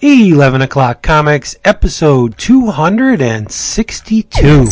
11 0.00 0.62
o'clock 0.62 1.02
comics 1.02 1.56
episode 1.64 2.38
262 2.38 4.66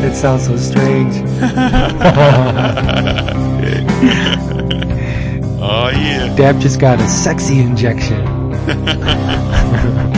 That 0.00 0.14
sounds 0.14 0.46
so 0.46 0.56
strange. 0.56 1.16
Oh 5.68 5.88
yeah, 5.88 6.32
DAP 6.36 6.58
just 6.58 6.78
got 6.78 7.00
a 7.00 7.08
sexy 7.08 7.58
injection. 7.58 8.24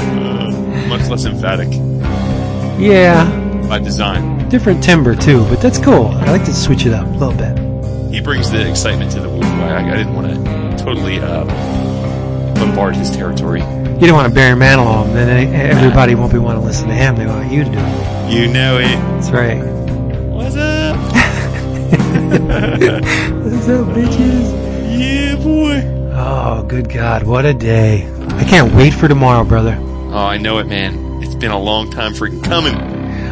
much 0.98 1.08
less 1.10 1.24
emphatic 1.24 1.68
Yeah, 2.78 3.24
by 3.68 3.78
design. 3.78 4.48
different 4.48 4.82
timbre 4.82 5.14
too, 5.14 5.44
but 5.48 5.60
that's 5.60 5.78
cool. 5.78 6.08
I 6.08 6.30
like 6.32 6.44
to 6.46 6.54
switch 6.54 6.86
it 6.86 6.92
up 6.92 7.06
a 7.06 7.10
little 7.10 7.34
bit. 7.34 7.56
He 8.12 8.20
brings 8.20 8.50
the 8.50 8.68
excitement 8.68 9.12
to 9.12 9.20
the 9.20 9.28
woo. 9.28 9.42
I, 9.42 9.92
I 9.92 9.96
didn't 9.96 10.14
want 10.14 10.28
to 10.28 10.84
totally 10.84 11.18
uh, 11.20 11.44
bombard 12.54 12.96
his 12.96 13.10
territory. 13.10 13.60
You 13.60 14.06
don't 14.06 14.14
want 14.14 14.28
to 14.28 14.34
bury 14.34 14.58
Manilow, 14.58 15.04
and 15.06 15.14
then 15.14 15.54
everybody 15.54 16.14
won't 16.14 16.32
be 16.32 16.38
want 16.38 16.58
to 16.58 16.64
listen 16.64 16.88
to 16.88 16.94
him. 16.94 17.16
They 17.16 17.26
want 17.26 17.50
you 17.52 17.64
to 17.64 17.70
do 17.70 17.78
it. 17.78 18.32
You 18.32 18.52
know 18.52 18.78
it. 18.78 18.96
That's 18.96 19.30
right. 19.30 19.58
What's 20.32 20.56
up? 20.56 20.96
What's 22.28 23.68
up, 23.68 23.86
bitches? 23.88 24.98
Yeah, 24.98 25.36
boy. 25.36 26.12
Oh, 26.14 26.62
good 26.66 26.88
God, 26.88 27.22
what 27.24 27.44
a 27.44 27.54
day! 27.54 28.08
I 28.30 28.44
can't 28.44 28.74
wait 28.74 28.92
for 28.94 29.08
tomorrow, 29.08 29.44
brother. 29.44 29.76
Oh, 30.10 30.24
I 30.24 30.38
know 30.38 30.58
it, 30.58 30.66
man. 30.66 31.22
It's 31.22 31.34
been 31.34 31.50
a 31.50 31.58
long 31.58 31.90
time 31.90 32.12
freaking 32.14 32.42
coming. 32.42 32.74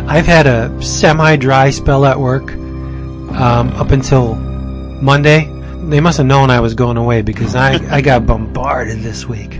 I've 0.08 0.26
had 0.26 0.46
a 0.46 0.82
semi-dry 0.82 1.70
spell 1.70 2.04
at 2.04 2.20
work 2.20 2.50
um, 2.52 3.70
up 3.70 3.90
until 3.90 4.34
Monday. 4.34 5.50
They 5.88 6.00
must 6.00 6.18
have 6.18 6.26
known 6.26 6.50
I 6.50 6.60
was 6.60 6.74
going 6.74 6.96
away 6.96 7.22
because 7.22 7.54
I, 7.54 7.74
I 7.94 8.00
got 8.02 8.26
bombarded 8.26 8.98
this 9.00 9.26
week. 9.26 9.54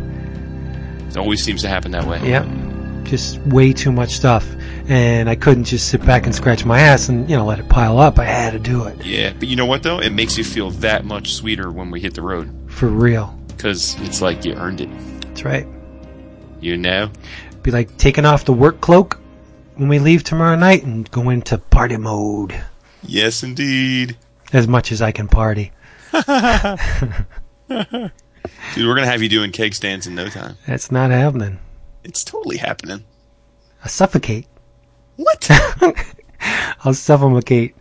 It 1.09 1.17
always 1.17 1.43
seems 1.43 1.63
to 1.63 1.69
happen 1.69 1.93
that 1.93 2.05
way. 2.05 2.21
Yep. 2.29 2.47
Just 3.05 3.39
way 3.47 3.73
too 3.73 3.93
much 3.93 4.11
stuff. 4.11 4.47
And 4.89 5.31
I 5.31 5.37
couldn't 5.37 5.65
just 5.65 5.89
sit 5.89 6.05
back 6.05 6.27
and 6.27 6.35
scratch 6.35 6.65
my 6.65 6.81
ass 6.81 7.09
and, 7.09 7.29
you 7.31 7.37
know, 7.37 7.47
let 7.47 7.59
it 7.59 7.69
pile 7.69 7.99
up. 7.99 8.19
I 8.19 8.25
had 8.25 8.53
to 8.53 8.59
do 8.59 8.85
it. 8.85 9.05
Yeah, 9.05 9.33
but 9.33 9.49
you 9.49 9.57
know 9.57 9.67
what 9.67 9.83
though? 9.83 10.01
It 10.01 10.11
makes 10.11 10.37
you 10.37 10.45
feel 10.45 10.71
that 10.73 11.05
much 11.07 11.33
sweeter 11.35 11.71
when 11.71 11.91
we 11.91 12.01
hit 12.01 12.15
the 12.15 12.23
road 12.23 12.53
For 12.69 12.89
real. 12.89 13.37
because 13.49 13.99
it's 14.03 14.21
like 14.21 14.45
you 14.45 14.55
earned 14.55 14.81
it. 14.83 14.91
That's 15.23 15.45
right. 15.45 15.67
You 16.67 16.77
know? 16.77 17.13
Be 17.63 17.71
like 17.71 17.97
taking 17.97 18.25
off 18.25 18.45
the 18.45 18.53
work 18.53 18.81
cloak 18.81 19.21
when 19.77 19.89
we 19.89 20.01
leave 20.01 20.25
tomorrow 20.25 20.57
night 20.57 20.83
and 20.83 21.09
go 21.13 21.31
into 21.31 21.59
party 21.59 21.97
mode. 21.97 22.61
Yes, 23.05 23.45
indeed. 23.45 24.17
As 24.53 24.67
much 24.67 24.91
as 24.91 25.01
I 25.01 25.13
can 25.13 25.29
party. 25.29 25.71
Dude, 26.13 26.19
we're 27.69 28.11
gonna 28.97 29.07
have 29.07 29.23
you 29.23 29.29
doing 29.29 29.53
keg 29.53 29.75
stands 29.75 30.09
in 30.09 30.17
no 30.17 30.29
time. 30.29 30.57
That's 30.67 30.91
not 30.91 31.13
happening. 31.13 31.61
It's 32.03 32.25
totally 32.25 32.57
happening. 32.57 33.05
I 33.85 33.87
suffocate. 33.87 34.49
What? 35.15 35.49
I'll 36.85 36.95
suffocate. 36.95 37.77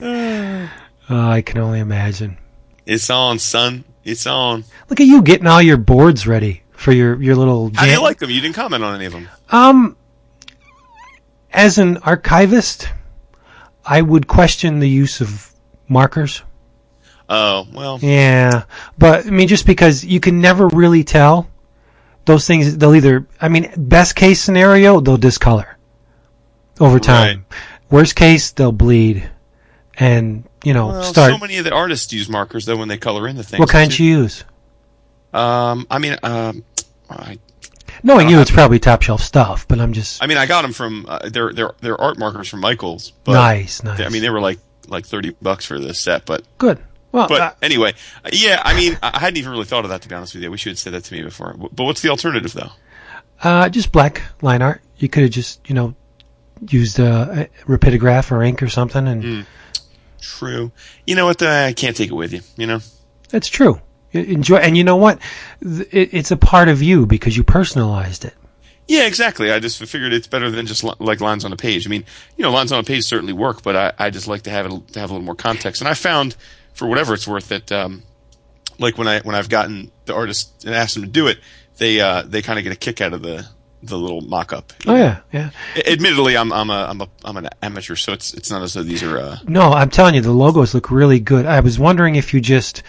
oh, 0.00 0.68
I 1.08 1.40
can 1.40 1.58
only 1.58 1.80
imagine. 1.80 2.36
it's 2.84 3.08
on, 3.08 3.38
son. 3.38 3.84
It's 4.04 4.26
on. 4.26 4.64
Look 4.90 5.00
at 5.00 5.06
you 5.06 5.22
getting 5.22 5.46
all 5.46 5.62
your 5.62 5.78
boards 5.78 6.26
ready 6.26 6.60
for 6.74 6.92
your, 6.92 7.20
your 7.22 7.36
little 7.36 7.70
How 7.74 7.84
do 7.84 7.90
you 7.90 8.02
like 8.02 8.18
them? 8.18 8.30
You 8.30 8.40
didn't 8.40 8.54
comment 8.54 8.84
on 8.84 8.94
any 8.94 9.06
of 9.06 9.12
them. 9.12 9.28
Um, 9.50 9.96
as 11.52 11.78
an 11.78 11.98
archivist, 11.98 12.88
I 13.84 14.02
would 14.02 14.26
question 14.26 14.80
the 14.80 14.88
use 14.88 15.20
of 15.20 15.52
markers. 15.88 16.42
Oh, 17.28 17.66
well, 17.72 17.98
Yeah, 18.02 18.64
but 18.98 19.26
I 19.26 19.30
mean, 19.30 19.48
just 19.48 19.66
because 19.66 20.04
you 20.04 20.20
can 20.20 20.40
never 20.40 20.68
really 20.68 21.04
tell 21.04 21.48
those 22.26 22.46
things, 22.46 22.76
they'll 22.76 22.94
either, 22.94 23.26
I 23.40 23.48
mean, 23.48 23.72
best 23.76 24.14
case 24.14 24.42
scenario, 24.42 25.00
they'll 25.00 25.16
discolor 25.16 25.78
over 26.80 26.98
time. 26.98 27.46
Worst 27.90 28.16
case, 28.16 28.50
they'll 28.50 28.72
bleed 28.72 29.30
and, 29.96 30.44
you 30.64 30.74
know, 30.74 30.88
well 30.88 31.02
start. 31.02 31.32
so 31.32 31.38
many 31.38 31.56
of 31.58 31.64
the 31.64 31.72
artists 31.72 32.12
use 32.12 32.28
markers 32.28 32.66
though 32.66 32.76
when 32.76 32.88
they 32.88 32.98
color 32.98 33.28
in 33.28 33.36
the 33.36 33.44
things. 33.44 33.60
what 33.60 33.68
kind 33.70 33.90
too. 33.92 34.04
you 34.04 34.18
use? 34.18 34.44
Um, 35.34 35.86
I 35.90 35.98
mean, 35.98 36.16
um, 36.22 36.64
I, 37.10 37.38
Knowing 38.02 38.28
I 38.28 38.30
you, 38.30 38.40
it's 38.40 38.50
probably 38.50 38.78
top 38.78 39.02
shelf 39.02 39.20
stuff, 39.22 39.66
but 39.68 39.80
I'm 39.80 39.92
just 39.92 40.22
I 40.22 40.26
mean, 40.26 40.38
I 40.38 40.46
got 40.46 40.62
them 40.62 40.72
from 40.72 41.06
uh, 41.08 41.28
they're 41.28 41.52
they're 41.52 41.72
they're 41.80 42.00
art 42.00 42.18
markers 42.18 42.48
from 42.48 42.60
Michaels. 42.60 43.12
But 43.24 43.32
nice, 43.34 43.82
nice. 43.82 43.98
they- 43.98 44.04
I 44.04 44.08
mean, 44.08 44.22
they 44.22 44.30
were 44.30 44.40
like 44.40 44.58
like 44.88 45.06
thirty 45.06 45.34
bucks 45.42 45.64
for 45.64 45.78
this 45.78 45.98
set, 45.98 46.24
but 46.26 46.42
good. 46.58 46.78
Well, 47.12 47.28
but 47.28 47.40
uh, 47.40 47.52
anyway, 47.62 47.94
yeah. 48.32 48.60
I 48.64 48.74
mean, 48.74 48.98
I 49.02 49.18
hadn't 49.20 49.36
even 49.38 49.52
really 49.52 49.64
thought 49.64 49.84
of 49.84 49.90
that 49.90 50.02
to 50.02 50.08
be 50.08 50.14
honest 50.14 50.34
with 50.34 50.42
you. 50.42 50.48
I 50.48 50.50
wish 50.50 50.66
you 50.66 50.70
had 50.70 50.78
said 50.78 50.92
that 50.94 51.04
to 51.04 51.14
me 51.14 51.22
before. 51.22 51.54
But 51.56 51.84
what's 51.84 52.02
the 52.02 52.08
alternative 52.10 52.52
though? 52.52 52.70
uh, 53.42 53.68
just 53.68 53.92
black 53.92 54.22
line 54.42 54.62
art. 54.62 54.82
You 54.96 55.08
could 55.08 55.22
have 55.24 55.32
just, 55.32 55.68
you 55.68 55.74
know, 55.74 55.94
used 56.68 56.98
uh, 57.00 57.26
a 57.30 57.48
rapidograph 57.66 58.30
or 58.32 58.42
ink 58.42 58.62
or 58.62 58.68
something, 58.68 59.06
and 59.06 59.22
Hmm. 59.24 59.40
True. 60.20 60.72
You 61.06 61.14
know 61.14 61.26
what? 61.26 61.38
though? 61.38 61.50
I 61.66 61.72
can't 61.72 61.96
take 61.96 62.10
it 62.10 62.14
with 62.14 62.32
you. 62.32 62.40
You 62.56 62.66
know. 62.66 62.80
That's 63.28 63.48
true. 63.48 63.80
Enjoy, 64.14 64.56
and 64.56 64.76
you 64.76 64.84
know 64.84 64.96
what? 64.96 65.18
It's 65.60 66.30
a 66.30 66.36
part 66.36 66.68
of 66.68 66.82
you 66.82 67.04
because 67.06 67.36
you 67.36 67.44
personalized 67.44 68.24
it. 68.24 68.34
Yeah, 68.86 69.06
exactly. 69.06 69.50
I 69.50 69.60
just 69.60 69.82
figured 69.84 70.12
it's 70.12 70.26
better 70.26 70.50
than 70.50 70.66
just 70.66 70.84
like 71.00 71.20
lines 71.20 71.44
on 71.44 71.52
a 71.52 71.56
page. 71.56 71.86
I 71.86 71.90
mean, 71.90 72.04
you 72.36 72.42
know, 72.42 72.50
lines 72.50 72.70
on 72.70 72.78
a 72.78 72.84
page 72.84 73.04
certainly 73.04 73.32
work, 73.32 73.62
but 73.62 73.74
I, 73.76 73.92
I 73.98 74.10
just 74.10 74.28
like 74.28 74.42
to 74.42 74.50
have 74.50 74.66
it 74.66 74.88
to 74.88 75.00
have 75.00 75.10
a 75.10 75.14
little 75.14 75.24
more 75.24 75.34
context. 75.34 75.80
And 75.80 75.88
I 75.88 75.94
found, 75.94 76.36
for 76.74 76.86
whatever 76.86 77.14
it's 77.14 77.26
worth, 77.26 77.48
that 77.48 77.72
um, 77.72 78.02
like 78.78 78.98
when 78.98 79.08
I 79.08 79.20
when 79.20 79.34
I've 79.34 79.48
gotten 79.48 79.90
the 80.04 80.14
artist 80.14 80.64
and 80.64 80.74
asked 80.74 80.94
them 80.94 81.04
to 81.04 81.08
do 81.10 81.26
it, 81.28 81.38
they 81.78 82.00
uh, 82.00 82.22
they 82.22 82.42
kind 82.42 82.58
of 82.58 82.62
get 82.62 82.72
a 82.72 82.76
kick 82.76 83.00
out 83.00 83.14
of 83.14 83.22
the 83.22 83.46
the 83.82 83.96
little 83.98 84.20
mock 84.20 84.52
up. 84.52 84.72
Oh 84.86 84.94
yeah, 84.96 85.20
yeah. 85.32 85.50
Admittedly, 85.86 86.36
I'm 86.36 86.52
I'm 86.52 86.68
a 86.70 86.86
I'm 86.88 87.00
a 87.00 87.08
I'm 87.24 87.36
an 87.38 87.48
amateur, 87.62 87.96
so 87.96 88.12
it's 88.12 88.34
it's 88.34 88.50
not 88.50 88.62
as 88.62 88.74
though 88.74 88.82
these 88.82 89.02
are. 89.02 89.18
Uh, 89.18 89.36
No, 89.48 89.72
I'm 89.72 89.90
telling 89.90 90.14
you, 90.14 90.20
the 90.20 90.30
logos 90.32 90.74
look 90.74 90.90
really 90.90 91.20
good. 91.20 91.46
I 91.46 91.60
was 91.60 91.78
wondering 91.78 92.16
if 92.16 92.34
you 92.34 92.40
just 92.40 92.82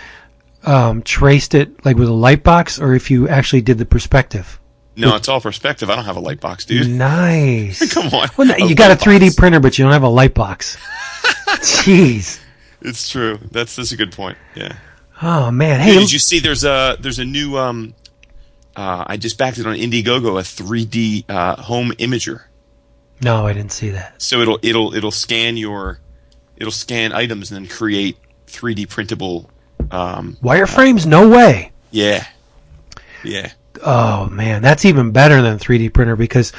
um, 0.65 1.01
traced 1.03 1.53
it 1.55 1.85
like 1.85 1.97
with 1.97 2.07
a 2.09 2.13
light 2.13 2.43
box, 2.43 2.79
or 2.79 2.93
if 2.95 3.09
you 3.11 3.27
actually 3.27 3.61
did 3.61 3.77
the 3.77 3.85
perspective. 3.85 4.59
no, 4.95 5.15
it's 5.15 5.27
all 5.27 5.41
perspective. 5.41 5.89
I 5.89 5.95
don't 5.95 6.05
have 6.05 6.17
a 6.17 6.21
light 6.21 6.39
box, 6.39 6.65
dude. 6.65 6.89
Nice. 6.89 7.93
Come 7.93 8.07
on. 8.13 8.29
Well, 8.37 8.47
no, 8.47 8.55
you 8.65 8.75
got 8.75 8.91
a 8.91 8.95
3D 8.95 9.19
box. 9.21 9.35
printer, 9.35 9.59
but 9.59 9.77
you 9.77 9.83
don't 9.85 9.93
have 9.93 10.03
a 10.03 10.09
light 10.09 10.33
box. 10.33 10.77
Jeez. 11.47 12.39
It's 12.81 13.09
true. 13.09 13.39
That's 13.51 13.75
that's 13.75 13.91
a 13.91 13.97
good 13.97 14.11
point. 14.11 14.37
Yeah. 14.55 14.75
Oh 15.21 15.49
man. 15.51 15.79
Hey, 15.79 15.93
Hey, 15.93 15.99
did 15.99 16.11
you 16.11 16.19
see? 16.19 16.39
There's 16.39 16.63
a 16.63 16.97
there's 16.99 17.19
a 17.19 17.25
new. 17.25 17.57
Um, 17.57 17.93
uh, 18.75 19.05
I 19.07 19.17
just 19.17 19.37
backed 19.37 19.57
it 19.57 19.65
on 19.65 19.75
Indiegogo, 19.75 20.37
a 20.37 20.43
3D 20.43 21.23
uh, 21.29 21.61
home 21.61 21.91
imager. 21.91 22.43
no, 23.21 23.47
I 23.47 23.53
didn't 23.53 23.71
see 23.71 23.89
that. 23.91 24.21
So 24.21 24.41
it'll 24.41 24.59
it'll 24.61 24.93
it'll 24.93 25.11
scan 25.11 25.55
your, 25.57 25.99
it'll 26.57 26.71
scan 26.73 27.13
items 27.13 27.51
and 27.51 27.63
then 27.65 27.69
create 27.73 28.17
3D 28.47 28.89
printable. 28.89 29.49
Um, 29.91 30.37
Wireframes? 30.41 31.05
No 31.05 31.27
way. 31.29 31.71
yeah, 31.91 32.25
yeah, 33.23 33.51
Oh 33.83 34.27
man, 34.29 34.61
that's 34.61 34.85
even 34.85 35.11
better 35.11 35.41
than 35.41 35.57
3D 35.59 35.93
printer 35.93 36.15
because 36.15 36.51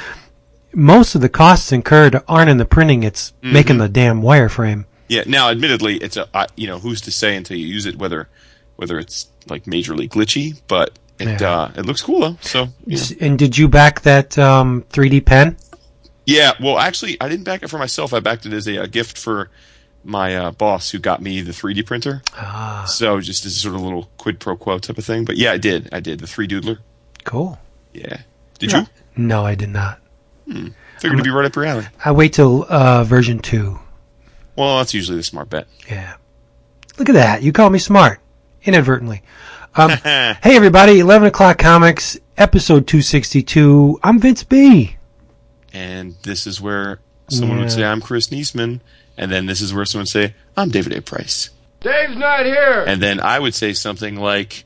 most 0.73 1.15
of 1.15 1.21
the 1.21 1.29
costs 1.29 1.71
incurred 1.71 2.21
aren't 2.27 2.49
in 2.49 2.57
the 2.57 2.65
printing; 2.65 3.03
it's 3.03 3.31
Mm-hmm. 3.43 3.53
making 3.53 3.77
the 3.77 3.89
damn 3.89 4.21
wireframe. 4.21 4.85
yeah. 5.07 5.23
Now, 5.25 5.49
admittedly, 5.49 5.97
it's 5.97 6.17
a 6.17 6.27
I, 6.33 6.47
you 6.55 6.67
know 6.67 6.79
who's 6.79 7.01
to 7.01 7.11
say 7.11 7.35
until 7.35 7.57
you 7.57 7.65
use 7.65 7.85
it 7.85 7.97
whether 7.97 8.27
whether 8.75 8.99
it's 8.99 9.27
like 9.49 9.63
majorly 9.63 10.07
glitchy, 10.09 10.59
but 10.67 10.97
it 11.19 11.41
Yeah. 11.41 11.49
uh, 11.51 11.71
it 11.75 11.85
looks 11.85 12.01
cool 12.01 12.19
though. 12.19 12.37
So 12.41 12.67
And 13.21 13.39
did 13.39 13.57
you 13.57 13.67
back 13.67 14.01
that 14.01 14.37
um, 14.37 14.83
3D 14.91 15.25
pen? 15.25 15.57
Yeah, 16.25 16.51
well, 16.61 16.77
actually, 16.77 17.15
I 17.21 17.29
didn't 17.29 17.45
back 17.45 17.63
it 17.63 17.69
for 17.69 17.77
myself. 17.79 18.13
I 18.13 18.19
backed 18.19 18.45
it 18.45 18.51
as 18.53 18.67
a, 18.67 18.83
uh 18.83 18.85
gift 18.87 19.17
for 19.17 19.49
my 20.07 20.35
uh, 20.35 20.51
boss 20.51 20.89
who 20.91 20.99
got 20.99 21.21
me 21.21 21.41
the 21.41 21.51
3D 21.51 21.85
printer. 21.85 22.21
Ah, 22.33 22.85
So 22.87 23.19
just 23.19 23.45
as 23.45 23.55
a 23.55 23.59
sort 23.59 23.75
of 23.75 23.81
little 23.81 24.09
quid 24.17 24.39
pro 24.39 24.55
quo 24.55 24.79
type 24.79 24.97
of 24.97 25.05
thing. 25.05 25.25
But 25.25 25.37
yeah, 25.37 25.51
I 25.51 25.57
did. 25.57 25.89
I 25.91 25.99
did 25.99 26.19
the 26.19 26.25
3Doodler. 26.27 26.79
cool. 27.25 27.59
Yeah. 27.93 28.21
Did 28.59 28.71
you? 28.71 28.87
No, 29.15 29.45
I 29.45 29.55
did 29.55 29.69
not. 29.69 29.99
Figured 30.47 30.73
it'd 31.03 31.23
be 31.23 31.29
right 31.29 31.45
up 31.45 31.55
your 31.55 31.65
alley. 31.65 31.85
I 32.03 32.11
wait 32.11 32.33
till 32.33 32.65
uh, 32.69 33.03
version 33.03 33.39
two. 33.39 33.79
Well, 34.55 34.77
that's 34.77 34.93
usually 34.93 35.17
the 35.17 35.23
smart 35.23 35.49
bet. 35.49 35.67
Yeah. 35.89 36.15
Look 36.97 37.09
at 37.09 37.13
that. 37.13 37.43
You 37.43 37.51
call 37.51 37.69
me 37.69 37.77
smart. 37.79 38.19
Inadvertently. 38.63 39.21
Um, 39.75 39.89
hey, 40.03 40.35
everybody. 40.43 40.99
11 40.99 41.27
o'clock 41.27 41.57
comics, 41.59 42.17
episode 42.37 42.87
262. 42.87 43.99
I'm 44.03 44.19
Vince 44.19 44.43
B. 44.43 44.95
And 45.73 46.15
this 46.23 46.47
is 46.47 46.59
where 46.61 46.99
someone 47.29 47.59
would 47.59 47.71
say, 47.71 47.83
"I'm 47.83 48.01
Chris 48.01 48.29
Neseman," 48.29 48.79
and 49.17 49.31
then 49.31 49.45
this 49.45 49.61
is 49.61 49.73
where 49.73 49.85
someone 49.85 50.03
would 50.03 50.09
say, 50.09 50.33
"I'm 50.55 50.69
David 50.69 50.93
A. 50.93 51.01
Price," 51.01 51.49
Dave's 51.81 52.17
not 52.17 52.45
here. 52.45 52.83
and 52.87 53.01
then 53.01 53.19
I 53.19 53.39
would 53.39 53.55
say 53.55 53.73
something 53.73 54.15
like, 54.15 54.65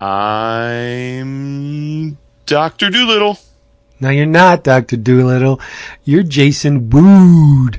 "I'm 0.00 2.16
Doctor 2.46 2.90
Doolittle. 2.90 3.38
No, 4.00 4.08
you're 4.10 4.26
not 4.26 4.64
Doctor 4.64 4.96
Doolittle. 4.96 5.60
You're 6.04 6.24
Jason 6.24 6.90
Wood. 6.90 7.78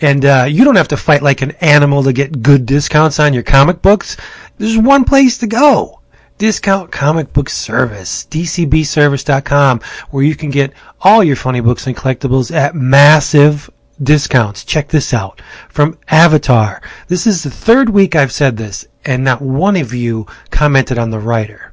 And 0.00 0.24
uh, 0.24 0.46
you 0.48 0.64
don't 0.64 0.76
have 0.76 0.88
to 0.88 0.96
fight 0.96 1.22
like 1.22 1.42
an 1.42 1.52
animal 1.60 2.02
to 2.04 2.12
get 2.12 2.42
good 2.42 2.64
discounts 2.66 3.20
on 3.20 3.34
your 3.34 3.42
comic 3.42 3.82
books. 3.82 4.16
There's 4.58 4.78
one 4.78 5.04
place 5.04 5.38
to 5.38 5.46
go. 5.46 6.00
Discount 6.38 6.90
Comic 6.90 7.34
Book 7.34 7.50
Service, 7.50 8.26
dcbservice.com, 8.30 9.80
where 10.10 10.24
you 10.24 10.34
can 10.34 10.48
get 10.50 10.72
all 11.02 11.22
your 11.22 11.36
funny 11.36 11.60
books 11.60 11.86
and 11.86 11.94
collectibles 11.94 12.50
at 12.50 12.74
massive 12.74 13.68
discounts. 14.02 14.64
Check 14.64 14.88
this 14.88 15.12
out. 15.14 15.40
From 15.68 15.98
Avatar. 16.08 16.80
This 17.08 17.26
is 17.26 17.42
the 17.42 17.50
third 17.50 17.90
week 17.90 18.14
I've 18.16 18.32
said 18.32 18.56
this, 18.56 18.86
and 19.04 19.22
not 19.24 19.42
one 19.42 19.76
of 19.76 19.92
you 19.94 20.26
commented 20.50 20.98
on 20.98 21.10
the 21.10 21.18
writer. 21.18 21.72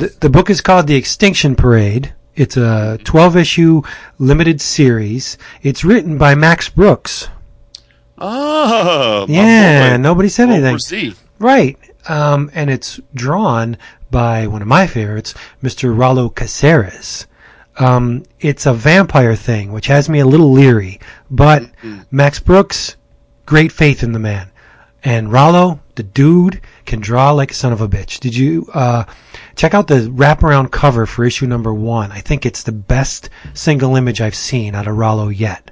The, 0.00 0.14
the 0.20 0.30
book 0.30 0.50
is 0.50 0.60
called 0.60 0.86
The 0.86 0.94
Extinction 0.96 1.56
Parade. 1.56 2.12
It's 2.36 2.56
a 2.56 2.98
12 3.04 3.36
issue 3.36 3.82
limited 4.18 4.60
series. 4.60 5.36
It's 5.62 5.84
written 5.84 6.16
by 6.18 6.34
Max 6.34 6.68
Brooks. 6.68 7.28
Oh, 8.18 9.26
Yeah, 9.28 9.96
nobody 9.96 10.28
said 10.28 10.50
anything. 10.50 10.74
Right. 11.38 11.78
Um, 12.08 12.50
and 12.54 12.70
it's 12.70 13.00
drawn 13.14 13.76
by 14.10 14.46
one 14.46 14.62
of 14.62 14.68
my 14.68 14.86
favorites, 14.86 15.34
Mr. 15.62 15.94
Raulo 15.94 16.34
Caceres. 16.34 17.26
Um, 17.80 18.24
it's 18.38 18.66
a 18.66 18.74
vampire 18.74 19.34
thing, 19.34 19.72
which 19.72 19.86
has 19.86 20.08
me 20.08 20.18
a 20.20 20.26
little 20.26 20.52
leery, 20.52 21.00
but 21.30 21.62
Max 22.10 22.38
Brooks, 22.38 22.96
great 23.46 23.72
faith 23.72 24.02
in 24.02 24.12
the 24.12 24.18
man. 24.18 24.50
And 25.02 25.28
Raulo, 25.28 25.80
the 25.94 26.02
dude, 26.02 26.60
can 26.84 27.00
draw 27.00 27.30
like 27.30 27.52
a 27.52 27.54
son 27.54 27.72
of 27.72 27.80
a 27.80 27.88
bitch. 27.88 28.20
Did 28.20 28.36
you, 28.36 28.68
uh, 28.74 29.04
check 29.56 29.72
out 29.72 29.86
the 29.86 30.10
wraparound 30.10 30.70
cover 30.72 31.06
for 31.06 31.24
issue 31.24 31.46
number 31.46 31.72
one? 31.72 32.12
I 32.12 32.20
think 32.20 32.44
it's 32.44 32.62
the 32.62 32.72
best 32.72 33.30
single 33.54 33.96
image 33.96 34.20
I've 34.20 34.34
seen 34.34 34.74
out 34.74 34.86
of 34.86 34.96
Raulo 34.96 35.34
yet. 35.34 35.70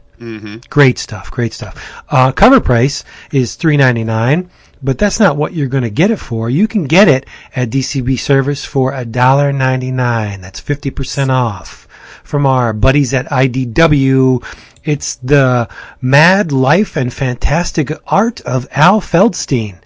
Great 0.70 0.98
stuff, 0.98 1.30
great 1.30 1.52
stuff. 1.52 2.02
Uh, 2.08 2.32
cover 2.32 2.58
price 2.60 3.04
is 3.32 3.54
three 3.54 3.76
ninety 3.76 4.02
nine, 4.02 4.50
but 4.82 4.98
that's 4.98 5.20
not 5.20 5.36
what 5.36 5.52
you're 5.52 5.68
going 5.68 5.84
to 5.84 5.90
get 5.90 6.10
it 6.10 6.18
for. 6.18 6.50
You 6.50 6.66
can 6.66 6.84
get 6.86 7.06
it 7.06 7.24
at 7.54 7.70
DCB 7.70 8.18
Service 8.18 8.64
for 8.64 8.92
a 8.94 9.04
dollar 9.04 9.52
ninety 9.52 9.92
nine. 9.92 10.40
That's 10.40 10.58
fifty 10.58 10.90
percent 10.90 11.30
off 11.30 11.87
from 12.28 12.44
our 12.44 12.74
buddies 12.74 13.14
at 13.14 13.24
IDW. 13.30 14.44
It's 14.84 15.16
the 15.16 15.66
Mad 16.02 16.52
Life 16.52 16.94
and 16.94 17.10
Fantastic 17.12 17.90
Art 18.06 18.42
of 18.42 18.68
Al 18.70 19.00
Feldstein 19.00 19.78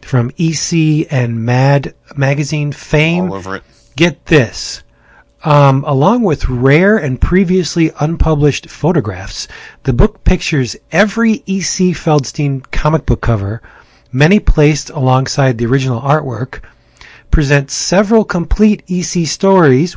from 0.00 0.30
EC 0.38 1.08
and 1.10 1.44
Mad 1.44 1.94
Magazine 2.16 2.70
fame 2.70 3.32
All 3.32 3.34
over 3.38 3.56
it. 3.56 3.64
get 3.96 4.26
this. 4.26 4.84
Um, 5.42 5.84
along 5.84 6.22
with 6.22 6.48
rare 6.48 6.96
and 6.96 7.20
previously 7.20 7.90
unpublished 7.98 8.70
photographs, 8.70 9.48
the 9.82 9.92
book 9.92 10.22
pictures 10.22 10.76
every 10.92 11.42
E.C. 11.46 11.92
Feldstein 11.92 12.68
comic 12.70 13.04
book 13.04 13.20
cover, 13.20 13.62
many 14.12 14.38
placed 14.38 14.90
alongside 14.90 15.58
the 15.58 15.66
original 15.66 16.00
artwork, 16.00 16.60
presents 17.32 17.74
several 17.74 18.24
complete 18.24 18.82
E.C. 18.86 19.24
stories, 19.26 19.96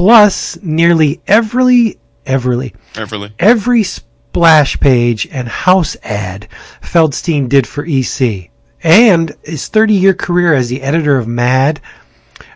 plus 0.00 0.58
nearly 0.62 1.20
every, 1.26 1.98
every, 2.24 2.72
Everly. 2.94 3.32
every 3.38 3.82
splash 3.82 4.80
page 4.80 5.28
and 5.30 5.46
house 5.46 5.94
ad 6.02 6.48
Feldstein 6.80 7.50
did 7.50 7.66
for 7.66 7.84
EC. 7.84 8.50
And 8.82 9.36
his 9.44 9.68
30 9.68 9.92
year 9.92 10.14
career 10.14 10.54
as 10.54 10.70
the 10.70 10.80
editor 10.80 11.18
of 11.18 11.28
Mad, 11.28 11.82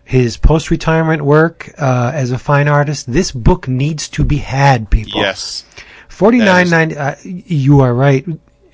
his 0.04 0.38
post 0.38 0.70
retirement 0.70 1.20
work 1.20 1.70
uh, 1.76 2.12
as 2.14 2.30
a 2.30 2.38
fine 2.38 2.66
artist, 2.66 3.12
this 3.12 3.30
book 3.30 3.68
needs 3.68 4.08
to 4.08 4.24
be 4.24 4.38
had, 4.38 4.88
people. 4.88 5.20
Yes. 5.20 5.66
Forty 6.08 6.38
nine 6.38 6.70
ninety. 6.70 6.96
Uh, 6.96 7.16
you 7.24 7.80
are 7.80 7.92
right, 7.92 8.24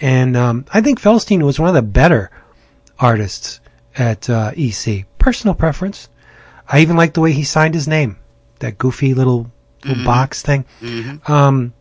and 0.01 0.37
um, 0.37 0.67
I 0.73 0.83
think 0.83 1.01
Feldstein 1.01 1.43
was 1.43 1.59
one 1.59 1.71
of 1.71 1.75
the 1.75 1.83
better 1.83 2.31
artists 2.99 3.61
at 3.97 4.29
uh, 4.29 4.53
EC. 4.57 5.07
Personal 5.19 5.55
preference. 5.55 6.09
I 6.69 6.81
even 6.81 6.97
like 6.97 7.15
the 7.15 7.23
way 7.23 7.33
he 7.33 7.45
signed 7.45 7.75
his 7.75 7.89
name, 7.89 8.20
that 8.61 8.79
goofy 8.79 9.13
little 9.15 9.51
little 9.85 10.05
box 10.05 10.43
thing. 10.43 10.65
Um, 11.27 11.75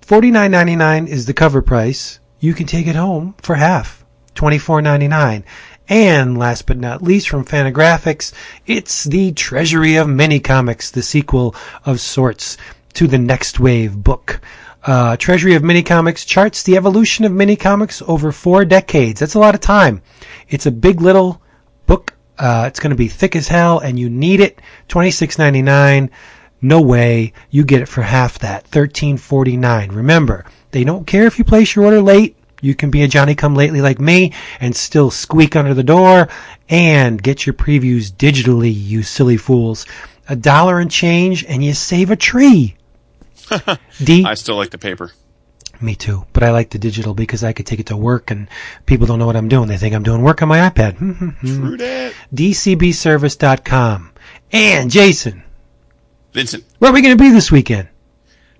Forty 0.00 0.30
nine 0.30 0.50
ninety 0.50 0.76
nine 0.76 1.06
is 1.06 1.26
the 1.26 1.32
cover 1.34 1.62
price. 1.62 2.18
You 2.40 2.54
can 2.54 2.66
take 2.66 2.86
it 2.86 2.96
home 2.96 3.34
for 3.40 3.54
half, 3.54 4.04
twenty 4.34 4.58
four 4.58 4.82
ninety 4.82 5.08
nine. 5.08 5.44
And 5.88 6.38
last 6.38 6.66
but 6.66 6.78
not 6.78 7.02
least, 7.02 7.28
from 7.28 7.44
Fantagraphics, 7.44 8.32
it's 8.66 9.04
the 9.04 9.32
Treasury 9.32 9.96
of 9.96 10.08
Mini 10.08 10.40
Comics, 10.40 10.90
the 10.90 11.02
sequel 11.02 11.54
of 11.84 12.00
sorts 12.00 12.56
to 12.94 13.06
the 13.06 13.18
Next 13.18 13.58
Wave 13.60 14.02
book. 14.02 14.40
Uh, 14.84 15.16
Treasury 15.16 15.54
of 15.54 15.62
Mini 15.62 15.82
Comics 15.82 16.24
charts 16.24 16.62
the 16.62 16.76
evolution 16.76 17.24
of 17.24 17.32
mini 17.32 17.56
comics 17.56 18.02
over 18.06 18.32
four 18.32 18.64
decades. 18.64 19.20
That's 19.20 19.34
a 19.34 19.38
lot 19.38 19.54
of 19.54 19.60
time. 19.60 20.02
It's 20.48 20.66
a 20.66 20.72
big 20.72 21.00
little. 21.00 21.41
Uh, 22.38 22.64
it's 22.66 22.80
going 22.80 22.90
to 22.90 22.96
be 22.96 23.08
thick 23.08 23.36
as 23.36 23.48
hell, 23.48 23.78
and 23.78 23.98
you 23.98 24.08
need 24.10 24.40
it. 24.40 24.60
Twenty 24.88 25.10
six 25.10 25.38
ninety 25.38 25.62
nine. 25.62 26.10
No 26.60 26.80
way. 26.80 27.32
You 27.50 27.64
get 27.64 27.82
it 27.82 27.88
for 27.88 28.02
half 28.02 28.38
that. 28.40 28.66
Thirteen 28.66 29.16
forty 29.16 29.56
nine. 29.56 29.90
Remember, 29.92 30.44
they 30.70 30.84
don't 30.84 31.06
care 31.06 31.26
if 31.26 31.38
you 31.38 31.44
place 31.44 31.74
your 31.74 31.84
order 31.84 32.00
late. 32.00 32.36
You 32.62 32.76
can 32.76 32.90
be 32.90 33.02
a 33.02 33.08
Johnny 33.08 33.34
come 33.34 33.56
lately 33.56 33.80
like 33.80 33.98
me 33.98 34.32
and 34.60 34.74
still 34.74 35.10
squeak 35.10 35.56
under 35.56 35.74
the 35.74 35.82
door 35.82 36.28
and 36.68 37.20
get 37.20 37.44
your 37.44 37.54
previews 37.54 38.12
digitally, 38.12 38.72
you 38.72 39.02
silly 39.02 39.36
fools. 39.36 39.84
A 40.28 40.36
dollar 40.36 40.78
and 40.78 40.88
change 40.90 41.44
and 41.44 41.64
you 41.64 41.74
save 41.74 42.10
a 42.12 42.16
tree. 42.16 42.76
D 44.04 44.24
I 44.24 44.34
still 44.34 44.56
like 44.56 44.70
the 44.70 44.78
paper. 44.78 45.10
Me 45.82 45.94
too, 45.94 46.24
but 46.32 46.42
I 46.42 46.50
like 46.50 46.70
the 46.70 46.78
digital 46.78 47.14
because 47.14 47.42
I 47.44 47.52
could 47.52 47.66
take 47.66 47.80
it 47.80 47.86
to 47.86 47.96
work 47.96 48.30
and 48.30 48.48
people 48.86 49.06
don't 49.06 49.18
know 49.18 49.26
what 49.26 49.36
I'm 49.36 49.48
doing. 49.48 49.68
They 49.68 49.76
think 49.78 49.94
I'm 49.94 50.02
doing 50.02 50.22
work 50.22 50.42
on 50.42 50.48
my 50.48 50.58
iPad. 50.70 50.94
Hmm, 50.96 51.12
hmm, 51.12 51.28
hmm. 51.30 51.66
True 51.68 51.76
that. 51.78 52.14
DCBservice.com. 52.34 54.12
And 54.52 54.90
Jason, 54.90 55.42
Vincent. 56.32 56.64
where 56.78 56.90
are 56.90 56.94
we 56.94 57.02
going 57.02 57.16
to 57.16 57.22
be 57.22 57.30
this 57.30 57.50
weekend? 57.50 57.88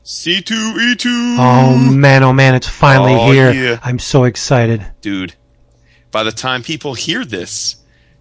C2E2. 0.04 1.36
Oh 1.38 1.76
man, 1.92 2.22
oh 2.22 2.32
man, 2.32 2.54
it's 2.54 2.68
finally 2.68 3.14
Oh, 3.14 3.30
here. 3.30 3.52
yeah. 3.52 3.78
I'm 3.82 3.98
so 3.98 4.24
excited. 4.24 4.84
Dude, 5.00 5.34
by 6.10 6.22
the 6.24 6.32
time 6.32 6.62
people 6.62 6.94
hear 6.94 7.24
this, 7.24 7.76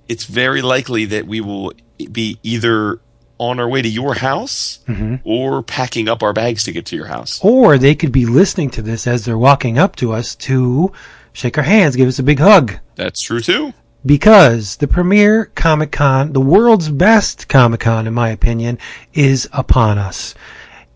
it's 0.07 0.25
very 0.25 0.61
likely 0.61 1.05
that 1.05 1.25
we 1.27 1.41
will 1.41 1.73
be 2.11 2.39
either 2.43 2.99
on 3.41 3.59
our 3.59 3.67
way 3.67 3.81
to 3.81 3.89
your 3.89 4.13
house 4.13 4.79
Mm-hmm. 4.87 5.15
or 5.23 5.63
packing 5.63 6.07
up 6.07 6.21
our 6.21 6.31
bags 6.33 6.63
to 6.65 6.71
get 6.71 6.85
to 6.87 6.95
your 6.95 7.07
house. 7.07 7.39
Or 7.43 7.77
they 7.77 7.95
could 7.95 8.11
be 8.11 8.25
listening 8.25 8.69
to 8.71 8.81
this 8.81 9.07
as 9.07 9.25
they're 9.25 9.37
walking 9.37 9.79
up 9.79 9.95
to 9.97 10.13
us 10.13 10.35
to 10.35 10.91
shake 11.33 11.57
our 11.57 11.63
hands, 11.63 11.95
give 11.95 12.07
us 12.07 12.19
a 12.19 12.23
big 12.23 12.39
hug. 12.39 12.73
That's 12.95 13.21
true 13.21 13.39
too. 13.39 13.73
Because 14.05 14.77
the 14.77 14.87
premier 14.87 15.45
Comic 15.55 15.91
Con, 15.91 16.33
the 16.33 16.41
world's 16.41 16.89
best 16.89 17.47
Comic 17.47 17.81
Con, 17.81 18.05
in 18.07 18.13
my 18.13 18.29
opinion, 18.29 18.77
is 19.13 19.47
upon 19.53 19.97
us. 19.97 20.35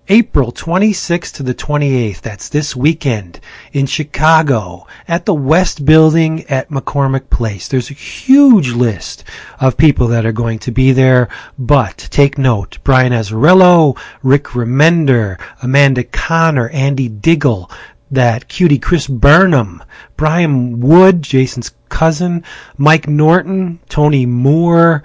April 0.07 0.51
26th 0.51 1.33
to 1.33 1.41
the 1.41 1.55
28th, 1.55 2.21
that's 2.21 2.47
this 2.49 2.75
weekend, 2.75 3.39
in 3.73 3.87
Chicago, 3.87 4.85
at 5.07 5.25
the 5.25 5.33
West 5.33 5.83
Building 5.83 6.43
at 6.47 6.69
McCormick 6.69 7.31
Place. 7.31 7.67
There's 7.67 7.89
a 7.89 7.95
huge 7.95 8.73
list 8.73 9.23
of 9.59 9.77
people 9.77 10.05
that 10.09 10.23
are 10.23 10.31
going 10.31 10.59
to 10.59 10.71
be 10.71 10.91
there, 10.91 11.27
but 11.57 11.97
take 12.11 12.37
note, 12.37 12.77
Brian 12.83 13.13
Azzarello, 13.13 13.97
Rick 14.21 14.43
Remender, 14.49 15.41
Amanda 15.63 16.03
Conner, 16.03 16.69
Andy 16.69 17.09
Diggle, 17.09 17.71
that 18.11 18.47
cutie 18.47 18.77
Chris 18.77 19.07
Burnham, 19.07 19.83
Brian 20.17 20.81
Wood, 20.81 21.23
Jason's 21.23 21.71
cousin, 21.89 22.43
Mike 22.77 23.07
Norton, 23.07 23.79
Tony 23.89 24.27
Moore, 24.27 25.01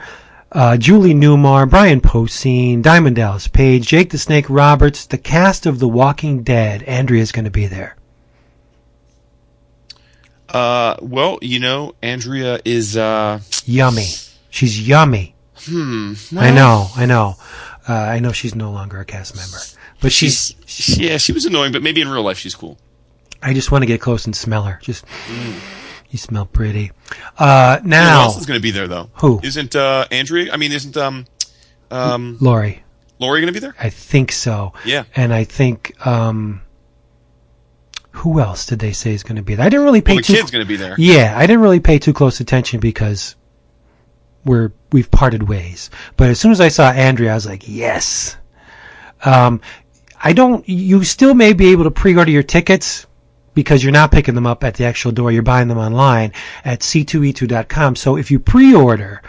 uh, 0.53 0.77
Julie 0.77 1.15
Newmar, 1.15 1.69
Brian 1.69 2.01
Posehn, 2.01 2.83
Diamond 2.83 3.17
Dallas 3.17 3.49
Page, 3.49 3.87
Jake 3.87 4.11
the 4.11 4.19
Snake 4.19 4.47
Roberts, 4.49 5.07
the 5.07 5.19
cast 5.19 5.67
of 5.67 5.79
The 5.79 5.89
Walking 5.89 6.43
Dead. 6.43 6.83
Andrea's 6.85 7.33
going 7.33 7.45
to 7.45 7.51
be 7.51 7.67
there. 7.67 7.97
Uh, 10.49 10.97
well, 11.01 11.39
you 11.41 11.61
know, 11.61 11.95
Andrea 12.03 12.61
is, 12.65 12.97
uh, 12.97 13.41
Yummy. 13.65 14.09
She's 14.51 14.87
yummy. 14.87 15.35
hmm. 15.61 16.15
I 16.37 16.51
know, 16.51 16.89
I 16.97 17.07
know. 17.07 17.37
Uh, 17.89 17.93
I 17.95 18.19
know 18.19 18.33
she's 18.33 18.55
no 18.55 18.71
longer 18.73 18.99
a 18.99 19.05
cast 19.05 19.37
member, 19.37 19.59
but 20.01 20.13
she's. 20.13 20.55
She's, 20.67 20.99
yeah, 20.99 21.17
she 21.17 21.33
was 21.33 21.47
annoying, 21.47 21.73
but 21.73 21.83
maybe 21.83 22.01
in 22.01 22.09
real 22.09 22.23
life 22.23 22.39
she's 22.39 22.55
cool. 22.55 22.79
I 23.43 23.55
just 23.55 23.71
want 23.73 23.83
to 23.83 23.87
get 23.87 24.01
close 24.01 24.27
and 24.27 24.37
smell 24.37 24.65
her. 24.65 24.79
Just, 24.83 25.05
you 26.11 26.19
smell 26.19 26.47
pretty. 26.47 26.93
Uh, 27.39 27.79
Who 27.81 27.89
now, 27.89 28.23
else 28.23 28.39
is 28.39 28.47
going 28.47 28.59
to 28.59 28.63
be 28.63 28.71
there 28.71 28.89
though? 28.89 29.11
Who? 29.15 29.41
Isn't, 29.43 29.75
uh, 29.77 30.07
Andrea, 30.11 30.53
I 30.53 30.57
mean, 30.57 30.73
isn't, 30.73 30.97
um, 30.97 31.27
um, 31.91 32.37
Lori. 32.41 32.83
Lori 33.19 33.41
going 33.41 33.53
to 33.53 33.59
be 33.61 33.65
there? 33.65 33.75
I 33.79 33.91
think 33.91 34.33
so. 34.33 34.73
Yeah. 34.85 35.05
And 35.15 35.33
I 35.33 35.45
think, 35.45 35.95
um, 36.07 36.63
who 38.13 38.41
else 38.41 38.67
did 38.67 38.79
they 38.81 38.93
say 38.93 39.13
is 39.15 39.23
going 39.23 39.37
to 39.37 39.43
be 39.43 39.55
there? 39.55 39.65
I 39.65 39.69
didn't 39.69 39.85
really 39.85 40.01
pay 40.01 40.15
Well, 40.15 40.19
the 40.19 40.23
too. 40.25 40.35
kid's 40.35 40.51
going 40.51 40.65
to 40.65 40.69
be 40.69 40.77
there. 40.77 40.95
yeah, 40.99 41.35
I 41.37 41.47
didn't 41.47 41.63
really 41.63 41.81
pay 41.81 41.99
too 41.99 42.13
close 42.13 42.41
attention 42.41 42.81
because 42.81 43.37
we're 44.45 44.73
we've 44.91 45.11
parted 45.11 45.49
ways. 45.49 45.91
But 46.17 46.31
as 46.31 46.41
soon 46.41 46.51
as 46.51 46.61
I 46.61 46.69
saw 46.69 46.91
Andrea, 46.91 47.31
I 47.33 47.35
was 47.35 47.47
like, 47.47 47.69
yes. 47.69 48.37
Um, 49.25 49.61
I 50.23 50.33
don't. 50.33 50.69
You 50.69 51.05
still 51.05 51.35
may 51.35 51.53
be 51.53 51.71
able 51.73 51.85
to 51.85 51.91
pre-order 51.91 52.31
your 52.31 52.43
tickets 52.43 53.07
because 53.55 53.83
you're 53.83 53.93
not 53.93 54.13
picking 54.13 54.35
them 54.35 54.47
up 54.47 54.65
at 54.65 54.75
the 54.75 54.85
actual 54.85 55.13
door. 55.13 55.33
You're 55.33 55.43
buying 55.43 55.69
them 55.69 55.79
online 55.79 56.33
at 56.65 56.81
c2e2.com. 56.81 57.97
So 57.97 58.17
if 58.17 58.31
you 58.31 58.39
pre-order, 58.39 59.23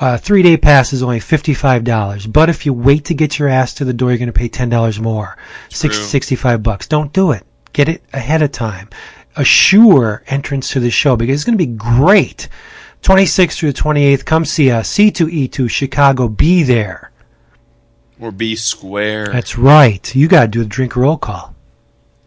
uh, 0.00 0.18
three 0.18 0.42
day 0.42 0.56
pass 0.56 0.92
is 0.92 1.02
only 1.02 1.20
$55. 1.20 2.32
But 2.32 2.48
if 2.48 2.66
you 2.66 2.72
wait 2.72 3.04
to 3.06 3.14
get 3.14 3.38
your 3.38 3.48
ass 3.48 3.74
to 3.74 3.84
the 3.84 3.92
door, 3.92 4.10
you're 4.10 4.18
going 4.18 4.26
to 4.26 4.32
pay 4.32 4.48
$10 4.48 5.00
more. 5.00 5.36
Six, 5.68 5.98
65 5.98 6.62
bucks. 6.62 6.86
Don't 6.86 7.12
do 7.12 7.32
it. 7.32 7.44
Get 7.72 7.88
it 7.88 8.02
ahead 8.12 8.42
of 8.42 8.52
time. 8.52 8.90
Assure 9.36 10.22
entrance 10.26 10.70
to 10.70 10.80
the 10.80 10.90
show 10.90 11.16
because 11.16 11.36
it's 11.36 11.44
going 11.44 11.56
to 11.56 11.66
be 11.66 11.72
great. 11.72 12.48
26th 13.02 13.56
through 13.58 13.72
the 13.72 13.80
28th. 13.80 14.24
Come 14.24 14.44
see 14.44 14.70
us. 14.70 14.92
C2E2 14.92 15.70
Chicago. 15.70 16.28
Be 16.28 16.62
there. 16.62 17.10
Or 18.20 18.30
be 18.30 18.54
square. 18.54 19.26
That's 19.26 19.58
right. 19.58 20.14
You 20.14 20.28
got 20.28 20.42
to 20.42 20.48
do 20.48 20.58
the 20.60 20.68
drink 20.68 20.94
roll 20.94 21.16
call. 21.16 21.51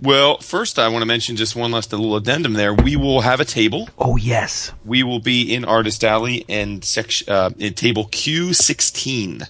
Well, 0.02 0.40
first 0.40 0.78
I 0.78 0.90
want 0.90 1.02
to 1.02 1.06
mention 1.06 1.36
just 1.36 1.56
one 1.56 1.72
last 1.72 1.92
little 1.94 2.16
addendum 2.16 2.54
there. 2.54 2.74
We 2.74 2.96
will 2.96 3.22
have 3.22 3.40
a 3.40 3.46
table. 3.46 3.90
Oh 3.98 4.18
yes. 4.18 4.72
We 4.84 5.04
will 5.04 5.20
be 5.20 5.54
in 5.54 5.64
Artist 5.64 6.04
Alley 6.04 6.46
and 6.50 6.84
section 6.84 7.30
uh, 7.32 7.52
in 7.58 7.74
table 7.74 8.08
Q16. 8.08 9.50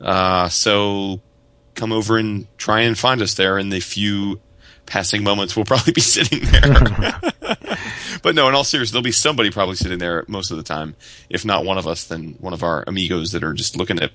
Uh, 0.00 0.48
so 0.48 1.20
come 1.74 1.92
over 1.92 2.18
and 2.18 2.46
try 2.58 2.80
and 2.80 2.98
find 2.98 3.22
us 3.22 3.34
there 3.34 3.56
in 3.56 3.68
the 3.68 3.80
few 3.80 4.40
passing 4.84 5.22
moments 5.22 5.54
we'll 5.56 5.64
probably 5.64 5.92
be 5.92 6.00
sitting 6.00 6.40
there. 6.40 7.20
but 8.22 8.34
no, 8.34 8.48
in 8.48 8.54
all 8.54 8.64
seriousness, 8.64 8.90
there'll 8.90 9.02
be 9.02 9.12
somebody 9.12 9.50
probably 9.50 9.76
sitting 9.76 9.98
there 9.98 10.24
most 10.26 10.50
of 10.50 10.56
the 10.56 10.62
time. 10.62 10.96
If 11.30 11.44
not 11.44 11.64
one 11.64 11.78
of 11.78 11.86
us, 11.86 12.04
then 12.04 12.36
one 12.40 12.52
of 12.52 12.62
our 12.62 12.84
amigos 12.86 13.32
that 13.32 13.44
are 13.44 13.52
just 13.52 13.76
looking 13.76 13.96
to 13.98 14.10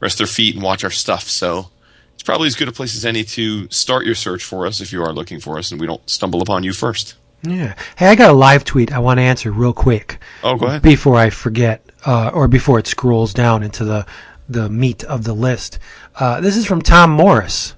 rest 0.00 0.18
their 0.18 0.26
feet 0.26 0.54
and 0.54 0.62
watch 0.62 0.84
our 0.84 0.90
stuff. 0.90 1.22
So 1.28 1.70
it's 2.18 2.24
probably 2.24 2.48
as 2.48 2.56
good 2.56 2.66
a 2.66 2.72
place 2.72 2.96
as 2.96 3.04
any 3.04 3.22
to 3.22 3.70
start 3.70 4.04
your 4.04 4.16
search 4.16 4.42
for 4.42 4.66
us 4.66 4.80
if 4.80 4.92
you 4.92 5.00
are 5.04 5.12
looking 5.12 5.38
for 5.38 5.56
us 5.56 5.70
and 5.70 5.80
we 5.80 5.86
don't 5.86 6.10
stumble 6.10 6.42
upon 6.42 6.64
you 6.64 6.72
first. 6.72 7.14
Yeah. 7.42 7.76
Hey, 7.94 8.08
I 8.08 8.16
got 8.16 8.30
a 8.30 8.34
live 8.34 8.64
tweet 8.64 8.92
I 8.92 8.98
want 8.98 9.18
to 9.18 9.22
answer 9.22 9.52
real 9.52 9.72
quick. 9.72 10.18
Oh, 10.42 10.56
go 10.56 10.66
ahead. 10.66 10.82
Before 10.82 11.14
I 11.14 11.30
forget, 11.30 11.80
uh, 12.04 12.32
or 12.34 12.48
before 12.48 12.80
it 12.80 12.88
scrolls 12.88 13.32
down 13.32 13.62
into 13.62 13.84
the, 13.84 14.04
the 14.48 14.68
meat 14.68 15.04
of 15.04 15.22
the 15.22 15.32
list. 15.32 15.78
Uh, 16.18 16.40
this 16.40 16.56
is 16.56 16.66
from 16.66 16.82
Tom 16.82 17.12
Morris. 17.12 17.76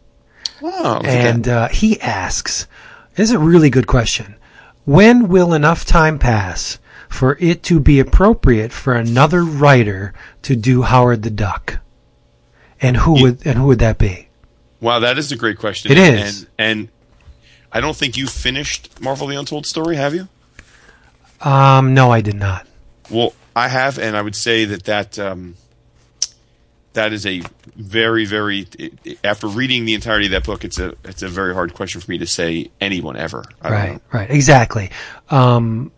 Oh, 0.63 1.03
and 1.05 1.47
uh, 1.47 1.69
he 1.69 2.01
asks, 2.01 2.67
this 3.17 3.29
is 3.29 3.35
a 3.35 3.39
really 3.39 3.69
good 3.69 3.87
question. 3.87 4.37
When 4.87 5.29
will 5.29 5.53
enough 5.53 5.85
time 5.85 6.19
pass 6.19 6.79
for 7.11 7.37
it 7.41 7.63
to 7.65 7.79
be 7.79 8.01
appropriate 8.01 8.73
for 8.73 8.95
another 8.95 9.45
writer 9.45 10.15
to 10.41 10.57
do 10.57 10.81
Howard 10.81 11.25
the 11.25 11.31
Duck? 11.31 11.81
And 12.81 12.97
who 12.97 13.21
would 13.21 13.47
and 13.47 13.59
who 13.59 13.67
would 13.67 13.81
that 13.81 13.99
be? 13.99 14.30
Wow, 14.81 15.01
that 15.01 15.19
is 15.19 15.31
a 15.33 15.37
great 15.37 15.59
question. 15.59 15.93
It 15.93 15.99
is. 15.99 16.43
And, 16.43 16.49
and 16.59 16.89
I 17.73 17.81
don't 17.81 17.97
think 17.97 18.17
you 18.17 18.27
finished 18.27 19.01
Marvel 19.01 19.27
the 19.27 19.39
Untold 19.39 19.67
Story, 19.67 19.97
have 19.97 20.15
you? 20.15 20.29
Um, 21.41 21.95
no, 21.95 22.11
I 22.11 22.21
did 22.21 22.37
not. 22.37 22.67
Well, 23.11 23.35
I 23.55 23.69
have, 23.69 23.99
and 23.99 24.17
I 24.17 24.23
would 24.23 24.37
say 24.37 24.65
that 24.65 24.85
that 24.85 25.19
um, 25.19 25.57
that 26.93 27.13
is 27.13 27.27
a 27.27 27.43
very, 27.77 28.25
very. 28.25 28.67
After 29.25 29.47
reading 29.47 29.85
the 29.85 29.95
entirety 29.95 30.27
of 30.27 30.33
that 30.33 30.45
book, 30.45 30.65
it's 30.65 30.79
a 30.79 30.95
it's 31.05 31.23
a 31.23 31.29
very 31.29 31.55
hard 31.55 31.75
question 31.75 32.01
for 32.01 32.11
me 32.11 32.19
to 32.19 32.27
say 32.27 32.71
anyone 32.81 33.17
ever. 33.17 33.45
Right, 33.63 33.95
know. 33.95 34.01
right, 34.13 34.31
exactly. 34.31 34.91
Um, 35.31 35.93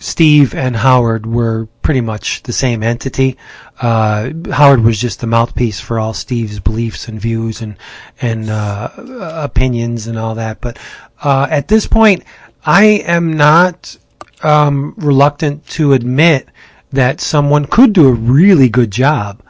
Steve 0.00 0.54
and 0.54 0.76
Howard 0.76 1.26
were 1.26 1.66
pretty 1.82 2.00
much 2.00 2.44
the 2.44 2.52
same 2.52 2.82
entity. 2.82 3.36
Uh, 3.80 4.30
Howard 4.52 4.84
was 4.84 5.00
just 5.00 5.20
the 5.20 5.26
mouthpiece 5.26 5.80
for 5.80 5.98
all 5.98 6.14
Steve's 6.14 6.60
beliefs 6.60 7.08
and 7.08 7.20
views 7.20 7.60
and 7.60 7.76
and 8.20 8.48
uh, 8.48 8.90
opinions 8.96 10.06
and 10.06 10.18
all 10.18 10.34
that. 10.36 10.60
But 10.60 10.78
uh, 11.22 11.48
at 11.50 11.68
this 11.68 11.86
point, 11.86 12.22
I 12.64 12.84
am 12.84 13.36
not 13.36 13.96
um, 14.42 14.94
reluctant 14.96 15.66
to 15.68 15.92
admit 15.92 16.48
that 16.92 17.20
someone 17.20 17.66
could 17.66 17.92
do 17.92 18.08
a 18.08 18.12
really 18.12 18.68
good 18.68 18.90
job 18.90 19.42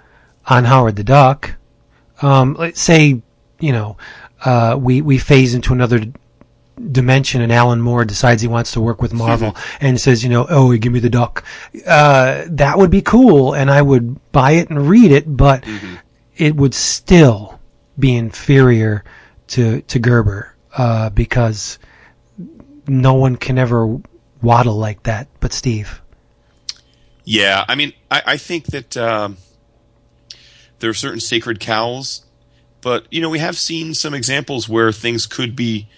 on 0.47 0.65
Howard 0.65 0.97
the 0.97 1.05
Duck. 1.05 1.57
Um, 2.23 2.55
let's 2.59 2.81
say, 2.81 3.23
you 3.61 3.73
know, 3.73 3.97
uh, 4.45 4.77
we 4.81 5.03
we 5.03 5.19
phase 5.19 5.55
into 5.55 5.73
another 5.73 6.01
dimension 6.79 7.41
and 7.41 7.53
Alan 7.53 7.81
Moore 7.81 8.05
decides 8.05 8.43
he 8.43 8.49
wants 8.49 8.73
to 8.73 8.81
work 8.81 9.03
with 9.03 9.13
Marvel 9.13 9.57
and 9.81 10.01
says, 10.01 10.23
you 10.23 10.31
know, 10.31 10.47
oh, 10.49 10.77
give 10.77 10.93
me 10.93 11.01
the 11.01 11.11
duck. 11.11 11.45
Uh, 11.87 12.45
that 12.49 12.79
would 12.79 12.91
be 12.91 13.03
cool 13.03 13.55
and 13.55 13.71
I 13.71 13.83
would 13.83 14.33
buy 14.33 14.53
it 14.53 14.71
and 14.71 14.89
read 14.89 15.13
it, 15.13 15.37
but 15.37 15.65
it 16.37 16.57
would 16.57 16.75
still 16.75 17.61
be 17.99 18.17
inferior 18.17 19.05
to, 19.49 19.83
to 19.83 19.99
Gerber, 19.99 20.55
uh, 20.77 21.11
because 21.11 21.79
no 22.87 23.15
one 23.15 23.37
can 23.37 23.59
ever 23.59 23.99
waddle 24.41 24.77
like 24.77 25.03
that 25.03 25.29
but 25.41 25.53
Steve. 25.53 26.01
Yeah, 27.25 27.65
I 27.69 27.75
mean, 27.75 27.93
I, 28.11 28.23
I 28.25 28.37
think 28.39 28.67
that 28.67 28.97
um, 28.97 29.37
there 30.79 30.89
are 30.89 30.95
certain 30.95 31.21
sacred 31.21 31.61
cows, 31.61 32.25
but 32.81 33.07
you 33.11 33.21
know, 33.21 33.29
we 33.29 33.39
have 33.39 33.59
seen 33.59 33.93
some 33.93 34.15
examples 34.15 34.69
where 34.69 34.93
things 34.93 35.27
could 35.27 35.55
be 35.55 35.89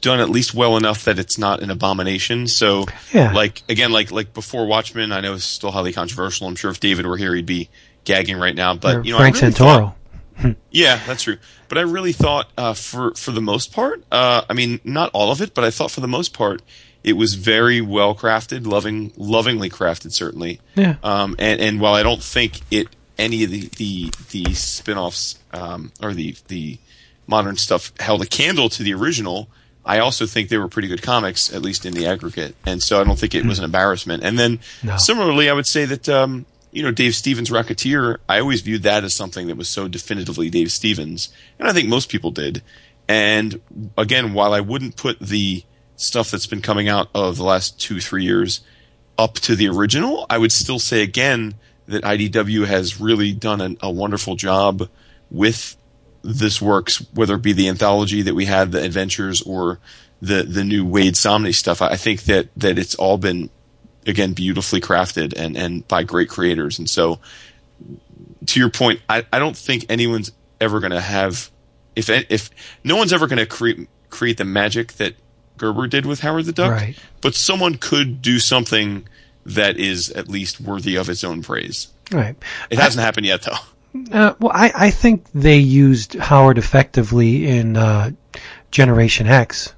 done 0.00 0.20
at 0.20 0.28
least 0.30 0.54
well 0.54 0.76
enough 0.76 1.04
that 1.04 1.18
it's 1.18 1.38
not 1.38 1.62
an 1.62 1.70
abomination. 1.70 2.46
So, 2.46 2.86
Yeah. 3.12 3.32
like 3.32 3.62
again, 3.68 3.90
like 3.92 4.10
like 4.12 4.34
before 4.34 4.66
Watchmen, 4.66 5.12
I 5.12 5.20
know 5.20 5.34
it's 5.34 5.44
still 5.44 5.70
highly 5.72 5.92
controversial. 5.92 6.46
I'm 6.46 6.56
sure 6.56 6.70
if 6.70 6.80
David 6.80 7.06
were 7.06 7.16
here, 7.16 7.34
he'd 7.34 7.46
be 7.46 7.68
gagging 8.04 8.36
right 8.36 8.54
now. 8.54 8.74
But 8.74 8.96
Or 8.96 9.02
you 9.02 9.12
know, 9.12 9.18
Frank 9.18 9.36
really 9.40 9.52
Santoro. 9.52 9.94
thought- 10.36 10.56
yeah, 10.70 11.00
that's 11.06 11.22
true. 11.22 11.36
But 11.68 11.78
I 11.78 11.82
really 11.82 12.12
thought, 12.12 12.50
uh, 12.58 12.74
for 12.74 13.14
for 13.14 13.30
the 13.30 13.40
most 13.40 13.72
part, 13.72 14.02
uh, 14.12 14.42
I 14.48 14.52
mean, 14.52 14.80
not 14.84 15.10
all 15.12 15.30
of 15.32 15.40
it, 15.40 15.54
but 15.54 15.64
I 15.64 15.70
thought 15.70 15.90
for 15.90 16.00
the 16.00 16.08
most 16.08 16.32
part, 16.32 16.60
it 17.02 17.14
was 17.14 17.34
very 17.34 17.80
well 17.80 18.14
crafted, 18.14 18.66
loving, 18.66 19.12
lovingly 19.16 19.70
crafted, 19.70 20.12
certainly. 20.12 20.60
Yeah. 20.74 20.96
Um, 21.02 21.36
and 21.38 21.60
and 21.60 21.80
while 21.80 21.94
I 21.94 22.02
don't 22.02 22.22
think 22.22 22.60
it 22.70 22.88
any 23.16 23.44
of 23.44 23.50
the 23.50 23.68
the 23.76 24.10
the 24.32 24.54
spin-offs 24.54 25.38
um, 25.52 25.92
or 26.02 26.12
the 26.14 26.34
the 26.48 26.78
modern 27.26 27.56
stuff 27.56 27.92
held 28.00 28.20
a 28.22 28.26
candle 28.26 28.68
to 28.70 28.82
the 28.82 28.92
original, 28.92 29.48
I 29.86 29.98
also 29.98 30.24
think 30.26 30.48
they 30.48 30.58
were 30.58 30.68
pretty 30.68 30.88
good 30.88 31.02
comics, 31.02 31.52
at 31.52 31.62
least 31.62 31.84
in 31.84 31.92
the 31.92 32.06
aggregate. 32.06 32.54
And 32.64 32.82
so 32.82 33.00
I 33.00 33.04
don't 33.04 33.18
think 33.18 33.34
it 33.34 33.44
was 33.44 33.58
an 33.58 33.64
embarrassment. 33.64 34.22
And 34.24 34.38
then 34.38 34.60
No. 34.82 34.96
similarly, 34.96 35.50
I 35.50 35.52
would 35.52 35.66
say 35.66 35.84
that 35.84 36.08
um, 36.08 36.46
you 36.72 36.82
know 36.82 36.90
Dave 36.90 37.14
Stevens' 37.14 37.50
Rocketeer, 37.50 38.16
I 38.28 38.40
always 38.40 38.62
viewed 38.62 38.82
that 38.84 39.04
as 39.04 39.14
something 39.14 39.46
that 39.48 39.56
was 39.56 39.68
so 39.68 39.86
definitively 39.88 40.48
Dave 40.50 40.72
Stevens, 40.72 41.28
and 41.58 41.68
I 41.68 41.72
think 41.72 41.88
most 41.88 42.08
people 42.08 42.30
did. 42.30 42.62
And 43.08 43.60
again, 43.98 44.32
while 44.32 44.54
I 44.54 44.60
wouldn't 44.60 44.96
put 44.96 45.18
the 45.20 45.62
stuff 45.96 46.30
that's 46.30 46.46
been 46.46 46.62
coming 46.62 46.88
out 46.88 47.08
of 47.14 47.36
the 47.36 47.44
last 47.44 47.78
two 47.78 48.00
three 48.00 48.24
years 48.24 48.60
up 49.18 49.34
to 49.34 49.54
the 49.54 49.68
original, 49.68 50.26
I 50.30 50.38
would 50.38 50.50
still 50.52 50.78
say 50.78 51.02
again 51.02 51.54
that 51.86 52.02
IDW 52.02 52.66
has 52.66 52.98
really 53.00 53.32
done 53.32 53.60
an, 53.60 53.76
a 53.82 53.90
wonderful 53.90 54.34
job 54.36 54.88
with 55.30 55.76
this 56.24 56.60
works, 56.60 57.04
whether 57.12 57.34
it 57.34 57.42
be 57.42 57.52
the 57.52 57.68
anthology 57.68 58.22
that 58.22 58.34
we 58.34 58.46
had, 58.46 58.72
the 58.72 58.82
adventures, 58.82 59.42
or 59.42 59.78
the 60.20 60.42
the 60.42 60.64
new 60.64 60.84
Waid 60.84 61.12
Samnee 61.12 61.54
stuff. 61.54 61.82
I 61.82 61.88
I 61.88 61.96
think 61.96 62.22
that 62.24 62.48
that 62.56 62.78
it's 62.78 62.94
all 62.94 63.18
been 63.18 63.50
again 64.06 64.32
beautifully 64.32 64.80
crafted 64.80 65.34
and 65.36 65.56
and 65.56 65.86
by 65.86 66.02
great 66.02 66.28
creators. 66.28 66.78
And 66.78 66.88
so, 66.88 67.20
to 68.46 68.58
your 68.58 68.70
point, 68.70 69.00
I, 69.08 69.24
I 69.32 69.38
don't 69.38 69.56
think 69.56 69.86
anyone's 69.88 70.32
ever 70.60 70.80
going 70.80 70.92
to 70.92 71.00
have 71.00 71.50
if 71.94 72.08
if 72.08 72.50
no 72.82 72.96
one's 72.96 73.12
ever 73.12 73.26
going 73.26 73.38
to 73.38 73.46
create 73.46 73.88
create 74.10 74.38
the 74.38 74.44
magic 74.44 74.94
that 74.94 75.14
Gerber 75.58 75.86
did 75.86 76.06
with 76.06 76.20
Howard 76.20 76.46
the 76.46 76.52
Duck. 76.52 76.72
Right. 76.72 76.96
But 77.20 77.34
someone 77.34 77.76
could 77.76 78.22
do 78.22 78.38
something 78.38 79.06
that 79.46 79.76
is 79.76 80.10
at 80.10 80.28
least 80.28 80.60
worthy 80.60 80.96
of 80.96 81.08
its 81.08 81.22
own 81.22 81.42
praise. 81.42 81.88
Right. 82.10 82.36
It 82.70 82.78
hasn't 82.78 83.04
happened 83.04 83.26
yet, 83.26 83.42
though. 83.42 83.56
Uh, 84.10 84.34
well, 84.40 84.52
I, 84.52 84.72
I 84.74 84.90
think 84.90 85.30
they 85.32 85.58
used 85.58 86.14
Howard 86.14 86.58
effectively 86.58 87.46
in 87.46 87.76
uh, 87.76 88.10
Generation 88.70 89.26
X. 89.26 89.74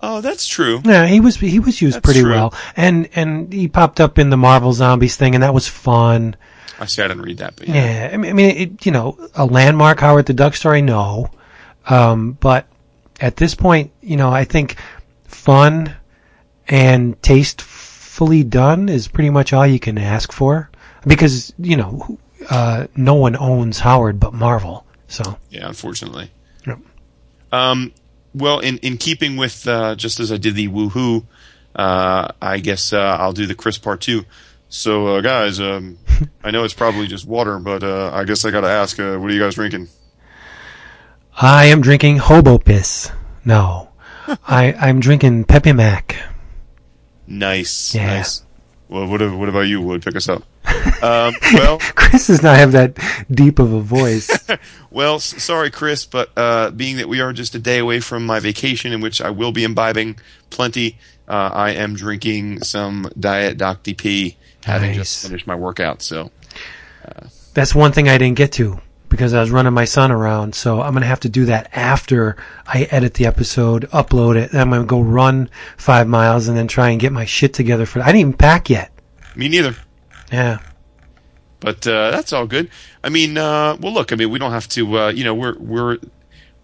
Oh, 0.00 0.20
that's 0.20 0.46
true. 0.46 0.80
Yeah, 0.84 1.06
he 1.06 1.20
was 1.20 1.36
he 1.36 1.58
was 1.58 1.80
used 1.80 1.96
That's 1.96 2.04
pretty 2.04 2.20
true. 2.20 2.32
well, 2.32 2.54
and 2.76 3.08
and 3.14 3.50
he 3.52 3.68
popped 3.68 4.00
up 4.00 4.18
in 4.18 4.28
the 4.28 4.36
Marvel 4.36 4.72
Zombies 4.72 5.16
thing, 5.16 5.34
and 5.34 5.42
that 5.42 5.54
was 5.54 5.66
fun. 5.66 6.36
I 6.78 6.86
see. 6.86 7.02
I 7.02 7.08
didn't 7.08 7.22
read 7.22 7.38
that, 7.38 7.56
but 7.56 7.68
yeah. 7.68 7.74
Yeah, 7.74 8.10
I 8.12 8.16
mean, 8.18 8.30
I 8.30 8.34
mean 8.34 8.56
it, 8.56 8.86
you 8.86 8.92
know, 8.92 9.16
a 9.34 9.46
landmark 9.46 10.00
Howard 10.00 10.26
the 10.26 10.34
Duck 10.34 10.56
story, 10.56 10.82
no, 10.82 11.30
um, 11.88 12.32
but 12.32 12.66
at 13.20 13.36
this 13.36 13.54
point, 13.54 13.92
you 14.02 14.16
know, 14.16 14.30
I 14.30 14.44
think 14.44 14.76
fun 15.24 15.96
and 16.68 17.22
tastefully 17.22 18.42
done 18.42 18.88
is 18.88 19.08
pretty 19.08 19.30
much 19.30 19.52
all 19.52 19.66
you 19.66 19.78
can 19.80 19.96
ask 19.96 20.32
for, 20.32 20.70
because 21.06 21.54
you 21.58 21.76
know, 21.78 22.18
uh, 22.50 22.86
no 22.96 23.14
one 23.14 23.36
owns 23.36 23.80
Howard 23.80 24.18
but 24.20 24.32
Marvel, 24.34 24.86
so. 25.08 25.38
Yeah, 25.50 25.66
unfortunately. 25.68 26.30
Yep. 26.66 26.78
Um, 27.52 27.92
well, 28.34 28.58
in, 28.60 28.78
in 28.78 28.98
keeping 28.98 29.36
with 29.36 29.66
uh, 29.68 29.94
just 29.94 30.18
as 30.20 30.32
I 30.32 30.36
did 30.36 30.54
the 30.54 30.68
woohoo, 30.68 31.24
uh, 31.76 32.28
I 32.42 32.58
guess 32.58 32.92
uh, 32.92 33.16
I'll 33.20 33.32
do 33.32 33.46
the 33.46 33.54
Chris 33.54 33.78
part 33.78 34.00
two. 34.00 34.24
So, 34.68 35.06
uh, 35.16 35.20
guys, 35.20 35.60
um, 35.60 35.98
I 36.44 36.50
know 36.50 36.64
it's 36.64 36.74
probably 36.74 37.06
just 37.06 37.26
water, 37.26 37.58
but 37.58 37.82
uh, 37.84 38.10
I 38.12 38.24
guess 38.24 38.44
I 38.44 38.50
got 38.50 38.62
to 38.62 38.68
ask, 38.68 38.98
uh, 38.98 39.16
what 39.18 39.30
are 39.30 39.34
you 39.34 39.40
guys 39.40 39.54
drinking? 39.54 39.88
I 41.40 41.66
am 41.66 41.80
drinking 41.80 42.18
hobo 42.18 42.58
piss. 42.58 43.10
No, 43.44 43.90
I 44.48 44.72
I'm 44.74 45.00
drinking 45.00 45.44
Pepe 45.44 45.72
Mac. 45.72 46.16
Nice, 47.26 47.94
Yeah. 47.94 48.18
nice. 48.18 48.43
Well, 48.94 49.08
what, 49.08 49.20
what 49.36 49.48
about 49.48 49.62
you, 49.62 49.80
Wood? 49.80 50.04
Pick 50.04 50.14
us 50.14 50.28
up. 50.28 50.44
um, 51.02 51.34
well, 51.52 51.78
Chris 51.96 52.28
does 52.28 52.44
not 52.44 52.56
have 52.56 52.70
that 52.72 52.96
deep 53.28 53.58
of 53.58 53.72
a 53.72 53.80
voice. 53.80 54.30
well, 54.90 55.16
s- 55.16 55.42
sorry, 55.42 55.72
Chris, 55.72 56.06
but 56.06 56.30
uh, 56.36 56.70
being 56.70 56.98
that 56.98 57.08
we 57.08 57.20
are 57.20 57.32
just 57.32 57.56
a 57.56 57.58
day 57.58 57.78
away 57.80 57.98
from 57.98 58.24
my 58.24 58.38
vacation, 58.38 58.92
in 58.92 59.00
which 59.00 59.20
I 59.20 59.30
will 59.30 59.50
be 59.50 59.64
imbibing 59.64 60.16
plenty, 60.50 60.96
uh, 61.26 61.50
I 61.52 61.70
am 61.72 61.96
drinking 61.96 62.62
some 62.62 63.10
Diet 63.18 63.58
Doc 63.58 63.82
DP, 63.82 64.36
having 64.64 64.90
Nice. 64.90 64.96
just 64.98 65.26
finished 65.26 65.48
my 65.48 65.56
workout. 65.56 66.00
So, 66.00 66.30
That's 67.54 67.74
one 67.74 67.90
thing 67.90 68.08
I 68.08 68.16
didn't 68.16 68.36
get 68.36 68.52
to 68.52 68.80
because 69.14 69.34
I 69.34 69.40
was 69.40 69.50
running 69.50 69.72
my 69.72 69.84
son 69.84 70.10
around. 70.10 70.54
So 70.54 70.80
I'm 70.80 70.92
gonna 70.92 71.06
have 71.06 71.20
to 71.20 71.28
do 71.28 71.44
that 71.46 71.70
after 71.72 72.36
I 72.66 72.82
edit 72.90 73.14
the 73.14 73.26
episode, 73.26 73.88
upload 73.90 74.36
it. 74.36 74.52
Then 74.52 74.60
I'm 74.62 74.70
gonna 74.70 74.84
go 74.84 75.00
run 75.00 75.48
five 75.76 76.06
miles 76.06 76.48
and 76.48 76.56
then 76.56 76.68
try 76.68 76.90
and 76.90 77.00
get 77.00 77.12
my 77.12 77.24
shit 77.24 77.54
together 77.54 77.86
for. 77.86 78.00
I 78.00 78.06
didn't 78.06 78.20
even 78.20 78.32
pack 78.34 78.70
yet. 78.70 78.92
me 79.34 79.48
neither. 79.48 79.76
Yeah. 80.32 80.58
But 81.60 81.86
uh, 81.86 82.10
that's 82.10 82.32
all 82.32 82.46
good. 82.46 82.68
I 83.02 83.08
mean, 83.08 83.38
uh, 83.38 83.76
well, 83.80 83.92
look. 83.92 84.12
I 84.12 84.16
mean, 84.16 84.30
we 84.30 84.38
don't 84.38 84.52
have 84.52 84.68
to. 84.68 84.98
Uh, 84.98 85.08
you 85.08 85.24
know, 85.24 85.34
we're 85.34 85.56
we're 85.58 85.98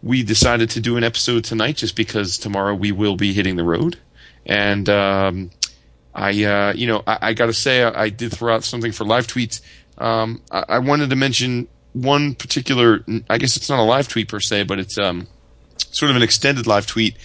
we 0.03 0.23
decided 0.23 0.71
to 0.71 0.81
do 0.81 0.97
an 0.97 1.05
episode 1.05 1.45
tonight 1.45 1.77
just 1.77 1.97
because 1.97 2.39
tomorrow 2.39 2.75
we 2.75 2.93
will 2.93 3.17
be 3.17 3.33
hitting 3.33 3.57
the 3.57 3.65
road, 3.65 3.99
and 4.45 4.89
um, 4.89 5.51
I, 6.15 6.45
uh, 6.45 6.73
you 6.75 6.87
know, 6.87 7.03
I, 7.07 7.19
I 7.23 7.33
got 7.35 7.47
to 7.47 7.53
say, 7.53 7.83
I, 7.83 8.05
I 8.05 8.09
did 8.09 8.33
throw 8.33 8.55
out 8.55 8.65
something 8.65 8.93
for 8.93 9.05
live 9.05 9.27
tweets. 9.27 9.61
Um, 9.99 10.43
I, 10.51 10.65
I 10.69 10.79
wanted 10.79 11.11
to 11.11 11.17
mention 11.17 11.69
one 11.93 12.35
particular. 12.35 13.05
I 13.29 13.39
guess 13.39 13.57
it's 13.57 13.69
not 13.69 13.79
a 13.79 13.85
live 13.85 14.09
tweet 14.09 14.29
per 14.29 14.41
se, 14.41 14.65
but 14.65 14.79
it's 14.79 14.99
um, 14.99 15.27
sort 15.91 16.11
of 16.11 16.17
an 16.17 16.23
extended 16.23 16.67
live 16.67 16.87
tweet. 16.87 17.17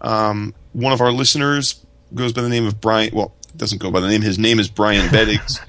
Um, 0.00 0.54
one 0.72 0.92
of 0.92 1.00
our 1.00 1.12
listeners 1.12 1.84
goes 2.14 2.32
by 2.32 2.42
the 2.42 2.48
name 2.48 2.66
of 2.66 2.80
Brian. 2.80 3.10
Well, 3.14 3.34
doesn't 3.56 3.78
go 3.78 3.90
by 3.90 4.00
the 4.00 4.08
name. 4.08 4.22
His 4.22 4.38
name 4.38 4.58
is 4.58 4.68
Brian 4.68 5.10
Beddings. 5.10 5.60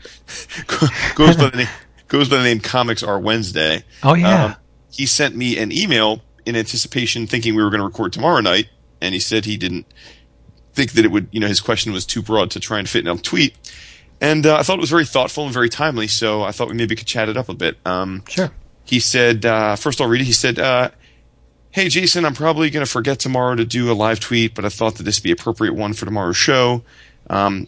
goes 1.16 1.36
by 1.36 1.50
the 1.50 1.58
name 1.58 1.68
goes 2.08 2.30
by 2.30 2.38
the 2.38 2.44
name 2.44 2.60
Comics 2.60 3.04
Are 3.04 3.20
Wednesday. 3.20 3.84
Oh 4.04 4.14
yeah. 4.14 4.46
Um, 4.46 4.56
he 4.92 5.06
sent 5.06 5.36
me 5.36 5.58
an 5.58 5.72
email 5.72 6.22
in 6.46 6.56
anticipation, 6.56 7.26
thinking 7.26 7.56
we 7.56 7.64
were 7.64 7.70
going 7.70 7.80
to 7.80 7.86
record 7.86 8.14
tomorrow 8.14 8.42
night, 8.42 8.70
and 9.02 9.14
he 9.14 9.20
said 9.20 9.46
he 9.46 9.58
didn't 9.58 9.88
think 10.74 10.92
that 10.94 11.06
it 11.06 11.12
would. 11.12 11.28
You 11.32 11.40
know, 11.40 11.48
his 11.48 11.60
question 11.60 11.92
was 11.92 12.06
too 12.06 12.22
broad 12.22 12.52
to 12.52 12.60
try 12.60 12.80
and 12.80 12.88
fit 12.88 13.06
in 13.06 13.08
a 13.08 13.18
tweet. 13.18 13.56
And 14.24 14.46
uh, 14.46 14.56
I 14.56 14.64
thought 14.64 14.78
it 14.78 14.80
was 14.80 14.90
very 14.90 15.06
thoughtful 15.06 15.44
and 15.44 15.54
very 15.54 15.68
timely, 15.68 16.08
so 16.08 16.44
I 16.44 16.54
thought 16.54 16.70
we 16.70 16.76
maybe 16.76 16.96
could 16.96 17.06
chat 17.08 17.28
it 17.28 17.36
up 17.36 17.50
a 17.50 17.54
bit. 17.54 17.78
Um, 17.86 18.24
sure. 18.30 18.52
he 18.86 19.02
said, 19.02 19.46
uh, 19.46 19.76
first 19.76 20.00
I'll 20.00 20.08
read 20.08 20.22
it. 20.22 20.26
He 20.26 20.32
said, 20.32 20.60
uh, 20.60 20.92
Hey, 21.72 21.90
Jason, 21.90 22.24
I'm 22.24 22.34
probably 22.34 22.70
going 22.70 22.86
to 22.86 22.90
forget 22.92 23.20
tomorrow 23.20 23.56
to 23.56 23.66
do 23.66 23.92
a 23.92 23.94
live 23.94 24.22
tweet, 24.22 24.56
but 24.56 24.64
I 24.64 24.70
thought 24.70 24.96
that 24.96 25.04
this 25.04 25.20
would 25.20 25.24
be 25.24 25.32
appropriate 25.32 25.74
one 25.74 25.92
for 25.94 26.06
tomorrow's 26.06 26.38
show. 26.38 26.84
Um, 27.30 27.68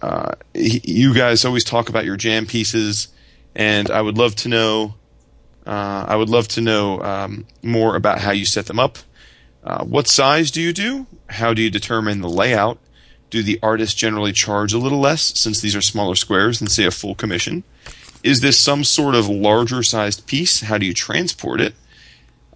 uh, 0.00 0.32
y- 0.54 0.80
you 0.84 1.12
guys 1.14 1.44
always 1.44 1.64
talk 1.64 1.88
about 1.88 2.04
your 2.04 2.16
jam 2.16 2.46
pieces, 2.46 3.08
and 3.56 3.90
I 3.90 4.02
would 4.02 4.16
love 4.16 4.36
to 4.36 4.48
know. 4.48 4.94
Uh, 5.66 6.04
I 6.06 6.14
would 6.14 6.28
love 6.28 6.46
to 6.48 6.60
know 6.60 7.00
um, 7.02 7.46
more 7.62 7.96
about 7.96 8.20
how 8.20 8.30
you 8.30 8.44
set 8.44 8.66
them 8.66 8.78
up. 8.78 8.98
Uh, 9.64 9.82
what 9.84 10.06
size 10.06 10.52
do 10.52 10.60
you 10.62 10.72
do? 10.72 11.06
How 11.28 11.54
do 11.54 11.60
you 11.62 11.70
determine 11.70 12.20
the 12.20 12.28
layout? 12.28 12.78
Do 13.30 13.42
the 13.42 13.58
artists 13.62 13.94
generally 13.94 14.32
charge 14.32 14.72
a 14.72 14.78
little 14.78 15.00
less 15.00 15.38
since 15.38 15.60
these 15.60 15.76
are 15.76 15.82
smaller 15.82 16.14
squares 16.14 16.58
than 16.58 16.68
say 16.68 16.84
a 16.84 16.90
full 16.90 17.14
commission? 17.14 17.64
Is 18.22 18.40
this 18.40 18.58
some 18.58 18.84
sort 18.84 19.14
of 19.14 19.28
larger 19.28 19.82
sized 19.82 20.26
piece? 20.26 20.62
How 20.62 20.78
do 20.78 20.86
you 20.86 20.94
transport 20.94 21.60
it? 21.60 21.74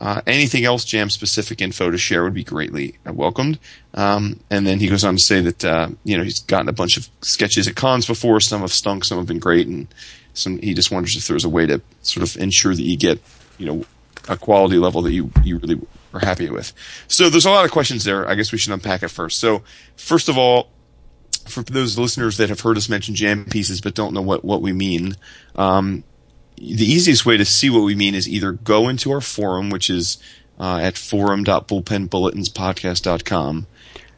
Uh, 0.00 0.22
anything 0.26 0.64
else 0.64 0.84
jam 0.84 1.10
specific 1.10 1.60
info 1.60 1.90
to 1.90 1.98
share 1.98 2.24
would 2.24 2.32
be 2.32 2.42
greatly 2.42 2.96
welcomed. 3.04 3.58
Um, 3.92 4.40
and 4.48 4.66
then 4.66 4.80
he 4.80 4.88
goes 4.88 5.04
on 5.04 5.16
to 5.16 5.22
say 5.22 5.42
that 5.42 5.64
uh, 5.64 5.90
you 6.04 6.16
know 6.16 6.24
he's 6.24 6.40
gotten 6.40 6.70
a 6.70 6.72
bunch 6.72 6.96
of 6.96 7.08
sketches 7.20 7.68
at 7.68 7.76
cons 7.76 8.06
before. 8.06 8.40
Some 8.40 8.62
have 8.62 8.72
stunk, 8.72 9.04
some 9.04 9.18
have 9.18 9.26
been 9.26 9.38
great, 9.38 9.66
and 9.66 9.88
some 10.32 10.58
he 10.58 10.72
just 10.72 10.90
wonders 10.90 11.16
if 11.16 11.28
there's 11.28 11.44
a 11.44 11.50
way 11.50 11.66
to 11.66 11.82
sort 12.00 12.26
of 12.26 12.40
ensure 12.40 12.74
that 12.74 12.82
you 12.82 12.96
get 12.96 13.20
you 13.58 13.66
know 13.66 13.84
a 14.26 14.38
quality 14.38 14.78
level 14.78 15.02
that 15.02 15.12
you 15.12 15.30
you 15.44 15.58
really 15.58 15.80
are 16.12 16.20
happy 16.20 16.50
with. 16.50 16.72
So 17.08 17.30
there's 17.30 17.46
a 17.46 17.50
lot 17.50 17.64
of 17.64 17.70
questions 17.70 18.04
there. 18.04 18.28
I 18.28 18.34
guess 18.34 18.52
we 18.52 18.58
should 18.58 18.72
unpack 18.72 19.02
it 19.02 19.08
first. 19.08 19.38
So 19.38 19.62
first 19.96 20.28
of 20.28 20.36
all, 20.36 20.70
for 21.46 21.62
those 21.62 21.98
listeners 21.98 22.36
that 22.36 22.48
have 22.48 22.60
heard 22.60 22.76
us 22.76 22.88
mention 22.88 23.14
jam 23.14 23.44
pieces 23.44 23.80
but 23.80 23.94
don't 23.94 24.14
know 24.14 24.22
what, 24.22 24.44
what 24.44 24.62
we 24.62 24.72
mean, 24.72 25.16
um, 25.56 26.04
the 26.56 26.84
easiest 26.84 27.24
way 27.24 27.36
to 27.36 27.44
see 27.44 27.70
what 27.70 27.82
we 27.82 27.94
mean 27.94 28.14
is 28.14 28.28
either 28.28 28.52
go 28.52 28.88
into 28.88 29.12
our 29.12 29.20
forum, 29.20 29.70
which 29.70 29.88
is 29.88 30.18
uh, 30.58 30.80
at 30.82 30.98
forum.bullpenbulletinspodcast.com, 30.98 33.66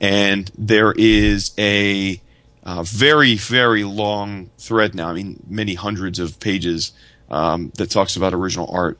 and 0.00 0.50
there 0.58 0.92
is 0.96 1.52
a 1.56 2.20
uh, 2.64 2.82
very, 2.82 3.36
very 3.36 3.84
long 3.84 4.50
thread 4.58 4.94
now. 4.94 5.08
I 5.08 5.14
mean, 5.14 5.40
many 5.48 5.74
hundreds 5.74 6.18
of 6.18 6.40
pages 6.40 6.92
um, 7.30 7.70
that 7.76 7.90
talks 7.90 8.16
about 8.16 8.34
original 8.34 8.68
art. 8.72 8.98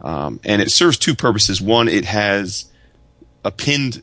Um, 0.00 0.40
and 0.44 0.62
it 0.62 0.70
serves 0.70 0.96
two 0.96 1.14
purposes. 1.14 1.60
One, 1.60 1.88
it 1.88 2.04
has 2.04 2.70
a 3.44 3.50
pinned 3.50 4.02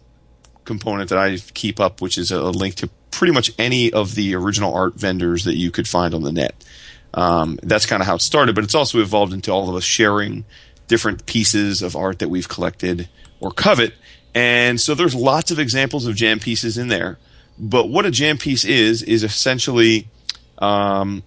component 0.65 1.09
that 1.09 1.19
I 1.19 1.37
keep 1.53 1.79
up, 1.79 2.01
which 2.01 2.17
is 2.17 2.31
a 2.31 2.41
link 2.41 2.75
to 2.75 2.89
pretty 3.11 3.33
much 3.33 3.51
any 3.57 3.93
of 3.93 4.15
the 4.15 4.35
original 4.35 4.73
art 4.73 4.95
vendors 4.95 5.45
that 5.45 5.55
you 5.55 5.71
could 5.71 5.87
find 5.87 6.13
on 6.13 6.23
the 6.23 6.31
net. 6.31 6.63
Um, 7.13 7.57
that's 7.63 7.85
kind 7.85 8.01
of 8.01 8.07
how 8.07 8.15
it 8.15 8.21
started, 8.21 8.55
but 8.55 8.63
it's 8.65 8.75
also 8.75 8.99
evolved 8.99 9.31
into 9.31 9.51
all 9.51 9.69
of 9.69 9.75
us 9.75 9.83
sharing 9.85 10.43
different 10.87 11.25
pieces 11.25 11.81
of 11.81 11.95
art 11.95 12.19
that 12.19 12.29
we've 12.29 12.49
collected 12.49 13.07
or 13.39 13.51
covet. 13.51 13.93
And 14.33 14.81
so 14.81 14.95
there's 14.95 15.15
lots 15.15 15.49
of 15.49 15.59
examples 15.59 16.05
of 16.07 16.15
jam 16.15 16.39
pieces 16.39 16.77
in 16.77 16.89
there. 16.89 17.17
But 17.57 17.87
what 17.87 18.05
a 18.05 18.11
jam 18.11 18.37
piece 18.37 18.65
is, 18.65 19.01
is 19.01 19.23
essentially 19.23 20.09
um, 20.57 21.23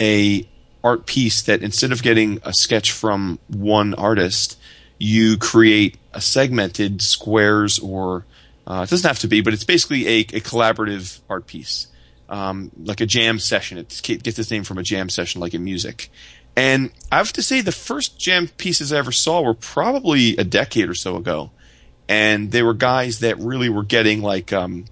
a 0.00 0.48
art 0.88 1.04
piece 1.04 1.42
that 1.42 1.62
instead 1.62 1.92
of 1.92 2.02
getting 2.02 2.40
a 2.44 2.52
sketch 2.54 2.92
from 2.92 3.38
one 3.48 3.92
artist, 3.94 4.58
you 4.98 5.36
create 5.36 5.98
a 6.14 6.20
segmented 6.20 7.02
squares 7.02 7.78
or 7.78 8.24
uh, 8.66 8.82
it 8.82 8.90
doesn't 8.90 9.06
have 9.06 9.18
to 9.18 9.28
be, 9.28 9.42
but 9.42 9.52
it's 9.52 9.64
basically 9.64 10.06
a, 10.06 10.20
a 10.20 10.40
collaborative 10.40 11.20
art 11.28 11.46
piece, 11.46 11.88
um, 12.30 12.70
like 12.82 13.02
a 13.02 13.06
jam 13.06 13.38
session. 13.38 13.76
It 13.76 14.00
gets 14.02 14.38
its 14.38 14.50
name 14.50 14.64
from 14.64 14.78
a 14.78 14.82
jam 14.82 15.10
session, 15.10 15.42
like 15.42 15.52
in 15.52 15.62
music. 15.62 16.10
And 16.56 16.90
I 17.12 17.18
have 17.18 17.32
to 17.34 17.42
say, 17.42 17.60
the 17.60 17.70
first 17.70 18.18
jam 18.18 18.48
pieces 18.48 18.92
I 18.92 18.98
ever 18.98 19.12
saw 19.12 19.42
were 19.42 19.54
probably 19.54 20.36
a 20.36 20.44
decade 20.44 20.88
or 20.88 20.94
so 20.94 21.16
ago, 21.16 21.50
and 22.08 22.50
they 22.50 22.62
were 22.62 22.74
guys 22.74 23.20
that 23.20 23.38
really 23.38 23.68
were 23.68 23.84
getting 23.84 24.22
like 24.22 24.52
um, 24.52 24.86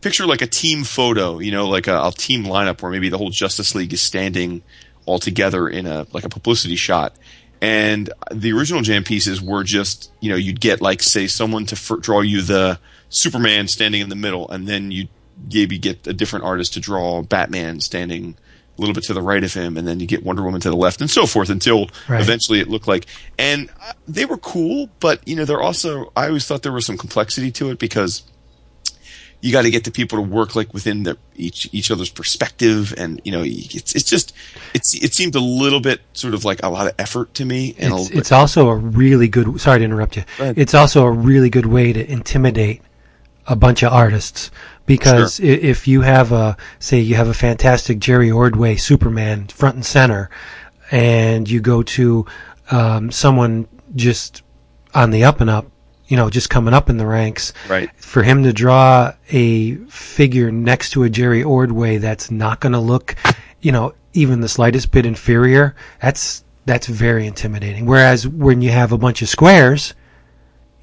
picture 0.00 0.26
like 0.26 0.42
a 0.42 0.46
team 0.46 0.84
photo, 0.84 1.38
you 1.38 1.50
know, 1.50 1.68
like 1.68 1.86
a, 1.88 2.06
a 2.06 2.12
team 2.12 2.44
lineup 2.44 2.80
where 2.80 2.90
maybe 2.90 3.08
the 3.08 3.18
whole 3.18 3.30
Justice 3.30 3.74
League 3.74 3.92
is 3.92 4.00
standing 4.00 4.62
all 5.08 5.18
together 5.18 5.68
in 5.68 5.86
a 5.86 6.06
like 6.12 6.24
a 6.24 6.28
publicity 6.28 6.76
shot. 6.76 7.16
And 7.60 8.10
the 8.32 8.52
original 8.52 8.82
jam 8.82 9.02
pieces 9.02 9.42
were 9.42 9.64
just, 9.64 10.12
you 10.20 10.30
know, 10.30 10.36
you'd 10.36 10.60
get 10.60 10.80
like 10.80 11.02
say 11.02 11.26
someone 11.26 11.66
to 11.66 11.74
f- 11.74 12.00
draw 12.00 12.20
you 12.20 12.42
the 12.42 12.78
Superman 13.08 13.66
standing 13.66 14.00
in 14.00 14.10
the 14.10 14.16
middle, 14.16 14.48
and 14.48 14.68
then 14.68 14.90
you 14.92 15.08
maybe 15.52 15.78
get 15.78 16.06
a 16.06 16.12
different 16.12 16.44
artist 16.44 16.74
to 16.74 16.80
draw 16.80 17.22
Batman 17.22 17.80
standing 17.80 18.36
a 18.76 18.80
little 18.80 18.94
bit 18.94 19.02
to 19.04 19.14
the 19.14 19.22
right 19.22 19.42
of 19.42 19.52
him, 19.54 19.76
and 19.76 19.88
then 19.88 19.98
you 19.98 20.06
get 20.06 20.22
Wonder 20.24 20.42
Woman 20.44 20.60
to 20.60 20.70
the 20.70 20.76
left, 20.76 21.00
and 21.00 21.10
so 21.10 21.26
forth 21.26 21.50
until 21.50 21.88
Right. 22.08 22.20
eventually 22.20 22.60
it 22.60 22.68
looked 22.68 22.86
like. 22.86 23.06
And 23.38 23.70
uh, 23.82 23.92
they 24.06 24.24
were 24.24 24.36
cool, 24.38 24.88
but 25.00 25.26
you 25.26 25.34
know, 25.34 25.44
they're 25.44 25.60
also. 25.60 26.12
I 26.14 26.28
always 26.28 26.46
thought 26.46 26.62
there 26.62 26.70
was 26.72 26.86
some 26.86 26.96
complexity 26.98 27.50
to 27.52 27.70
it 27.70 27.78
because 27.80 28.22
you 29.40 29.52
got 29.52 29.62
to 29.62 29.70
get 29.70 29.84
the 29.84 29.90
people 29.90 30.18
to 30.18 30.22
work 30.22 30.56
like 30.56 30.74
within 30.74 31.04
the, 31.04 31.16
each 31.36 31.68
each 31.72 31.90
other's 31.90 32.10
perspective, 32.10 32.92
and 32.96 33.20
you 33.24 33.32
know, 33.32 33.42
it's 33.44 33.94
it's 33.94 34.08
just 34.08 34.34
it's 34.74 34.94
it 35.02 35.14
seemed 35.14 35.34
a 35.34 35.40
little 35.40 35.80
bit 35.80 36.00
sort 36.12 36.34
of 36.34 36.44
like 36.44 36.60
a 36.62 36.68
lot 36.68 36.86
of 36.86 36.94
effort 36.98 37.34
to 37.34 37.44
me, 37.44 37.74
and 37.78 37.92
It's, 37.94 38.10
it's 38.10 38.32
also 38.32 38.68
a 38.68 38.74
really 38.74 39.28
good. 39.28 39.60
Sorry 39.60 39.78
to 39.78 39.84
interrupt 39.84 40.16
you. 40.16 40.24
It's 40.38 40.74
also 40.74 41.04
a 41.04 41.10
really 41.10 41.50
good 41.50 41.66
way 41.66 41.92
to 41.92 42.10
intimidate 42.10 42.82
a 43.46 43.56
bunch 43.56 43.82
of 43.82 43.92
artists 43.92 44.50
because 44.84 45.40
i 45.40 45.44
if 45.44 45.88
you 45.88 46.02
have 46.02 46.32
a 46.32 46.56
say 46.78 46.98
you 46.98 47.14
have 47.14 47.28
a 47.28 47.34
fantastic 47.34 47.98
Jerry 47.98 48.30
Ordway 48.30 48.76
Superman 48.76 49.46
front 49.46 49.76
and 49.76 49.86
center, 49.86 50.30
and 50.90 51.48
you 51.48 51.60
go 51.60 51.82
to 51.82 52.26
um, 52.70 53.10
someone 53.10 53.68
just 53.94 54.42
on 54.94 55.10
the 55.10 55.24
up 55.24 55.40
and 55.40 55.48
up, 55.48 55.70
you 56.08 56.16
know, 56.16 56.30
just 56.30 56.50
coming 56.50 56.74
up 56.74 56.90
in 56.90 56.96
the 56.96 57.06
ranks, 57.06 57.52
right. 57.68 57.90
for 57.96 58.22
him 58.22 58.42
to 58.42 58.52
draw 58.52 59.12
a 59.30 59.76
figure 59.86 60.50
next 60.50 60.90
to 60.90 61.04
a 61.04 61.10
Jerry 61.10 61.42
Ordway 61.42 61.98
that's 61.98 62.30
not 62.30 62.60
going 62.60 62.72
to 62.72 62.80
look, 62.80 63.14
you 63.60 63.70
know, 63.70 63.94
even 64.14 64.40
the 64.40 64.48
slightest 64.48 64.90
bit 64.90 65.06
inferior, 65.06 65.76
that's 66.00 66.42
that's 66.64 66.86
very 66.86 67.26
intimidating. 67.26 67.86
Whereas 67.86 68.26
when 68.26 68.62
you 68.62 68.70
have 68.70 68.90
a 68.90 68.98
bunch 68.98 69.22
of 69.22 69.28
squares, 69.28 69.94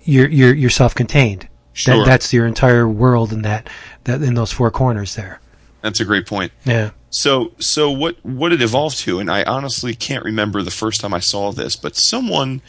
you're 0.03 0.29
you're 0.29 0.53
you're 0.53 0.69
self-contained. 0.69 1.47
Sure. 1.73 1.97
That, 1.97 2.05
that's 2.05 2.31
your 2.31 2.45
entire 2.45 2.87
world 2.87 3.33
in 3.33 3.41
that 3.41 3.67
that 4.05 4.21
in 4.21 4.35
those 4.35 4.51
four 4.51 4.71
corners 4.71 5.15
there. 5.15 5.41
That's 5.81 5.99
a 5.99 6.05
great 6.05 6.25
point. 6.25 6.51
Yeah. 6.63 6.91
So, 7.09 7.51
so 7.59 7.91
what 7.91 8.17
what 8.23 8.53
it 8.53 8.61
evolved 8.61 8.99
to, 8.99 9.19
and 9.19 9.31
I 9.31 9.43
honestly 9.43 9.95
can't 9.95 10.23
remember 10.23 10.61
the 10.61 10.71
first 10.71 11.01
time 11.01 11.13
I 11.13 11.19
saw 11.19 11.51
this, 11.51 11.75
but 11.75 11.95
someone 11.95 12.61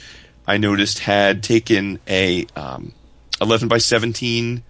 I 0.47 0.59
noticed 0.59 1.01
had 1.01 1.43
taken 1.43 1.99
a 2.07 2.47
um, 2.55 2.93
11 3.41 3.69
by 3.69 3.79
17 3.79 4.63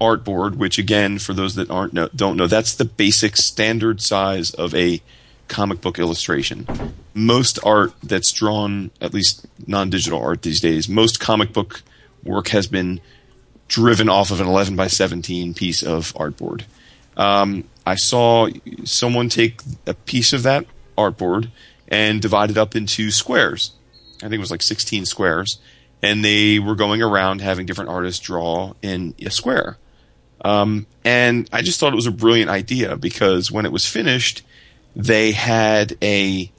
artboard, 0.00 0.56
which 0.56 0.78
again, 0.78 1.18
for 1.18 1.32
those 1.32 1.54
that 1.54 1.70
aren't 1.70 1.92
know, 1.92 2.08
don't 2.14 2.36
know, 2.36 2.46
that's 2.46 2.74
the 2.74 2.84
basic 2.84 3.36
standard 3.36 4.00
size 4.00 4.52
of 4.52 4.74
a 4.74 5.00
comic 5.48 5.80
book 5.80 5.98
illustration. 5.98 6.66
Most 7.14 7.58
art 7.64 7.92
that's 8.02 8.32
drawn, 8.32 8.90
at 9.00 9.14
least 9.14 9.46
non-digital 9.66 10.20
art 10.20 10.42
these 10.42 10.60
days, 10.60 10.88
most 10.88 11.20
comic 11.20 11.52
book 11.52 11.82
work 12.22 12.48
has 12.48 12.66
been 12.66 13.00
driven 13.68 14.08
off 14.08 14.30
of 14.30 14.40
an 14.40 14.46
11 14.46 14.76
by 14.76 14.86
17 14.86 15.54
piece 15.54 15.82
of 15.82 16.12
artboard. 16.14 16.64
Um, 17.16 17.64
I 17.86 17.94
saw 17.94 18.48
someone 18.84 19.28
take 19.28 19.60
a 19.86 19.94
piece 19.94 20.32
of 20.32 20.42
that 20.42 20.66
artboard 20.98 21.50
and 21.88 22.20
divide 22.20 22.50
it 22.50 22.58
up 22.58 22.76
into 22.76 23.10
squares. 23.10 23.72
I 24.18 24.28
think 24.28 24.34
it 24.34 24.38
was 24.40 24.50
like 24.50 24.62
16 24.62 25.06
squares. 25.06 25.58
And 26.02 26.24
they 26.24 26.58
were 26.58 26.74
going 26.74 27.02
around 27.02 27.40
having 27.40 27.66
different 27.66 27.90
artists 27.90 28.20
draw 28.20 28.74
in 28.82 29.14
a 29.18 29.30
square. 29.30 29.78
Um, 30.44 30.86
and 31.04 31.48
I 31.52 31.62
just 31.62 31.80
thought 31.80 31.92
it 31.92 31.96
was 31.96 32.06
a 32.06 32.12
brilliant 32.12 32.50
idea 32.50 32.96
because 32.96 33.50
when 33.50 33.64
it 33.64 33.72
was 33.72 33.86
finished, 33.86 34.42
they 34.94 35.32
had 35.32 35.96
a 36.02 36.52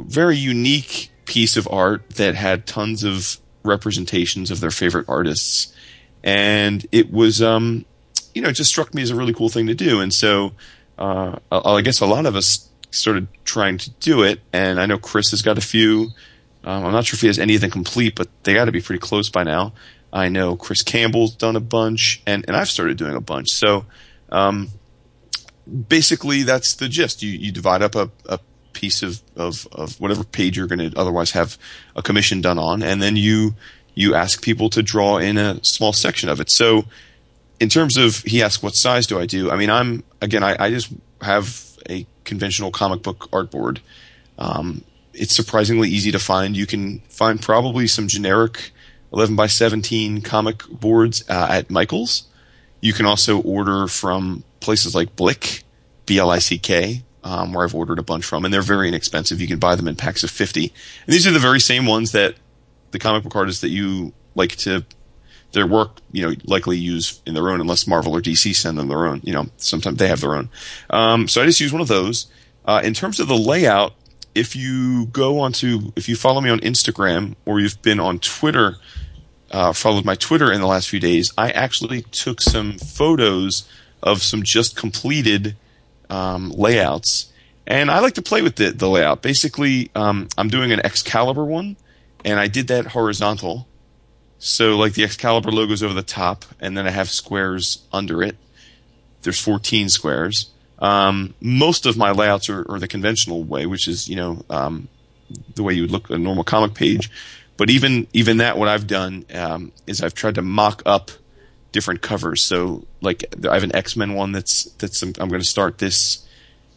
very 0.00 0.36
unique 0.36 1.10
piece 1.24 1.56
of 1.56 1.68
art 1.70 2.08
that 2.10 2.34
had 2.34 2.66
tons 2.66 3.04
of 3.04 3.38
representations 3.62 4.50
of 4.50 4.60
their 4.60 4.70
favorite 4.70 5.06
artists. 5.08 5.72
And 6.24 6.86
it 6.90 7.12
was, 7.12 7.42
um, 7.42 7.84
you 8.34 8.42
know, 8.42 8.48
it 8.48 8.54
just 8.54 8.70
struck 8.70 8.94
me 8.94 9.02
as 9.02 9.10
a 9.10 9.14
really 9.14 9.34
cool 9.34 9.48
thing 9.48 9.66
to 9.66 9.74
do. 9.74 10.00
And 10.00 10.12
so, 10.12 10.52
uh, 10.98 11.38
I 11.52 11.80
guess 11.82 12.00
a 12.00 12.06
lot 12.06 12.26
of 12.26 12.34
us 12.34 12.68
started 12.90 13.28
trying 13.44 13.78
to 13.78 13.90
do 14.00 14.22
it. 14.22 14.40
And 14.52 14.80
I 14.80 14.86
know 14.86 14.98
Chris 14.98 15.30
has 15.30 15.42
got 15.42 15.58
a 15.58 15.62
few. 15.62 16.10
Um, 16.64 16.86
I'm 16.86 16.92
not 16.92 17.06
sure 17.06 17.16
if 17.16 17.20
he 17.20 17.26
has 17.28 17.38
any 17.38 17.54
of 17.54 17.60
them 17.60 17.70
complete, 17.70 18.14
but 18.14 18.28
they 18.42 18.54
got 18.54 18.66
to 18.66 18.72
be 18.72 18.80
pretty 18.80 19.00
close 19.00 19.28
by 19.30 19.44
now. 19.44 19.72
I 20.12 20.28
know 20.28 20.56
Chris 20.56 20.82
Campbell's 20.82 21.34
done 21.34 21.56
a 21.56 21.60
bunch, 21.60 22.22
and, 22.26 22.44
and 22.48 22.56
I've 22.56 22.68
started 22.68 22.96
doing 22.96 23.14
a 23.14 23.20
bunch. 23.20 23.50
So, 23.50 23.84
um, 24.30 24.68
basically, 25.88 26.42
that's 26.42 26.74
the 26.74 26.88
gist. 26.88 27.22
You, 27.22 27.30
you 27.30 27.52
divide 27.52 27.82
up 27.82 27.94
a, 27.94 28.10
a 28.26 28.38
piece 28.72 29.02
of, 29.02 29.20
of, 29.36 29.66
of 29.72 30.00
whatever 30.00 30.24
page 30.24 30.56
you're 30.56 30.66
going 30.66 30.90
to 30.90 30.98
otherwise 30.98 31.32
have 31.32 31.58
a 31.94 32.02
commission 32.02 32.40
done 32.40 32.58
on, 32.58 32.82
and 32.82 33.02
then 33.02 33.16
you 33.16 33.54
you 33.94 34.14
ask 34.14 34.42
people 34.42 34.70
to 34.70 34.80
draw 34.80 35.18
in 35.18 35.36
a 35.36 35.62
small 35.64 35.92
section 35.92 36.28
of 36.28 36.40
it. 36.40 36.50
So, 36.50 36.84
in 37.58 37.68
terms 37.68 37.96
of 37.96 38.18
he 38.18 38.42
asked 38.42 38.62
what 38.62 38.76
size 38.76 39.06
do 39.06 39.18
I 39.18 39.26
do? 39.26 39.50
I 39.50 39.56
mean, 39.56 39.70
I'm 39.70 40.04
again, 40.22 40.42
I, 40.42 40.56
I 40.58 40.70
just 40.70 40.92
have 41.20 41.76
a 41.90 42.06
conventional 42.24 42.70
comic 42.70 43.02
book 43.02 43.28
artboard. 43.32 43.78
Um, 44.38 44.84
it's 45.18 45.34
surprisingly 45.34 45.88
easy 45.88 46.12
to 46.12 46.18
find. 46.18 46.56
You 46.56 46.66
can 46.66 47.00
find 47.08 47.40
probably 47.40 47.86
some 47.86 48.08
generic 48.08 48.72
11 49.12 49.36
by 49.36 49.46
17 49.46 50.22
comic 50.22 50.62
boards 50.68 51.24
uh, 51.28 51.48
at 51.50 51.70
Michaels. 51.70 52.28
You 52.80 52.92
can 52.92 53.06
also 53.06 53.40
order 53.40 53.86
from 53.86 54.44
places 54.60 54.94
like 54.94 55.16
Blick, 55.16 55.64
B 56.06 56.18
L 56.18 56.30
I 56.30 56.38
C 56.38 56.58
K, 56.58 57.02
um, 57.24 57.52
where 57.52 57.64
I've 57.64 57.74
ordered 57.74 57.98
a 57.98 58.02
bunch 58.02 58.24
from, 58.24 58.44
and 58.44 58.52
they're 58.52 58.62
very 58.62 58.88
inexpensive. 58.88 59.40
You 59.40 59.48
can 59.48 59.58
buy 59.58 59.74
them 59.74 59.88
in 59.88 59.96
packs 59.96 60.22
of 60.22 60.30
50. 60.30 60.72
And 61.06 61.14
these 61.14 61.26
are 61.26 61.32
the 61.32 61.38
very 61.38 61.60
same 61.60 61.86
ones 61.86 62.12
that 62.12 62.34
the 62.90 62.98
comic 62.98 63.24
book 63.24 63.36
artists 63.36 63.60
that 63.62 63.68
you 63.70 64.12
like 64.34 64.56
to 64.56 64.84
their 65.52 65.66
work, 65.66 66.00
you 66.12 66.22
know, 66.22 66.34
likely 66.44 66.76
use 66.76 67.22
in 67.26 67.34
their 67.34 67.50
own, 67.50 67.60
unless 67.60 67.86
Marvel 67.86 68.14
or 68.14 68.20
DC 68.20 68.54
send 68.54 68.78
them 68.78 68.88
their 68.88 69.06
own. 69.06 69.20
You 69.24 69.32
know, 69.32 69.46
sometimes 69.56 69.98
they 69.98 70.08
have 70.08 70.20
their 70.20 70.34
own. 70.34 70.50
Um, 70.90 71.26
so 71.28 71.42
I 71.42 71.46
just 71.46 71.60
use 71.60 71.72
one 71.72 71.82
of 71.82 71.88
those. 71.88 72.26
Uh, 72.64 72.82
in 72.84 72.92
terms 72.92 73.18
of 73.18 73.28
the 73.28 73.36
layout, 73.36 73.94
if 74.38 74.54
you 74.54 75.06
go 75.06 75.40
onto, 75.40 75.92
if 75.96 76.08
you 76.08 76.14
follow 76.14 76.40
me 76.40 76.48
on 76.48 76.60
Instagram 76.60 77.34
or 77.44 77.58
you've 77.58 77.82
been 77.82 77.98
on 77.98 78.20
Twitter, 78.20 78.76
uh, 79.50 79.72
followed 79.72 80.04
my 80.04 80.14
Twitter 80.14 80.52
in 80.52 80.60
the 80.60 80.66
last 80.66 80.88
few 80.88 81.00
days, 81.00 81.32
I 81.36 81.50
actually 81.50 82.02
took 82.02 82.40
some 82.40 82.78
photos 82.78 83.68
of 84.00 84.22
some 84.22 84.44
just 84.44 84.76
completed 84.76 85.56
um, 86.08 86.50
layouts, 86.50 87.32
and 87.66 87.90
I 87.90 87.98
like 87.98 88.14
to 88.14 88.22
play 88.22 88.42
with 88.42 88.56
the, 88.56 88.70
the 88.70 88.88
layout. 88.88 89.22
Basically, 89.22 89.90
um, 89.94 90.28
I'm 90.38 90.48
doing 90.48 90.70
an 90.70 90.80
Excalibur 90.84 91.44
one, 91.44 91.76
and 92.24 92.38
I 92.38 92.46
did 92.46 92.68
that 92.68 92.86
horizontal. 92.86 93.66
So 94.38 94.76
like 94.76 94.94
the 94.94 95.02
Excalibur 95.02 95.50
logo's 95.50 95.82
over 95.82 95.94
the 95.94 96.02
top, 96.02 96.44
and 96.60 96.78
then 96.78 96.86
I 96.86 96.90
have 96.90 97.10
squares 97.10 97.84
under 97.92 98.22
it. 98.22 98.36
There's 99.22 99.40
14 99.40 99.88
squares. 99.88 100.50
Um, 100.80 101.34
most 101.40 101.86
of 101.86 101.96
my 101.96 102.12
layouts 102.12 102.48
are, 102.48 102.64
are, 102.70 102.78
the 102.78 102.86
conventional 102.86 103.42
way, 103.42 103.66
which 103.66 103.88
is 103.88 104.08
you 104.08 104.16
know 104.16 104.44
um, 104.48 104.88
the 105.54 105.62
way 105.62 105.74
you 105.74 105.82
would 105.82 105.90
look 105.90 106.04
at 106.04 106.16
a 106.16 106.18
normal 106.18 106.44
comic 106.44 106.74
page. 106.74 107.10
But 107.56 107.70
even 107.70 108.06
even 108.12 108.36
that, 108.36 108.56
what 108.56 108.68
I've 108.68 108.86
done 108.86 109.24
um, 109.34 109.72
is 109.86 110.02
I've 110.02 110.14
tried 110.14 110.36
to 110.36 110.42
mock 110.42 110.82
up 110.86 111.10
different 111.72 112.00
covers. 112.00 112.42
So 112.42 112.86
like 113.00 113.24
I 113.48 113.54
have 113.54 113.64
an 113.64 113.74
X 113.74 113.96
Men 113.96 114.14
one 114.14 114.32
that's 114.32 114.64
that's 114.78 115.02
I'm, 115.02 115.12
I'm 115.18 115.28
going 115.28 115.42
to 115.42 115.48
start 115.48 115.78
this 115.78 116.24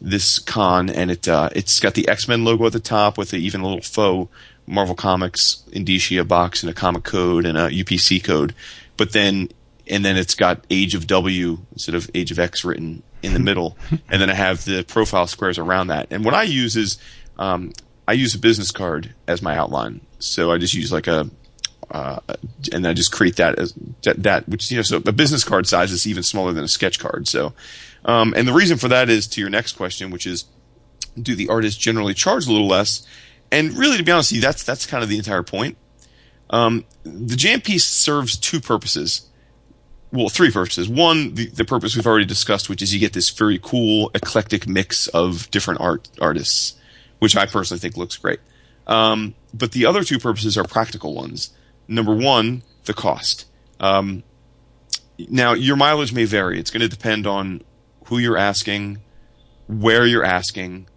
this 0.00 0.40
con, 0.40 0.90
and 0.90 1.10
it 1.10 1.28
uh, 1.28 1.50
it's 1.54 1.78
got 1.78 1.94
the 1.94 2.08
X 2.08 2.26
Men 2.26 2.44
logo 2.44 2.66
at 2.66 2.72
the 2.72 2.80
top 2.80 3.16
with 3.16 3.32
a, 3.32 3.36
even 3.36 3.60
a 3.60 3.64
little 3.64 3.82
faux 3.82 4.32
Marvel 4.66 4.96
Comics 4.96 5.64
Indicia 5.72 6.24
box 6.24 6.62
and 6.62 6.70
a 6.70 6.74
comic 6.74 7.04
code 7.04 7.46
and 7.46 7.56
a 7.56 7.68
UPC 7.68 8.22
code. 8.22 8.54
But 8.96 9.12
then 9.12 9.48
and 9.88 10.04
then 10.04 10.16
it's 10.16 10.34
got 10.34 10.64
Age 10.70 10.94
of 10.94 11.06
W 11.06 11.58
instead 11.72 11.94
of 11.94 12.10
Age 12.14 12.30
of 12.32 12.38
X 12.38 12.64
written 12.64 13.02
in 13.22 13.34
the 13.34 13.40
middle, 13.50 13.76
and 14.08 14.20
then 14.20 14.30
I 14.30 14.34
have 14.34 14.64
the 14.64 14.84
profile 14.84 15.26
squares 15.26 15.58
around 15.58 15.88
that. 15.88 16.08
And 16.10 16.24
what 16.24 16.34
I 16.34 16.42
use 16.44 16.76
is 16.76 16.98
um, 17.38 17.72
I 18.06 18.12
use 18.12 18.34
a 18.34 18.38
business 18.38 18.70
card 18.70 19.14
as 19.26 19.42
my 19.42 19.56
outline, 19.56 20.00
so 20.18 20.50
I 20.52 20.58
just 20.58 20.74
use 20.74 20.92
like 20.92 21.06
a 21.06 21.30
uh, 21.92 22.18
and 22.72 22.86
I 22.86 22.94
just 22.94 23.12
create 23.12 23.36
that 23.36 23.58
as 23.58 23.74
that, 24.02 24.48
which 24.48 24.70
you 24.70 24.78
know, 24.78 24.82
so 24.82 24.96
a 24.96 25.12
business 25.12 25.44
card 25.44 25.66
size 25.66 25.92
is 25.92 26.06
even 26.06 26.22
smaller 26.22 26.52
than 26.52 26.64
a 26.64 26.68
sketch 26.68 26.98
card. 26.98 27.28
So, 27.28 27.52
um, 28.06 28.32
and 28.34 28.48
the 28.48 28.52
reason 28.52 28.78
for 28.78 28.88
that 28.88 29.10
is 29.10 29.26
to 29.28 29.40
your 29.40 29.50
next 29.50 29.72
question, 29.72 30.10
which 30.10 30.26
is, 30.26 30.46
do 31.20 31.34
the 31.34 31.48
artists 31.50 31.78
generally 31.78 32.14
charge 32.14 32.46
a 32.46 32.50
little 32.50 32.66
less? 32.66 33.06
And 33.50 33.76
really, 33.76 33.98
to 33.98 34.02
be 34.02 34.10
honest 34.10 34.32
with 34.32 34.36
you, 34.36 34.40
that's 34.42 34.64
that's 34.64 34.86
kind 34.86 35.02
of 35.02 35.10
the 35.10 35.18
entire 35.18 35.42
point. 35.42 35.76
Um, 36.48 36.86
the 37.02 37.36
jam 37.36 37.60
piece 37.60 37.84
serves 37.84 38.38
two 38.38 38.60
purposes 38.60 39.28
well, 40.12 40.28
three 40.28 40.50
purposes. 40.50 40.88
One, 40.88 41.34
the, 41.34 41.46
the 41.46 41.64
purpose 41.64 41.96
we've 41.96 42.06
already 42.06 42.26
discussed, 42.26 42.68
which 42.68 42.82
is 42.82 42.92
you 42.92 43.00
get 43.00 43.14
this 43.14 43.30
very 43.30 43.58
cool, 43.60 44.10
eclectic 44.14 44.68
mix 44.68 45.08
of 45.08 45.50
different 45.50 45.80
art 45.80 46.08
artists, 46.20 46.74
which 47.18 47.36
I 47.36 47.46
personally 47.46 47.80
think 47.80 47.96
looks 47.96 48.16
great. 48.16 48.40
Um, 48.86 49.34
but 49.54 49.72
the 49.72 49.86
other 49.86 50.04
two 50.04 50.18
purposes 50.18 50.58
are 50.58 50.64
practical 50.64 51.14
ones. 51.14 51.50
Number 51.88 52.14
one, 52.14 52.62
the 52.84 52.94
cost. 52.94 53.46
Um, 53.80 54.22
now, 55.30 55.54
your 55.54 55.76
mileage 55.76 56.12
may 56.12 56.24
vary. 56.24 56.58
It's 56.58 56.70
going 56.70 56.82
to 56.82 56.88
depend 56.88 57.26
on 57.26 57.62
who 58.06 58.18
you're 58.18 58.36
asking, 58.36 59.00
where 59.66 60.06
you're 60.06 60.24
asking, 60.24 60.88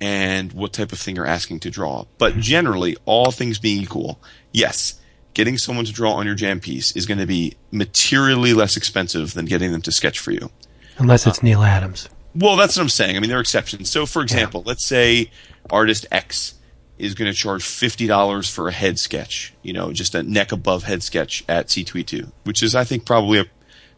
and 0.00 0.52
what 0.52 0.72
type 0.72 0.92
of 0.92 0.98
thing 0.98 1.16
you're 1.16 1.26
asking 1.26 1.60
to 1.60 1.70
draw. 1.70 2.04
But 2.18 2.36
generally, 2.36 2.96
all 3.04 3.30
things 3.30 3.58
being 3.58 3.82
equal, 3.82 4.20
yes, 4.52 4.99
getting 5.34 5.58
someone 5.58 5.84
to 5.84 5.92
draw 5.92 6.12
on 6.12 6.26
your 6.26 6.34
jam 6.34 6.60
piece 6.60 6.94
is 6.96 7.06
going 7.06 7.18
to 7.18 7.26
be 7.26 7.54
materially 7.70 8.52
less 8.52 8.76
expensive 8.76 9.34
than 9.34 9.46
getting 9.46 9.72
them 9.72 9.82
to 9.82 9.92
sketch 9.92 10.18
for 10.18 10.32
you. 10.32 10.50
Unless 10.98 11.26
it's 11.26 11.38
uh, 11.38 11.42
Neal 11.42 11.62
Adams. 11.62 12.08
Well, 12.34 12.56
that's 12.56 12.76
what 12.76 12.82
I'm 12.82 12.88
saying. 12.88 13.16
I 13.16 13.20
mean, 13.20 13.28
there 13.28 13.38
are 13.38 13.42
exceptions. 13.42 13.90
So, 13.90 14.06
for 14.06 14.22
example, 14.22 14.62
yeah. 14.64 14.68
let's 14.68 14.86
say 14.86 15.30
artist 15.68 16.06
X 16.10 16.54
is 16.98 17.14
going 17.14 17.30
to 17.30 17.36
charge 17.36 17.64
$50 17.64 18.50
for 18.52 18.68
a 18.68 18.72
head 18.72 18.98
sketch, 18.98 19.54
you 19.62 19.72
know, 19.72 19.92
just 19.92 20.14
a 20.14 20.22
neck 20.22 20.52
above 20.52 20.84
head 20.84 21.02
sketch 21.02 21.44
at 21.48 21.68
C2E2, 21.68 22.30
which 22.44 22.62
is, 22.62 22.74
I 22.74 22.84
think, 22.84 23.06
probably 23.06 23.40
a 23.40 23.46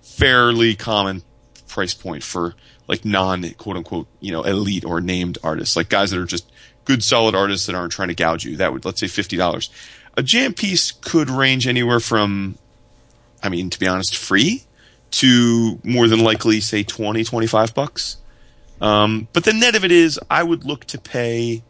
fairly 0.00 0.74
common 0.74 1.22
price 1.68 1.94
point 1.94 2.22
for 2.22 2.54
like 2.86 3.04
non 3.04 3.48
quote 3.54 3.76
unquote, 3.76 4.06
you 4.20 4.32
know, 4.32 4.42
elite 4.42 4.84
or 4.84 5.00
named 5.00 5.38
artists, 5.42 5.76
like 5.76 5.88
guys 5.88 6.10
that 6.10 6.20
are 6.20 6.26
just 6.26 6.50
good 6.84 7.02
solid 7.02 7.34
artists 7.34 7.66
that 7.66 7.74
aren't 7.74 7.92
trying 7.92 8.08
to 8.08 8.14
gouge 8.14 8.44
you. 8.44 8.56
That 8.56 8.72
would, 8.72 8.84
let's 8.84 9.00
say 9.00 9.06
$50 9.06 9.68
a 10.16 10.22
jam 10.22 10.54
piece 10.54 10.92
could 10.92 11.30
range 11.30 11.66
anywhere 11.66 12.00
from, 12.00 12.56
I 13.42 13.48
mean, 13.48 13.70
to 13.70 13.78
be 13.78 13.86
honest, 13.86 14.16
free 14.16 14.64
to 15.12 15.78
more 15.84 16.08
than 16.08 16.20
likely, 16.20 16.60
say 16.60 16.82
20, 16.82 17.24
25 17.24 17.74
bucks. 17.74 18.16
Um, 18.80 19.28
but 19.32 19.44
the 19.44 19.52
net 19.52 19.76
of 19.76 19.84
it 19.84 19.92
is, 19.92 20.18
I 20.30 20.42
would 20.42 20.64
look 20.64 20.84
to 20.86 20.98
pay 20.98 21.62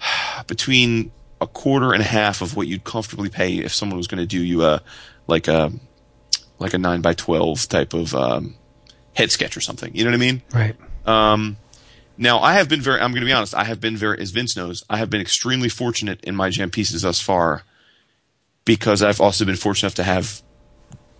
between 0.46 1.12
a 1.40 1.46
quarter 1.46 1.92
and 1.92 2.02
a 2.02 2.06
half 2.06 2.42
of 2.42 2.56
what 2.56 2.66
you'd 2.66 2.84
comfortably 2.84 3.30
pay 3.30 3.54
if 3.54 3.72
someone 3.72 3.96
was 3.96 4.06
going 4.06 4.18
to 4.18 4.26
do 4.26 4.42
you 4.42 4.62
a 4.64 4.82
like 5.26 5.48
a 5.48 5.72
like 6.58 6.74
a 6.74 6.78
nine 6.78 7.00
by 7.00 7.14
twelve 7.14 7.66
type 7.68 7.94
of 7.94 8.14
um, 8.14 8.54
head 9.14 9.30
sketch 9.30 9.56
or 9.56 9.60
something. 9.60 9.94
You 9.94 10.04
know 10.04 10.10
what 10.10 10.16
I 10.16 10.20
mean? 10.20 10.42
Right. 10.52 10.76
Um, 11.06 11.56
now, 12.20 12.40
I 12.40 12.52
have 12.52 12.68
been 12.68 12.82
very, 12.82 13.00
I'm 13.00 13.12
going 13.12 13.22
to 13.22 13.26
be 13.26 13.32
honest, 13.32 13.54
I 13.54 13.64
have 13.64 13.80
been 13.80 13.96
very, 13.96 14.20
as 14.20 14.30
Vince 14.30 14.54
knows, 14.54 14.84
I 14.90 14.98
have 14.98 15.08
been 15.08 15.22
extremely 15.22 15.70
fortunate 15.70 16.22
in 16.22 16.36
my 16.36 16.50
jam 16.50 16.70
pieces 16.70 17.00
thus 17.00 17.18
far 17.18 17.62
because 18.66 19.00
I've 19.00 19.22
also 19.22 19.46
been 19.46 19.56
fortunate 19.56 19.86
enough 19.86 19.94
to 19.94 20.02
have 20.04 20.42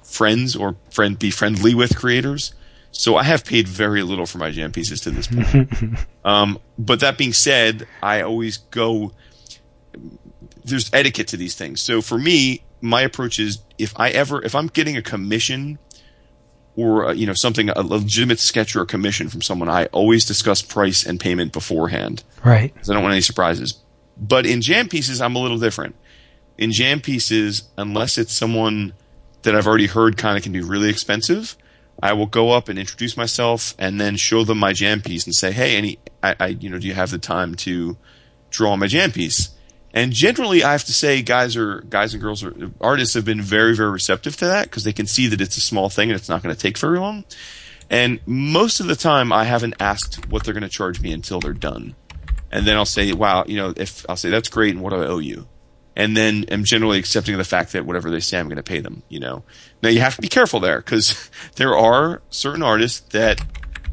friends 0.04 0.54
or 0.54 0.76
friend, 0.90 1.18
be 1.18 1.30
friendly 1.30 1.74
with 1.74 1.96
creators. 1.96 2.52
So 2.92 3.16
I 3.16 3.22
have 3.22 3.46
paid 3.46 3.66
very 3.66 4.02
little 4.02 4.26
for 4.26 4.36
my 4.36 4.50
jam 4.50 4.72
pieces 4.72 5.00
to 5.00 5.10
this 5.10 5.26
point. 5.26 6.06
um, 6.24 6.58
but 6.78 7.00
that 7.00 7.16
being 7.16 7.32
said, 7.32 7.86
I 8.02 8.20
always 8.20 8.58
go. 8.58 9.12
There's 10.64 10.90
etiquette 10.92 11.28
to 11.28 11.38
these 11.38 11.54
things. 11.54 11.80
So 11.80 12.02
for 12.02 12.18
me, 12.18 12.62
my 12.82 13.00
approach 13.00 13.38
is 13.38 13.62
if 13.78 13.98
I 13.98 14.10
ever 14.10 14.44
if 14.44 14.54
I'm 14.54 14.66
getting 14.66 14.98
a 14.98 15.02
commission 15.02 15.78
or 16.76 17.08
uh, 17.08 17.12
you 17.12 17.26
know 17.26 17.34
something 17.34 17.68
a 17.70 17.82
legitimate 17.82 18.38
sketch 18.38 18.74
or 18.76 18.82
a 18.82 18.86
commission 18.86 19.28
from 19.28 19.42
someone, 19.42 19.68
I 19.68 19.86
always 19.86 20.24
discuss 20.24 20.62
price 20.62 21.04
and 21.04 21.18
payment 21.18 21.52
beforehand. 21.52 22.22
Right. 22.44 22.72
Because 22.72 22.90
I 22.90 22.94
don't 22.94 23.02
want 23.02 23.12
any 23.12 23.20
surprises. 23.20 23.80
But 24.16 24.46
in 24.46 24.60
jam 24.60 24.88
pieces, 24.88 25.20
I'm 25.20 25.36
a 25.36 25.38
little 25.38 25.58
different. 25.58 25.96
In 26.58 26.72
jam 26.72 27.00
pieces, 27.00 27.68
unless 27.78 28.18
it's 28.18 28.34
someone 28.34 28.92
that 29.42 29.54
I've 29.54 29.66
already 29.66 29.86
heard 29.86 30.18
kind 30.18 30.36
of 30.36 30.42
can 30.42 30.52
be 30.52 30.60
really 30.60 30.90
expensive, 30.90 31.56
I 32.02 32.12
will 32.12 32.26
go 32.26 32.50
up 32.50 32.68
and 32.68 32.78
introduce 32.78 33.16
myself 33.16 33.74
and 33.78 34.00
then 34.00 34.16
show 34.16 34.44
them 34.44 34.58
my 34.58 34.72
jam 34.72 35.00
piece 35.00 35.24
and 35.24 35.34
say, 35.34 35.52
"Hey, 35.52 35.76
any, 35.76 35.98
I, 36.22 36.36
I 36.38 36.46
you 36.48 36.68
know, 36.68 36.78
do 36.78 36.86
you 36.86 36.94
have 36.94 37.10
the 37.10 37.18
time 37.18 37.54
to 37.56 37.96
draw 38.50 38.76
my 38.76 38.86
jam 38.86 39.12
piece?" 39.12 39.50
And 39.92 40.12
generally, 40.12 40.62
I 40.62 40.72
have 40.72 40.84
to 40.84 40.92
say, 40.92 41.20
guys 41.22 41.56
are 41.56 41.80
guys 41.82 42.14
and 42.14 42.22
girls 42.22 42.44
are 42.44 42.54
artists 42.80 43.14
have 43.14 43.24
been 43.24 43.42
very 43.42 43.74
very 43.74 43.90
receptive 43.90 44.36
to 44.36 44.46
that 44.46 44.64
because 44.64 44.84
they 44.84 44.92
can 44.92 45.06
see 45.06 45.26
that 45.26 45.40
it's 45.40 45.56
a 45.56 45.60
small 45.60 45.88
thing 45.88 46.10
and 46.10 46.18
it's 46.18 46.28
not 46.28 46.42
going 46.42 46.54
to 46.54 46.60
take 46.60 46.78
very 46.78 46.98
long. 46.98 47.24
And 47.88 48.20
most 48.24 48.78
of 48.78 48.86
the 48.86 48.94
time, 48.94 49.32
I 49.32 49.44
haven't 49.44 49.74
asked 49.80 50.28
what 50.28 50.44
they're 50.44 50.54
going 50.54 50.62
to 50.62 50.68
charge 50.68 51.00
me 51.00 51.12
until 51.12 51.40
they're 51.40 51.52
done, 51.52 51.96
and 52.52 52.66
then 52.66 52.76
I'll 52.76 52.84
say, 52.84 53.12
"Wow, 53.12 53.44
you 53.48 53.56
know, 53.56 53.74
if 53.76 54.06
I'll 54.08 54.16
say 54.16 54.30
that's 54.30 54.48
great, 54.48 54.74
and 54.74 54.80
what 54.80 54.90
do 54.90 55.02
I 55.02 55.06
owe 55.06 55.18
you?" 55.18 55.48
And 55.96 56.16
then 56.16 56.44
I'm 56.52 56.62
generally 56.64 57.00
accepting 57.00 57.34
of 57.34 57.38
the 57.38 57.44
fact 57.44 57.72
that 57.72 57.84
whatever 57.84 58.10
they 58.10 58.20
say, 58.20 58.38
I'm 58.38 58.46
going 58.46 58.56
to 58.56 58.62
pay 58.62 58.78
them. 58.78 59.02
You 59.08 59.18
know, 59.18 59.42
now 59.82 59.88
you 59.88 60.00
have 60.00 60.14
to 60.14 60.22
be 60.22 60.28
careful 60.28 60.60
there 60.60 60.78
because 60.78 61.28
there 61.56 61.76
are 61.76 62.22
certain 62.30 62.62
artists 62.62 63.00
that 63.10 63.44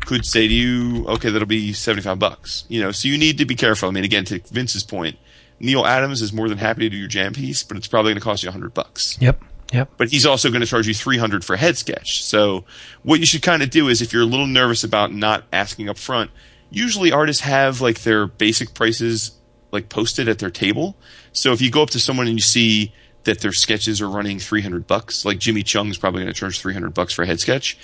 could 0.06 0.28
say 0.28 0.48
to 0.48 0.54
you, 0.54 1.08
"Okay, 1.08 1.32
that'll 1.32 1.48
be 1.48 1.74
seventy 1.74 2.04
five 2.04 2.20
bucks." 2.20 2.66
You 2.70 2.84
know, 2.84 2.92
so 2.92 3.08
you 3.08 3.18
need 3.18 3.40
to 3.40 3.46
be 3.46 3.56
careful. 3.56 3.90
I 3.90 3.92
mean, 3.92 4.04
again, 4.04 4.26
to 4.26 4.40
Vince's 4.52 4.84
point 4.84 5.18
Neal 5.60 5.86
Adams 5.86 6.22
is 6.22 6.32
more 6.32 6.50
than 6.50 6.58
happy 6.58 6.82
to 6.82 6.90
do 6.90 6.98
your 6.98 7.08
jam 7.08 7.34
piece, 7.34 7.64
but 7.64 7.78
it's 7.78 7.88
probably 7.88 8.12
going 8.12 8.20
to 8.20 8.24
cost 8.24 8.44
you 8.44 8.50
a 8.50 8.52
hundred 8.52 8.74
bucks. 8.74 9.18
Yep. 9.20 9.42
Yep. 9.74 9.92
But 9.98 10.10
he's 10.10 10.26
also 10.26 10.50
going 10.50 10.62
to 10.62 10.68
charge 10.68 10.88
you 10.88 10.94
300 10.94 11.44
for 11.44 11.54
a 11.54 11.58
head 11.58 11.78
sketch. 11.78 12.24
So 12.24 12.64
what 13.04 13.20
you 13.20 13.26
should 13.26 13.42
kind 13.42 13.62
of 13.62 13.70
do 13.70 13.90
is 13.90 14.02
if 14.02 14.14
you're 14.14 14.22
a 14.22 14.26
little 14.26 14.48
nervous 14.48 14.84
about 14.84 15.14
not 15.14 15.44
asking 15.52 15.90
up 15.90 15.98
front, 15.98 16.32
usually 16.70 17.12
artists 17.12 17.42
have 17.42 17.82
like 17.82 18.02
their 18.02 18.28
basic 18.28 18.74
prices 18.74 19.32
like 19.72 19.90
posted 19.90 20.30
at 20.30 20.40
their 20.40 20.52
table. 20.52 20.96
So 21.34 21.52
if 21.52 21.60
you 21.60 21.70
go 21.70 21.84
up 21.84 21.90
to 21.92 22.00
someone 22.00 22.28
and 22.28 22.38
you 22.38 22.42
see 22.42 22.94
that 23.26 23.42
their 23.42 23.52
sketches 23.52 24.02
are 24.02 24.10
running 24.10 24.40
300 24.40 24.88
bucks, 24.88 25.26
like 25.26 25.40
Jimmy 25.40 25.64
Cheung's 25.64 25.98
probably 25.98 26.22
going 26.22 26.34
to 26.34 26.40
charge 26.40 26.62
300 26.62 26.94
bucks 26.94 27.14
for 27.14 27.24
a 27.24 27.26
head 27.26 27.42
sketch 27.42 27.78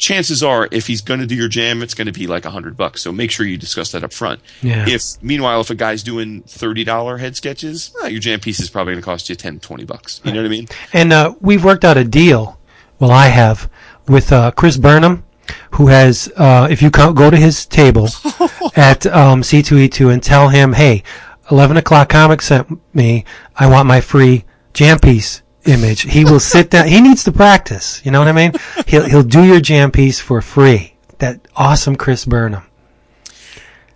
chances 0.00 0.42
are 0.42 0.66
if 0.72 0.86
he's 0.86 1.02
going 1.02 1.20
to 1.20 1.26
do 1.26 1.36
your 1.36 1.48
jam, 1.48 1.82
it's 1.82 1.94
going 1.94 2.06
to 2.06 2.12
be 2.12 2.26
like 2.26 2.44
a 2.44 2.50
hundred 2.50 2.76
bucks. 2.76 3.02
So 3.02 3.12
make 3.12 3.30
sure 3.30 3.46
you 3.46 3.56
discuss 3.56 3.92
that 3.92 4.02
up 4.02 4.12
front. 4.12 4.40
Yeah. 4.62 4.88
If 4.88 5.22
meanwhile, 5.22 5.60
if 5.60 5.70
a 5.70 5.74
guy's 5.74 6.02
doing 6.02 6.42
$30 6.44 7.20
head 7.20 7.36
sketches, 7.36 7.92
well, 7.94 8.08
your 8.08 8.20
jam 8.20 8.40
piece 8.40 8.58
is 8.58 8.70
probably 8.70 8.94
going 8.94 9.02
to 9.02 9.04
cost 9.04 9.28
you 9.28 9.36
10, 9.36 9.60
20 9.60 9.84
bucks. 9.84 10.20
You 10.24 10.32
know 10.32 10.40
what 10.40 10.46
I 10.46 10.48
mean? 10.48 10.68
And 10.92 11.12
uh, 11.12 11.34
we've 11.40 11.64
worked 11.64 11.84
out 11.84 11.96
a 11.96 12.04
deal. 12.04 12.58
Well, 12.98 13.10
I 13.12 13.26
have 13.28 13.70
with 14.08 14.32
uh, 14.32 14.50
Chris 14.52 14.76
Burnham, 14.76 15.24
who 15.72 15.88
has. 15.88 16.30
Uh, 16.36 16.66
if 16.70 16.82
you 16.82 16.90
go 16.90 17.30
to 17.30 17.36
his 17.36 17.66
table 17.66 18.04
at 18.76 19.06
um, 19.06 19.42
C2E2 19.42 20.12
and 20.12 20.22
tell 20.22 20.48
him, 20.48 20.74
"Hey, 20.74 21.02
11 21.50 21.76
o'clock 21.76 22.08
comic 22.08 22.42
sent 22.42 22.80
me. 22.94 23.24
I 23.56 23.68
want 23.68 23.86
my 23.86 24.00
free 24.00 24.44
jam 24.74 24.98
piece." 24.98 25.42
Image. 25.66 26.02
He 26.02 26.24
will 26.24 26.40
sit 26.40 26.70
down. 26.70 26.88
He 26.88 27.00
needs 27.00 27.24
to 27.24 27.32
practice. 27.32 28.04
You 28.04 28.10
know 28.10 28.18
what 28.18 28.28
I 28.28 28.32
mean? 28.32 28.52
He'll 28.86 29.04
he'll 29.08 29.22
do 29.22 29.44
your 29.44 29.60
jam 29.60 29.90
piece 29.90 30.18
for 30.20 30.40
free. 30.40 30.94
That 31.18 31.40
awesome 31.54 31.96
Chris 31.96 32.24
Burnham. 32.24 32.62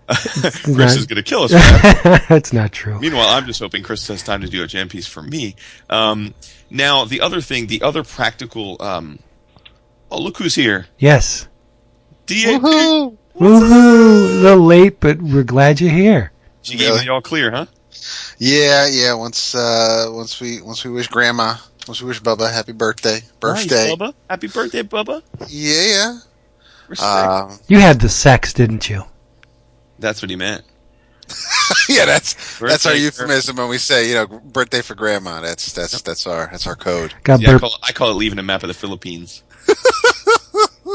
Chris 0.07 0.97
is 0.97 1.07
going 1.07 1.17
to 1.17 1.23
kill 1.23 1.45
us. 1.45 1.53
For 1.53 1.57
that. 1.57 2.27
That's 2.29 2.53
not 2.53 2.73
true. 2.73 3.01
Meanwhile, 3.01 3.29
I'm 3.29 3.47
just 3.47 3.61
hoping 3.61 3.83
Chris 3.83 4.07
has 4.09 4.23
time 4.23 4.43
to 4.43 4.49
do 4.49 4.63
a 4.63 4.67
jam 4.67 4.89
piece 4.89 5.07
for 5.07 5.23
me. 5.23 5.57
Um, 5.89 6.35
now, 6.69 7.07
the 7.07 7.23
other 7.23 7.41
thing, 7.41 7.67
the 7.69 7.81
other 7.83 8.05
practical. 8.05 8.77
Um, 8.81 9.19
oh, 10.11 10.21
look 10.21 10.37
who's 10.37 10.55
here. 10.55 10.87
Yes. 10.99 11.49
DAP. 12.27 12.61
Woohoo! 12.61 13.17
Woohoo! 13.37 14.41
A 14.41 14.43
little 14.43 14.65
late, 14.65 15.01
but 15.01 15.23
we're 15.23 15.43
glad 15.43 15.81
you're 15.81 15.91
here. 15.91 16.33
She 16.63 16.77
gave 16.77 16.91
Really? 16.91 17.03
me 17.05 17.09
all 17.09 17.21
clear, 17.23 17.51
huh? 17.51 17.67
Yeah, 18.39 18.87
yeah. 18.89 19.15
Once, 19.15 19.55
uh, 19.55 20.07
once 20.11 20.41
we, 20.41 20.61
once 20.63 20.85
we 20.85 20.91
wish 20.91 21.09
Grandma, 21.09 21.57
once 21.87 22.01
we 22.01 22.09
wish 22.09 22.21
Bubba 22.21 22.53
happy 22.53 22.73
birthday, 22.73 23.21
birthday. 23.41 23.89
Nice, 23.89 23.97
Bubba. 23.97 24.15
Happy 24.29 24.49
birthday, 24.49 24.83
Bubba. 24.83 25.23
yeah, 25.49 25.87
yeah. 25.87 26.19
Um, 27.03 27.59
You 27.69 27.79
had 27.79 28.01
the 28.01 28.09
sex, 28.09 28.53
didn't 28.53 28.89
you? 28.91 29.05
That's 29.99 30.21
what 30.23 30.31
he 30.31 30.37
meant. 30.37 30.65
yeah, 31.89 32.05
that's 32.05 32.59
that's 32.59 32.85
our 32.85 32.93
Birthday, 32.93 33.05
euphemism 33.05 33.57
when 33.57 33.69
we 33.69 33.79
say 33.79 34.09
you 34.09 34.15
know 34.15 34.27
birthday 34.27 34.83
for 34.83 34.95
grandma. 34.95 35.41
That's 35.41 35.73
that's 35.73 36.03
that's 36.03 36.27
our 36.27 36.49
that's 36.51 36.67
our 36.67 36.77
code. 36.77 37.15
Got 37.23 37.41
Yeah, 37.41 37.55
I 37.55 37.59
call, 37.59 37.71
it, 37.71 37.79
I 37.83 37.93
call 37.93 38.11
it 38.11 38.15
leaving 38.15 38.39
a 38.39 38.43
map 38.43 38.63
of 38.63 38.69
the 38.69 38.75
Philippines. 38.75 39.43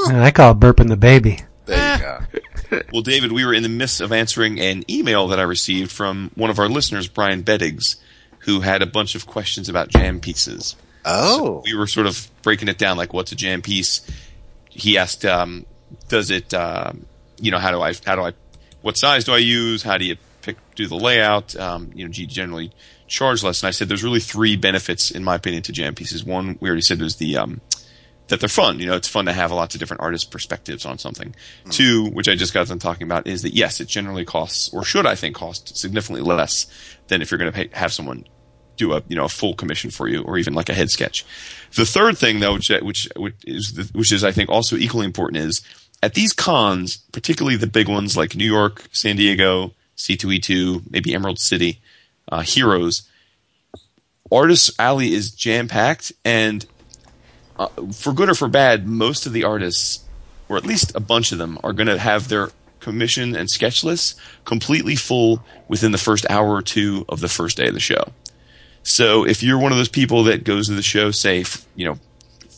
I 0.07 0.31
call 0.31 0.51
it 0.51 0.59
burping 0.59 0.87
the 0.89 0.97
baby. 0.97 1.39
There 1.65 1.95
you 1.95 2.01
go. 2.01 2.19
Well, 2.91 3.01
David, 3.01 3.31
we 3.31 3.45
were 3.45 3.53
in 3.53 3.63
the 3.63 3.69
midst 3.69 4.01
of 4.01 4.11
answering 4.11 4.59
an 4.59 4.83
email 4.89 5.27
that 5.29 5.39
I 5.39 5.43
received 5.43 5.91
from 5.91 6.31
one 6.35 6.49
of 6.49 6.59
our 6.59 6.69
listeners, 6.69 7.07
Brian 7.07 7.41
Beddiggs, 7.41 7.97
who 8.39 8.61
had 8.61 8.81
a 8.81 8.85
bunch 8.85 9.15
of 9.15 9.25
questions 9.25 9.69
about 9.69 9.89
jam 9.89 10.19
pieces. 10.19 10.75
Oh, 11.05 11.61
We 11.65 11.73
were 11.75 11.87
sort 11.87 12.07
of 12.07 12.29
breaking 12.41 12.67
it 12.67 12.77
down, 12.77 12.97
like 12.97 13.13
what's 13.13 13.31
a 13.31 13.35
jam 13.35 13.61
piece. 13.61 14.01
He 14.69 14.97
asked, 14.97 15.25
um, 15.25 15.65
"Does 16.07 16.29
it, 16.29 16.53
uh, 16.53 16.93
you 17.39 17.51
know, 17.51 17.57
how 17.57 17.71
do 17.71 17.81
I, 17.81 17.93
how 18.05 18.15
do 18.15 18.21
I, 18.21 18.33
what 18.81 18.97
size 18.97 19.23
do 19.23 19.33
I 19.33 19.37
use? 19.37 19.81
How 19.83 19.97
do 19.97 20.05
you 20.05 20.17
pick, 20.41 20.57
do 20.75 20.87
the 20.87 20.95
layout? 20.95 21.55
Um, 21.55 21.91
you 21.95 22.05
know, 22.05 22.11
do 22.11 22.21
you 22.21 22.27
generally 22.27 22.71
charge 23.07 23.43
less?" 23.43 23.63
And 23.63 23.67
I 23.67 23.71
said, 23.71 23.89
"There's 23.89 24.03
really 24.03 24.19
three 24.19 24.55
benefits, 24.55 25.09
in 25.09 25.23
my 25.23 25.35
opinion, 25.35 25.63
to 25.63 25.71
jam 25.71 25.95
pieces. 25.95 26.23
One, 26.23 26.57
we 26.59 26.69
already 26.69 26.81
said, 26.81 27.01
was 27.01 27.15
the 27.15 27.37
um, 27.37 27.61
that 28.29 28.39
they're 28.39 28.49
fun. 28.49 28.79
You 28.79 28.87
know, 28.87 28.95
it's 28.95 29.07
fun 29.07 29.25
to 29.25 29.33
have 29.33 29.51
lots 29.51 29.75
of 29.75 29.79
different 29.79 30.01
artist 30.01 30.31
perspectives 30.31 30.85
on 30.85 30.97
something. 30.97 31.35
Two, 31.69 32.05
which 32.05 32.29
I 32.29 32.35
just 32.35 32.53
got 32.53 32.67
done 32.67 32.79
talking 32.79 33.03
about, 33.03 33.27
is 33.27 33.41
that 33.41 33.53
yes, 33.53 33.79
it 33.79 33.87
generally 33.87 34.25
costs, 34.25 34.73
or 34.73 34.83
should 34.83 35.05
I 35.05 35.15
think 35.15 35.35
cost 35.35 35.77
significantly 35.77 36.21
less 36.21 36.65
than 37.07 37.21
if 37.21 37.31
you're 37.31 37.37
going 37.37 37.51
to 37.51 37.77
have 37.77 37.91
someone 37.91 38.25
do 38.77 38.93
a 38.93 39.03
you 39.07 39.15
know 39.15 39.25
a 39.25 39.29
full 39.29 39.53
commission 39.53 39.91
for 39.91 40.07
you, 40.07 40.23
or 40.23 40.37
even 40.37 40.53
like 40.53 40.69
a 40.69 40.73
head 40.73 40.89
sketch. 40.89 41.25
The 41.75 41.85
third 41.85 42.17
thing, 42.17 42.39
though, 42.39 42.53
which 42.53 42.69
which, 42.81 43.09
which 43.15 43.35
is 43.45 43.73
the, 43.73 43.97
which 43.97 44.11
is 44.11 44.23
I 44.23 44.31
think 44.31 44.49
also 44.49 44.75
equally 44.75 45.05
important, 45.05 45.43
is 45.43 45.61
at 46.01 46.13
these 46.13 46.33
cons, 46.33 46.97
particularly 47.11 47.57
the 47.57 47.67
big 47.67 47.87
ones 47.87 48.15
like 48.15 48.35
New 48.35 48.49
York, 48.49 48.87
San 48.91 49.17
Diego, 49.17 49.73
C2E2, 49.97 50.89
maybe 50.89 51.13
Emerald 51.13 51.39
City, 51.39 51.81
uh, 52.31 52.41
Heroes. 52.41 53.03
Artists 54.31 54.71
Alley 54.79 55.13
is 55.13 55.31
jam 55.31 55.67
packed, 55.67 56.13
and 56.23 56.65
uh, 57.59 57.67
for 57.93 58.13
good 58.13 58.29
or 58.29 58.33
for 58.33 58.47
bad, 58.47 58.87
most 58.87 59.25
of 59.25 59.33
the 59.33 59.43
artists, 59.43 60.03
or 60.47 60.57
at 60.57 60.65
least 60.65 60.95
a 60.95 60.99
bunch 60.99 61.31
of 61.31 61.37
them, 61.37 61.59
are 61.63 61.73
going 61.73 61.87
to 61.87 61.99
have 61.99 62.29
their 62.29 62.49
commission 62.79 63.35
and 63.35 63.49
sketch 63.49 63.83
lists 63.83 64.15
completely 64.45 64.95
full 64.95 65.43
within 65.67 65.91
the 65.91 65.97
first 65.97 66.25
hour 66.29 66.49
or 66.49 66.61
two 66.61 67.05
of 67.09 67.19
the 67.19 67.27
first 67.27 67.57
day 67.57 67.67
of 67.67 67.73
the 67.73 67.79
show. 67.79 68.03
So 68.81 69.25
if 69.25 69.43
you're 69.43 69.59
one 69.59 69.73
of 69.73 69.77
those 69.77 69.89
people 69.89 70.23
that 70.23 70.45
goes 70.45 70.67
to 70.67 70.73
the 70.73 70.81
show, 70.81 71.11
say, 71.11 71.43
you 71.75 71.85
know, 71.85 71.99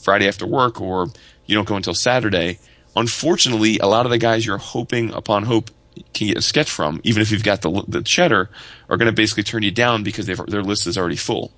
Friday 0.04 0.28
after 0.28 0.46
work, 0.46 0.80
or 0.80 1.08
you 1.48 1.56
don't 1.56 1.68
go 1.68 1.76
until 1.76 1.96
Saturday, 1.96 2.60
unfortunately, 2.96 3.80
a 3.80 3.88
lot 3.88 4.06
of 4.06 4.12
the 4.12 4.18
guys 4.20 4.46
you're 4.46 4.58
hoping 4.58 5.12
upon 5.14 5.44
hope 5.44 5.72
can 6.14 6.28
get 6.28 6.38
a 6.38 6.42
sketch 6.42 6.70
from, 6.70 7.02
even 7.04 7.22
if 7.22 7.32
you've 7.32 7.44
got 7.44 7.62
the 7.62 7.84
the 7.88 8.02
cheddar, 8.02 8.50
are 8.90 8.98
going 8.98 9.08
to 9.08 9.16
basically 9.16 9.44
turn 9.44 9.64
you 9.64 9.72
down 9.72 10.04
because 10.04 10.26
their 10.28 10.64
list 10.64 10.88
is 10.88 10.98
already 10.98 11.16
full. 11.16 11.52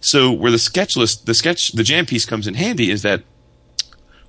So 0.00 0.30
where 0.32 0.50
the 0.50 0.58
sketch 0.58 0.96
list, 0.96 1.26
the 1.26 1.34
sketch, 1.34 1.72
the 1.72 1.82
jam 1.82 2.06
piece 2.06 2.26
comes 2.26 2.46
in 2.46 2.54
handy 2.54 2.90
is 2.90 3.02
that 3.02 3.22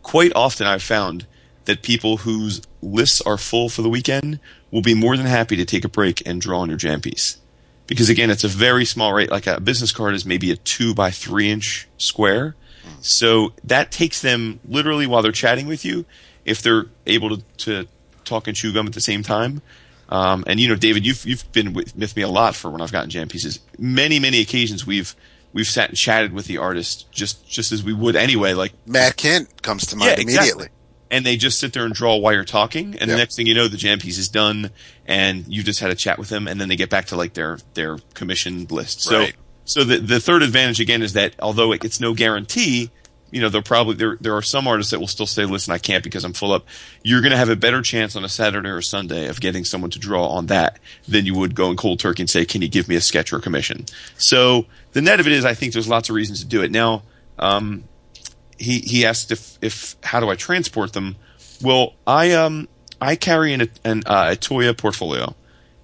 quite 0.04 0.32
often 0.36 0.66
I've 0.66 0.84
found 0.84 1.26
that 1.66 1.82
people 1.82 2.18
whose 2.18 2.62
lists 2.82 3.22
are 3.22 3.38
full 3.38 3.70
for 3.70 3.82
the 3.82 3.90
weekend 3.90 4.40
will 4.72 4.82
be 4.82 4.94
more 4.94 5.18
than 5.18 5.26
happy 5.26 5.56
to 5.58 5.66
take 5.66 5.84
a 5.84 5.90
break 5.90 6.26
and 6.26 6.42
draw 6.42 6.62
on 6.62 6.70
your 6.70 6.78
jam 6.78 7.02
piece. 7.02 7.38
Because 7.88 8.10
again, 8.10 8.30
it's 8.30 8.44
a 8.44 8.50
very 8.50 8.86
small 8.86 9.14
rate. 9.14 9.30
Like 9.30 9.48
a 9.48 9.62
business 9.62 9.92
card 9.92 10.14
is 10.14 10.26
maybe 10.26 10.52
a 10.52 10.58
two 10.58 10.94
by 10.94 11.12
three 11.12 11.50
inch 11.50 11.88
square. 11.98 12.56
So 13.02 13.54
that 13.64 13.92
takes 13.92 14.22
them 14.22 14.60
literally 14.68 15.08
while 15.08 15.22
they're 15.22 15.32
chatting 15.32 15.68
with 15.68 15.84
you, 15.86 16.06
if 16.46 16.62
they're 16.62 16.86
able 17.06 17.38
to, 17.38 17.44
to 17.58 17.88
talk 18.24 18.48
and 18.48 18.56
chew 18.56 18.74
gum 18.74 18.88
at 18.88 18.94
the 18.94 19.02
same 19.02 19.24
time. 19.24 19.62
Um, 20.10 20.44
and 20.48 20.60
you 20.60 20.68
know, 20.68 20.76
David, 20.76 21.06
you've 21.06 21.26
you've 21.26 21.52
been 21.52 21.74
with, 21.74 21.96
with 21.96 22.16
me 22.16 22.22
a 22.22 22.30
lot 22.30 22.56
for 22.56 22.70
when 22.70 22.82
I've 22.82 22.92
gotten 22.92 23.10
jam 23.10 23.28
pieces. 23.28 23.60
Many 23.78 24.20
many 24.20 24.40
occasions 24.40 24.86
we've 24.86 25.16
we've 25.54 25.68
sat 25.68 25.90
and 25.90 25.98
chatted 25.98 26.34
with 26.34 26.46
the 26.46 26.58
artist 26.58 27.12
just 27.12 27.48
just 27.50 27.72
as 27.72 27.84
we 27.84 27.94
would 27.94 28.16
anyway. 28.16 28.54
Like 28.54 28.74
Matt 28.86 29.18
Kent 29.18 29.62
comes 29.62 29.86
to 29.88 29.96
mind 29.96 30.12
Yeah, 30.18 30.22
exactly. 30.22 30.50
immediately. 30.52 30.68
and 31.10 31.26
they 31.26 31.38
just 31.38 31.60
sit 31.60 31.74
there 31.74 31.86
and 31.86 31.94
draw 31.94 32.16
while 32.18 32.34
you're 32.34 32.44
talking, 32.46 32.96
and 33.00 33.10
the 33.10 33.16
next 33.16 33.36
thing 33.36 33.48
you 33.48 33.54
know, 33.56 33.68
the 33.68 33.78
jam 33.78 33.98
piece 34.00 34.18
is 34.18 34.28
done, 34.30 34.72
and 35.06 35.46
you 35.48 35.64
just 35.64 35.80
had 35.80 35.90
a 35.90 35.96
chat 35.96 36.20
with 36.20 36.30
them, 36.30 36.48
and 36.48 36.60
then 36.60 36.68
they 36.70 36.76
get 36.76 36.90
back 36.90 37.06
to 37.08 37.16
like 37.16 37.34
their 37.34 37.60
their 37.76 37.98
commission 38.14 38.68
list. 38.70 39.02
So, 39.02 39.20
Right. 39.20 39.36
so 39.66 39.84
the 39.84 39.98
the 40.00 40.20
third 40.20 40.44
advantage 40.44 40.80
again 40.82 41.02
is 41.02 41.14
that 41.14 41.34
although 41.40 41.72
it, 41.72 41.84
it's 41.86 42.00
no 42.00 42.14
guarantee, 42.14 42.92
you 43.32 43.42
know, 43.42 43.50
they'll 43.50 43.62
probably 43.62 43.96
there 43.96 44.18
there 44.22 44.36
are 44.36 44.42
some 44.42 44.68
artists 44.68 44.92
that 44.92 45.00
will 45.00 45.08
still 45.08 45.26
say, 45.26 45.46
"Listen, 45.46 45.74
I 45.74 45.78
can't 45.78 46.04
because 46.04 46.24
I'm 46.24 46.34
full 46.34 46.52
up." 46.52 46.66
You're 47.04 47.22
going 47.22 47.32
to 47.32 47.38
have 47.38 47.50
a 47.50 47.56
better 47.56 47.82
chance 47.82 48.16
on 48.16 48.24
a 48.24 48.30
Saturday 48.30 48.70
or 48.70 48.82
Sunday 48.82 49.28
of 49.28 49.42
getting 49.42 49.66
someone 49.66 49.92
to 49.92 50.00
draw 50.00 50.28
on 50.28 50.46
that 50.48 50.80
than 51.08 51.26
you 51.26 51.36
would 51.36 51.54
go 51.54 51.70
in 51.70 51.78
cold 51.78 52.00
turkey 52.00 52.24
and 52.24 52.30
say, 52.30 52.46
"Can 52.46 52.62
you 52.62 52.70
give 52.70 52.88
me 52.88 52.96
a 52.96 53.02
sketch 53.02 53.34
or 53.34 53.38
a 53.38 53.42
commission?" 53.42 53.86
So 54.18 54.66
the 54.94 55.02
net 55.02 55.20
of 55.20 55.28
it 55.28 55.34
is, 55.34 55.46
I 55.46 55.54
think 55.54 55.74
there's 55.74 55.88
lots 55.88 56.10
of 56.10 56.16
reasons 56.16 56.40
to 56.40 56.46
do 56.46 56.62
it. 56.62 56.72
Now, 56.72 57.04
um, 57.38 57.84
he 58.58 58.80
he 58.80 59.06
asked 59.06 59.32
if 59.32 59.58
if 59.62 59.96
how 60.04 60.20
do 60.20 60.30
I 60.30 60.36
transport 60.36 60.94
them? 60.94 61.18
Well, 61.62 61.94
I 62.06 62.32
um 62.32 62.68
I 63.02 63.16
carry 63.16 63.54
an 63.54 63.70
an 63.84 64.04
uh, 64.06 64.36
Itoya 64.36 64.78
portfolio. 64.78 65.36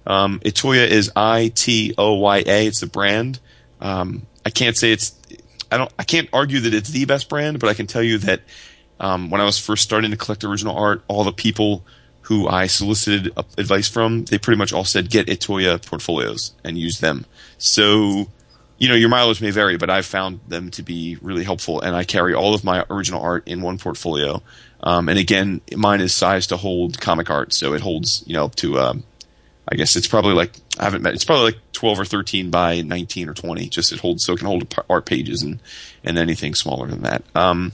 Um, 0.06 0.40
Itoya 0.40 0.86
is 0.86 1.10
I 1.16 1.52
T 1.54 1.94
O 1.96 2.14
Y 2.14 2.44
A. 2.46 2.66
It's 2.66 2.80
the 2.80 2.86
brand. 2.86 3.40
Um, 3.80 4.26
I 4.44 4.50
can't 4.50 4.76
say 4.76 4.92
it's 4.92 5.14
I 5.74 5.78
don't 5.78 5.92
I 5.98 6.04
can't 6.04 6.28
argue 6.32 6.60
that 6.60 6.72
it's 6.72 6.90
the 6.90 7.04
best 7.04 7.28
brand, 7.28 7.58
but 7.58 7.68
I 7.68 7.74
can 7.74 7.86
tell 7.86 8.02
you 8.02 8.18
that 8.18 8.42
um, 9.00 9.28
when 9.30 9.40
I 9.40 9.44
was 9.44 9.58
first 9.58 9.82
starting 9.82 10.12
to 10.12 10.16
collect 10.16 10.44
original 10.44 10.76
art, 10.76 11.02
all 11.08 11.24
the 11.24 11.32
people 11.32 11.84
who 12.22 12.48
I 12.48 12.68
solicited 12.68 13.36
advice 13.58 13.88
from, 13.88 14.24
they 14.24 14.38
pretty 14.38 14.56
much 14.56 14.72
all 14.72 14.84
said 14.84 15.10
get 15.10 15.26
Itoya 15.26 15.84
portfolios 15.84 16.54
and 16.62 16.78
use 16.78 17.00
them. 17.00 17.26
So, 17.58 18.28
you 18.78 18.88
know, 18.88 18.94
your 18.94 19.08
mileage 19.08 19.42
may 19.42 19.50
vary, 19.50 19.76
but 19.76 19.90
I've 19.90 20.06
found 20.06 20.40
them 20.48 20.70
to 20.72 20.82
be 20.82 21.18
really 21.20 21.44
helpful, 21.44 21.80
and 21.80 21.94
I 21.94 22.04
carry 22.04 22.34
all 22.34 22.54
of 22.54 22.64
my 22.64 22.86
original 22.88 23.20
art 23.20 23.46
in 23.46 23.60
one 23.60 23.78
portfolio. 23.78 24.42
Um, 24.82 25.08
and 25.08 25.18
again, 25.18 25.60
mine 25.76 26.00
is 26.00 26.14
sized 26.14 26.50
to 26.50 26.56
hold 26.56 27.00
comic 27.00 27.30
art, 27.30 27.52
so 27.52 27.74
it 27.74 27.80
holds, 27.80 28.22
you 28.26 28.34
know, 28.34 28.44
up 28.44 28.54
to 28.56 28.78
um, 28.78 29.02
I 29.66 29.76
guess 29.76 29.96
it's 29.96 30.06
probably 30.06 30.34
like 30.34 30.52
I 30.78 30.84
haven't 30.84 31.02
met. 31.02 31.14
It's 31.14 31.24
probably 31.24 31.46
like 31.46 31.58
twelve 31.72 31.98
or 31.98 32.04
thirteen 32.04 32.50
by 32.50 32.82
nineteen 32.82 33.28
or 33.28 33.34
twenty. 33.34 33.68
Just 33.68 33.92
it 33.92 34.00
holds 34.00 34.24
so 34.24 34.34
it 34.34 34.38
can 34.38 34.46
hold 34.46 34.74
art 34.90 35.06
pages 35.06 35.42
and 35.42 35.60
and 36.02 36.18
anything 36.18 36.54
smaller 36.54 36.86
than 36.86 37.02
that. 37.02 37.22
Um, 37.34 37.72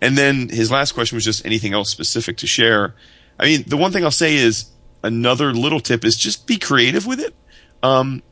and 0.00 0.18
then 0.18 0.48
his 0.48 0.70
last 0.70 0.92
question 0.92 1.16
was 1.16 1.24
just 1.24 1.44
anything 1.46 1.72
else 1.72 1.90
specific 1.90 2.36
to 2.38 2.46
share. 2.46 2.94
I 3.38 3.44
mean, 3.44 3.64
the 3.66 3.76
one 3.76 3.92
thing 3.92 4.04
I'll 4.04 4.10
say 4.10 4.36
is 4.36 4.70
another 5.02 5.52
little 5.52 5.80
tip 5.80 6.04
is 6.04 6.16
just 6.16 6.46
be 6.46 6.58
creative 6.58 7.06
with 7.06 7.20
it. 7.20 7.34
Um, 7.82 8.22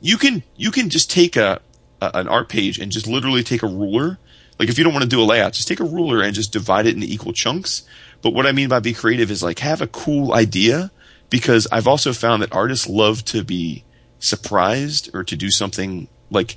you 0.00 0.16
can 0.16 0.42
you 0.56 0.72
can 0.72 0.90
just 0.90 1.10
take 1.10 1.36
a, 1.36 1.60
a 2.02 2.10
an 2.14 2.28
art 2.28 2.48
page 2.48 2.78
and 2.78 2.90
just 2.90 3.06
literally 3.06 3.44
take 3.44 3.62
a 3.62 3.68
ruler. 3.68 4.18
Like 4.58 4.68
if 4.68 4.76
you 4.76 4.82
don't 4.82 4.92
want 4.92 5.04
to 5.04 5.08
do 5.08 5.22
a 5.22 5.24
layout, 5.24 5.52
just 5.52 5.68
take 5.68 5.78
a 5.78 5.84
ruler 5.84 6.20
and 6.20 6.34
just 6.34 6.52
divide 6.52 6.86
it 6.86 6.94
into 6.94 7.06
equal 7.06 7.32
chunks. 7.32 7.84
But 8.22 8.34
what 8.34 8.44
I 8.44 8.50
mean 8.50 8.68
by 8.68 8.80
be 8.80 8.92
creative 8.92 9.30
is 9.30 9.40
like 9.40 9.60
have 9.60 9.80
a 9.80 9.86
cool 9.86 10.34
idea 10.34 10.90
because 11.30 11.66
I've 11.70 11.86
also 11.86 12.12
found 12.12 12.42
that 12.42 12.54
artists 12.54 12.88
love 12.88 13.24
to 13.26 13.44
be 13.44 13.84
surprised 14.18 15.10
or 15.14 15.24
to 15.24 15.36
do 15.36 15.50
something 15.50 16.08
like 16.30 16.56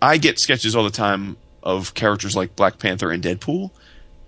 I 0.00 0.16
get 0.16 0.38
sketches 0.38 0.74
all 0.74 0.84
the 0.84 0.90
time 0.90 1.36
of 1.62 1.94
characters 1.94 2.34
like 2.34 2.56
Black 2.56 2.78
Panther 2.78 3.10
and 3.10 3.22
Deadpool, 3.22 3.70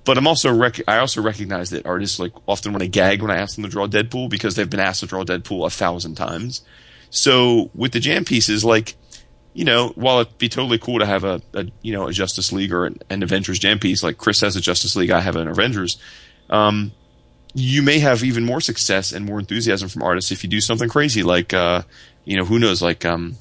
but 0.05 0.19
I'm 0.19 0.27
also 0.27 0.53
rec- 0.53 0.87
I 0.89 0.99
also 0.99 1.23
recognize 1.23 1.71
that 1.71 1.87
artists 1.87 2.19
like 2.19 2.33
often 2.47 2.73
want 2.73 2.83
to 2.83 2.89
gag 2.89 3.23
when 3.23 3.31
I 3.31 3.37
ask 3.37 3.57
them 3.57 3.65
to 3.65 3.71
draw 3.71 3.87
Deadpool 3.87 4.29
because 4.31 4.55
they've 4.55 4.69
been 4.69 4.81
asked 4.81 5.01
to 5.01 5.07
draw 5.07 5.25
Deadpool 5.25 5.67
a 5.67 5.71
thousand 5.71 6.17
times. 6.17 6.63
So 7.11 7.71
with 7.75 7.93
the 7.93 8.01
jam 8.01 8.25
pieces, 8.25 8.65
like 8.65 8.97
you 9.55 9.65
know, 9.65 9.89
while 9.97 10.21
it'd 10.21 10.39
be 10.39 10.49
totally 10.49 10.79
cool 10.79 10.99
to 10.99 11.07
have 11.07 11.25
a, 11.25 11.41
a 11.55 11.67
you 11.83 11.93
know 11.93 12.09
a 12.09 12.13
Justice 12.13 12.53
League 12.53 12.73
or 12.73 12.87
an, 12.87 12.99
an, 13.11 13.23
Avengers 13.23 13.59
jam 13.59 13.79
piece, 13.79 14.03
like 14.03 14.19
Chris 14.19 14.41
has 14.41 14.57
a 14.57 14.61
Justice 14.61 14.97
League, 14.97 15.11
I 15.11 15.21
have 15.21 15.37
an 15.37 15.49
Avengers. 15.49 15.99
Um, 16.49 16.93
you 17.55 17.83
may 17.83 17.99
have 17.99 18.25
even 18.25 18.45
more 18.45 18.61
success 18.61 19.13
and 19.13 19.27
more 19.27 19.39
enthusiasm 19.39 19.89
from 19.89 20.03
artists 20.03 20.31
if 20.31 20.43
you 20.43 20.49
do 20.49 20.61
something 20.61 20.89
crazy 20.89 21.23
like 21.23 21.53
uh, 21.53 21.83
you 22.25 22.37
know 22.37 22.45
who 22.45 22.59
knows 22.59 22.83
like 22.83 23.05
um, 23.05 23.37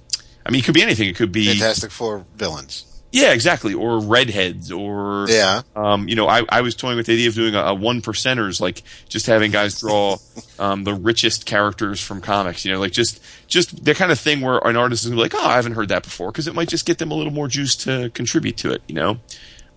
I 0.45 0.51
mean 0.51 0.59
it 0.59 0.65
could 0.65 0.73
be 0.73 0.81
anything. 0.81 1.07
It 1.07 1.15
could 1.15 1.31
be 1.31 1.47
Fantastic 1.47 1.91
Four 1.91 2.25
villains. 2.35 2.85
Yeah 3.11 3.33
exactly. 3.33 3.73
Or 3.73 3.99
redheads 3.99 4.71
or 4.71 5.25
yeah. 5.27 5.61
um, 5.75 6.07
you 6.07 6.15
know 6.15 6.27
I, 6.27 6.43
I 6.49 6.61
was 6.61 6.75
toying 6.75 6.97
with 6.97 7.07
the 7.07 7.13
idea 7.13 7.27
of 7.27 7.35
doing 7.35 7.55
a, 7.55 7.59
a 7.59 7.73
one 7.73 8.01
percenters 8.01 8.61
like 8.61 8.83
just 9.09 9.27
having 9.27 9.51
guys 9.51 9.79
draw 9.79 10.17
um, 10.59 10.83
the 10.85 10.93
richest 10.93 11.45
characters 11.45 11.99
from 12.01 12.21
comics 12.21 12.63
you 12.63 12.71
know 12.71 12.79
like 12.79 12.93
just 12.93 13.21
just 13.47 13.83
the 13.83 13.93
kind 13.93 14.11
of 14.11 14.19
thing 14.19 14.41
where 14.41 14.59
an 14.59 14.77
artist 14.77 15.05
is 15.05 15.13
like 15.13 15.35
oh 15.35 15.45
I 15.45 15.55
haven't 15.55 15.73
heard 15.73 15.89
that 15.89 16.03
before 16.03 16.31
because 16.31 16.47
it 16.47 16.55
might 16.55 16.69
just 16.69 16.85
get 16.85 16.99
them 16.99 17.11
a 17.11 17.15
little 17.15 17.33
more 17.33 17.47
juice 17.47 17.75
to 17.77 18.09
contribute 18.11 18.57
to 18.57 18.71
it 18.71 18.81
you 18.87 18.95
know? 18.95 19.19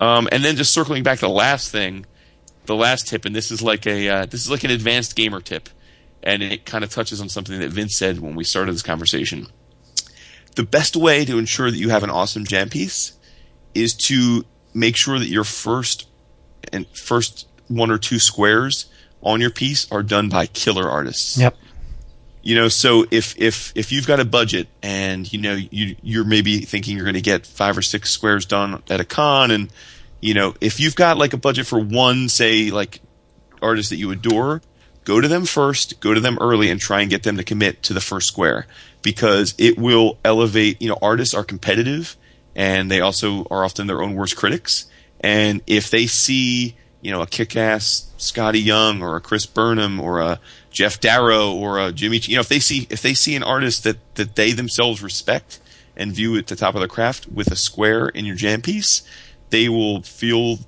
Um, 0.01 0.29
and 0.33 0.45
then 0.45 0.57
just 0.57 0.73
circling 0.73 1.03
back 1.03 1.19
to 1.21 1.27
the 1.27 1.33
last 1.33 1.71
thing 1.71 2.05
the 2.67 2.75
last 2.75 3.09
tip, 3.09 3.25
and 3.25 3.35
this 3.35 3.51
is 3.51 3.63
like 3.63 3.87
a 3.87 4.09
uh, 4.09 4.27
this 4.27 4.41
is 4.41 4.51
like 4.51 4.65
an 4.65 4.71
advanced 4.71 5.17
gamer 5.17 5.41
tip, 5.41 5.69
and 6.23 6.43
it 6.43 6.65
kind 6.65 6.85
of 6.85 6.91
touches 6.91 7.21
on 7.21 7.29
something 7.29 7.59
that 7.61 7.71
Vince 7.71 7.97
said 7.97 8.21
when 8.21 8.35
we 8.35 8.45
started 8.45 8.75
this 8.75 8.83
conversation. 8.83 9.47
The 10.57 10.63
best 10.63 10.97
way 10.97 11.25
to 11.25 11.39
ensure 11.39 11.71
that 11.71 11.77
you 11.77 11.91
have 11.91 12.05
an 12.05 12.11
awesome 12.11 12.45
jam 12.45 12.69
piece 12.69 13.17
is 13.75 13.95
to 13.95 14.45
make 14.73 14.97
sure 14.97 15.19
that 15.19 15.27
your 15.27 15.45
first 15.45 16.09
and 16.73 16.87
first 16.89 17.49
one 17.69 17.91
or 17.91 17.99
two 17.99 18.19
squares 18.19 18.87
on 19.23 19.41
your 19.41 19.51
piece 19.51 19.91
are 19.91 20.03
done 20.03 20.29
by 20.29 20.47
killer 20.47 20.89
artists. 20.89 21.39
Yep. 21.39 21.57
You 22.43 22.55
know, 22.55 22.69
so 22.69 23.07
if 23.11 23.35
if 23.39 23.73
if 23.75 23.91
you've 23.91 24.07
got 24.07 24.21
a 24.21 24.25
budget 24.25 24.69
and 24.83 25.31
you 25.33 25.41
know 25.41 25.55
you 25.55 25.97
you're 26.03 26.25
maybe 26.25 26.59
thinking 26.61 26.97
you're 26.97 27.07
going 27.07 27.15
to 27.15 27.23
get 27.23 27.47
five 27.47 27.77
or 27.77 27.83
six 27.83 28.11
squares 28.11 28.45
done 28.45 28.83
at 28.91 29.01
a 29.01 29.05
con 29.05 29.51
and 29.51 29.71
you 30.25 30.33
know, 30.33 30.55
if 30.59 30.81
you've 30.81 30.95
got 30.97 31.19
like 31.19 31.35
a 31.35 31.37
budget 31.37 31.67
for 31.67 31.79
one, 31.79 32.31
say 32.31 32.71
like 32.71 33.03
artist 33.61 33.91
that 33.91 33.97
you 33.97 34.11
adore, 34.11 34.63
go 35.05 35.21
to 35.21 35.29
them 35.29 35.45
first, 35.45 36.01
go 36.01 36.15
to 36.15 36.21
them 36.21 36.39
early 36.41 36.71
and 36.71 36.81
try 36.81 37.03
and 37.03 37.11
get 37.11 37.25
them 37.25 37.37
to 37.37 37.45
commit 37.45 37.83
to 37.83 37.93
the 37.93 38.01
first 38.01 38.29
square 38.29 38.67
because 39.03 39.55
it 39.59 39.77
will 39.77 40.17
elevate, 40.25 40.81
you 40.81 40.89
know, 40.89 40.97
artists 41.03 41.35
are 41.35 41.45
competitive 41.45 42.17
and 42.57 42.91
they 42.91 43.03
also 43.03 43.47
are 43.51 43.67
often 43.67 43.87
their 43.87 44.01
own 44.01 44.15
worst 44.15 44.35
critics. 44.35 44.87
And 45.21 45.61
if 45.67 45.91
they 45.91 46.07
see, 46.07 46.75
you 47.03 47.11
know, 47.11 47.21
a 47.21 47.27
kick-ass 47.27 48.11
Skottie 48.17 48.65
Young 48.65 49.03
or 49.03 49.17
a 49.17 49.21
Chris 49.21 49.45
Burnham 49.45 50.01
or 50.01 50.21
a 50.21 50.41
Geof 50.73 51.01
Darrow 51.01 51.53
or 51.53 51.79
a 51.79 51.93
Jimmy, 51.93 52.19
you 52.23 52.37
know, 52.37 52.41
if 52.41 52.49
they 52.49 52.61
see, 52.61 52.87
if 52.89 53.03
they 53.03 53.13
see 53.13 53.37
an 53.37 53.43
artist 53.43 53.85
that, 53.85 53.99
that 54.15 54.37
they 54.37 54.53
themselves 54.53 55.03
respect 55.03 55.61
and 55.95 56.13
view 56.13 56.39
at 56.39 56.47
the 56.47 56.57
top 56.57 56.75
of 56.75 56.81
their 56.81 56.89
craft 56.89 57.27
with 57.29 57.51
a 57.51 57.57
square 57.57 58.09
in 58.09 58.25
your 58.25 58.37
jam 58.37 58.63
piece, 58.63 59.03
they 59.55 59.69
will 59.69 60.03
feel 60.03 60.59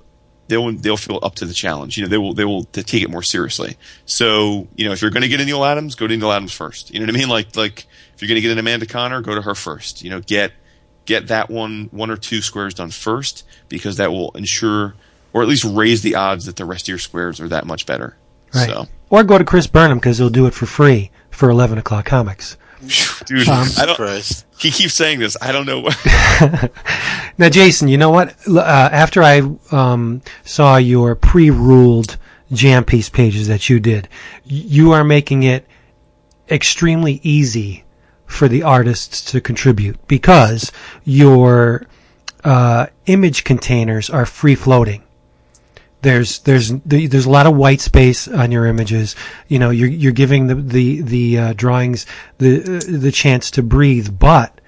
they'll 0.47 0.71
they'll 0.71 0.95
feel 0.95 1.19
up 1.21 1.35
to 1.35 1.45
the 1.45 1.53
challenge. 1.53 1.97
You 1.97 2.03
know, 2.03 2.09
they 2.09 2.17
will 2.17 2.33
they 2.33 2.45
will 2.45 2.63
take 2.63 3.03
it 3.03 3.09
more 3.09 3.21
seriously. 3.21 3.75
So 4.05 4.69
you 4.77 4.85
know, 4.85 4.93
if 4.93 5.01
you're 5.01 5.11
going 5.11 5.23
to 5.23 5.27
get 5.27 5.41
a 5.41 5.45
Neal 5.45 5.65
Adams, 5.65 5.95
go 5.95 6.07
to 6.07 6.15
Neal 6.15 6.31
Adams 6.31 6.53
first. 6.53 6.93
You 6.93 7.01
know 7.01 7.05
what 7.05 7.15
I 7.15 7.19
mean? 7.19 7.27
Like 7.27 7.55
like 7.57 7.85
if 8.15 8.21
you're 8.21 8.29
going 8.29 8.37
to 8.37 8.41
get 8.41 8.51
an 8.51 8.59
Amanda 8.59 8.85
Conner, 8.85 9.21
go 9.21 9.35
to 9.35 9.41
her 9.41 9.55
first. 9.55 10.03
You 10.03 10.09
know, 10.09 10.21
get 10.21 10.53
get 11.05 11.27
that 11.27 11.49
one 11.49 11.89
one 11.91 12.09
or 12.09 12.15
two 12.15 12.41
squares 12.41 12.73
done 12.73 12.91
first 12.91 13.43
because 13.67 13.97
that 13.97 14.11
will 14.11 14.31
ensure 14.31 14.95
or 15.33 15.41
at 15.41 15.49
least 15.49 15.65
raise 15.65 16.01
the 16.01 16.15
odds 16.15 16.45
that 16.45 16.55
the 16.55 16.65
rest 16.65 16.85
of 16.85 16.89
your 16.89 16.97
squares 16.97 17.41
are 17.41 17.49
that 17.49 17.67
much 17.67 17.85
better. 17.85 18.15
Right. 18.55 18.69
So. 18.69 18.87
Or 19.09 19.25
go 19.25 19.37
to 19.37 19.43
Chris 19.43 19.67
Burnham 19.67 19.97
because 19.97 20.17
he'll 20.17 20.29
do 20.29 20.45
it 20.45 20.53
for 20.53 20.65
free 20.65 21.11
for 21.29 21.49
eleven 21.49 21.77
o'clock 21.77 22.05
comics. 22.05 22.55
Dude, 23.25 23.47
um, 23.47 23.67
I 23.77 23.85
don't, 23.85 23.95
Christ. 23.95 24.45
he 24.59 24.71
keeps 24.71 24.93
saying 24.93 25.19
this. 25.19 25.35
I 25.41 25.51
don't 25.51 25.65
know. 25.65 25.79
What. 25.81 25.97
now, 27.37 27.49
Jason, 27.49 27.87
you 27.87 27.97
know 27.97 28.11
what? 28.11 28.35
Uh, 28.47 28.61
after 28.61 29.23
I 29.23 29.41
um, 29.71 30.21
saw 30.43 30.77
your 30.77 31.15
pre-ruled 31.15 32.17
jam 32.51 32.85
piece 32.85 33.09
pages 33.09 33.47
that 33.47 33.69
you 33.69 33.79
did, 33.79 34.07
you 34.45 34.91
are 34.91 35.03
making 35.03 35.43
it 35.43 35.65
extremely 36.49 37.19
easy 37.23 37.83
for 38.25 38.47
the 38.47 38.63
artists 38.63 39.23
to 39.31 39.41
contribute 39.41 40.05
because 40.07 40.71
your 41.03 41.85
uh, 42.43 42.87
image 43.05 43.43
containers 43.43 44.09
are 44.09 44.25
free 44.25 44.55
floating. 44.55 45.03
There's 46.01 46.39
there's 46.39 46.71
there's 46.85 47.25
a 47.25 47.29
lot 47.29 47.47
of 47.47 47.55
white 47.55 47.81
space 47.81 48.27
on 48.27 48.51
your 48.51 48.65
images. 48.65 49.15
You 49.47 49.59
know, 49.59 49.71
you're 49.71 49.89
you're 49.89 50.11
giving 50.11 50.47
the 50.47 50.55
the 50.55 51.01
the 51.01 51.37
uh, 51.37 51.53
drawings 51.53 52.05
the 52.37 52.61
uh, 52.61 52.99
the 52.99 53.11
chance 53.11 53.49
to 53.51 53.63
breathe. 53.63 54.17
But 54.19 54.61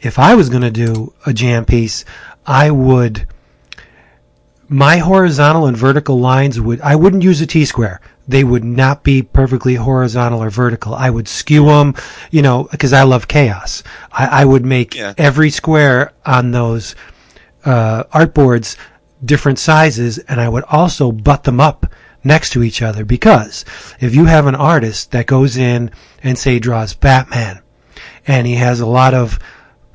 if 0.00 0.18
I 0.18 0.34
was 0.34 0.48
going 0.48 0.62
to 0.62 0.70
do 0.70 1.14
a 1.24 1.32
jam 1.32 1.64
piece, 1.64 2.04
I 2.46 2.70
would 2.70 3.26
my 4.68 4.96
horizontal 4.98 5.66
and 5.66 5.76
vertical 5.76 6.18
lines 6.18 6.60
would 6.60 6.80
I 6.80 6.96
wouldn't 6.96 7.22
use 7.22 7.40
a 7.40 7.46
T 7.46 7.64
square. 7.64 8.00
They 8.26 8.42
would 8.42 8.64
not 8.64 9.02
be 9.02 9.22
perfectly 9.22 9.74
horizontal 9.74 10.42
or 10.42 10.50
vertical. 10.50 10.94
I 10.94 11.10
would 11.10 11.28
skew 11.28 11.66
them, 11.66 11.94
you 12.30 12.40
know, 12.40 12.64
because 12.70 12.92
I 12.92 13.02
love 13.02 13.28
chaos. 13.28 13.82
I, 14.10 14.42
I 14.42 14.44
would 14.44 14.64
make 14.64 14.94
yeah. 14.94 15.12
every 15.18 15.50
square 15.50 16.12
on 16.24 16.50
those 16.50 16.94
uh, 17.64 18.04
artboards 18.04 18.76
different 19.24 19.58
sizes 19.58 20.18
and 20.18 20.40
I 20.40 20.48
would 20.48 20.64
also 20.64 21.12
butt 21.12 21.44
them 21.44 21.60
up 21.60 21.86
next 22.22 22.50
to 22.50 22.62
each 22.62 22.82
other. 22.82 23.04
Because 23.04 23.64
if 24.00 24.14
you 24.14 24.26
have 24.26 24.46
an 24.46 24.54
artist 24.54 25.12
that 25.12 25.26
goes 25.26 25.56
in 25.56 25.90
and 26.22 26.38
say 26.38 26.58
draws 26.58 26.94
Batman 26.94 27.60
and 28.26 28.46
he 28.46 28.54
has 28.54 28.80
a 28.80 28.86
lot 28.86 29.14
of 29.14 29.38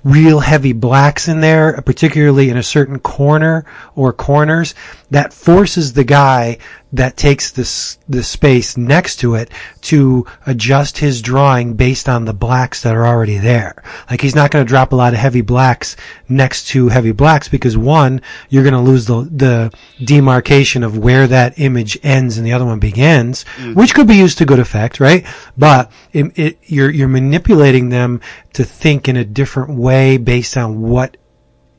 real 0.04 0.40
heavy 0.40 0.74
blacks 0.74 1.28
in 1.28 1.42
there, 1.42 1.82
particularly 1.82 2.50
in 2.50 2.58
a 2.58 2.64
certain 2.64 3.00
corner 3.00 3.66
or 3.96 4.14
corners, 4.14 4.74
that 5.10 5.34
forces 5.34 5.94
the 5.94 6.04
guy 6.04 6.58
that 6.92 7.16
takes 7.16 7.52
this 7.52 8.00
the 8.08 8.24
space 8.24 8.76
next 8.76 9.18
to 9.18 9.36
it 9.36 9.52
to 9.82 10.26
adjust 10.48 10.98
his 10.98 11.22
drawing 11.22 11.76
based 11.76 12.10
on 12.10 12.26
the 12.26 12.34
blacks 12.34 12.82
that 12.82 12.96
are 12.96 13.06
already 13.06 13.38
there. 13.38 13.84
Like 14.10 14.22
he's 14.22 14.36
not 14.36 14.50
going 14.50 14.66
to 14.66 14.70
drop 14.70 14.92
a 14.92 14.96
lot 14.96 15.14
of 15.14 15.20
heavy 15.20 15.42
blacks 15.42 15.96
next 16.28 16.68
to 16.70 16.90
heavy 16.90 17.12
blacks 17.12 17.48
because 17.48 17.78
one, 17.78 18.22
you're 18.50 18.64
going 18.64 18.74
to 18.74 18.80
lose 18.80 19.06
the 19.06 19.22
the 19.32 19.72
demarcation 20.04 20.84
of 20.84 20.98
where 20.98 21.28
that 21.28 21.60
image 21.60 21.98
ends 22.02 22.38
and 22.38 22.46
the 22.46 22.54
other 22.54 22.66
one 22.66 22.80
begins, 22.80 23.46
mm. 23.58 23.76
which 23.76 23.94
could 23.94 24.08
be 24.08 24.16
used 24.16 24.40
to 24.40 24.46
good 24.46 24.60
effect, 24.60 25.00
right? 25.00 25.26
But 25.58 25.92
it, 26.12 26.38
it, 26.38 26.60
you're 26.64 26.90
you're 26.90 27.08
manipulating 27.08 27.90
them 27.90 28.20
to 28.54 28.64
think 28.64 29.08
in 29.08 29.16
a 29.16 29.26
different 29.26 29.78
way 29.78 30.18
based 30.18 30.58
on 30.58 30.82
what 30.82 31.18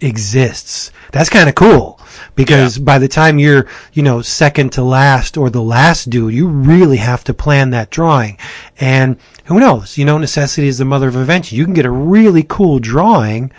exists. 0.01 0.93
That's 1.11 1.29
kind 1.29 1.49
of 1.49 1.57
cool 1.57 2.00
because 2.35 2.79
by 2.79 2.99
the 2.99 3.09
time 3.09 3.39
you're, 3.39 3.67
you 3.93 4.03
know, 4.03 4.23
second 4.23 4.73
to 4.73 4.83
last 4.83 5.37
or 5.37 5.51
the 5.51 5.63
last 5.63 6.11
dude, 6.11 6.35
you 6.35 6.49
really 6.49 6.99
have 6.99 7.25
to 7.25 7.35
plan 7.35 7.71
that 7.71 7.91
drawing. 7.91 8.39
And 8.79 9.17
who 9.45 9.61
knows? 9.61 9.99
You 9.99 10.05
know, 10.05 10.19
necessity 10.19 10.69
is 10.69 10.79
the 10.79 10.85
mother 10.85 11.09
of 11.09 11.17
invention. 11.17 11.59
You 11.59 11.65
can 11.65 11.75
get 11.75 11.87
a 11.87 11.91
really 11.91 12.43
cool 12.43 12.79
drawing 12.79 13.53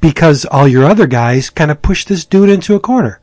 because 0.00 0.44
all 0.44 0.68
your 0.68 0.84
other 0.84 1.06
guys 1.06 1.50
kind 1.50 1.70
of 1.70 1.82
push 1.82 2.04
this 2.04 2.24
dude 2.24 2.50
into 2.50 2.74
a 2.74 2.80
corner. 2.80 3.20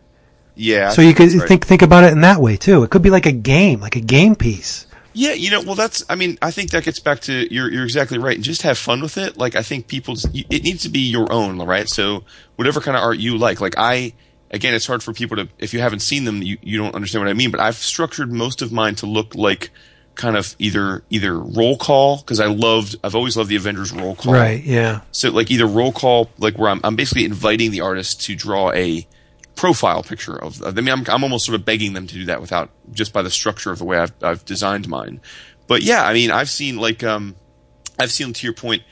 Yeah. 0.55 0.89
So 0.89 1.01
you 1.01 1.13
could 1.13 1.33
right. 1.33 1.47
think 1.47 1.65
think 1.65 1.81
about 1.81 2.03
it 2.03 2.13
in 2.13 2.21
that 2.21 2.41
way 2.41 2.57
too. 2.57 2.83
It 2.83 2.89
could 2.89 3.01
be 3.01 3.09
like 3.09 3.25
a 3.25 3.31
game, 3.31 3.81
like 3.81 3.95
a 3.95 4.01
game 4.01 4.35
piece. 4.35 4.87
Yeah, 5.15 5.31
you 5.31 5.49
know, 5.49 5.61
well, 5.61 5.75
that's. 5.75 6.03
I 6.09 6.15
mean, 6.15 6.37
I 6.41 6.51
think 6.51 6.71
that 6.71 6.83
gets 6.83 6.99
back 6.99 7.21
to 7.21 7.53
you're. 7.53 7.71
You're 7.71 7.85
exactly 7.85 8.17
right, 8.17 8.35
and 8.35 8.43
just 8.43 8.63
have 8.63 8.77
fun 8.77 9.01
with 9.01 9.17
it. 9.17 9.37
Like, 9.37 9.55
I 9.55 9.61
think 9.61 9.87
people's. 9.87 10.25
It 10.33 10.63
needs 10.63 10.83
to 10.83 10.89
be 10.89 10.99
your 10.99 11.31
own, 11.31 11.57
right? 11.61 11.87
So, 11.87 12.25
whatever 12.57 12.81
kind 12.81 12.97
of 12.97 13.03
art 13.03 13.17
you 13.17 13.37
like. 13.37 13.61
Like, 13.61 13.75
I. 13.77 14.13
Again, 14.51 14.73
it's 14.73 14.85
hard 14.85 15.01
for 15.01 15.13
people 15.13 15.37
to. 15.37 15.47
If 15.57 15.73
you 15.73 15.79
haven't 15.79 16.01
seen 16.01 16.25
them, 16.25 16.43
you 16.43 16.57
you 16.61 16.77
don't 16.77 16.93
understand 16.93 17.23
what 17.23 17.29
I 17.29 17.33
mean. 17.33 17.49
But 17.49 17.61
I've 17.61 17.77
structured 17.77 18.31
most 18.31 18.61
of 18.61 18.73
mine 18.73 18.95
to 18.95 19.05
look 19.05 19.35
like 19.35 19.71
kind 20.15 20.35
of 20.35 20.53
either 20.59 21.03
either 21.09 21.39
roll 21.39 21.77
call 21.77 22.17
because 22.17 22.41
I 22.41 22.47
loved. 22.47 22.97
I've 23.01 23.15
always 23.15 23.37
loved 23.37 23.49
the 23.49 23.55
Avengers 23.55 23.93
roll 23.93 24.15
call. 24.15 24.33
Right, 24.33 24.61
yeah. 24.61 25.01
So, 25.11 25.29
like 25.29 25.49
either 25.49 25.65
roll 25.65 25.93
call, 25.93 26.29
like 26.39 26.57
where 26.57 26.69
I'm. 26.69 26.81
I'm 26.83 26.97
basically 26.97 27.23
inviting 27.23 27.71
the 27.71 27.81
artist 27.81 28.21
to 28.23 28.35
draw 28.35 28.73
a 28.73 29.07
profile 29.55 30.03
picture 30.03 30.35
of. 30.41 30.61
I 30.63 30.71
mean, 30.71 30.89
I'm, 30.89 31.03
I'm 31.07 31.23
almost 31.23 31.45
sort 31.45 31.55
of 31.59 31.65
begging 31.65 31.93
them 31.93 32.07
to 32.07 32.13
do 32.13 32.25
that 32.25 32.41
without 32.41 32.69
just 32.91 33.13
by 33.13 33.21
the 33.21 33.29
structure 33.31 33.71
of 33.71 33.79
the 33.79 33.85
way 33.85 33.97
I've, 33.97 34.13
I've 34.21 34.45
designed 34.45 34.87
mine. 34.87 35.21
But 35.67 35.81
yeah, 35.81 36.03
I 36.05 36.13
mean, 36.13 36.31
I've 36.31 36.49
seen 36.49 36.77
like, 36.77 37.03
um, 37.03 37.35
I've 37.97 38.11
seen 38.11 38.33
to 38.33 38.45
your 38.45 38.53
point, 38.53 38.83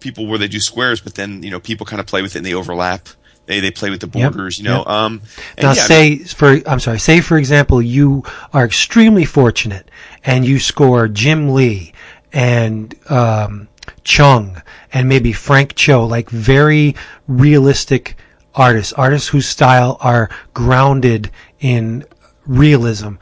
people 0.00 0.26
where 0.26 0.38
they 0.38 0.48
do 0.48 0.60
squares, 0.60 1.00
but 1.00 1.14
then 1.14 1.42
you 1.42 1.50
know 1.50 1.60
people 1.60 1.86
kind 1.86 2.00
of 2.00 2.06
play 2.06 2.22
with 2.22 2.34
it 2.34 2.38
and 2.38 2.46
they 2.46 2.54
overlap. 2.54 3.08
They 3.46 3.60
they 3.60 3.70
play 3.70 3.90
with 3.90 4.00
the 4.00 4.06
Yep, 4.14 4.32
borders, 4.32 4.58
you 4.58 4.64
know. 4.64 4.78
yep. 4.78 4.86
Um, 4.86 5.22
and 5.58 5.64
Now, 5.64 5.72
yeah, 5.72 5.82
I 5.82 5.86
say 5.86 6.10
mean, 6.10 6.24
for 6.26 6.60
I'm 6.68 6.80
sorry, 6.80 6.98
say 6.98 7.20
for 7.20 7.36
example, 7.38 7.82
you 7.82 8.22
are 8.52 8.64
extremely 8.64 9.24
fortunate 9.24 9.90
and 10.24 10.44
you 10.44 10.58
score 10.60 11.08
Jim 11.08 11.50
Lee 11.50 11.92
and 12.32 12.94
um, 13.10 13.68
Cheung 14.04 14.62
and 14.92 15.08
maybe 15.08 15.32
Frank 15.32 15.74
Cho, 15.74 16.04
like 16.04 16.30
very 16.30 16.94
realistic 17.28 18.16
artists, 18.54 18.92
artists 18.94 19.28
whose 19.28 19.46
style 19.46 19.96
are 20.00 20.28
grounded 20.54 21.30
in 21.60 22.04
realism. 22.46 23.14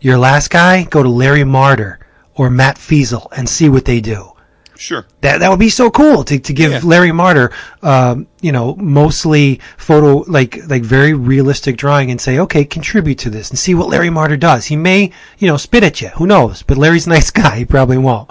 Your 0.00 0.18
last 0.18 0.50
guy, 0.50 0.84
go 0.84 1.02
to 1.02 1.08
Larry 1.08 1.42
Marder 1.44 1.98
or 2.34 2.50
Matt 2.50 2.76
Feazell 2.76 3.28
and 3.36 3.48
see 3.48 3.68
what 3.68 3.84
they 3.84 4.00
do. 4.00 4.30
sure. 4.76 5.06
That 5.22 5.38
that 5.38 5.48
would 5.50 5.60
be 5.60 5.70
so 5.70 5.88
cool 5.90 6.24
to 6.24 6.38
to 6.38 6.52
give 6.52 6.72
Yeah. 6.72 6.80
Larry 6.82 7.10
Marder, 7.12 7.52
um, 7.82 8.26
you 8.42 8.50
know, 8.52 8.74
mostly 8.74 9.60
photo 9.78 10.24
like 10.30 10.58
like 10.68 10.82
very 10.82 11.14
realistic 11.14 11.76
drawing 11.76 12.10
and 12.10 12.20
say, 12.20 12.38
okay, 12.40 12.64
contribute 12.64 13.18
to 13.20 13.30
this 13.30 13.50
and 13.50 13.58
see 13.58 13.74
what 13.74 13.88
Larry 13.88 14.10
Marder 14.10 14.36
does. 14.38 14.66
He 14.66 14.76
may, 14.76 15.12
you 15.38 15.46
know, 15.48 15.56
spit 15.56 15.84
at 15.84 16.00
you. 16.02 16.08
Who 16.18 16.26
knows? 16.26 16.62
But 16.62 16.76
Larry's 16.76 17.06
a 17.06 17.10
nice 17.16 17.30
guy. 17.30 17.56
He 17.58 17.64
probably 17.64 17.98
won't. 17.98 18.28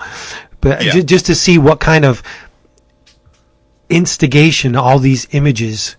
But 0.61 0.83
Yeah. 0.83 0.91
ju- 0.91 1.03
just 1.03 1.25
to 1.27 1.33
see 1.35 1.57
what 1.57 1.79
kind 1.79 2.05
of 2.05 2.21
instigation 3.89 4.75
all 4.75 4.99
these 4.99 5.27
images, 5.31 5.95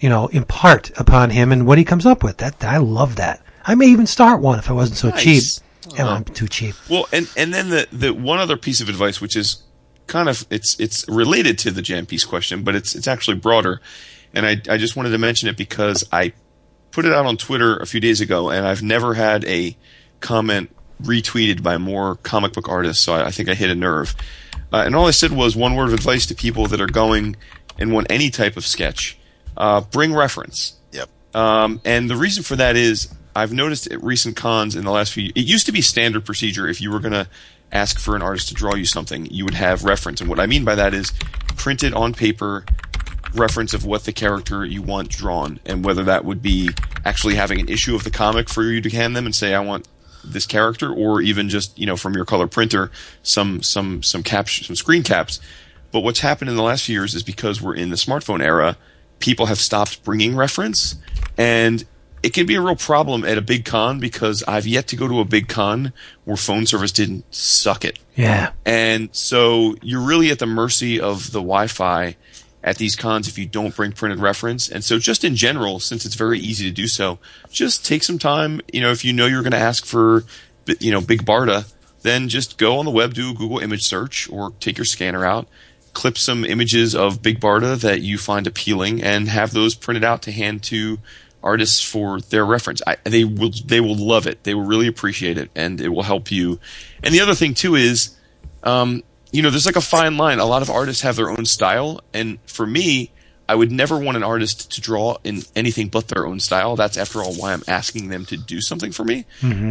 you 0.00 0.08
know, 0.08 0.28
impart 0.28 0.90
upon 0.98 1.30
him 1.30 1.50
and 1.52 1.66
what 1.66 1.78
he 1.78 1.84
comes 1.84 2.06
up 2.06 2.22
with. 2.22 2.38
That 2.38 2.62
I 2.64 2.76
love 2.78 3.16
that. 3.16 3.42
I 3.64 3.74
may 3.74 3.86
even 3.86 4.06
start 4.06 4.40
one 4.40 4.58
if 4.58 4.70
I 4.70 4.72
wasn't 4.72 4.98
so 4.98 5.08
Nice. 5.10 5.22
cheap. 5.22 5.64
Yeah, 5.96 6.08
I'm 6.08 6.24
too 6.24 6.48
cheap. 6.48 6.74
Well, 6.90 7.06
and 7.12 7.28
and 7.36 7.52
then 7.52 7.70
the 7.70 7.86
the 7.92 8.12
one 8.12 8.38
other 8.38 8.56
piece 8.56 8.80
of 8.80 8.88
advice, 8.88 9.20
which 9.20 9.36
is 9.36 9.62
kind 10.06 10.28
of 10.28 10.46
it's 10.50 10.78
it's 10.80 11.06
related 11.08 11.58
to 11.60 11.70
the 11.70 11.82
jam 11.82 12.06
piece 12.06 12.24
question, 12.24 12.62
but 12.62 12.74
it's 12.74 12.94
it's 12.94 13.08
actually 13.08 13.36
broader, 13.38 13.80
and 14.34 14.44
I 14.46 14.60
I 14.68 14.76
just 14.76 14.96
wanted 14.96 15.10
to 15.10 15.18
mention 15.18 15.48
it 15.48 15.56
because 15.56 16.04
I 16.12 16.32
put 16.90 17.04
it 17.04 17.12
out 17.12 17.26
on 17.26 17.36
Twitter 17.36 17.76
a 17.76 17.86
few 17.86 18.00
days 18.00 18.20
ago, 18.20 18.50
and 18.50 18.66
I've 18.66 18.82
never 18.82 19.14
had 19.14 19.44
a 19.46 19.76
comment 20.20 20.70
retweeted 21.02 21.62
by 21.62 21.78
more 21.78 22.16
comic 22.16 22.52
book 22.52 22.68
artists, 22.68 23.02
so 23.04 23.14
I, 23.14 23.26
I 23.26 23.30
think 23.30 23.48
I 23.48 23.54
hit 23.54 23.70
a 23.70 23.74
nerve. 23.74 24.14
Uh, 24.72 24.82
and 24.84 24.94
all 24.96 25.06
I 25.06 25.12
said 25.12 25.30
was 25.32 25.54
one 25.56 25.74
word 25.76 25.88
of 25.88 25.94
advice 25.94 26.26
to 26.26 26.34
people 26.34 26.66
that 26.66 26.80
are 26.80 26.86
going 26.86 27.36
and 27.78 27.92
want 27.92 28.08
any 28.10 28.28
type 28.30 28.56
of 28.58 28.66
sketch: 28.66 29.18
uh, 29.58 29.82
bring 29.82 30.14
reference. 30.14 30.76
Yep. 30.92 31.08
Um, 31.34 31.80
and 31.84 32.08
the 32.08 32.16
reason 32.16 32.42
for 32.42 32.56
that 32.56 32.76
is 32.76 33.12
I've 33.36 33.52
noticed 33.52 33.86
at 33.88 34.02
recent 34.02 34.36
cons 34.36 34.74
in 34.74 34.84
the 34.84 34.90
last 34.90 35.12
few. 35.12 35.30
It 35.34 35.44
used 35.44 35.66
to 35.66 35.72
be 35.72 35.82
standard 35.82 36.24
procedure 36.24 36.66
if 36.66 36.80
you 36.80 36.90
were 36.90 37.00
going 37.00 37.12
to 37.12 37.28
ask 37.70 37.98
for 37.98 38.16
an 38.16 38.22
artist 38.22 38.48
to 38.48 38.54
draw 38.54 38.74
you 38.74 38.86
something, 38.86 39.26
you 39.26 39.44
would 39.44 39.54
have 39.54 39.84
reference. 39.84 40.20
And 40.20 40.30
what 40.30 40.40
I 40.40 40.46
mean 40.46 40.64
by 40.64 40.74
that 40.76 40.94
is 40.94 41.12
printed 41.56 41.92
on 41.92 42.14
paper 42.14 42.64
reference 43.34 43.74
of 43.74 43.84
what 43.84 44.04
the 44.04 44.12
character 44.12 44.64
you 44.64 44.80
want 44.80 45.10
drawn, 45.10 45.60
and 45.66 45.84
whether 45.84 46.02
that 46.04 46.24
would 46.24 46.40
be 46.40 46.70
actually 47.04 47.34
having 47.34 47.60
an 47.60 47.68
issue 47.68 47.94
of 47.94 48.04
the 48.04 48.10
comic 48.10 48.48
for 48.48 48.62
you 48.62 48.80
to 48.80 48.88
hand 48.88 49.14
them 49.14 49.26
and 49.26 49.34
say, 49.34 49.54
"I 49.54 49.60
want." 49.60 49.86
this 50.24 50.46
character 50.46 50.92
or 50.92 51.22
even 51.22 51.48
just 51.48 51.78
you 51.78 51.86
know 51.86 51.96
from 51.96 52.12
your 52.12 52.24
color 52.24 52.48
printer 52.48 52.90
some 53.22 53.62
some 53.62 54.02
some 54.02 54.22
caps 54.22 54.66
some 54.66 54.74
screen 54.74 55.02
caps 55.02 55.40
but 55.92 56.00
what's 56.00 56.20
happened 56.20 56.50
in 56.50 56.56
the 56.56 56.62
last 56.62 56.84
few 56.84 56.92
years 56.92 57.14
is 57.14 57.22
because 57.22 57.62
we're 57.62 57.74
in 57.74 57.90
the 57.90 57.96
smartphone 57.96 58.42
era 58.42 58.76
people 59.18 59.46
have 59.46 59.58
stopped 59.58 60.04
bringing 60.04 60.36
reference 60.36 60.96
and 61.36 61.84
it 62.22 62.34
can 62.34 62.46
be 62.46 62.56
a 62.56 62.60
real 62.60 62.76
problem 62.76 63.24
at 63.24 63.38
a 63.38 63.42
big 63.42 63.64
con 63.64 64.00
because 64.00 64.42
I've 64.46 64.66
yet 64.66 64.88
to 64.88 64.96
go 64.96 65.06
to 65.06 65.20
a 65.20 65.24
big 65.24 65.48
con 65.48 65.92
where 66.24 66.36
phone 66.36 66.66
service 66.66 66.92
didn't 66.92 67.32
suck 67.32 67.84
it. 67.84 67.98
Yeah. 68.16 68.52
And 68.64 69.14
so 69.14 69.76
you're 69.82 70.02
really 70.02 70.30
at 70.30 70.38
the 70.38 70.46
mercy 70.46 71.00
of 71.00 71.30
the 71.30 71.38
Wi-Fi 71.38 72.16
at 72.64 72.76
these 72.76 72.96
cons 72.96 73.28
if 73.28 73.38
you 73.38 73.46
don't 73.46 73.74
bring 73.74 73.92
printed 73.92 74.18
reference. 74.18 74.68
And 74.68 74.84
so 74.84 74.98
just 74.98 75.24
in 75.24 75.36
general, 75.36 75.78
since 75.78 76.04
it's 76.04 76.16
very 76.16 76.40
easy 76.40 76.68
to 76.68 76.74
do 76.74 76.88
so, 76.88 77.18
just 77.50 77.86
take 77.86 78.02
some 78.02 78.18
time. 78.18 78.60
You 78.72 78.80
know, 78.80 78.90
if 78.90 79.04
you 79.04 79.12
know 79.12 79.26
you're 79.26 79.42
going 79.42 79.52
to 79.52 79.58
ask 79.58 79.86
for, 79.86 80.24
you 80.80 80.90
know, 80.90 81.00
Big 81.00 81.24
Barda, 81.24 81.72
then 82.02 82.28
just 82.28 82.58
go 82.58 82.78
on 82.78 82.84
the 82.84 82.90
web, 82.90 83.14
do 83.14 83.30
a 83.30 83.34
Google 83.34 83.58
image 83.58 83.84
search 83.84 84.28
or 84.30 84.50
take 84.60 84.76
your 84.76 84.84
scanner 84.84 85.24
out, 85.24 85.48
clip 85.98 86.16
some 86.16 86.44
images 86.44 86.94
of 86.94 87.22
Big 87.22 87.40
Barda 87.40 87.76
that 87.80 88.02
you 88.02 88.18
find 88.18 88.46
appealing 88.46 89.02
and 89.02 89.28
have 89.28 89.50
those 89.52 89.74
printed 89.74 90.04
out 90.04 90.22
to 90.22 90.32
hand 90.32 90.62
to 90.62 91.00
artists 91.42 91.82
for 91.82 92.20
their 92.20 92.46
reference. 92.46 92.80
I, 92.86 92.98
they 93.02 93.24
will 93.24 93.50
they 93.64 93.80
will 93.80 93.96
love 93.96 94.28
it. 94.28 94.44
They 94.44 94.54
will 94.54 94.64
really 94.64 94.86
appreciate 94.86 95.38
it, 95.38 95.50
and 95.56 95.80
it 95.80 95.88
will 95.88 96.04
help 96.04 96.30
you. 96.30 96.60
And 97.02 97.12
the 97.12 97.20
other 97.20 97.34
thing 97.34 97.52
too 97.52 97.74
is, 97.74 98.16
um, 98.62 99.02
you 99.32 99.42
know, 99.42 99.50
there's 99.50 99.66
like 99.66 99.74
a 99.74 99.80
fine 99.80 100.16
line. 100.16 100.38
A 100.38 100.44
lot 100.44 100.62
of 100.62 100.70
artists 100.70 101.02
have 101.02 101.16
their 101.16 101.30
own 101.30 101.44
style, 101.44 102.00
and 102.14 102.38
for 102.46 102.64
me, 102.64 103.10
I 103.48 103.56
would 103.56 103.72
never 103.72 103.98
want 103.98 104.16
an 104.16 104.22
artist 104.22 104.70
to 104.74 104.80
draw 104.80 105.16
in 105.24 105.42
anything 105.56 105.88
but 105.88 106.06
their 106.06 106.28
own 106.28 106.38
style. 106.38 106.76
That's 106.76 106.96
after 106.96 107.24
all 107.24 107.34
why 107.34 107.52
I'm 107.52 107.64
asking 107.66 108.08
them 108.08 108.24
to 108.26 108.36
do 108.36 108.60
something 108.60 108.92
for 108.92 109.02
me. 109.02 109.24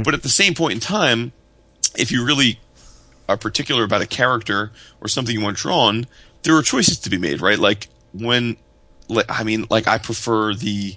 But 0.03 0.13
at 0.13 0.23
the 0.23 0.29
same 0.29 0.55
point 0.55 0.73
in 0.73 0.79
time, 0.81 1.31
if 1.97 2.11
you 2.11 2.25
really 2.25 2.59
are 3.27 3.37
particular 3.37 3.83
about 3.83 4.01
a 4.01 4.07
character 4.07 4.71
or 5.01 5.07
something 5.07 5.33
you 5.35 5.41
want 5.41 5.57
drawn, 5.57 6.05
there 6.43 6.55
are 6.55 6.61
choices 6.61 6.99
to 6.99 7.09
be 7.09 7.17
made, 7.17 7.41
right? 7.41 7.59
Like 7.59 7.89
when, 8.13 8.57
like, 9.07 9.25
I 9.29 9.43
mean, 9.43 9.65
like 9.69 9.87
I 9.87 9.97
prefer 9.97 10.53
the, 10.53 10.95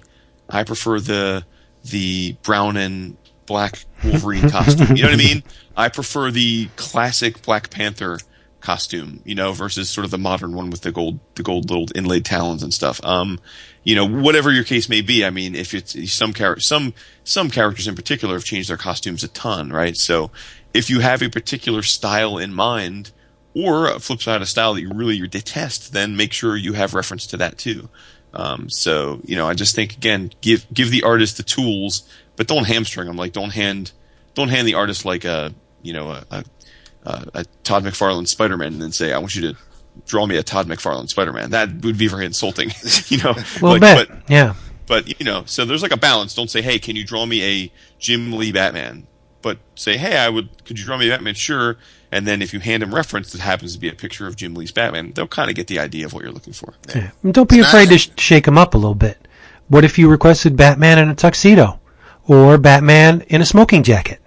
I 0.49 0.63
prefer 0.63 0.99
the, 0.99 1.45
the 1.83 2.33
brown 2.43 2.77
and 2.77 3.17
black 3.45 3.83
Wolverine 4.03 4.49
costume. 4.49 4.95
You 4.95 5.03
know 5.03 5.09
what 5.09 5.15
I 5.15 5.23
mean? 5.23 5.43
I 5.75 5.89
prefer 5.89 6.31
the 6.31 6.69
classic 6.75 7.41
Black 7.41 7.69
Panther 7.69 8.19
costume, 8.61 9.21
you 9.25 9.35
know, 9.35 9.51
versus 9.51 9.89
sort 9.89 10.05
of 10.05 10.11
the 10.11 10.17
modern 10.17 10.53
one 10.53 10.69
with 10.69 10.81
the 10.81 10.91
gold, 10.91 11.19
the 11.35 11.43
gold 11.43 11.69
little 11.69 11.87
inlaid 11.95 12.23
talons 12.23 12.63
and 12.63 12.73
stuff. 12.73 13.03
Um, 13.03 13.39
you 13.83 13.95
know, 13.95 14.07
whatever 14.07 14.51
your 14.51 14.63
case 14.63 14.87
may 14.87 15.01
be. 15.01 15.25
I 15.25 15.31
mean, 15.31 15.55
if 15.55 15.73
it's 15.73 16.11
some 16.11 16.33
char- 16.33 16.59
some 16.59 16.93
some 17.23 17.49
characters 17.49 17.87
in 17.87 17.95
particular 17.95 18.35
have 18.35 18.43
changed 18.43 18.69
their 18.69 18.77
costumes 18.77 19.23
a 19.23 19.27
ton, 19.27 19.71
right? 19.71 19.97
So, 19.97 20.31
if 20.73 20.89
you 20.89 20.99
have 20.99 21.21
a 21.21 21.29
particular 21.29 21.81
style 21.81 22.37
in 22.37 22.53
mind, 22.53 23.11
or 23.53 23.87
a 23.87 23.99
flip 23.99 24.21
side, 24.21 24.41
a 24.41 24.45
style 24.45 24.73
that 24.73 24.81
you 24.81 24.91
really 24.93 25.19
detest, 25.27 25.93
then 25.93 26.15
make 26.15 26.33
sure 26.33 26.55
you 26.55 26.73
have 26.73 26.93
reference 26.93 27.27
to 27.27 27.37
that 27.37 27.57
too. 27.57 27.89
Um, 28.33 28.69
so, 28.69 29.19
you 29.25 29.35
know, 29.35 29.47
I 29.47 29.53
just 29.53 29.75
think 29.75 29.93
again, 29.93 30.31
give 30.41 30.65
give 30.73 30.89
the 30.89 31.03
artist 31.03 31.37
the 31.37 31.43
tools, 31.43 32.07
but 32.37 32.47
don't 32.47 32.65
hamstring 32.65 33.07
them. 33.07 33.17
Like, 33.17 33.33
don't 33.33 33.53
hand 33.53 33.91
don't 34.33 34.49
hand 34.49 34.67
the 34.67 34.75
artist 34.75 35.03
like 35.03 35.25
a 35.25 35.53
you 35.81 35.93
know 35.93 36.11
a, 36.11 36.25
a, 36.31 36.43
a, 37.03 37.25
a 37.33 37.45
Todd 37.63 37.83
McFarlane 37.83 38.27
Spider 38.27 38.57
Man 38.57 38.73
and 38.73 38.81
then 38.81 38.91
say, 38.91 39.11
I 39.11 39.17
want 39.17 39.35
you 39.35 39.41
to 39.53 39.57
draw 40.05 40.25
me 40.25 40.37
a 40.37 40.43
Todd 40.43 40.67
McFarlane 40.67 41.09
Spider 41.09 41.33
Man. 41.33 41.49
That 41.51 41.83
would 41.83 41.97
be 41.97 42.07
very 42.07 42.25
insulting, 42.25 42.71
you 43.07 43.17
know. 43.17 43.35
Well, 43.61 43.73
like, 43.73 43.81
bet. 43.81 44.07
but 44.07 44.29
yeah. 44.29 44.55
But 44.87 45.19
you 45.19 45.25
know, 45.25 45.43
so 45.45 45.65
there's 45.65 45.81
like 45.81 45.93
a 45.93 45.97
balance. 45.97 46.33
Don't 46.33 46.49
say, 46.49 46.61
"Hey, 46.61 46.79
can 46.79 46.95
you 46.95 47.03
draw 47.03 47.25
me 47.25 47.43
a 47.43 47.71
Jim 47.99 48.33
Lee 48.33 48.51
Batman?" 48.51 49.07
But 49.41 49.57
say, 49.75 49.97
"Hey, 49.97 50.17
I 50.17 50.29
would. 50.29 50.49
Could 50.65 50.77
you 50.79 50.85
draw 50.85 50.97
me 50.97 51.07
a 51.07 51.11
Batman?" 51.11 51.33
Sure. 51.35 51.77
And 52.11 52.27
then 52.27 52.41
if 52.41 52.53
you 52.53 52.59
hand 52.59 52.81
them 52.83 52.93
reference 52.93 53.31
that 53.31 53.39
happens 53.41 53.73
to 53.73 53.79
be 53.79 53.87
a 53.87 53.93
picture 53.93 54.27
of 54.27 54.35
Jim 54.35 54.53
Lee's 54.53 54.71
Batman, 54.71 55.13
they'll 55.13 55.27
kind 55.27 55.49
of 55.49 55.55
get 55.55 55.67
the 55.67 55.79
idea 55.79 56.05
of 56.05 56.11
what 56.13 56.23
you're 56.23 56.31
looking 56.33 56.51
for. 56.53 56.73
Yeah. 56.93 57.11
And 57.23 57.33
don't 57.33 57.47
be 57.49 57.59
And 57.59 57.65
afraid 57.65 57.87
I- 57.87 57.91
to 57.91 57.97
sh- 57.97 58.09
shake 58.17 58.43
them 58.45 58.57
up 58.57 58.73
a 58.73 58.77
little 58.77 58.95
bit. 58.95 59.27
What 59.69 59.85
if 59.85 59.97
you 59.97 60.09
requested 60.09 60.57
Batman 60.57 60.99
in 60.99 61.09
a 61.09 61.15
tuxedo, 61.15 61.79
or 62.27 62.57
Batman 62.57 63.21
in 63.29 63.41
a 63.41 63.45
smoking 63.45 63.81
jacket? 63.83 64.19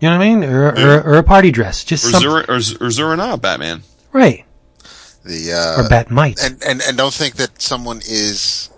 You 0.00 0.08
know 0.08 0.18
what 0.18 0.24
I 0.24 0.28
mean, 0.34 0.44
or 0.44 0.68
or, 0.68 1.02
or 1.02 1.14
a 1.18 1.22
party 1.24 1.50
dress, 1.50 1.82
just 1.84 2.04
Or 2.06 2.10
some, 2.10 2.22
Zur- 2.22 2.44
or, 2.48 2.60
Z- 2.60 2.76
or 2.80 2.90
Zur-En-Arrh 2.90 3.40
Batman. 3.40 3.82
right? 4.12 4.44
The 5.24 5.52
uh, 5.52 5.82
Or 5.82 5.88
Bat-Mite. 5.88 6.40
and 6.42 6.62
and 6.64 6.80
and 6.82 6.96
don't 6.96 7.14
think 7.14 7.36
that 7.36 7.60
someone 7.62 7.98
is 8.08 8.68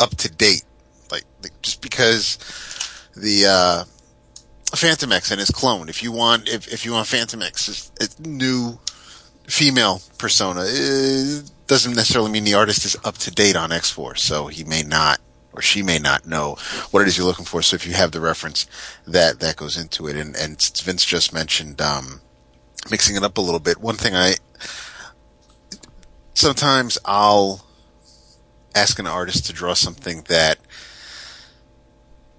up 0.00 0.14
to 0.16 0.30
date 0.30 0.64
like, 1.10 1.24
like 1.42 1.52
just 1.62 1.80
because 1.82 2.38
the 3.16 3.46
uh 3.46 3.84
Fantomex 4.76 5.30
and 5.30 5.38
his 5.38 5.50
clone. 5.50 5.88
If 5.88 6.02
you 6.02 6.12
want 6.12 6.48
if 6.48 6.72
if 6.72 6.84
you 6.84 6.92
want 6.92 7.06
Fantomex's 7.06 7.92
it's 8.00 8.18
new 8.18 8.78
female 9.46 10.00
persona. 10.18 10.62
It 10.64 11.50
doesn't 11.66 11.94
necessarily 11.94 12.30
mean 12.30 12.44
the 12.44 12.54
artist 12.54 12.84
is 12.84 12.96
up 13.04 13.18
to 13.18 13.30
date 13.30 13.56
on 13.56 13.72
X-Force 13.72 14.22
so 14.22 14.46
he 14.46 14.64
may 14.64 14.82
not 14.82 15.20
or 15.52 15.60
she 15.60 15.82
may 15.82 15.98
not 15.98 16.26
know 16.26 16.56
what 16.90 17.02
it 17.02 17.08
is 17.08 17.18
you're 17.18 17.26
looking 17.26 17.44
for. 17.44 17.60
So 17.60 17.74
if 17.74 17.86
you 17.86 17.92
have 17.92 18.12
the 18.12 18.20
reference 18.20 18.66
that 19.06 19.40
that 19.40 19.56
goes 19.56 19.76
into 19.76 20.06
it 20.06 20.16
and 20.16 20.34
and 20.36 20.60
Vince 20.82 21.04
just 21.04 21.32
mentioned 21.32 21.80
um 21.80 22.20
mixing 22.90 23.16
it 23.16 23.22
up 23.22 23.38
a 23.38 23.40
little 23.40 23.60
bit 23.60 23.78
one 23.78 23.96
thing 23.96 24.14
I 24.14 24.34
sometimes 26.34 26.98
I'll 27.04 27.64
ask 28.74 28.98
an 28.98 29.06
artist 29.06 29.46
to 29.46 29.52
draw 29.52 29.74
something 29.74 30.22
that 30.28 30.58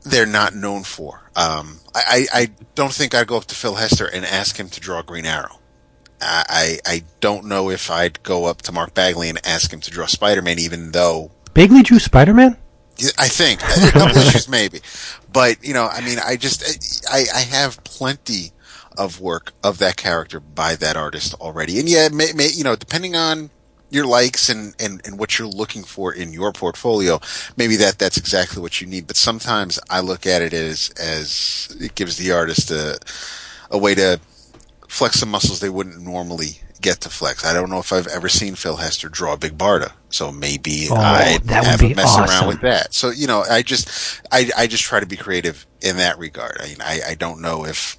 they're 0.04 0.26
not 0.26 0.54
known 0.54 0.84
for. 0.84 1.30
Um, 1.36 1.80
I, 1.96 2.28
I, 2.34 2.40
I 2.42 2.50
don't 2.76 2.94
think 2.94 3.16
I'd 3.16 3.28
go 3.28 3.38
up 3.38 3.46
to 3.46 3.56
Phil 3.56 3.76
Hester 3.76 4.06
and 4.06 4.26
ask 4.26 4.58
him 4.58 4.70
to 4.70 4.80
draw 4.80 5.02
Green 5.02 5.26
Arrow. 5.26 5.60
I, 6.22 6.44
I 6.50 6.80
I 6.94 7.04
don't 7.20 7.46
know 7.46 7.70
if 7.70 7.92
I'd 7.92 8.24
go 8.24 8.46
up 8.46 8.62
to 8.64 8.72
Mark 8.72 8.94
Bagley 8.94 9.30
and 9.30 9.40
ask 9.46 9.72
him 9.72 9.82
to 9.82 9.92
draw 9.92 10.06
Spider-Man, 10.06 10.60
even 10.60 10.92
though 10.92 11.32
Bagley 11.54 11.84
drew 11.84 12.00
Spider 12.00 12.34
Man. 12.34 12.58
I 13.18 13.28
think 13.28 13.62
a 13.62 13.92
couple 13.92 14.18
issues 14.22 14.48
maybe, 14.48 14.82
but 15.32 15.64
you 15.64 15.74
know, 15.74 15.88
I 15.88 16.02
mean, 16.02 16.20
I 16.24 16.38
just 16.38 17.06
I, 17.12 17.26
I 17.34 17.40
have 17.40 17.84
plenty 17.84 18.52
of 18.98 19.20
work 19.20 19.54
of 19.64 19.80
that 19.80 19.98
character 19.98 20.40
by 20.40 20.76
that 20.76 20.96
artist 20.96 21.34
already, 21.36 21.80
and 21.80 21.90
yeah, 21.90 22.10
may, 22.10 22.32
may, 22.34 22.50
you 22.50 22.64
know, 22.64 22.76
depending 22.76 23.16
on 23.16 23.50
your 23.94 24.06
likes 24.08 24.50
and, 24.50 24.76
and, 24.80 25.02
and 25.06 25.20
what 25.20 25.38
you're 25.38 25.48
looking 25.48 25.84
for 25.84 26.12
in 26.14 26.34
your 26.34 26.52
portfolio, 26.52 27.20
maybe 27.58 27.76
that 27.78 28.00
that's 28.00 28.18
exactly 28.18 28.62
what 28.62 28.82
you 28.82 28.88
need. 28.88 29.08
But 29.08 29.16
sometimes 29.18 29.80
I 29.90 30.00
look 30.02 30.26
at 30.26 30.42
it 30.42 30.54
as 30.54 30.90
as 31.00 31.76
it 31.80 31.96
gives 31.96 32.18
the 32.18 32.32
artist 32.32 32.72
a 32.72 33.00
a 33.70 33.78
way 33.78 33.96
to 33.96 34.20
flex 34.88 35.20
some 35.20 35.30
muscles 35.30 35.60
they 35.60 35.70
wouldn't 35.70 36.02
normally 36.02 36.60
get 36.82 37.02
to 37.02 37.10
flex. 37.10 37.46
I 37.46 37.54
don't 37.54 37.70
know 37.70 37.80
if 37.80 37.94
I've 37.94 38.08
ever 38.08 38.28
seen 38.30 38.56
Phil 38.56 38.76
Hester 38.76 39.08
draw 39.10 39.34
a 39.34 39.38
Big 39.38 39.58
Barda, 39.58 39.94
so 40.10 40.32
maybe 40.32 40.88
Oh, 40.92 40.96
I 40.96 41.40
have 41.48 41.82
a 41.82 41.94
mess 41.94 42.06
awesome. 42.18 42.26
around 42.26 42.48
with 42.50 42.62
that. 42.62 42.94
So 42.94 43.10
you 43.10 43.26
know, 43.28 43.44
I 43.50 43.62
just 43.62 44.22
I 44.32 44.50
I 44.58 44.68
just 44.68 44.84
try 44.84 45.00
to 45.00 45.06
be 45.06 45.16
creative 45.16 45.66
in 45.82 45.98
that 45.98 46.18
regard. 46.20 46.58
I 46.60 46.68
mean, 46.68 46.82
I, 46.82 47.00
I 47.10 47.16
don't 47.16 47.42
know 47.42 47.66
if 47.66 47.98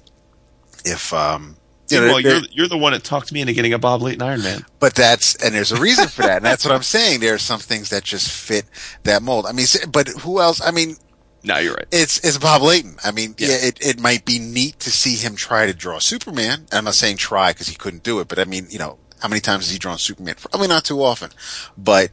if 0.85 1.13
um 1.13 1.57
you 1.89 1.99
know, 2.01 2.07
well, 2.07 2.19
you're 2.19 2.41
you're 2.51 2.67
the 2.67 2.77
one 2.77 2.93
that 2.93 3.03
talked 3.03 3.31
me 3.31 3.41
into 3.41 3.53
getting 3.53 3.73
a 3.73 3.79
Bob 3.79 4.01
Layton 4.01 4.21
Iron 4.21 4.41
Man. 4.41 4.65
but 4.79 4.95
that's 4.95 5.35
and 5.35 5.53
there's 5.53 5.71
a 5.71 5.79
reason 5.79 6.07
for 6.07 6.23
that, 6.23 6.37
and 6.37 6.45
that's 6.45 6.65
what 6.65 6.73
I'm 6.73 6.83
saying. 6.83 7.19
There 7.19 7.33
are 7.35 7.37
some 7.39 7.59
things 7.59 7.89
that 7.89 8.03
just 8.03 8.31
fit 8.31 8.65
that 9.03 9.21
mold. 9.21 9.45
I 9.45 9.51
mean, 9.51 9.67
but 9.91 10.07
who 10.07 10.39
else? 10.41 10.61
I 10.65 10.71
mean, 10.71 10.95
No, 11.43 11.57
you're 11.59 11.75
right. 11.75 11.87
it's 11.91 12.17
it's 12.23 12.37
Bob 12.37 12.61
Layton. 12.63 12.97
I 13.03 13.11
mean, 13.11 13.35
yeah, 13.37 13.49
Yeah. 13.49 13.67
it, 13.67 13.77
it 13.85 13.99
might 13.99 14.25
be 14.25 14.39
neat 14.39 14.79
to 14.81 14.89
see 14.91 15.15
him 15.15 15.35
try 15.35 15.65
to 15.67 15.73
draw 15.73 15.99
Superman. 15.99 16.65
I'm 16.71 16.85
not 16.85 16.95
saying 16.95 17.17
try 17.17 17.51
because 17.51 17.67
he 17.67 17.75
couldn't 17.75 18.03
do 18.03 18.19
it, 18.19 18.27
but 18.27 18.39
I 18.39 18.45
mean, 18.45 18.67
you 18.69 18.79
know, 18.79 18.97
how 19.21 19.27
many 19.29 19.41
times 19.41 19.65
has 19.65 19.71
he 19.73 19.77
drawn 19.79 19.97
Superman? 19.97 20.35
Probably 20.51 20.67
not 20.67 20.85
too 20.85 21.03
often, 21.03 21.29
but 21.77 22.09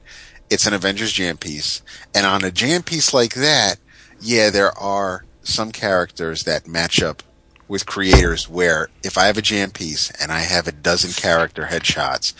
it's 0.51 0.67
an 0.67 0.75
Avengers 0.75 1.13
jam 1.13 1.39
piece, 1.39 1.81
and 2.15 2.27
on 2.27 2.45
a 2.45 2.51
jam 2.51 2.83
piece 2.83 3.15
like 3.15 3.35
that, 3.35 3.77
yeah, 4.21 4.51
there 4.51 4.77
are 4.79 5.25
some 5.43 5.73
characters 5.73 6.45
that 6.45 6.69
match 6.69 7.03
up 7.03 7.23
with 7.69 7.87
creators 7.87 8.49
where 8.49 8.89
if 9.03 9.17
I 9.17 9.27
have 9.27 9.39
a 9.39 9.43
jam 9.43 9.71
piece 9.71 10.11
and 10.21 10.31
I 10.33 10.41
have 10.41 10.67
a 10.69 10.73
dozen 10.73 11.13
character 11.13 11.65
headshots, 11.71 12.35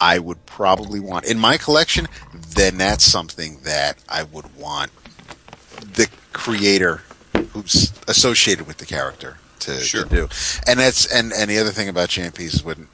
I 0.00 0.18
would 0.18 0.44
probably 0.46 0.98
want 1.00 1.26
in 1.26 1.38
my 1.38 1.56
collection, 1.58 2.08
then 2.34 2.78
that's 2.78 3.04
something 3.04 3.58
that 3.64 3.98
I 4.08 4.22
would 4.24 4.56
want 4.56 4.90
the 5.80 6.08
creator 6.32 7.02
who's 7.50 7.92
associated 8.08 8.66
with 8.66 8.78
the 8.78 8.86
character 8.86 9.38
to, 9.60 9.80
Sure. 9.80 10.04
to 10.04 10.08
do. 10.08 10.28
And 10.66 10.80
that's 10.80 11.06
and, 11.06 11.32
and 11.32 11.50
the 11.50 11.58
other 11.58 11.70
thing 11.70 11.88
about 11.88 12.08
jam 12.08 12.32
pieces 12.32 12.64
when 12.64 12.88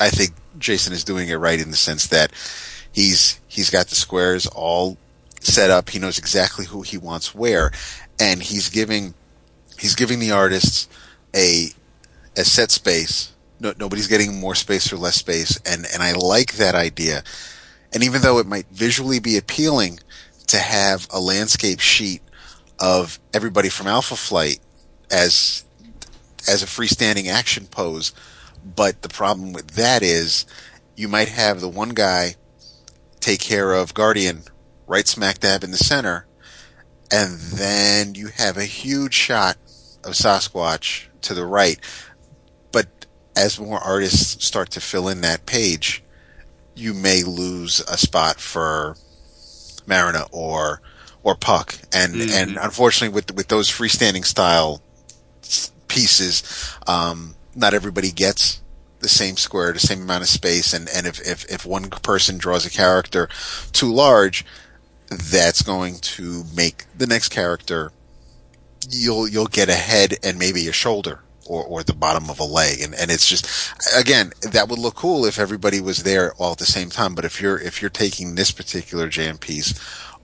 I 0.00 0.10
think 0.10 0.32
Jason 0.58 0.92
is 0.92 1.04
doing 1.04 1.28
it 1.28 1.36
right 1.36 1.60
in 1.60 1.70
the 1.70 1.76
sense 1.76 2.08
that 2.08 2.32
he's 2.92 3.40
he's 3.48 3.70
got 3.70 3.86
the 3.88 3.94
squares 3.94 4.46
all 4.46 4.96
set 5.40 5.70
up. 5.70 5.90
He 5.90 5.98
knows 5.98 6.18
exactly 6.18 6.66
who 6.66 6.82
he 6.82 6.98
wants 6.98 7.34
where, 7.34 7.70
and 8.18 8.42
he's 8.42 8.68
giving 8.68 9.14
he's 9.78 9.94
giving 9.94 10.18
the 10.18 10.32
artists 10.32 10.88
a 11.34 11.68
a 12.36 12.44
set 12.44 12.70
space. 12.70 13.32
No, 13.60 13.72
nobody's 13.78 14.08
getting 14.08 14.40
more 14.40 14.54
space 14.54 14.92
or 14.92 14.96
less 14.96 15.16
space, 15.16 15.58
and 15.64 15.86
and 15.92 16.02
I 16.02 16.12
like 16.12 16.54
that 16.54 16.74
idea. 16.74 17.22
And 17.92 18.02
even 18.02 18.22
though 18.22 18.38
it 18.38 18.46
might 18.46 18.66
visually 18.70 19.18
be 19.20 19.36
appealing 19.36 20.00
to 20.48 20.58
have 20.58 21.06
a 21.10 21.20
landscape 21.20 21.80
sheet 21.80 22.22
of 22.78 23.20
everybody 23.32 23.68
from 23.68 23.86
Alpha 23.86 24.16
Flight 24.16 24.58
as 25.10 25.64
as 26.48 26.62
a 26.62 26.66
freestanding 26.66 27.28
action 27.28 27.66
pose, 27.66 28.12
but 28.64 29.02
the 29.02 29.08
problem 29.08 29.52
with 29.52 29.72
that 29.72 30.02
is 30.02 30.46
you 30.96 31.08
might 31.08 31.28
have 31.28 31.60
the 31.60 31.68
one 31.68 31.90
guy 31.90 32.34
take 33.20 33.40
care 33.40 33.72
of 33.72 33.94
Guardian 33.94 34.42
right 34.86 35.06
smack 35.06 35.38
dab 35.38 35.62
in 35.62 35.70
the 35.70 35.76
center, 35.76 36.26
and 37.12 37.38
then 37.38 38.14
you 38.14 38.28
have 38.28 38.56
a 38.56 38.64
huge 38.64 39.14
shot 39.14 39.56
of 40.02 40.14
Sasquatch 40.14 41.06
to 41.22 41.34
the 41.34 41.46
right. 41.46 41.78
But 42.72 43.06
as 43.36 43.58
more 43.58 43.78
artists 43.78 44.44
start 44.44 44.70
to 44.70 44.80
fill 44.80 45.08
in 45.08 45.20
that 45.22 45.46
page, 45.46 46.02
you 46.74 46.94
may 46.94 47.22
lose 47.22 47.80
a 47.88 47.96
spot 47.98 48.40
for 48.40 48.96
Marina 49.86 50.26
or 50.30 50.80
or 51.24 51.36
Puck, 51.36 51.76
and 51.92 52.14
Mhm. 52.16 52.30
and 52.32 52.58
unfortunately 52.60 53.14
with 53.14 53.30
with 53.34 53.48
those 53.48 53.70
freestanding 53.70 54.24
style 54.26 54.82
pieces, 55.88 56.42
um, 56.86 57.34
not 57.54 57.74
everybody 57.74 58.10
gets 58.10 58.60
the 59.00 59.08
same 59.08 59.36
square, 59.36 59.72
the 59.72 59.78
same 59.80 60.02
amount 60.02 60.22
of 60.22 60.28
space, 60.28 60.72
and 60.72 60.88
and 60.88 61.06
if 61.06 61.20
if 61.26 61.44
if 61.50 61.64
one 61.66 61.90
person 61.90 62.38
draws 62.38 62.64
a 62.66 62.70
character 62.70 63.28
too 63.72 63.92
large, 63.92 64.44
that's 65.08 65.62
going 65.62 65.98
to 65.98 66.44
make 66.54 66.86
the 66.96 67.06
next 67.06 67.28
character 67.28 67.92
you'll 68.90 69.28
you'll 69.28 69.46
get 69.46 69.68
a 69.68 69.74
head 69.74 70.14
and 70.22 70.38
maybe 70.38 70.68
a 70.68 70.72
shoulder 70.72 71.20
or, 71.46 71.64
or 71.64 71.82
the 71.82 71.94
bottom 71.94 72.30
of 72.30 72.38
a 72.40 72.44
leg. 72.44 72.80
And, 72.80 72.94
and 72.94 73.10
it's 73.10 73.28
just 73.28 73.46
again 73.96 74.32
that 74.40 74.68
would 74.68 74.78
look 74.78 74.94
cool 74.94 75.24
if 75.24 75.38
everybody 75.38 75.80
was 75.80 76.02
there 76.02 76.32
all 76.34 76.52
at 76.52 76.58
the 76.58 76.64
same 76.64 76.90
time. 76.90 77.14
But 77.14 77.24
if 77.24 77.40
you're 77.40 77.58
if 77.58 77.80
you're 77.80 77.90
taking 77.90 78.34
this 78.34 78.50
particular 78.50 79.08
jam 79.08 79.38
piece 79.38 79.74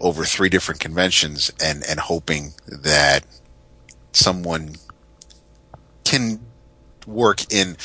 over 0.01 0.25
three 0.25 0.49
different 0.49 0.81
conventions 0.81 1.51
and 1.63 1.83
and 1.89 2.01
hoping 2.01 2.53
that 2.67 3.25
someone 4.13 4.77
can 6.05 6.41
work 7.07 7.53
in 7.53 7.77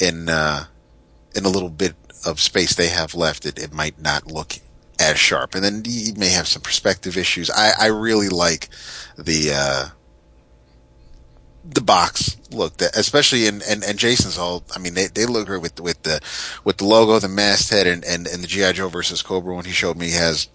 in 0.00 0.28
uh 0.28 0.64
in 1.34 1.44
a 1.44 1.48
little 1.48 1.70
bit 1.70 1.94
of 2.26 2.40
space 2.40 2.74
they 2.74 2.88
have 2.88 3.14
left 3.14 3.44
it, 3.44 3.58
it 3.58 3.72
might 3.72 4.00
not 4.00 4.26
look 4.30 4.54
as 5.00 5.18
sharp. 5.18 5.54
And 5.54 5.64
then 5.64 5.82
you 5.84 6.14
may 6.14 6.28
have 6.28 6.46
some 6.46 6.62
perspective 6.62 7.16
issues. 7.16 7.50
I 7.50 7.72
i 7.78 7.86
really 7.86 8.28
like 8.28 8.68
the 9.16 9.52
uh 9.52 9.88
the 11.64 11.80
box 11.80 12.36
look 12.50 12.76
that 12.76 12.94
especially 12.96 13.46
in 13.46 13.62
and, 13.62 13.82
and 13.82 13.98
Jason's 13.98 14.36
all 14.36 14.62
I 14.74 14.78
mean 14.78 14.94
they 14.94 15.06
they 15.06 15.24
look 15.26 15.46
great 15.46 15.62
with 15.62 15.80
with 15.80 16.02
the 16.02 16.20
with 16.62 16.76
the 16.76 16.84
logo 16.84 17.18
the 17.18 17.28
masthead 17.28 17.86
and 17.86 18.04
and, 18.04 18.26
and 18.26 18.42
the 18.42 18.46
GI 18.46 18.74
Joe 18.74 18.88
versus 18.88 19.22
Cobra 19.22 19.54
when 19.54 19.64
he 19.64 19.72
showed 19.72 19.96
me 19.96 20.10
has 20.10 20.48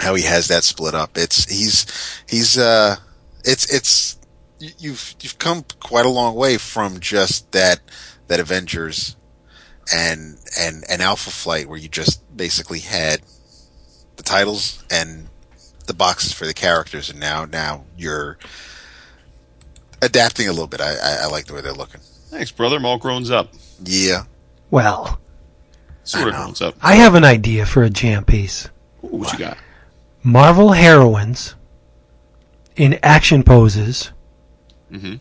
how 0.00 0.14
he 0.14 0.24
has 0.24 0.48
that 0.48 0.64
split 0.64 0.94
up. 0.94 1.16
It's 1.16 1.44
he's 1.44 1.86
he's 2.28 2.58
uh 2.58 2.96
it's 3.44 3.72
it's 3.72 4.18
you- 4.58 4.72
you've 4.78 5.14
you've 5.20 5.38
come 5.38 5.64
quite 5.78 6.06
a 6.06 6.10
long 6.10 6.34
way 6.34 6.58
from 6.58 6.98
just 7.00 7.52
that 7.52 7.80
that 8.26 8.40
Avengers 8.40 9.16
and 9.94 10.38
and 10.58 10.84
and 10.88 11.00
Alpha 11.00 11.30
Flight 11.30 11.68
where 11.68 11.78
you 11.78 11.88
just 11.88 12.36
basically 12.36 12.80
had 12.80 13.20
the 14.16 14.22
titles 14.22 14.84
and 14.90 15.28
the 15.86 15.94
boxes 15.94 16.32
for 16.32 16.46
the 16.46 16.54
characters 16.54 17.08
and 17.08 17.18
now 17.20 17.44
now 17.44 17.84
you're 17.96 18.38
adapting 20.02 20.48
a 20.48 20.52
little 20.52 20.66
bit. 20.66 20.80
I, 20.80 20.94
I, 20.94 21.16
I 21.22 21.26
like 21.26 21.46
the 21.46 21.54
way 21.54 21.60
they're 21.60 21.72
looking. 21.72 22.00
Thanks, 22.28 22.50
brother. 22.50 22.76
I'm 22.76 22.84
all 22.86 22.98
grown 22.98 23.30
up. 23.32 23.52
Yeah. 23.84 24.24
Well, 24.70 25.20
Sort 26.04 26.28
of 26.28 26.34
I 26.34 26.38
grown 26.38 26.54
up. 26.68 26.74
I 26.82 26.94
have 26.94 27.14
an 27.14 27.24
idea 27.24 27.66
for 27.66 27.82
a 27.82 27.90
jam 27.90 28.24
piece. 28.24 28.68
Ooh, 29.04 29.08
what 29.08 29.32
you 29.32 29.38
got? 29.38 29.58
Marvel 30.22 30.72
heroines 30.72 31.54
in 32.76 32.98
action 33.02 33.42
poses, 33.42 34.12
hmm 34.90 35.14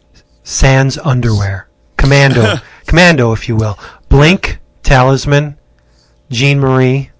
sans 0.43 0.97
underwear. 0.99 1.67
Commando, 1.97 2.55
commando, 2.87 3.31
if 3.33 3.47
you 3.47 3.55
will. 3.55 3.77
Blink, 4.07 4.59
Talisman, 4.83 5.57
Jean 6.31 6.59
Marie. 6.59 7.11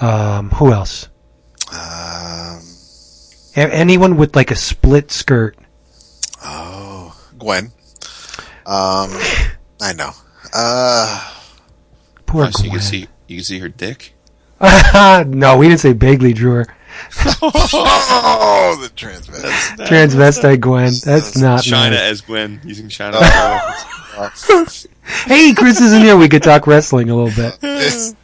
Um, 0.00 0.50
who 0.50 0.72
else? 0.72 1.08
Um, 1.72 2.60
A- 3.56 3.74
anyone 3.74 4.16
with 4.16 4.34
like 4.36 4.50
a 4.50 4.56
split 4.56 5.10
skirt. 5.10 5.56
Oh, 6.44 7.16
Gwen. 7.38 7.66
Um, 8.66 9.10
I 9.80 9.92
know. 9.96 10.10
Uh, 10.54 11.32
Poor 12.26 12.46
Oh, 12.46 12.50
so 12.50 12.64
you 12.64 12.70
Gwen. 12.70 12.80
can 12.80 12.86
see 12.88 13.06
you 13.26 13.36
can 13.36 13.44
see 13.44 13.58
her 13.58 13.68
dick. 13.68 14.14
no, 14.60 15.56
we 15.58 15.68
didn't 15.68 15.80
say 15.80 15.92
Bagley 15.92 16.32
drew 16.32 16.52
her. 16.52 16.66
oh, 17.42 18.78
the 18.82 18.88
transvestite. 18.88 19.86
Transvestite 19.86 20.60
Gwen. 20.60 20.92
That's 21.04 21.36
not 21.38 21.60
Chyna 21.60 21.90
nice. 21.90 22.00
as 22.00 22.20
Gwen 22.20 22.60
using 22.64 22.88
Chyna. 22.88 23.14
as 23.20 23.84
reference. 24.18 24.86
Hey, 25.26 25.54
Chris 25.54 25.80
isn't 25.80 26.02
here. 26.02 26.16
We 26.16 26.28
could 26.28 26.42
talk 26.42 26.68
wrestling 26.68 27.10
a 27.10 27.16
little 27.16 27.34
bit. 27.34 27.58
This- 27.60 28.14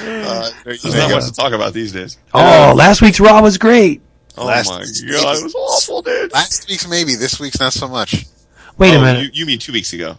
uh, 0.00 0.50
There's 0.64 0.84
not 0.84 1.08
you 1.10 1.14
much 1.14 1.26
to 1.26 1.32
talk 1.32 1.52
about 1.52 1.74
these 1.74 1.92
days. 1.92 2.18
Oh, 2.34 2.72
last 2.76 3.02
week's 3.02 3.20
Raw 3.20 3.40
was 3.40 3.56
great. 3.58 4.00
Oh 4.36 4.46
Last 4.46 4.68
my 4.70 4.78
week's 4.78 5.00
god, 5.02 5.36
it 5.38 5.42
was 5.44 5.54
awful, 5.54 6.02
dude. 6.02 6.32
Last 6.32 6.68
week's 6.68 6.88
maybe. 6.88 7.14
This 7.14 7.38
week's 7.38 7.60
not 7.60 7.72
so 7.72 7.86
much. 7.88 8.24
Wait 8.78 8.94
a 8.94 8.98
Oh, 8.98 9.00
minute. 9.02 9.24
You, 9.24 9.30
you 9.34 9.46
mean 9.46 9.58
two 9.58 9.72
weeks 9.72 9.92
ago? 9.92 10.18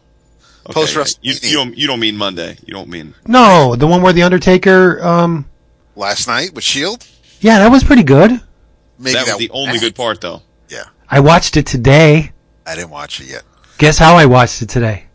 Okay, 0.65 0.73
Post 0.73 0.95
You, 1.21 1.33
WrestleMania. 1.33 1.49
you 1.49 1.55
don't 1.55 1.77
you 1.77 1.87
don't 1.87 1.99
mean 1.99 2.15
Monday. 2.17 2.57
You 2.65 2.73
don't 2.73 2.89
mean 2.89 3.15
No, 3.27 3.75
the 3.75 3.87
one 3.87 4.01
where 4.01 4.13
the 4.13 4.23
Undertaker. 4.23 5.03
Um, 5.03 5.49
Last 5.95 6.27
night 6.27 6.53
with 6.53 6.63
Shield. 6.63 7.05
yeah, 7.41 7.59
that 7.59 7.69
was 7.69 7.83
pretty 7.83 8.03
good. 8.03 8.39
Maybe 8.99 9.13
that 9.15 9.25
was 9.27 9.37
the 9.37 9.49
only 9.49 9.79
good 9.79 9.95
part 9.95 10.21
though. 10.21 10.41
Yeah, 10.69 10.85
I 11.09 11.19
watched 11.19 11.57
it 11.57 11.65
today. 11.65 12.31
I 12.65 12.75
didn't 12.75 12.91
watch 12.91 13.19
it 13.19 13.27
yet. 13.27 13.43
Guess 13.79 13.97
how 13.97 14.15
I 14.15 14.25
watched 14.27 14.61
it 14.61 14.69
today? 14.69 15.05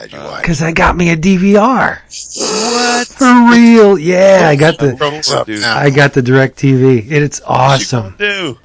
Had 0.00 0.12
you 0.12 0.18
Uh, 0.18 0.24
watched? 0.24 0.42
Because 0.42 0.62
I 0.62 0.72
got 0.72 0.96
me 0.96 1.10
a 1.10 1.16
DVR. 1.16 1.98
What? 2.36 3.06
For 3.08 3.50
real? 3.52 3.98
Yeah, 3.98 4.46
I 4.48 4.56
got 4.56 4.78
the 4.78 4.94
What's 4.94 5.30
up 5.30 5.46
dude. 5.46 5.60
now? 5.60 5.76
I 5.76 5.90
got 5.90 6.14
the 6.14 6.22
DirecTV. 6.22 7.10
It's 7.10 7.40
awesome. 7.46 8.14
Do 8.18 8.58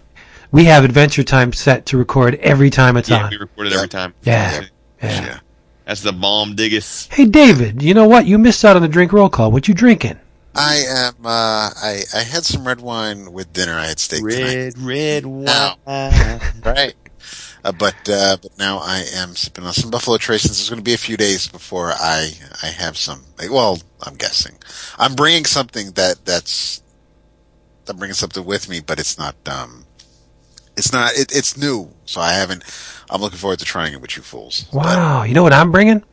We 0.51 0.65
have 0.65 0.86
Adventure 0.86 1.23
Time 1.23 1.51
set 1.51 1.86
to 1.88 1.97
record 1.97 2.36
every 2.36 2.69
time 2.69 2.95
it's 2.95 3.09
yeah, 3.09 3.25
on. 3.25 3.29
we 3.31 3.38
record 3.38 3.67
it 3.67 3.73
every 3.73 3.89
time. 3.89 4.13
Yeah. 4.23 4.61
Yeah. 5.03 5.25
Yeah. 5.25 5.39
That's 5.86 6.01
the 6.01 6.13
bomb 6.13 6.55
diggest. 6.55 7.13
Hey 7.13 7.25
David, 7.25 7.83
you 7.83 7.93
know 7.93 8.07
what? 8.07 8.25
You 8.25 8.38
missed 8.39 8.63
out 8.65 8.75
on 8.75 8.81
the 8.81 8.88
drink 8.88 9.11
roll 9.13 9.29
call. 9.29 9.51
What 9.51 9.67
you 9.67 9.73
drinking? 9.73 10.17
I 10.55 10.75
am. 10.88 11.13
Uh, 11.25 11.69
I 11.75 12.03
I 12.15 12.19
had 12.21 12.45
some 12.45 12.65
red 12.65 12.79
wine 12.79 13.33
with 13.33 13.51
dinner. 13.51 13.73
I 13.73 13.88
had 13.88 13.99
steak 13.99 14.21
tonight. 14.27 14.73
red 14.79 15.25
Now. 15.25 15.75
Right. 16.63 16.93
Uh, 17.66 17.72
but 17.72 17.95
uh, 18.07 18.38
but 18.39 18.55
now 18.59 18.78
I 18.78 19.03
am 19.16 19.36
sipping 19.36 19.63
on 19.63 19.74
some 19.74 19.89
Buffalo 19.89 20.18
Trace. 20.18 20.43
Since 20.43 20.59
it's 20.59 20.70
going 20.70 20.80
to 20.80 20.84
be 20.84 20.93
a 20.93 20.99
few 20.99 21.18
days 21.18 21.47
before 21.47 21.91
I 21.91 22.32
I 22.61 22.68
have 22.68 22.95
some. 22.95 23.24
Well, 23.49 23.80
I'm 24.03 24.16
guessing. 24.16 24.55
I'm 24.99 25.16
bringing 25.16 25.45
something 25.45 25.91
that 25.93 26.24
that's. 26.26 26.84
I'm 27.89 27.97
bringing 27.97 28.13
something 28.13 28.45
with 28.45 28.70
me, 28.70 28.82
but 28.82 28.99
it's 28.99 29.18
not. 29.18 29.36
um 29.47 29.86
It's 30.78 30.93
not. 30.93 31.13
It, 31.16 31.36
it's 31.36 31.57
new, 31.57 31.89
so 32.05 32.22
I 32.22 32.34
haven't. 32.34 32.63
I'm 33.09 33.20
looking 33.20 33.39
forward 33.39 33.57
to 33.59 33.66
trying 33.66 33.93
it 33.93 34.01
with 34.01 34.16
you 34.16 34.22
fools. 34.22 34.66
But 34.72 34.86
Wow, 34.86 35.24
you 35.24 35.34
know 35.34 35.43
what 35.43 35.53
I'm 35.53 35.72
bringing? 35.72 36.03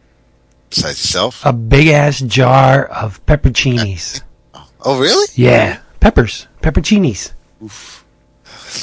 besides 0.70 1.04
yourself. 1.04 1.44
A 1.44 1.52
big 1.52 1.88
ass 1.88 2.20
jar 2.20 2.86
of 2.86 3.24
pepperoncinis. 3.26 4.22
oh, 4.80 4.98
really? 4.98 5.28
Yeah, 5.34 5.80
peppers, 6.00 6.46
pepperoncinis. 6.62 7.32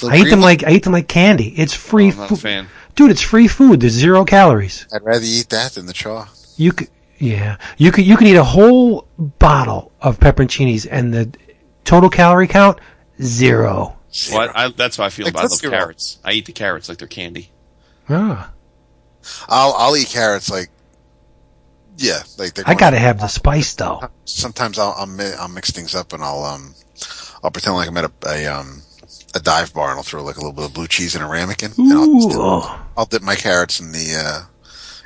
Little 0.01 0.11
I 0.11 0.17
eat 0.17 0.29
them 0.29 0.41
like 0.41 0.63
I 0.63 0.71
eat 0.71 0.83
them 0.83 0.93
like 0.93 1.07
candy. 1.07 1.49
It's 1.57 1.73
free 1.73 2.11
I'm 2.11 2.17
not 2.17 2.31
a 2.31 2.35
food, 2.35 2.67
dude. 2.95 3.11
It's 3.11 3.21
free 3.21 3.47
food. 3.47 3.81
There's 3.81 3.93
zero 3.93 4.25
calories. 4.25 4.87
I'd 4.93 5.03
rather 5.03 5.25
eat 5.25 5.49
that 5.49 5.73
than 5.73 5.85
the 5.85 5.93
chaw. 5.93 6.27
You 6.57 6.73
could, 6.73 6.89
yeah, 7.17 7.57
you 7.77 7.91
could 7.91 8.05
you 8.05 8.17
could 8.17 8.27
eat 8.27 8.35
a 8.35 8.43
whole 8.43 9.07
bottle 9.17 9.91
of 10.01 10.19
pepperoncinis 10.19 10.87
and 10.89 11.13
the 11.13 11.31
total 11.85 12.09
calorie 12.09 12.47
count 12.47 12.79
zero. 13.21 13.97
Well, 14.31 14.51
I, 14.55 14.65
I, 14.65 14.69
that's 14.69 14.97
how 14.97 15.03
I 15.05 15.09
feel 15.09 15.25
Like, 15.25 15.33
about 15.33 15.45
I 15.45 15.47
love 15.47 15.61
carrots. 15.61 16.19
I 16.23 16.31
eat 16.33 16.45
the 16.45 16.51
carrots 16.51 16.89
like 16.89 16.97
they're 16.97 17.07
candy. 17.07 17.51
Ah, 18.09 18.51
I'll 19.47 19.73
I'll 19.77 19.95
eat 19.97 20.07
carrots 20.07 20.49
like. 20.49 20.69
Yeah, 21.97 22.23
like 22.37 22.53
they're 22.53 22.63
I 22.67 22.75
gotta 22.75 22.97
have 22.97 23.19
the 23.19 23.27
spice 23.27 23.73
though. 23.73 24.01
sometimes 24.23 24.79
I'll, 24.79 24.95
I'll 24.97 25.21
I'll 25.39 25.47
mix 25.49 25.71
things 25.71 25.95
up 25.95 26.13
and 26.13 26.23
I'll 26.23 26.43
um 26.43 26.73
I'll 27.43 27.51
pretend 27.51 27.75
like 27.75 27.89
I'm 27.89 27.97
at 27.97 28.05
a, 28.05 28.11
a 28.25 28.45
um 28.47 28.81
a 29.35 29.39
dive 29.39 29.73
bar 29.73 29.89
and 29.89 29.97
I'll 29.97 30.03
throw 30.03 30.23
like 30.23 30.35
a 30.37 30.39
little 30.39 30.53
bit 30.53 30.65
of 30.65 30.73
blue 30.73 30.87
cheese 30.87 31.15
in 31.15 31.21
a 31.21 31.27
ramekin 31.27 31.71
and 31.77 31.93
I'll, 31.93 32.03
Ooh, 32.03 32.29
dip, 32.29 32.37
oh, 32.39 32.81
I'll 32.97 33.05
dip 33.05 33.21
my 33.21 33.35
carrots 33.35 33.79
in 33.79 33.91
the 33.91 34.15
uh 34.15 34.41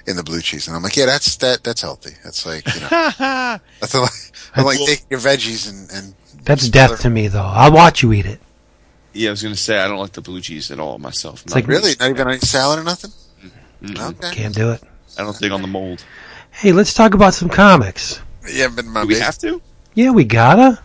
in 0.06 0.16
the 0.16 0.24
blue 0.24 0.42
cheese 0.42 0.68
and 0.68 0.76
I'm 0.76 0.84
like 0.84 0.96
yeah 0.96 1.06
that's 1.06 1.36
that 1.38 1.64
that's 1.64 1.82
healthy 1.82 2.12
that's 2.24 2.46
like 2.46 2.66
you 2.74 2.82
know 2.82 2.88
that's 3.80 3.94
like 3.94 4.12
I'm 4.56 4.66
like 4.66 4.78
taking 4.80 5.06
your 5.10 5.20
veggies 5.20 5.70
and 5.70 5.90
and 5.92 6.16
that's 6.46 6.68
death 6.70 7.00
to 7.02 7.10
me 7.10 7.28
though. 7.30 7.42
I'll 7.42 7.72
watch 7.72 8.04
you 8.04 8.12
eat 8.14 8.26
it. 8.26 8.40
Yeah, 9.14 9.30
I 9.30 9.32
was 9.32 9.42
gonna 9.44 9.56
say 9.56 9.78
I 9.80 9.88
don't 9.88 10.00
like 10.00 10.12
the 10.12 10.22
blue 10.22 10.42
cheese 10.42 10.72
at 10.72 10.80
all 10.80 10.98
myself. 11.00 11.44
It's 11.44 11.56
like- 11.56 11.68
really 11.68 11.92
not 12.00 12.10
even 12.10 12.28
on 12.28 12.40
salad 12.40 12.80
or 12.80 12.84
nothing 12.84 13.12
Mm-mm. 13.82 14.16
okay 14.20 14.36
Can't 14.36 14.56
do 14.56 14.72
it. 14.72 14.82
I 15.18 15.24
don't 15.24 15.38
dig 15.40 15.52
on 15.52 15.62
the 15.62 15.68
mold. 15.68 16.04
Hey, 16.52 16.72
let's 16.72 16.94
talk 16.94 17.14
about 17.14 17.34
some 17.34 17.50
comics. 17.50 18.22
yeah 18.50 18.68
but 18.74 18.86
my 18.86 19.02
Do 19.02 19.08
we 19.08 19.14
bas- 19.16 19.24
have 19.24 19.38
to? 19.40 19.62
Yeah, 19.96 20.10
we 20.12 20.24
gotta. 20.26 20.82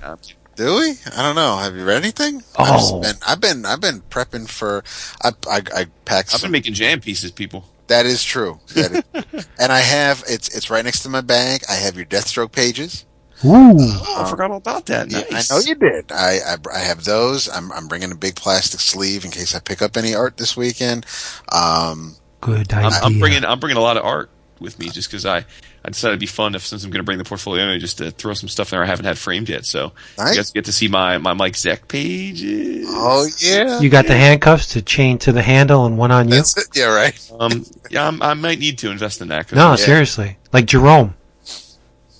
Do 0.58 0.74
we 0.74 0.94
I 1.16 1.22
don't 1.22 1.36
know 1.36 1.56
have 1.56 1.76
you 1.76 1.84
read 1.84 2.02
anything 2.02 2.42
Oh. 2.58 3.00
I've, 3.00 3.02
been, 3.02 3.14
I've 3.26 3.40
been 3.40 3.64
I've 3.64 3.80
been 3.80 4.00
prepping 4.10 4.48
for 4.48 4.82
I 5.22 5.30
I, 5.48 5.62
I 5.74 5.86
packed 6.04 6.34
I've 6.34 6.40
some 6.40 6.48
been 6.48 6.52
making 6.52 6.74
jam 6.74 7.00
pieces, 7.00 7.30
people. 7.30 7.64
That 7.86 8.04
is 8.06 8.24
true. 8.24 8.58
That 8.74 9.04
is- 9.14 9.46
and 9.58 9.70
I 9.72 9.78
have 9.78 10.24
it's 10.28 10.54
it's 10.56 10.68
right 10.68 10.84
next 10.84 11.04
to 11.04 11.08
my 11.08 11.20
bag. 11.20 11.62
I 11.70 11.74
have 11.74 11.96
your 11.96 12.06
Deathstroke 12.06 12.50
pages. 12.50 13.04
Ooh, 13.44 13.76
Oh, 13.78 14.24
I 14.26 14.28
forgot 14.28 14.50
all 14.50 14.56
about 14.56 14.86
that. 14.86 15.12
Yeah, 15.12 15.22
Nice. 15.30 15.48
I 15.48 15.54
know 15.54 15.60
you 15.60 15.76
did. 15.76 16.10
I, 16.10 16.38
I 16.44 16.56
I 16.74 16.78
have 16.80 17.04
those. 17.04 17.48
I'm 17.48 17.70
I'm 17.70 17.86
bringing 17.86 18.10
a 18.10 18.16
big 18.16 18.34
plastic 18.34 18.80
sleeve 18.80 19.24
in 19.24 19.30
case 19.30 19.54
I 19.54 19.60
pick 19.60 19.80
up 19.80 19.96
any 19.96 20.12
art 20.12 20.38
this 20.38 20.56
weekend. 20.56 21.06
Um, 21.52 22.16
good 22.40 22.72
I'm, 22.74 22.86
idea. 22.86 22.98
I'm 23.04 23.18
bringing 23.20 23.44
I'm 23.44 23.60
bringing 23.60 23.76
a 23.78 23.80
lot 23.82 23.96
of 23.96 24.04
art 24.04 24.28
with 24.58 24.76
me 24.80 24.88
just 24.88 25.08
because 25.08 25.24
I 25.24 25.44
I 25.88 25.90
decided 25.90 26.12
it'd 26.12 26.20
be 26.20 26.26
fun 26.26 26.54
if 26.54 26.66
since 26.66 26.84
I'm 26.84 26.90
going 26.90 27.00
to 27.00 27.04
bring 27.04 27.16
the 27.16 27.24
portfolio 27.24 27.62
anyway, 27.62 27.78
just 27.78 27.96
to 27.98 28.10
throw 28.10 28.34
some 28.34 28.48
stuff 28.50 28.70
in 28.72 28.76
there 28.76 28.84
I 28.84 28.86
haven't 28.86 29.06
had 29.06 29.16
framed 29.16 29.48
yet. 29.48 29.64
So 29.64 29.92
Nice. 30.18 30.30
you 30.30 30.36
guys 30.36 30.50
get 30.50 30.64
to 30.66 30.72
see 30.72 30.86
my 30.88 31.16
my 31.16 31.32
Mike 31.32 31.54
Zeck 31.54 31.88
pages. 31.88 32.84
oh 32.90 33.26
yeah, 33.38 33.80
You 33.80 33.88
got 33.88 34.06
the 34.06 34.14
handcuffs 34.16 34.68
to 34.74 34.82
chain 34.82 35.16
to 35.20 35.32
the 35.32 35.40
handle 35.42 35.86
and 35.86 35.96
one 35.96 36.10
on 36.12 36.28
you. 36.28 36.34
that's 36.34 36.56
it. 36.58 36.66
Yeah, 36.74 36.94
right. 36.94 37.30
Um, 37.40 37.64
yeah, 37.90 38.06
I'm, 38.06 38.20
I 38.22 38.34
might 38.34 38.58
need 38.58 38.76
to 38.78 38.90
invest 38.90 39.20
in 39.22 39.28
that. 39.28 39.50
No, 39.52 39.68
I 39.68 39.76
seriously. 39.76 40.36
Like 40.52 40.66
Jerome, 40.66 41.14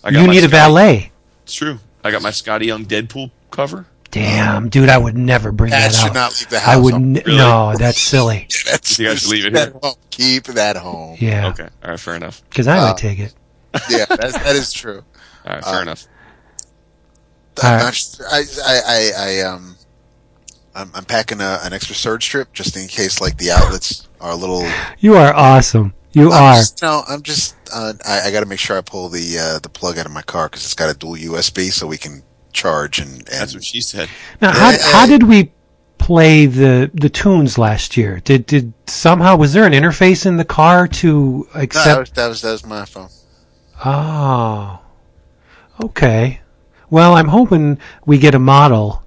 I 0.03 0.11
got 0.12 0.21
you 0.23 0.27
my 0.29 0.33
need 0.33 0.45
a 0.45 0.49
valet. 0.49 1.12
It's 1.45 1.55
true. 1.55 1.79
I 2.03 2.11
got 2.11 2.23
my 2.23 2.31
Skottie 2.31 2.66
Young 2.66 2.87
Deadpool 2.87 3.31
cover. 3.51 3.85
Damn, 4.11 4.71
dude, 4.71 4.89
I 4.89 4.97
would 4.97 5.19
never 5.19 5.53
bring 5.53 5.71
That 5.71 5.93
that, 5.93 5.99
should 5.99 6.09
out. 6.11 6.14
not 6.14 6.41
leave 6.41 6.49
the 6.49 6.59
house. 6.61 6.75
I 6.75 6.77
would. 6.79 6.95
Oh, 6.95 6.97
N- 6.97 7.14
Really? 7.27 7.37
No, 7.37 7.75
that's 7.77 8.01
silly. 8.01 8.49
That's, 8.64 8.99
You 8.99 9.09
guys 9.09 9.21
should 9.21 9.31
leave 9.31 9.45
it 9.45 9.53
keep 9.53 9.57
here. 9.59 9.66
that 9.71 9.83
home. 9.83 9.95
Keep 10.11 10.45
that 10.45 10.77
home. 10.79 11.16
Yeah, 11.21 11.49
Okay, 11.49 11.69
all 11.85 11.91
right, 11.91 12.01
fair 12.01 12.14
enough. 12.16 12.43
because 12.49 12.66
I 12.66 12.79
Uh, 12.79 12.89
would 12.89 12.97
take 12.97 13.19
it. 13.19 13.35
Yeah, 13.91 14.05
that's, 14.09 14.33
that 14.39 14.57
is 14.57 14.73
true. 14.73 15.03
All 15.47 15.55
right, 15.55 15.64
fair 15.64 15.75
Uh, 15.75 15.83
enough. 15.83 16.07
I'm 17.62 17.66
Alright. 17.66 17.83
not 17.85 17.95
sure- 17.95 18.27
I, 18.31 18.45
I, 18.66 18.81
I, 18.87 19.11
I, 19.16 19.41
um, 19.43 19.77
I'm, 20.75 20.91
I'm 20.95 21.05
packing 21.05 21.41
a, 21.41 21.59
an 21.62 21.73
extra 21.73 21.95
surge 21.95 22.23
strip 22.25 22.53
just 22.53 22.77
in 22.77 22.87
case, 22.89 23.21
like 23.21 23.37
the 23.39 23.51
outlets 23.51 24.09
are 24.21 24.31
a 24.33 24.37
little. 24.37 24.64
You 25.01 25.16
are 25.16 25.35
awesome. 25.35 25.93
You 26.12 26.31
I'm 26.33 26.43
are. 26.43 26.55
just- 26.57 26.83
no, 26.83 27.03
I'm 27.09 27.23
just. 27.23 27.57
Uh, 27.75 27.93
I, 28.07 28.23
I 28.29 28.31
got 28.31 28.41
to 28.41 28.47
make 28.47 28.59
sure 28.61 28.79
I 28.79 28.81
pull 28.81 29.09
the 29.09 29.39
uh, 29.39 29.59
the 29.59 29.69
plug 29.69 29.99
out 29.99 30.07
of 30.07 30.12
my 30.12 30.23
car 30.23 30.49
because 30.49 30.64
it's 30.64 30.75
got 30.75 30.89
a 30.95 30.97
dual 30.97 31.16
USB, 31.16 31.71
so 31.71 31.87
we 31.87 31.99
can 31.99 32.23
charge 32.53 32.99
and. 32.99 33.11
and 33.12 33.27
That's 33.27 33.55
what 33.55 33.62
she 33.64 33.81
said. 33.83 34.09
Now, 34.41 34.53
how 34.53 34.71
Yeah, 34.71 34.79
how 34.83 35.07
did 35.07 35.25
we 35.25 35.53
play 35.99 36.47
the 36.47 36.91
the 36.95 37.11
tunes 37.11 37.59
last 37.59 37.97
year? 37.97 38.21
Did 38.21 38.47
did 38.47 38.73
somehow 38.87 39.37
was 39.37 39.53
there 39.53 39.66
an 39.66 39.73
interface 39.75 40.25
in 40.27 40.37
the 40.39 40.45
car 40.47 40.89
to 40.89 41.11
no, 41.12 41.43
that 41.55 41.62
accept? 41.62 42.01
was, 42.01 42.11
that 42.12 42.29
was 42.29 42.43
that 42.43 42.53
was 42.53 42.64
my 42.66 42.85
phone. 42.87 43.09
Oh, 43.85 44.81
okay. 45.83 46.41
Well, 46.91 47.14
I'm 47.14 47.29
hoping 47.29 47.79
we 48.07 48.18
get 48.18 48.35
a 48.35 48.39
model 48.39 49.05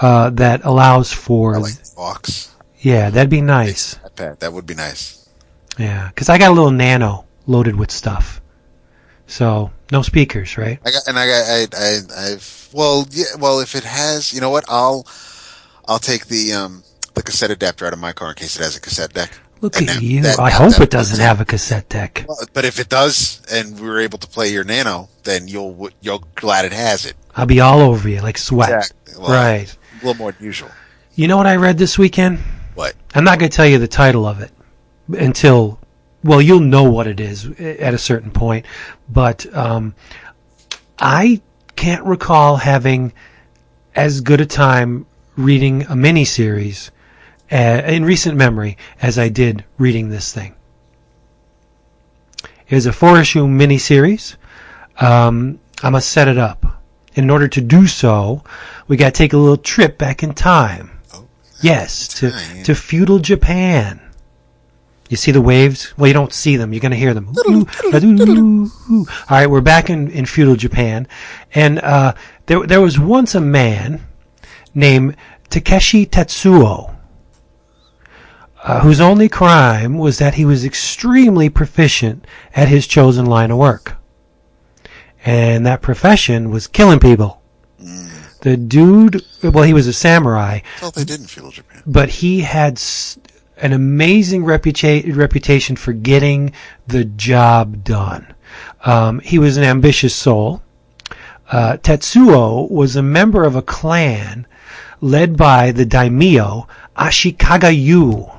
uh, 0.00 0.30
that 0.30 0.64
allows 0.64 1.12
for. 1.12 1.54
I 1.54 1.58
like 1.58 1.94
box. 1.94 2.54
yeah, 2.80 3.10
that'd 3.10 3.30
be 3.30 3.40
nice. 3.40 3.96
iPad. 3.96 4.38
That 4.40 4.52
would 4.52 4.66
be 4.66 4.74
nice. 4.74 5.28
Yeah, 5.78 6.08
because 6.08 6.28
I 6.28 6.38
got 6.38 6.50
a 6.50 6.54
little 6.54 6.70
Nano 6.70 7.26
loaded 7.46 7.76
with 7.76 7.90
stuff. 7.90 8.40
So 9.26 9.70
no 9.90 10.02
speakers, 10.02 10.56
right? 10.58 10.78
I 10.84 10.90
got 10.90 11.06
and 11.08 11.18
I 11.18 11.26
got 11.26 11.44
I, 11.48 11.66
I 11.76 12.30
I've 12.32 12.68
well 12.72 13.06
yeah 13.10 13.24
well 13.38 13.60
if 13.60 13.74
it 13.74 13.84
has 13.84 14.32
you 14.32 14.40
know 14.40 14.50
what 14.50 14.64
I'll 14.68 15.06
I'll 15.86 15.98
take 15.98 16.26
the 16.26 16.52
um 16.52 16.82
the 17.14 17.22
cassette 17.22 17.50
adapter 17.50 17.86
out 17.86 17.92
of 17.92 17.98
my 17.98 18.12
car 18.12 18.30
in 18.30 18.34
case 18.34 18.56
it 18.56 18.62
has 18.62 18.76
a 18.76 18.80
cassette 18.80 19.12
deck. 19.14 19.30
Look 19.60 19.76
And 19.78 19.88
at 19.88 19.94
that- 19.96 20.02
you. 20.02 20.22
that- 20.22 20.38
I 20.38 20.50
that- 20.50 20.52
hope 20.56 20.72
that- 20.74 20.82
it 20.82 20.90
doesn't 20.90 21.20
have 21.20 21.40
a 21.40 21.44
cassette 21.44 21.88
deck. 21.88 22.26
But 22.52 22.64
if 22.64 22.78
it 22.78 22.88
does, 22.88 23.40
and 23.50 23.78
we 23.80 23.88
were 23.88 24.00
able 24.00 24.18
to 24.18 24.26
play 24.26 24.52
your 24.52 24.64
Nano, 24.64 25.08
then 25.24 25.48
you'll 25.48 25.88
you'll 26.02 26.24
glad 26.34 26.64
it 26.64 26.72
has 26.72 27.06
it. 27.06 27.14
I'll 27.36 27.46
be 27.46 27.60
all 27.60 27.80
over 27.80 28.08
you 28.08 28.20
like 28.20 28.36
sweat. 28.38 28.70
Exactly. 28.70 29.14
Well, 29.18 29.30
Right. 29.32 29.76
A 30.02 30.06
little 30.06 30.14
more 30.18 30.32
than 30.32 30.44
usual. 30.44 30.70
You 31.14 31.28
know 31.28 31.36
what 31.36 31.46
I 31.46 31.56
read 31.56 31.78
this 31.78 31.96
weekend? 31.98 32.40
What? 32.74 32.94
I'm 33.14 33.24
not 33.24 33.38
going 33.38 33.50
to 33.50 33.56
tell 33.56 33.66
you 33.66 33.78
the 33.78 33.88
title 33.88 34.26
of 34.26 34.40
it 34.40 34.50
until, 35.16 35.78
well, 36.24 36.42
you'll 36.42 36.60
know 36.60 36.82
what 36.82 37.06
it 37.06 37.20
is 37.20 37.46
at 37.58 37.94
a 37.94 37.98
certain 37.98 38.30
point. 38.32 38.66
But 39.08 39.46
um, 39.56 39.94
I 40.98 41.40
can't 41.76 42.04
recall 42.04 42.56
having 42.56 43.12
as 43.94 44.20
good 44.20 44.40
a 44.40 44.46
time 44.46 45.06
reading 45.36 45.82
a 45.82 45.94
miniseries 45.94 46.90
in 47.54 48.04
recent 48.04 48.36
memory 48.36 48.76
as 49.00 49.18
I 49.18 49.28
did 49.28 49.64
reading 49.78 50.08
this 50.08 50.32
thing. 50.32 50.54
It 52.68 52.76
is 52.76 52.86
a 52.86 52.92
four 52.92 53.20
issue 53.20 53.46
miniseries. 53.46 54.36
Um, 54.98 55.60
I 55.82 55.90
must 55.90 56.08
set 56.10 56.28
it 56.28 56.38
up. 56.38 56.82
In 57.14 57.30
order 57.30 57.46
to 57.46 57.60
do 57.60 57.86
so, 57.86 58.42
we 58.88 58.96
got 58.96 59.14
to 59.14 59.18
take 59.18 59.32
a 59.32 59.36
little 59.36 59.56
trip 59.56 59.98
back 59.98 60.22
in 60.22 60.34
time. 60.34 60.90
Yes, 61.62 62.08
to, 62.18 62.30
Time. 62.30 62.62
to 62.64 62.74
feudal 62.74 63.20
Japan. 63.20 64.00
You 65.08 65.16
see 65.16 65.30
the 65.30 65.40
waves? 65.40 65.96
Well, 65.96 66.08
you 66.08 66.12
don't 66.12 66.32
see 66.32 66.56
them. 66.56 66.72
You're 66.72 66.80
going 66.80 66.90
to 66.92 66.98
hear 66.98 67.14
them. 67.14 67.32
All 68.88 69.06
right, 69.30 69.46
we're 69.46 69.60
back 69.60 69.88
in, 69.88 70.10
in 70.10 70.26
feudal 70.26 70.56
Japan. 70.56 71.06
And 71.54 71.78
uh, 71.78 72.14
there, 72.46 72.66
there 72.66 72.80
was 72.80 72.98
once 72.98 73.34
a 73.34 73.40
man 73.40 74.02
named 74.74 75.16
Takeshi 75.50 76.04
Tetsuo, 76.04 76.93
uh, 78.64 78.80
whose 78.80 79.00
only 79.00 79.28
crime 79.28 79.96
was 79.98 80.18
that 80.18 80.34
he 80.34 80.44
was 80.44 80.64
extremely 80.64 81.48
proficient 81.48 82.26
at 82.56 82.66
his 82.68 82.86
chosen 82.86 83.26
line 83.26 83.50
of 83.50 83.58
work. 83.58 83.96
And 85.24 85.64
that 85.66 85.82
profession 85.82 86.50
was 86.50 86.66
killing 86.66 86.98
people. 87.00 87.40
The 88.40 88.56
dude, 88.58 89.22
well, 89.42 89.64
he 89.64 89.72
was 89.72 89.86
a 89.86 89.92
samurai, 89.92 90.60
Well, 90.82 90.90
they 90.90 91.04
did 91.04 91.20
in 91.20 91.26
feudal 91.26 91.50
Japan. 91.50 91.82
but 91.86 92.08
he 92.10 92.40
had 92.42 92.80
an 93.56 93.72
amazing 93.72 94.42
reputa- 94.44 95.16
reputation 95.16 95.76
for 95.76 95.92
getting 95.94 96.52
the 96.86 97.04
job 97.06 97.84
done. 97.84 98.34
Um, 98.84 99.20
he 99.20 99.38
was 99.38 99.56
an 99.56 99.64
ambitious 99.64 100.14
soul. 100.14 100.62
Uh, 101.50 101.76
Tetsuo 101.78 102.70
was 102.70 102.96
a 102.96 103.02
member 103.02 103.44
of 103.44 103.56
a 103.56 103.62
clan 103.62 104.46
led 105.00 105.36
by 105.38 105.70
the 105.72 105.86
daimyo 105.86 106.66
Ashikaga 106.96 107.74
Yu, 107.74 108.30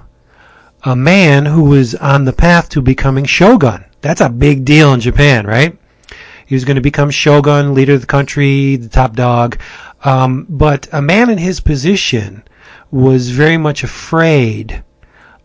a 0.85 0.95
man 0.95 1.47
who 1.47 1.63
was 1.63 1.95
on 1.95 2.25
the 2.25 2.33
path 2.33 2.69
to 2.69 2.81
becoming 2.81 3.25
shogun. 3.25 3.83
That's 4.01 4.21
a 4.21 4.29
big 4.29 4.63
deal 4.63 4.93
in 4.93 4.99
Japan, 4.99 5.47
right? 5.47 5.77
He 6.45 6.53
was 6.53 6.63
going 6.63 6.75
to 6.75 6.81
become 6.81 7.09
shogun, 7.09 7.73
leader 7.73 7.93
of 7.93 8.01
the 8.01 8.07
country, 8.07 8.75
the 8.75 8.87
top 8.87 9.15
dog. 9.15 9.59
Um, 10.03 10.45
but 10.47 10.87
a 10.93 11.01
man 11.01 11.31
in 11.31 11.39
his 11.39 11.59
position 11.59 12.43
was 12.91 13.31
very 13.31 13.57
much 13.57 13.83
afraid 13.83 14.83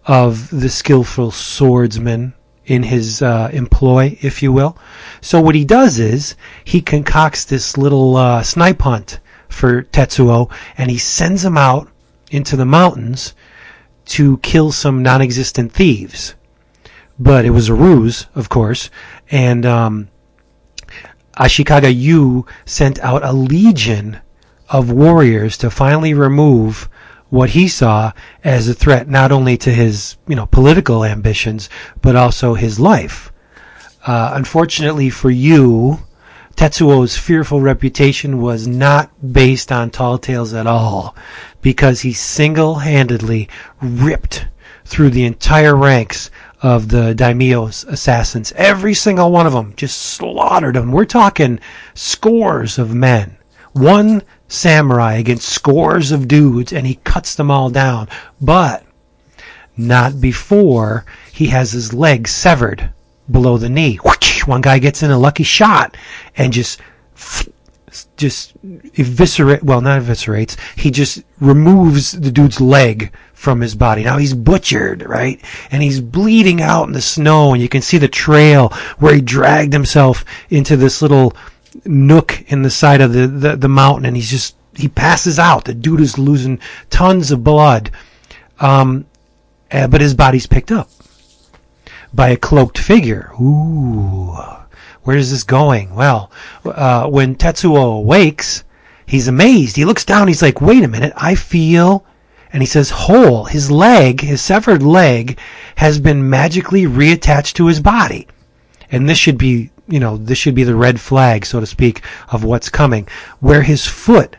of 0.04 0.50
the 0.50 0.68
skillful 0.68 1.30
swordsman 1.30 2.34
in 2.66 2.82
his 2.82 3.22
uh, 3.22 3.48
employ, 3.52 4.18
if 4.20 4.42
you 4.42 4.52
will. 4.52 4.76
So 5.22 5.40
what 5.40 5.54
he 5.54 5.64
does 5.64 5.98
is 5.98 6.36
he 6.62 6.82
concocts 6.82 7.46
this 7.46 7.78
little 7.78 8.16
uh, 8.16 8.42
snipe 8.42 8.82
hunt 8.82 9.20
for 9.48 9.84
Tetsuo, 9.84 10.52
and 10.76 10.90
he 10.90 10.98
sends 10.98 11.46
him 11.46 11.56
out 11.56 11.88
into 12.30 12.56
the 12.56 12.66
mountains 12.66 13.34
to 14.10 14.38
kill 14.38 14.72
some 14.72 15.02
non-existent 15.02 15.72
thieves. 15.72 16.34
But 17.18 17.44
it 17.44 17.50
was 17.50 17.68
a 17.68 17.74
ruse, 17.74 18.26
of 18.34 18.48
course, 18.48 18.90
and 19.30 19.64
um, 19.66 20.08
Ashikaga 21.36 21.94
Yu 21.94 22.46
sent 22.64 22.98
out 23.00 23.24
a 23.24 23.32
legion 23.32 24.18
of 24.68 24.90
warriors 24.90 25.56
to 25.58 25.70
finally 25.70 26.14
remove 26.14 26.88
what 27.28 27.50
he 27.50 27.68
saw 27.68 28.12
as 28.42 28.68
a 28.68 28.74
threat 28.74 29.08
not 29.08 29.30
only 29.30 29.56
to 29.58 29.70
his, 29.70 30.16
you 30.26 30.34
know, 30.34 30.46
political 30.46 31.04
ambitions, 31.04 31.68
but 32.02 32.16
also 32.16 32.54
his 32.54 32.80
life. 32.80 33.32
Uh, 34.06 34.32
unfortunately 34.34 35.10
for 35.10 35.30
you, 35.30 36.00
Tetsuo's 36.56 37.16
fearful 37.16 37.60
reputation 37.60 38.40
was 38.40 38.66
not 38.66 39.10
based 39.32 39.72
on 39.72 39.90
tall 39.90 40.18
tales 40.18 40.52
at 40.52 40.66
all, 40.66 41.14
because 41.62 42.02
he 42.02 42.12
single-handedly 42.12 43.48
ripped 43.80 44.46
through 44.84 45.10
the 45.10 45.24
entire 45.24 45.74
ranks 45.74 46.30
of 46.62 46.88
the 46.88 47.14
daimyo's 47.14 47.84
assassins. 47.84 48.52
Every 48.56 48.92
single 48.92 49.32
one 49.32 49.46
of 49.46 49.54
them 49.54 49.72
just 49.76 49.96
slaughtered 49.96 50.74
them. 50.74 50.92
We're 50.92 51.06
talking 51.06 51.60
scores 51.94 52.78
of 52.78 52.94
men. 52.94 53.38
One 53.72 54.22
samurai 54.48 55.14
against 55.14 55.48
scores 55.48 56.12
of 56.12 56.28
dudes, 56.28 56.72
and 56.72 56.86
he 56.86 56.96
cuts 57.04 57.34
them 57.34 57.50
all 57.50 57.70
down. 57.70 58.08
But 58.40 58.84
not 59.76 60.20
before 60.20 61.06
he 61.32 61.46
has 61.46 61.72
his 61.72 61.94
leg 61.94 62.28
severed 62.28 62.90
below 63.30 63.56
the 63.56 63.70
knee. 63.70 63.98
Whoosh! 64.40 64.48
One 64.48 64.60
guy 64.60 64.78
gets 64.78 65.02
in 65.02 65.10
a 65.10 65.18
lucky 65.18 65.42
shot 65.42 65.96
and 66.36 66.52
just 66.52 66.80
just 68.16 68.52
eviscerate 68.96 69.64
well 69.64 69.80
not 69.80 70.00
eviscerates 70.00 70.56
he 70.76 70.92
just 70.92 71.24
removes 71.40 72.12
the 72.12 72.30
dude's 72.30 72.60
leg 72.60 73.12
from 73.34 73.60
his 73.60 73.74
body. 73.74 74.04
Now 74.04 74.18
he's 74.18 74.34
butchered 74.34 75.02
right? 75.02 75.40
And 75.70 75.82
he's 75.82 76.00
bleeding 76.00 76.60
out 76.60 76.86
in 76.86 76.92
the 76.92 77.02
snow 77.02 77.52
and 77.52 77.60
you 77.62 77.68
can 77.68 77.82
see 77.82 77.98
the 77.98 78.08
trail 78.08 78.68
where 78.98 79.14
he 79.14 79.20
dragged 79.20 79.72
himself 79.72 80.24
into 80.50 80.76
this 80.76 81.02
little 81.02 81.34
nook 81.84 82.44
in 82.48 82.62
the 82.62 82.70
side 82.70 83.00
of 83.00 83.12
the, 83.12 83.26
the, 83.26 83.56
the 83.56 83.68
mountain 83.68 84.06
and 84.06 84.16
he's 84.16 84.30
just 84.30 84.54
he 84.76 84.88
passes 84.88 85.38
out. 85.38 85.64
The 85.64 85.74
dude 85.74 86.00
is 86.00 86.16
losing 86.16 86.60
tons 86.90 87.32
of 87.32 87.42
blood. 87.42 87.90
Um, 88.60 89.06
uh, 89.72 89.88
but 89.88 90.00
his 90.00 90.14
body's 90.14 90.46
picked 90.46 90.70
up 90.70 90.88
by 92.12 92.30
a 92.30 92.36
cloaked 92.36 92.78
figure. 92.78 93.32
Ooh, 93.40 94.36
where 95.02 95.16
is 95.16 95.30
this 95.30 95.44
going? 95.44 95.94
Well, 95.94 96.30
uh, 96.64 97.08
when 97.08 97.34
Tetsuo 97.34 97.98
awakes, 97.98 98.64
he's 99.06 99.28
amazed. 99.28 99.76
He 99.76 99.84
looks 99.84 100.04
down. 100.04 100.28
He's 100.28 100.42
like, 100.42 100.60
"Wait 100.60 100.84
a 100.84 100.88
minute! 100.88 101.12
I 101.16 101.34
feel." 101.34 102.04
And 102.52 102.62
he 102.62 102.66
says, 102.66 102.90
"Whole. 102.90 103.44
His 103.44 103.70
leg, 103.70 104.20
his 104.22 104.40
severed 104.40 104.82
leg, 104.82 105.38
has 105.76 105.98
been 105.98 106.28
magically 106.28 106.84
reattached 106.84 107.54
to 107.54 107.66
his 107.66 107.80
body." 107.80 108.26
And 108.90 109.08
this 109.08 109.18
should 109.18 109.38
be, 109.38 109.70
you 109.88 110.00
know, 110.00 110.16
this 110.16 110.38
should 110.38 110.54
be 110.54 110.64
the 110.64 110.74
red 110.74 111.00
flag, 111.00 111.46
so 111.46 111.60
to 111.60 111.66
speak, 111.66 112.02
of 112.32 112.44
what's 112.44 112.68
coming. 112.68 113.06
Where 113.38 113.62
his 113.62 113.86
foot 113.86 114.36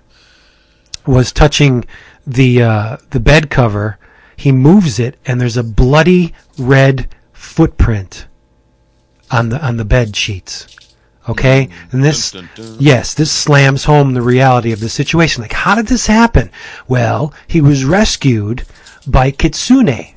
was 1.05 1.31
touching 1.31 1.85
the 2.27 2.61
uh, 2.61 2.97
the 3.09 3.19
bed 3.19 3.49
cover, 3.49 3.97
he 4.35 4.51
moves 4.51 4.99
it, 4.99 5.17
and 5.25 5.39
there's 5.39 5.57
a 5.57 5.63
bloody 5.63 6.33
red 6.57 7.07
footprint 7.41 8.27
on 9.31 9.49
the 9.49 9.65
on 9.65 9.77
the 9.77 9.85
bed 9.85 10.15
sheets. 10.15 10.67
Okay, 11.29 11.69
and 11.91 12.03
this 12.03 12.31
Dun, 12.31 12.49
dun, 12.55 12.65
dun. 12.65 12.77
yes, 12.79 13.13
this 13.13 13.31
slams 13.31 13.83
home 13.85 14.13
the 14.13 14.21
reality 14.21 14.71
of 14.71 14.79
the 14.79 14.89
situation. 14.89 15.41
Like, 15.41 15.53
how 15.53 15.75
did 15.75 15.87
this 15.87 16.07
happen? 16.07 16.49
Well, 16.87 17.33
he 17.47 17.61
was 17.61 17.85
rescued 17.85 18.63
by 19.05 19.29
Kitsune, 19.31 20.15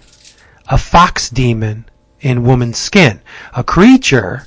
a 0.68 0.78
fox 0.78 1.28
demon 1.28 1.84
in 2.20 2.44
woman's 2.44 2.78
skin, 2.78 3.20
a 3.54 3.62
creature 3.62 4.46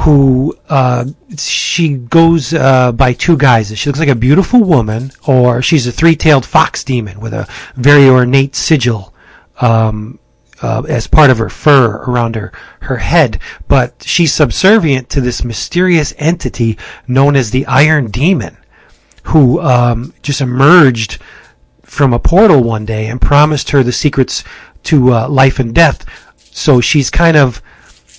who 0.00 0.56
uh, 0.70 1.04
she 1.36 1.96
goes 1.96 2.54
uh, 2.54 2.90
by 2.92 3.12
two 3.12 3.36
guises. 3.36 3.78
She 3.78 3.90
looks 3.90 3.98
like 3.98 4.08
a 4.08 4.14
beautiful 4.14 4.62
woman, 4.64 5.12
or 5.26 5.60
she's 5.60 5.86
a 5.86 5.92
three-tailed 5.92 6.46
fox 6.46 6.82
demon 6.82 7.20
with 7.20 7.34
a 7.34 7.46
very 7.76 8.08
ornate 8.08 8.56
sigil 8.56 9.12
um, 9.60 10.18
uh, 10.62 10.82
as 10.88 11.06
part 11.06 11.30
of 11.30 11.38
her 11.38 11.48
fur 11.48 12.02
around 12.04 12.36
her 12.36 12.52
her 12.80 12.98
head. 12.98 13.38
But 13.68 14.02
she's 14.06 14.32
subservient 14.32 15.08
to 15.10 15.20
this 15.20 15.44
mysterious 15.44 16.14
entity 16.18 16.78
known 17.06 17.36
as 17.36 17.50
the 17.50 17.66
Iron 17.66 18.10
Demon, 18.10 18.56
who 19.24 19.60
um, 19.60 20.14
just 20.22 20.40
emerged 20.40 21.18
from 21.82 22.12
a 22.12 22.18
portal 22.18 22.62
one 22.62 22.84
day 22.84 23.06
and 23.06 23.20
promised 23.20 23.70
her 23.70 23.82
the 23.82 23.92
secrets 23.92 24.44
to 24.84 25.12
uh, 25.12 25.28
life 25.28 25.58
and 25.58 25.74
death. 25.74 26.04
So 26.36 26.80
she's 26.80 27.10
kind 27.10 27.36
of 27.36 27.60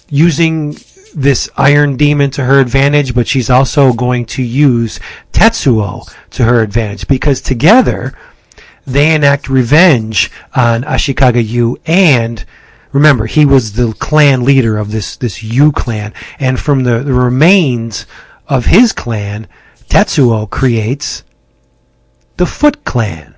using 0.10 0.76
this 1.14 1.50
iron 1.58 1.98
demon 1.98 2.32
to 2.32 2.44
her 2.44 2.60
advantage, 2.60 3.14
but 3.14 3.28
she's 3.28 3.50
also 3.50 3.94
going 3.94 4.26
to 4.26 4.44
use 4.44 5.00
Tetsuo 5.32 6.10
to 6.32 6.44
her 6.44 6.62
advantage 6.62 7.08
because 7.08 7.42
together 7.42 8.14
they 8.86 9.14
enact 9.14 9.50
revenge 9.50 10.32
on 10.56 10.84
Ashikaga 10.84 11.46
Yu 11.46 11.78
and 11.86 12.44
remember 12.92 13.26
he 13.26 13.46
was 13.46 13.74
the 13.74 13.94
clan 13.94 14.44
leader 14.44 14.78
of 14.78 14.92
this 14.92 15.16
this 15.16 15.44
Yu 15.44 15.72
clan 15.72 16.14
and 16.40 16.60
from 16.60 16.84
the, 16.84 17.00
the 17.00 17.14
remains 17.14 18.06
of 18.48 18.66
his 18.66 18.92
clan 18.92 19.48
Tetsuo 19.90 20.50
creates 20.50 21.24
the 22.38 22.46
Foot 22.46 22.84
Clan 22.86 23.36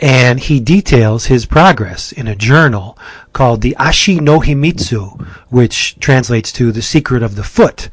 and 0.00 0.40
he 0.40 0.60
details 0.60 1.26
his 1.26 1.46
progress 1.46 2.12
in 2.12 2.28
a 2.28 2.36
journal 2.36 2.98
called 3.32 3.62
the 3.62 3.76
Ashi 3.78 4.20
no 4.20 4.40
Himitsu, 4.40 5.26
which 5.48 5.98
translates 5.98 6.52
to 6.52 6.70
the 6.72 6.82
secret 6.82 7.22
of 7.22 7.34
the 7.34 7.42
foot. 7.42 7.88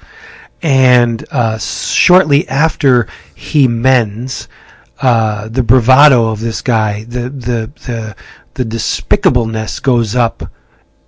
And 0.66 1.24
uh, 1.30 1.60
shortly 1.60 2.48
after 2.48 3.08
he 3.36 3.68
mends, 3.68 4.48
uh, 5.00 5.48
the 5.48 5.62
bravado 5.62 6.30
of 6.30 6.40
this 6.40 6.64
guy, 6.64 7.04
the 7.04 7.30
the 7.30 7.72
the 7.86 8.16
the 8.56 8.66
despicableness 8.66 9.80
goes 9.80 10.16
up 10.16 10.50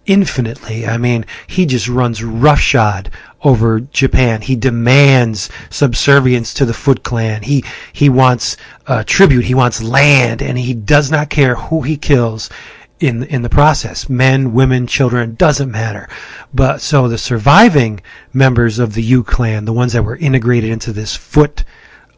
infinitely. 0.06 0.86
I 0.86 0.98
mean, 0.98 1.26
he 1.48 1.66
just 1.66 1.88
runs 1.88 2.24
roughshod 2.24 3.10
over 3.44 3.80
Japan. 3.80 4.42
He 4.42 4.56
demands 4.56 5.50
subservience 5.72 6.54
to 6.54 6.64
the 6.64 6.74
Foot 6.76 7.02
Clan. 7.02 7.42
He 7.42 7.64
he 7.92 8.10
wants 8.10 8.58
uh, 8.86 9.04
tribute. 9.08 9.46
He 9.46 9.56
wants 9.56 9.82
land, 9.82 10.40
and 10.40 10.60
he 10.60 10.76
does 10.76 11.10
not 11.10 11.32
care 11.32 11.56
who 11.56 11.82
he 11.82 11.98
kills 11.98 12.52
in 13.00 13.24
in 13.24 13.42
the 13.42 13.50
process. 13.50 14.10
Men, 14.10 14.54
women, 14.54 14.88
children 14.88 15.36
doesn't 15.36 15.72
matter. 15.72 16.08
But 16.54 16.82
so 16.82 17.08
the 17.08 17.18
surviving 17.18 18.02
members 18.34 18.80
of 18.80 18.94
the 18.94 19.04
U 19.04 19.24
Clan, 19.24 19.66
the 19.66 19.74
ones 19.74 19.94
that 19.94 20.04
were 20.04 20.18
integrated 20.18 20.70
into 20.70 20.92
this 20.92 21.16
Foot 21.16 21.64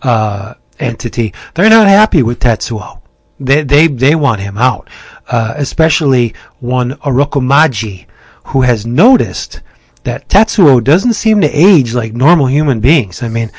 uh, 0.02 0.56
entity, 0.80 1.34
they're 1.54 1.70
not 1.70 1.88
happy 1.88 2.24
with 2.24 2.40
Tetsuo. 2.40 3.02
They 3.40 3.64
they 3.64 3.88
they 3.88 4.16
want 4.16 4.42
him 4.42 4.58
out, 4.58 4.90
uh, 5.28 5.54
especially 5.58 6.34
one 6.60 6.92
Orokomaji, 6.96 8.06
who 8.46 8.62
has 8.62 8.86
noticed 8.86 9.62
that 10.04 10.28
Tetsuo 10.30 10.84
doesn't 10.84 11.14
seem 11.14 11.42
to 11.42 11.48
age 11.48 11.94
like 11.94 12.14
normal 12.14 12.48
human 12.48 12.80
beings. 12.80 13.22
I 13.22 13.30
mean, 13.30 13.52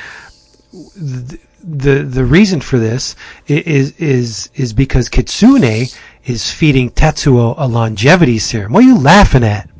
the 0.72 1.38
the, 1.62 2.02
the 2.02 2.24
reason 2.24 2.60
for 2.60 2.78
this 2.78 3.14
is 3.46 3.92
is 3.98 4.50
is 4.54 4.72
because 4.72 5.08
Kitsune 5.08 5.88
is 6.24 6.50
feeding 6.50 6.90
Tetsuo 6.90 7.54
a 7.56 7.66
longevity 7.66 8.38
serum. 8.38 8.72
What 8.72 8.84
are 8.84 8.88
you 8.88 8.98
laughing 8.98 9.44
at? 9.44 9.68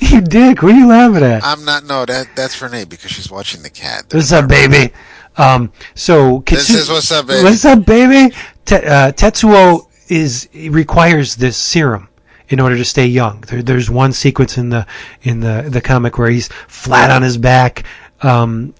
You 0.00 0.20
dick. 0.20 0.62
What 0.62 0.74
are 0.74 0.78
you 0.78 0.88
laughing 0.88 1.22
at? 1.22 1.42
I'm 1.44 1.64
not. 1.64 1.84
No, 1.84 2.04
that 2.04 2.28
that's 2.34 2.60
Renee 2.60 2.84
because 2.84 3.10
she's 3.10 3.30
watching 3.30 3.62
the 3.62 3.70
cat. 3.70 4.04
What's 4.12 4.32
up, 4.32 4.48
baby? 4.48 4.92
Um, 5.36 5.72
so 5.94 6.42
This 6.46 6.68
is 6.68 6.88
what's 6.90 7.10
up, 7.10 7.26
baby. 7.26 7.44
What's 7.44 7.64
up, 7.64 7.86
baby? 7.86 8.34
Te- 8.64 8.76
uh, 8.76 9.12
Tetsuo 9.12 9.86
is 10.08 10.48
requires 10.52 11.36
this 11.36 11.56
serum 11.56 12.08
in 12.48 12.60
order 12.60 12.76
to 12.76 12.84
stay 12.84 13.06
young. 13.06 13.40
There, 13.42 13.62
there's 13.62 13.88
one 13.88 14.12
sequence 14.12 14.58
in 14.58 14.70
the 14.70 14.86
in 15.22 15.40
the 15.40 15.66
the 15.70 15.80
comic 15.80 16.18
where 16.18 16.28
he's 16.28 16.48
flat 16.68 17.10
on 17.10 17.22
his 17.22 17.38
back. 17.38 17.84
Um, 18.20 18.74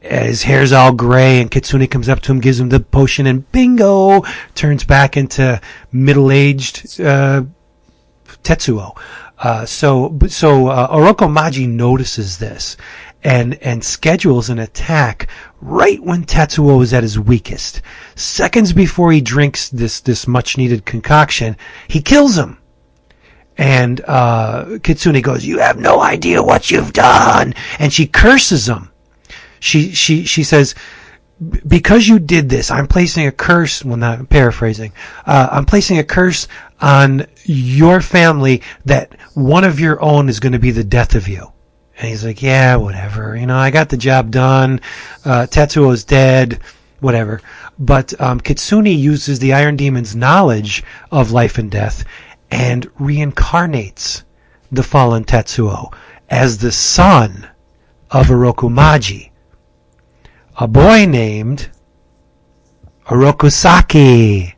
his 0.00 0.44
hair's 0.44 0.72
all 0.72 0.92
gray, 0.92 1.40
and 1.40 1.50
Kitsune 1.50 1.86
comes 1.88 2.08
up 2.08 2.20
to 2.20 2.32
him, 2.32 2.40
gives 2.40 2.58
him 2.58 2.70
the 2.70 2.80
potion, 2.80 3.26
and 3.26 3.50
bingo, 3.52 4.22
turns 4.54 4.84
back 4.84 5.16
into 5.16 5.60
middle-aged 5.92 7.00
uh, 7.00 7.42
Tetsuo. 8.42 8.96
Uh, 9.38 9.64
so, 9.64 10.18
so 10.28 10.68
uh, 10.68 10.88
Orokomaji 10.88 11.68
notices 11.68 12.38
this 12.38 12.76
and 13.22 13.54
and 13.62 13.84
schedules 13.84 14.48
an 14.48 14.58
attack 14.58 15.28
right 15.60 16.02
when 16.02 16.24
Tetsuo 16.24 16.82
is 16.82 16.92
at 16.92 17.02
his 17.02 17.18
weakest. 17.18 17.82
Seconds 18.14 18.72
before 18.72 19.12
he 19.12 19.20
drinks 19.20 19.68
this 19.68 20.00
this 20.00 20.26
much 20.26 20.56
needed 20.56 20.84
concoction, 20.84 21.56
he 21.88 22.00
kills 22.00 22.38
him. 22.38 22.58
And 23.58 24.00
uh, 24.06 24.78
Kitsune 24.82 25.20
goes, 25.20 25.44
"You 25.44 25.58
have 25.58 25.78
no 25.78 26.00
idea 26.00 26.42
what 26.42 26.70
you've 26.70 26.94
done," 26.94 27.54
and 27.78 27.92
she 27.92 28.06
curses 28.06 28.68
him. 28.68 28.90
She 29.60 29.92
she 29.92 30.24
she 30.24 30.42
says, 30.42 30.74
because 31.66 32.08
you 32.08 32.18
did 32.18 32.48
this, 32.48 32.70
I'm 32.70 32.86
placing 32.86 33.26
a 33.26 33.32
curse. 33.32 33.84
Well, 33.84 33.96
not 33.96 34.28
paraphrasing. 34.28 34.92
Uh, 35.24 35.48
I'm 35.52 35.64
placing 35.64 35.98
a 35.98 36.04
curse 36.04 36.48
on 36.80 37.26
your 37.44 38.00
family 38.00 38.62
that 38.84 39.14
one 39.34 39.64
of 39.64 39.80
your 39.80 40.02
own 40.02 40.28
is 40.28 40.40
going 40.40 40.52
to 40.52 40.58
be 40.58 40.70
the 40.70 40.84
death 40.84 41.14
of 41.14 41.28
you. 41.28 41.52
And 41.98 42.08
he's 42.08 42.24
like, 42.24 42.42
yeah, 42.42 42.76
whatever. 42.76 43.36
You 43.36 43.46
know, 43.46 43.56
I 43.56 43.70
got 43.70 43.90
the 43.90 43.96
job 43.96 44.30
done. 44.30 44.80
Uh, 45.24 45.46
Tetsuo 45.48 45.92
is 45.92 46.04
dead. 46.04 46.60
Whatever. 47.00 47.40
But 47.78 48.18
um, 48.20 48.40
Kitsune 48.40 48.98
uses 48.98 49.38
the 49.38 49.54
Iron 49.54 49.76
Demon's 49.76 50.14
knowledge 50.14 50.82
of 51.10 51.30
life 51.30 51.56
and 51.56 51.70
death 51.70 52.04
and 52.50 52.92
reincarnates 52.94 54.24
the 54.70 54.82
fallen 54.82 55.24
Tetsuo 55.24 55.92
as 56.28 56.58
the 56.58 56.72
son 56.72 57.48
of 58.10 58.26
Orokumaji 58.26 59.29
a 60.58 60.66
boy 60.68 61.06
named 61.06 61.68
Orokusaki, 63.06 64.54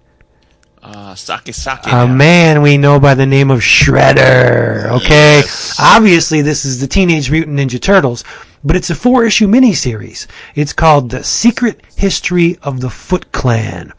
Uh, 0.82 1.14
sake 1.14 1.54
sake. 1.54 1.78
a 1.86 1.90
now. 1.90 2.06
man 2.06 2.60
we 2.60 2.76
know 2.76 2.98
by 2.98 3.14
the 3.14 3.24
name 3.26 3.50
of 3.50 3.60
Shredder. 3.60 4.86
Okay, 4.90 5.36
Yes. 5.38 5.76
obviously 5.78 6.42
this 6.42 6.64
is 6.64 6.80
the 6.80 6.86
Teenage 6.88 7.30
Mutant 7.30 7.58
Ninja 7.58 7.80
Turtles, 7.80 8.24
but 8.64 8.74
it's 8.76 8.90
a 8.90 8.94
four-issue 8.94 9.46
miniseries. 9.48 10.26
It's 10.54 10.72
called 10.72 11.10
The 11.10 11.22
Secret 11.24 11.80
History 11.96 12.58
of 12.62 12.80
the 12.80 12.90
Foot 12.90 13.30
Clan. 13.32 13.92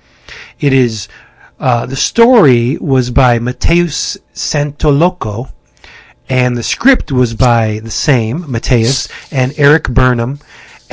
It 0.59 0.73
is 0.73 1.07
uh, 1.59 1.85
the 1.85 1.95
story 1.95 2.77
was 2.81 3.09
by 3.11 3.39
Mateus 3.39 4.17
Santolouco, 4.35 5.51
and 6.27 6.57
the 6.57 6.63
script 6.63 7.11
was 7.11 7.33
by 7.33 7.79
the 7.81 7.91
same 7.91 8.43
Mateus 8.51 9.07
and 9.31 9.53
Erik 9.57 9.87
Burnham, 9.89 10.39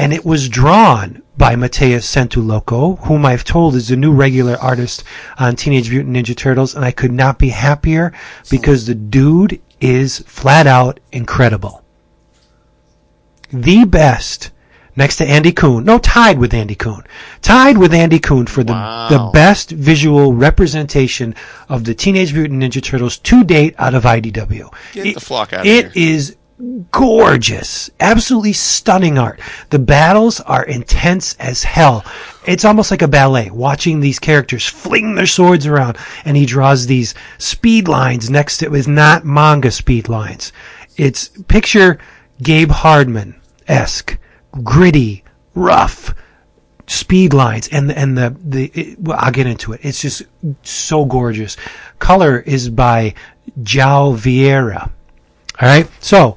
and 0.01 0.13
it 0.13 0.25
was 0.25 0.49
drawn 0.49 1.23
by 1.37 1.57
Mateus 1.57 2.07
Santolouco, 2.13 2.99
whom 3.07 3.25
I've 3.27 3.45
told 3.45 3.75
is 3.75 3.89
the 3.89 3.97
new 3.97 4.13
regular 4.13 4.57
artist 4.57 5.05
on 5.39 5.57
Teenage 5.57 5.91
Mutant 5.91 6.17
Ninja 6.17 6.37
Turtles, 6.37 6.75
and 6.75 6.85
I 6.85 6.91
could 6.91 7.13
not 7.13 7.39
be 7.39 7.51
happier 7.51 8.13
because 8.51 8.87
the 8.87 8.95
dude 8.95 9.61
is 9.81 10.21
flat 10.21 10.67
out 10.67 11.01
incredible. 11.13 11.83
The 13.53 13.85
best, 13.85 14.51
next 14.97 15.17
to 15.17 15.27
Andy 15.27 15.53
Kuhn, 15.53 15.85
no, 15.85 15.99
tied 15.99 16.39
with 16.39 16.55
Andy 16.55 16.75
Kuhn, 16.75 17.03
tied 17.43 17.79
with 17.79 17.93
Andy 17.93 18.19
Kuhn 18.21 18.47
for 18.47 18.63
the, 18.63 18.73
Wow. 18.73 19.09
the 19.09 19.31
best 19.33 19.71
visual 19.71 20.35
representation 20.35 21.35
of 21.69 21.85
the 21.85 21.95
Teenage 21.95 22.33
Mutant 22.33 22.63
Ninja 22.63 22.83
Turtles 22.83 23.19
to 23.19 23.43
date 23.45 23.75
out 23.79 23.95
of 23.95 24.05
IDW. 24.05 24.73
Get 24.93 25.15
the 25.15 25.21
flock 25.21 25.53
outta 25.53 25.69
It 25.69 25.93
here. 25.93 26.15
is 26.15 26.37
gorgeous, 26.91 27.91
absolutely 28.01 28.53
stunning 28.53 29.19
art. 29.19 29.41
The 29.71 29.79
battles 29.79 30.41
are 30.41 30.65
intense 30.65 31.35
as 31.35 31.65
hell. 31.65 32.05
It's 32.47 32.65
almost 32.65 32.91
like 32.91 33.03
a 33.03 33.09
ballet, 33.09 33.51
watching 33.51 34.01
these 34.01 34.19
characters 34.19 34.67
fling 34.67 35.15
their 35.15 35.27
swords 35.27 35.67
around, 35.67 35.97
and 36.25 36.37
he 36.37 36.47
draws 36.47 36.87
these 36.87 37.15
speed 37.39 37.89
lines 37.89 38.31
next 38.31 38.59
to 38.59 38.67
it 38.67 38.71
with 38.71 38.89
not 38.89 39.25
manga 39.25 39.71
speed 39.71 40.09
lines. 40.09 40.53
It's 40.97 41.29
picture 41.49 41.99
Gabe 42.43 42.71
Hardman 42.71 43.41
esque, 43.67 44.19
gritty, 44.63 45.25
rough 45.55 46.15
speed 46.87 47.33
lines 47.33 47.69
and 47.69 47.93
and 47.93 48.19
the 48.19 48.35
the 48.45 48.65
it, 48.75 48.99
well, 48.99 49.17
I'll 49.21 49.31
get 49.31 49.47
into 49.47 49.73
it. 49.73 49.81
It's 49.83 50.03
just 50.03 50.23
so 50.63 51.05
gorgeous. 51.05 51.57
Color 52.01 52.41
is 52.41 52.69
by 52.69 53.15
Jao 53.63 54.13
Vieira. 54.13 54.91
All 55.61 55.69
right, 55.69 55.89
so. 56.03 56.37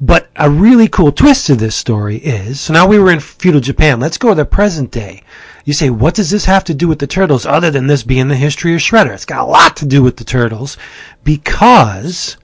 But 0.00 0.28
a 0.36 0.48
really 0.48 0.86
cool 0.86 1.10
twist 1.10 1.46
to 1.46 1.56
this 1.56 1.74
story 1.74 2.18
is 2.18 2.60
so 2.60 2.72
now 2.72 2.86
we 2.86 2.98
were 2.98 3.10
in 3.10 3.20
feudal 3.20 3.60
Japan. 3.60 3.98
Let's 3.98 4.18
go 4.18 4.28
to 4.28 4.34
the 4.34 4.44
present 4.44 4.90
day. 4.90 5.22
You 5.64 5.72
say, 5.74 5.90
what 5.90 6.14
does 6.14 6.30
this 6.30 6.46
have 6.46 6.64
to 6.64 6.74
do 6.74 6.88
with 6.88 6.98
the 6.98 7.06
turtles 7.06 7.44
other 7.44 7.70
than 7.70 7.88
this 7.88 8.02
being 8.02 8.28
the 8.28 8.36
history 8.36 8.74
of 8.74 8.80
Shredder? 8.80 9.12
It's 9.12 9.24
got 9.24 9.46
a 9.46 9.50
lot 9.50 9.76
to 9.78 9.86
do 9.86 10.02
with 10.02 10.16
the 10.16 10.24
turtles 10.24 10.78
because 11.24 12.38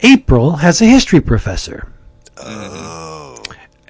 April 0.00 0.56
has 0.56 0.80
a 0.82 0.86
history 0.86 1.20
professor. 1.20 1.92
Oh. 2.38 3.42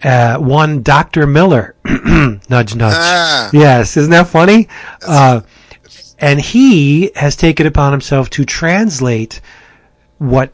Uh, 0.02 0.36
one 0.36 0.82
Dr. 0.82 1.26
Miller. 1.26 1.74
nudge, 1.84 2.74
nudge. 2.74 2.94
Ah. 2.96 3.50
Yes, 3.52 3.96
isn't 3.96 4.10
that 4.10 4.28
funny? 4.28 4.68
Uh, 5.06 5.40
and 6.18 6.40
he 6.40 7.12
has 7.16 7.36
taken 7.36 7.66
upon 7.66 7.92
himself 7.92 8.28
to 8.30 8.44
translate 8.44 9.40
what 10.18 10.52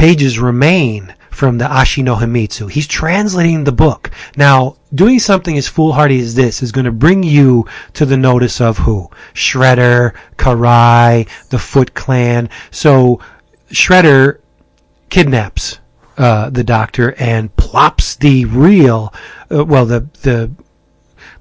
pages 0.00 0.38
remain 0.38 1.14
from 1.30 1.58
the 1.58 1.66
Ashino 1.66 2.18
Himitsu. 2.18 2.70
He's 2.70 2.86
translating 2.86 3.64
the 3.64 3.70
book. 3.72 4.10
Now, 4.34 4.76
doing 4.94 5.18
something 5.18 5.58
as 5.58 5.68
foolhardy 5.68 6.18
as 6.20 6.34
this 6.36 6.62
is 6.62 6.72
going 6.72 6.86
to 6.86 6.90
bring 6.90 7.22
you 7.22 7.66
to 7.92 8.06
the 8.06 8.16
notice 8.16 8.62
of 8.62 8.78
who? 8.78 9.10
Shredder, 9.34 10.14
Karai, 10.38 11.28
the 11.50 11.58
Foot 11.58 11.92
Clan. 11.92 12.48
So, 12.70 13.20
Shredder 13.68 14.40
kidnaps 15.10 15.80
uh, 16.16 16.48
the 16.48 16.64
doctor 16.64 17.14
and 17.18 17.54
plops 17.56 18.16
the 18.16 18.46
real, 18.46 19.12
uh, 19.54 19.66
well, 19.66 19.84
the 19.84 20.08
the 20.22 20.50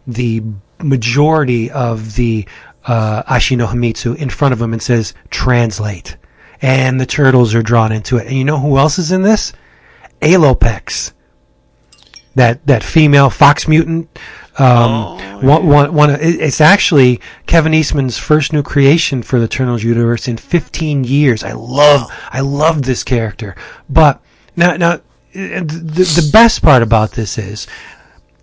the 0.05 0.43
majority 0.84 1.72
of 1.72 2.16
the 2.16 2.45
uh, 2.86 3.24
Ashino 3.24 3.70
Himitsu 3.70 4.18
in 4.18 4.30
front 4.30 4.51
of 4.51 4.62
him 4.62 4.74
and 4.74 4.82
says, 4.82 5.14
"Translate." 5.30 6.18
And 6.62 6.99
the 6.99 7.05
turtles 7.05 7.55
are 7.55 7.62
drawn 7.64 7.91
into 7.91 8.18
it. 8.18 8.28
And 8.28 8.36
you 8.38 8.43
know 8.43 8.60
who 8.60 8.78
else 8.78 8.99
is 8.99 9.12
in 9.12 9.22
this? 9.22 9.53
Alopex, 10.22 11.14
that 12.36 12.66
that 12.68 12.84
female 12.84 13.30
fox 13.30 13.68
mutant. 13.68 14.10
Um, 14.57 15.41
one, 15.41 15.68
one, 15.68 15.93
one, 15.93 16.10
it- 16.10 16.20
it's 16.41 16.60
actually 16.60 17.22
Kevin 17.45 17.74
Eastman's 17.74 18.18
first 18.18 18.51
new 18.51 18.62
creation 18.62 19.24
for 19.24 19.39
the 19.39 19.47
Turtles 19.47 19.84
universe 19.86 20.28
in 20.28 20.36
15 20.36 21.05
years. 21.05 21.45
I 21.45 21.53
love, 21.53 22.12
I 22.32 22.41
love 22.41 22.82
this 22.82 23.05
character. 23.05 23.55
But 23.89 24.22
now, 24.57 24.76
now 24.76 24.99
the, 25.32 25.62
the 25.64 26.30
best 26.34 26.62
part 26.62 26.84
about 26.84 27.12
this 27.14 27.38
is 27.38 27.68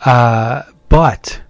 Uh, 0.05 0.61
but, 0.89 1.41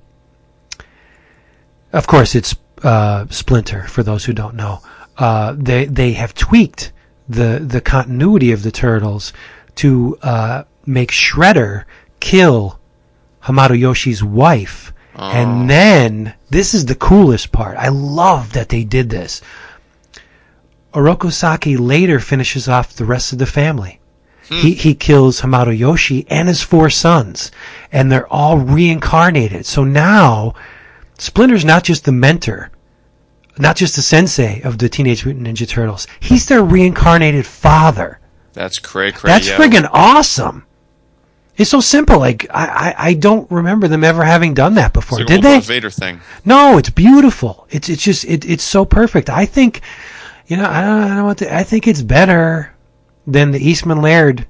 of 1.94 2.08
course, 2.08 2.36
it's 2.36 2.56
uh, 2.84 3.26
Splinter, 3.30 3.84
for 3.88 4.04
those 4.04 4.26
who 4.26 4.34
don't 4.34 4.56
know. 4.56 4.80
Uh, 5.18 5.54
they, 5.58 5.86
they 5.86 6.14
have 6.14 6.34
tweaked 6.34 6.92
the, 7.28 7.64
the 7.66 7.82
continuity 7.82 8.52
of 8.52 8.64
the 8.64 8.72
Turtles 8.72 9.34
to 9.76 10.18
uh, 10.22 10.64
make 10.86 11.12
Shredder 11.12 11.86
kill 12.20 12.80
Hamato 13.44 13.78
Yoshi's 13.78 14.24
wife. 14.24 14.94
And 15.14 15.70
then, 15.70 16.34
this 16.50 16.74
is 16.74 16.86
the 16.86 16.96
coolest 16.96 17.52
part. 17.52 17.78
I 17.78 17.89
love 17.89 18.54
that 18.54 18.70
they 18.70 18.84
did 18.84 19.10
this. 19.10 19.42
Oroku 20.94 21.32
Saki 21.32 21.78
later 21.78 22.20
finishes 22.20 22.68
off 22.68 22.94
the 22.96 23.06
rest 23.06 23.32
of 23.32 23.38
the 23.38 23.46
family. 23.46 24.00
He, 24.50 24.74
he 24.74 24.96
kills 24.96 25.42
Hamato 25.42 25.78
Yoshi 25.78 26.26
and 26.30 26.48
his 26.48 26.62
four 26.62 26.89
sons, 26.89 27.52
and 27.92 28.12
they're 28.12 28.28
all 28.28 28.58
reincarnated. 28.58 29.66
So 29.66 29.86
now, 29.86 30.56
Splinter's 31.22 31.63
not 31.63 31.84
just 31.84 32.05
the 32.05 32.11
mentor, 32.11 32.72
not 33.59 33.76
just 33.76 33.95
the 33.95 34.01
sensei 34.01 34.59
of 34.63 34.80
the 34.80 34.89
Teenage 34.89 35.24
Mutant 35.24 35.45
Ninja 35.45 35.67
Turtles. 35.67 36.07
He's 36.19 36.47
their 36.47 36.63
reincarnated 36.63 37.45
father. 37.45 38.19
That's 38.53 38.80
cray 38.80 39.11
cray. 39.11 39.32
That's 39.32 39.47
yo. 39.47 39.55
friggin' 39.55 39.88
awesome. 39.93 40.65
It's 41.57 41.69
so 41.69 41.80
simple. 41.80 42.17
Like 42.17 42.47
I, 42.49 42.65
I, 42.65 42.95
I 43.09 43.13
don't 43.13 43.49
remember 43.51 43.88
them 43.88 44.03
ever 44.03 44.24
having 44.24 44.55
done 44.55 44.74
that 44.76 44.93
before. 44.93 45.22
It's 45.22 45.30
like 45.30 45.41
Did 45.41 45.45
they? 45.47 45.59
Vader 45.59 45.91
thing. 45.91 46.22
No, 46.43 46.80
it's 46.80 46.89
beautiful. 46.89 47.67
It's 47.69 47.88
it's 47.88 48.01
just 48.01 48.26
it, 48.26 48.43
it's 48.43 48.63
so 48.63 48.84
perfect. 48.84 49.30
I 49.30 49.45
think, 49.45 49.82
you 50.47 50.57
know, 50.57 50.65
I 50.65 50.82
don't, 50.82 51.03
I 51.03 51.15
don't 51.17 51.26
want 51.26 51.38
to. 51.39 51.55
I 51.55 51.61
think 51.61 51.88
it's 51.88 52.01
better 52.01 52.74
than 53.28 53.51
the 53.51 53.59
Eastman 53.59 54.01
Laird. 54.01 54.47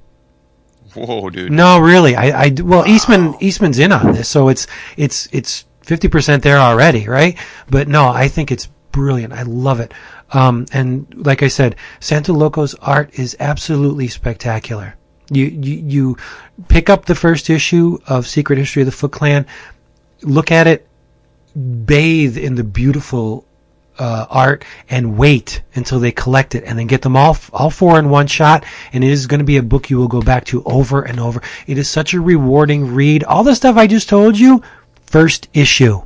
Whoa, 0.94 1.28
dude. 1.28 1.52
No, 1.52 1.78
really. 1.78 2.16
I, 2.16 2.44
I 2.44 2.54
well, 2.62 2.86
Eastman 2.86 3.34
Eastman's 3.40 3.78
in 3.78 3.92
on 3.92 4.14
this, 4.14 4.30
so 4.30 4.48
it's 4.48 4.66
it's 4.96 5.28
it's 5.32 5.66
fifty 5.82 6.08
percent 6.08 6.42
there 6.42 6.58
already, 6.58 7.06
right? 7.08 7.38
But 7.68 7.88
no, 7.88 8.08
I 8.08 8.28
think 8.28 8.50
it's 8.50 8.68
brilliant. 8.92 9.32
I 9.32 9.42
love 9.42 9.80
it. 9.80 9.92
Um, 10.32 10.66
and 10.72 11.26
like 11.26 11.42
I 11.42 11.48
said, 11.48 11.76
Santolouco's 12.00 12.74
art 12.76 13.18
is 13.18 13.36
absolutely 13.38 14.08
spectacular. 14.08 14.96
You, 15.30 15.46
you 15.46 15.74
you 15.76 16.16
pick 16.68 16.90
up 16.90 17.04
the 17.04 17.14
first 17.14 17.48
issue 17.48 17.98
of 18.06 18.26
Secret 18.26 18.58
History 18.58 18.82
of 18.82 18.86
the 18.86 18.92
Foot 18.92 19.12
Clan, 19.12 19.46
look 20.22 20.50
at 20.50 20.66
it, 20.66 20.86
bathe 21.54 22.36
in 22.36 22.54
the 22.54 22.64
beautiful 22.64 23.46
uh, 23.98 24.26
art, 24.28 24.64
and 24.90 25.16
wait 25.16 25.62
until 25.74 26.00
they 26.00 26.12
collect 26.12 26.54
it, 26.54 26.64
and 26.64 26.78
then 26.78 26.86
get 26.86 27.02
them 27.02 27.16
all 27.16 27.36
all 27.52 27.70
four 27.70 27.98
in 27.98 28.10
one 28.10 28.26
shot. 28.26 28.64
And 28.92 29.04
it 29.04 29.10
is 29.10 29.26
going 29.26 29.40
to 29.40 29.44
be 29.44 29.58
a 29.58 29.62
book 29.62 29.90
you 29.90 29.98
will 29.98 30.08
go 30.08 30.22
back 30.22 30.44
to 30.46 30.62
over 30.64 31.02
and 31.02 31.20
over. 31.20 31.42
It 31.66 31.78
is 31.78 31.88
such 31.88 32.14
a 32.14 32.20
rewarding 32.20 32.94
read. 32.94 33.24
All 33.24 33.44
the 33.44 33.54
stuff 33.54 33.76
I 33.76 33.86
just 33.86 34.08
told 34.08 34.38
you, 34.38 34.62
first 35.12 35.48
issue. 35.54 36.02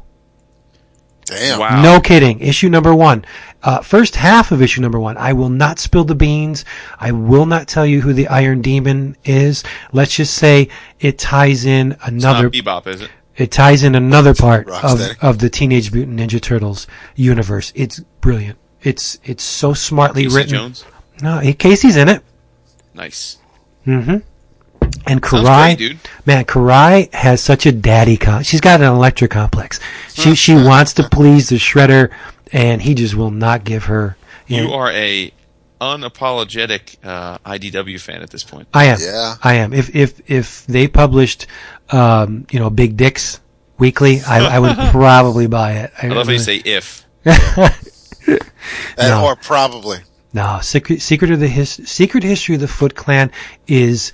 Damn. 1.24 1.58
Wow. 1.58 1.82
No 1.82 2.00
kidding. 2.00 2.40
Issue 2.40 2.68
number 2.68 2.94
one. 2.94 3.24
Uh, 3.62 3.80
first 3.80 4.14
half 4.16 4.52
of 4.52 4.62
issue 4.62 4.80
number 4.80 5.00
one. 5.00 5.16
I 5.16 5.32
will 5.32 5.48
not 5.48 5.78
spill 5.80 6.04
the 6.04 6.14
beans. 6.14 6.64
I 7.00 7.10
will 7.12 7.46
not 7.46 7.66
tell 7.66 7.84
you 7.86 8.02
who 8.02 8.12
the 8.12 8.28
Iron 8.28 8.62
Demon 8.62 9.16
is. 9.24 9.64
Let's 9.92 10.14
just 10.14 10.34
say 10.34 10.68
it 11.00 11.18
ties 11.18 11.64
in 11.64 11.92
It's 11.92 12.06
another. 12.06 12.44
not 12.44 12.52
Bebop, 12.52 12.86
is 12.86 13.00
it? 13.00 13.10
It 13.36 13.50
ties 13.50 13.82
in 13.82 13.94
another 13.94 14.34
part 14.34 14.68
of, 14.70 15.00
of 15.20 15.38
the 15.40 15.50
Teenage 15.50 15.92
Mutant 15.92 16.18
Ninja 16.18 16.40
Turtles 16.40 16.86
universe. 17.16 17.72
It's 17.74 18.00
brilliant. 18.20 18.58
It's 18.82 19.18
it's 19.24 19.42
so 19.42 19.74
smartly 19.74 20.24
Casey 20.24 20.36
written. 20.36 20.54
Jones. 20.54 20.84
No, 21.22 21.40
Casey's 21.58 21.96
in 21.96 22.08
it, 22.08 22.22
Nice. 22.94 23.38
And 25.08 25.22
Karai. 25.22 25.76
great, 25.76 25.78
dude. 25.78 25.98
Man, 26.24 26.44
Karai 26.44 27.12
has 27.14 27.40
such 27.40 27.64
a 27.66 27.72
daddy 27.72 28.16
con. 28.16 28.42
She's 28.42 28.60
got 28.60 28.80
an 28.80 28.88
Electra 28.88 29.28
complex. 29.28 29.78
She 30.12 30.34
she 30.34 30.54
wants 30.54 30.92
to 30.94 31.08
please 31.08 31.48
the 31.48 31.56
Shredder, 31.56 32.12
and 32.52 32.82
he 32.82 32.94
just 32.94 33.14
will 33.14 33.30
not 33.30 33.64
give 33.64 33.84
her. 33.84 34.16
You 34.48 34.64
know, 34.64 34.74
are 34.74 34.90
a 34.90 35.32
unapologetic 35.80 36.96
uh, 37.04 37.38
IDW 37.38 38.00
fan 38.00 38.22
at 38.22 38.30
this 38.30 38.42
point. 38.44 38.68
I 38.74 38.86
am. 38.86 38.98
Yeah. 39.00 39.34
I 39.42 39.54
am. 39.54 39.72
If 39.72 39.94
if 39.94 40.28
if 40.30 40.66
they 40.66 40.88
published, 40.88 41.46
um, 41.90 42.46
you 42.50 42.58
know, 42.58 42.70
Big 42.70 42.96
Dicks 42.96 43.40
weekly, 43.78 44.20
I, 44.26 44.56
I 44.56 44.58
would 44.58 44.76
probably 44.90 45.46
buy 45.46 45.72
it. 45.72 45.92
I 46.02 46.08
love 46.08 46.26
how 46.26 46.32
you 46.32 46.38
say 46.38 46.56
if. 46.64 47.04
And- 47.24 47.74
No. 48.98 49.24
Or 49.26 49.36
probably. 49.36 49.98
No, 50.32 50.58
secret 50.60 51.00
secret 51.00 51.30
of 51.30 51.38
the 51.38 51.48
his, 51.48 51.70
secret 51.70 52.24
history 52.24 52.56
of 52.56 52.60
the 52.60 52.68
Foot 52.68 52.94
Clan 52.94 53.30
is. 53.68 54.10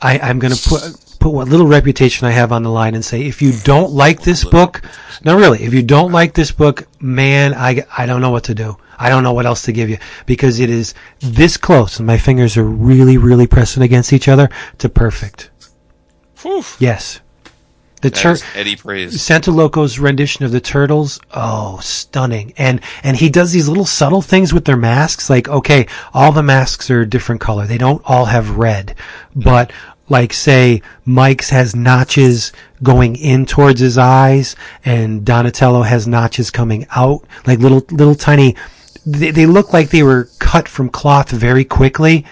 I, 0.00 0.18
I'm 0.18 0.38
going 0.38 0.54
to 0.54 0.68
put 0.68 1.18
put 1.18 1.30
what 1.30 1.48
little 1.48 1.66
reputation 1.66 2.26
I 2.26 2.30
have 2.30 2.52
on 2.52 2.62
the 2.62 2.70
line 2.70 2.94
and 2.94 3.04
say, 3.04 3.22
if 3.22 3.42
you 3.42 3.52
don't 3.64 3.90
like 3.90 4.22
this 4.22 4.44
book, 4.44 4.82
no, 5.24 5.36
really, 5.36 5.64
if 5.64 5.74
you 5.74 5.82
don't 5.82 6.12
like 6.12 6.34
this 6.34 6.52
book, 6.52 6.86
man, 7.00 7.54
I 7.54 7.84
I 7.96 8.06
don't 8.06 8.20
know 8.20 8.30
what 8.30 8.44
to 8.44 8.54
do. 8.54 8.76
I 8.98 9.08
don't 9.08 9.22
know 9.22 9.32
what 9.32 9.46
else 9.46 9.62
to 9.62 9.72
give 9.72 9.88
you 9.88 9.98
because 10.26 10.58
it 10.60 10.70
is 10.70 10.94
this 11.20 11.56
close, 11.56 11.98
and 11.98 12.06
my 12.06 12.18
fingers 12.18 12.56
are 12.56 12.64
really, 12.64 13.16
really 13.16 13.46
pressing 13.46 13.82
against 13.82 14.12
each 14.12 14.28
other 14.28 14.48
to 14.78 14.88
perfect. 14.88 15.50
Whew. 16.42 16.64
Yes, 16.78 17.20
the 18.00 18.10
tur- 18.10 18.36
Eddie 18.54 18.76
praise. 18.76 19.20
Santolouco's 19.20 19.98
rendition 19.98 20.44
of 20.44 20.52
the 20.52 20.60
turtles, 20.60 21.20
oh, 21.32 21.78
stunning. 21.82 22.52
And 22.56 22.80
and 23.02 23.16
he 23.16 23.28
does 23.28 23.52
these 23.52 23.68
little 23.68 23.86
subtle 23.86 24.22
things 24.22 24.52
with 24.52 24.64
their 24.64 24.76
masks. 24.76 25.28
Like, 25.28 25.48
okay, 25.48 25.86
all 26.14 26.32
the 26.32 26.42
masks 26.42 26.90
are 26.90 27.02
a 27.02 27.08
different 27.08 27.40
color. 27.40 27.66
They 27.66 27.78
don't 27.78 28.02
all 28.04 28.26
have 28.26 28.58
red. 28.58 28.94
But 29.34 29.72
like 30.08 30.32
say 30.32 30.82
Mike's 31.04 31.50
has 31.50 31.76
notches 31.76 32.52
going 32.82 33.16
in 33.16 33.44
towards 33.44 33.80
his 33.80 33.98
eyes 33.98 34.56
and 34.84 35.24
Donatello 35.24 35.82
has 35.82 36.06
notches 36.06 36.50
coming 36.50 36.86
out, 36.94 37.24
like 37.46 37.58
little 37.58 37.84
little 37.90 38.14
tiny 38.14 38.56
they, 39.04 39.30
they 39.30 39.46
look 39.46 39.72
like 39.72 39.90
they 39.90 40.02
were 40.02 40.28
cut 40.38 40.68
from 40.68 40.88
cloth 40.88 41.30
very 41.30 41.64
quickly 41.64 42.24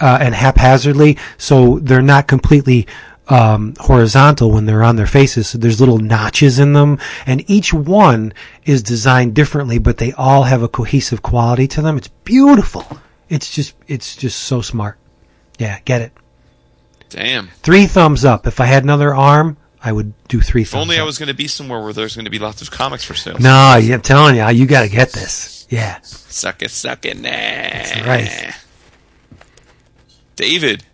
uh, 0.00 0.18
and 0.20 0.34
haphazardly, 0.34 1.18
so 1.36 1.78
they're 1.80 2.02
not 2.02 2.26
completely 2.28 2.86
um, 3.28 3.74
horizontal 3.78 4.50
when 4.50 4.64
they're 4.66 4.82
on 4.82 4.96
their 4.96 5.06
faces. 5.06 5.48
So 5.48 5.58
there's 5.58 5.80
little 5.80 5.98
notches 5.98 6.58
in 6.58 6.72
them, 6.72 6.98
and 7.26 7.48
each 7.50 7.72
one 7.74 8.32
is 8.64 8.82
designed 8.82 9.34
differently, 9.34 9.78
but 9.78 9.98
they 9.98 10.12
all 10.12 10.44
have 10.44 10.62
a 10.62 10.68
cohesive 10.68 11.22
quality 11.22 11.66
to 11.68 11.82
them. 11.82 11.96
It's 11.96 12.08
beautiful. 12.08 12.86
It's 13.28 13.54
just 13.54 13.74
it's 13.86 14.16
just 14.16 14.38
so 14.38 14.60
smart. 14.62 14.98
Yeah, 15.58 15.78
get 15.84 16.00
it. 16.02 16.12
Damn. 17.10 17.48
Three 17.62 17.86
thumbs 17.86 18.24
up. 18.24 18.46
If 18.46 18.60
I 18.60 18.64
had 18.66 18.82
another 18.84 19.14
arm, 19.14 19.56
I 19.82 19.92
would 19.92 20.12
do 20.28 20.40
three 20.40 20.62
If 20.62 20.74
only 20.74 20.96
up. 20.96 21.02
I 21.02 21.04
was 21.04 21.18
going 21.18 21.28
to 21.28 21.34
be 21.34 21.48
somewhere 21.48 21.80
where 21.82 21.92
there's 21.92 22.14
going 22.14 22.24
to 22.26 22.30
be 22.30 22.38
lots 22.38 22.62
of 22.62 22.70
comics 22.70 23.04
for 23.04 23.14
sale. 23.14 23.36
no, 23.38 23.50
I'm 23.50 24.00
telling 24.02 24.36
you, 24.36 24.46
you 24.50 24.66
got 24.66 24.82
to 24.82 24.88
get 24.88 25.12
this. 25.12 25.66
Yeah, 25.70 25.98
Suck 26.02 26.62
it, 26.62 26.70
suck 26.70 27.04
it, 27.04 27.18
nah. 27.18 27.28
right. 28.08 28.54
David, 30.36 30.84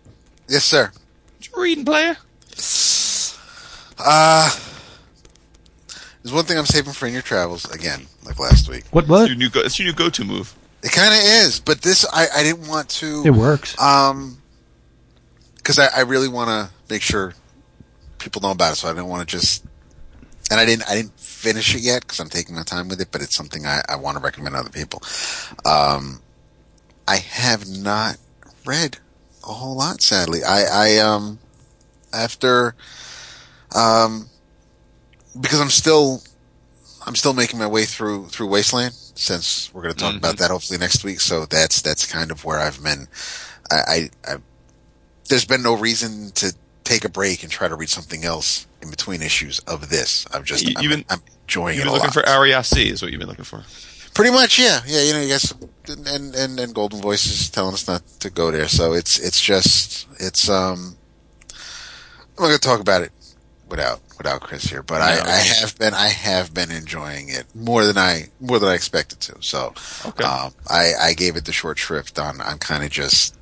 Yes, 0.47 0.63
sir. 0.65 0.91
what 1.37 1.47
you 1.47 1.61
reading, 1.61 1.85
player? 1.85 2.17
Uh, 3.97 4.49
there's 6.23 6.33
one 6.33 6.45
thing 6.45 6.57
I'm 6.57 6.65
saving 6.65 6.93
for 6.93 7.07
in 7.07 7.13
your 7.13 7.21
travels 7.21 7.65
again, 7.71 8.05
like 8.25 8.39
last 8.39 8.69
week. 8.69 8.83
what 8.91 9.03
It's 9.03 9.09
what? 9.09 9.27
your 9.27 9.37
new 9.37 9.49
go- 9.49 9.61
it's 9.61 9.77
your 9.79 9.87
new 9.87 9.93
go-to 9.93 10.23
move. 10.25 10.53
It 10.83 10.91
kind 10.91 11.13
of 11.13 11.19
is, 11.19 11.59
but 11.59 11.81
this 11.81 12.05
I, 12.13 12.27
I 12.35 12.43
didn't 12.43 12.67
want 12.67 12.89
to. 12.89 13.23
It 13.25 13.31
works. 13.31 13.79
Um, 13.81 14.41
because 15.57 15.79
I, 15.79 15.87
I 15.95 16.01
really 16.01 16.27
want 16.27 16.49
to 16.49 16.73
make 16.93 17.01
sure 17.01 17.33
people 18.19 18.41
know 18.41 18.51
about 18.51 18.73
it, 18.73 18.75
so 18.75 18.87
I 18.87 18.91
didn't 18.93 19.07
want 19.07 19.27
to 19.27 19.37
just. 19.37 19.65
And 20.51 20.59
I 20.59 20.65
didn't 20.65 20.87
I 20.89 20.93
didn't 20.95 21.19
finish 21.19 21.73
it 21.73 21.81
yet 21.81 22.01
because 22.01 22.19
I'm 22.19 22.29
taking 22.29 22.55
my 22.55 22.61
time 22.63 22.87
with 22.87 23.01
it, 23.01 23.07
but 23.11 23.21
it's 23.21 23.35
something 23.35 23.65
I, 23.65 23.81
I 23.89 23.95
want 23.95 24.17
to 24.17 24.23
recommend 24.23 24.53
to 24.53 24.59
other 24.59 24.69
people. 24.69 25.01
Um, 25.65 26.21
I 27.07 27.17
have 27.17 27.67
not 27.67 28.17
read 28.65 28.97
a 29.43 29.47
whole 29.53 29.75
lot, 29.75 30.01
sadly. 30.03 30.43
I, 30.43 30.65
I 30.65 30.97
um 30.99 31.39
after 32.15 32.75
um 33.75 34.29
because 35.39 35.59
I'm 35.59 35.69
still 35.69 36.21
I'm 37.05 37.15
still 37.15 37.33
making 37.33 37.59
my 37.59 37.67
way 37.67 37.85
through 37.85 38.27
through 38.27 38.47
Wasteland 38.47 38.93
since 38.93 39.71
we're 39.73 39.81
going 39.83 39.93
to 39.93 39.99
talk 39.99 40.15
about 40.15 40.37
that 40.39 40.49
hopefully 40.51 40.79
next 40.79 41.03
week. 41.03 41.21
So 41.21 41.45
that's 41.45 41.81
that's 41.81 42.05
kind 42.11 42.31
of 42.31 42.43
where 42.45 42.59
I've 42.59 42.81
been. 42.83 43.07
I, 43.71 43.75
I, 43.75 44.09
I 44.27 44.35
there's 45.29 45.45
been 45.45 45.61
no 45.63 45.75
reason 45.77 46.31
to 46.31 46.53
take 46.83 47.05
a 47.05 47.09
break 47.09 47.43
and 47.43 47.51
try 47.51 47.67
to 47.67 47.75
read 47.75 47.89
something 47.89 48.25
else 48.25 48.67
in 48.81 48.89
between 48.89 49.21
issues 49.21 49.59
of 49.59 49.89
this. 49.89 50.25
I'm 50.33 50.43
just 50.43 50.67
You- 50.67 50.73
I'm, 50.77 50.89
been- 50.89 51.05
I'm 51.09 51.21
enjoying 51.43 51.75
You've 51.75 51.83
it 51.83 51.85
been 51.85 51.93
looking 51.93 52.07
lot. 52.07 52.13
for 52.13 52.21
Ariasi 52.23 52.85
is 52.91 53.01
what 53.01 53.11
you've 53.11 53.19
been 53.19 53.29
looking 53.29 53.45
for. 53.45 53.63
Pretty 54.13 54.31
much, 54.31 54.57
yeah, 54.59 54.79
yeah. 54.87 55.01
You 55.03 55.13
know, 55.13 55.21
you 55.21 55.29
guys 55.29 55.53
and 56.07 56.33
and 56.35 56.59
and 56.59 56.73
Golden 56.73 57.01
Voice 57.01 57.25
is 57.25 57.49
telling 57.49 57.73
us 57.73 57.87
not 57.87 58.01
to 58.21 58.29
go 58.29 58.49
there. 58.49 58.67
So 58.67 58.93
it's 58.93 59.19
it's 59.19 59.41
just 59.41 60.07
it's 60.19 60.49
um. 60.49 60.95
I'm 62.37 62.43
not 62.43 62.47
going 62.49 62.59
to 62.59 62.67
talk 62.67 62.79
about 62.81 63.01
it 63.01 63.11
without 63.67 63.99
without 64.17 64.41
Chris 64.41 64.63
here, 64.65 64.83
but 64.83 65.01
I, 65.01 65.15
No. 65.15 65.21
I 65.23 65.37
have 65.37 65.77
been 65.77 65.93
I 65.93 66.07
have 66.07 66.53
been 66.53 66.71
enjoying 66.71 67.29
it 67.29 67.45
more 67.55 67.85
than 67.85 67.97
I 67.97 68.25
more 68.39 68.59
than 68.59 68.69
I 68.69 68.73
expected 68.73 69.19
to. 69.21 69.35
So 69.41 69.73
Okay. 70.05 70.23
um, 70.23 70.53
I 70.69 70.93
I 71.01 71.13
gave 71.13 71.35
it 71.35 71.45
the 71.45 71.51
short 71.53 71.77
shrift 71.79 72.19
on 72.19 72.41
on 72.41 72.57
kind 72.59 72.83
of 72.83 72.89
just 72.89 73.35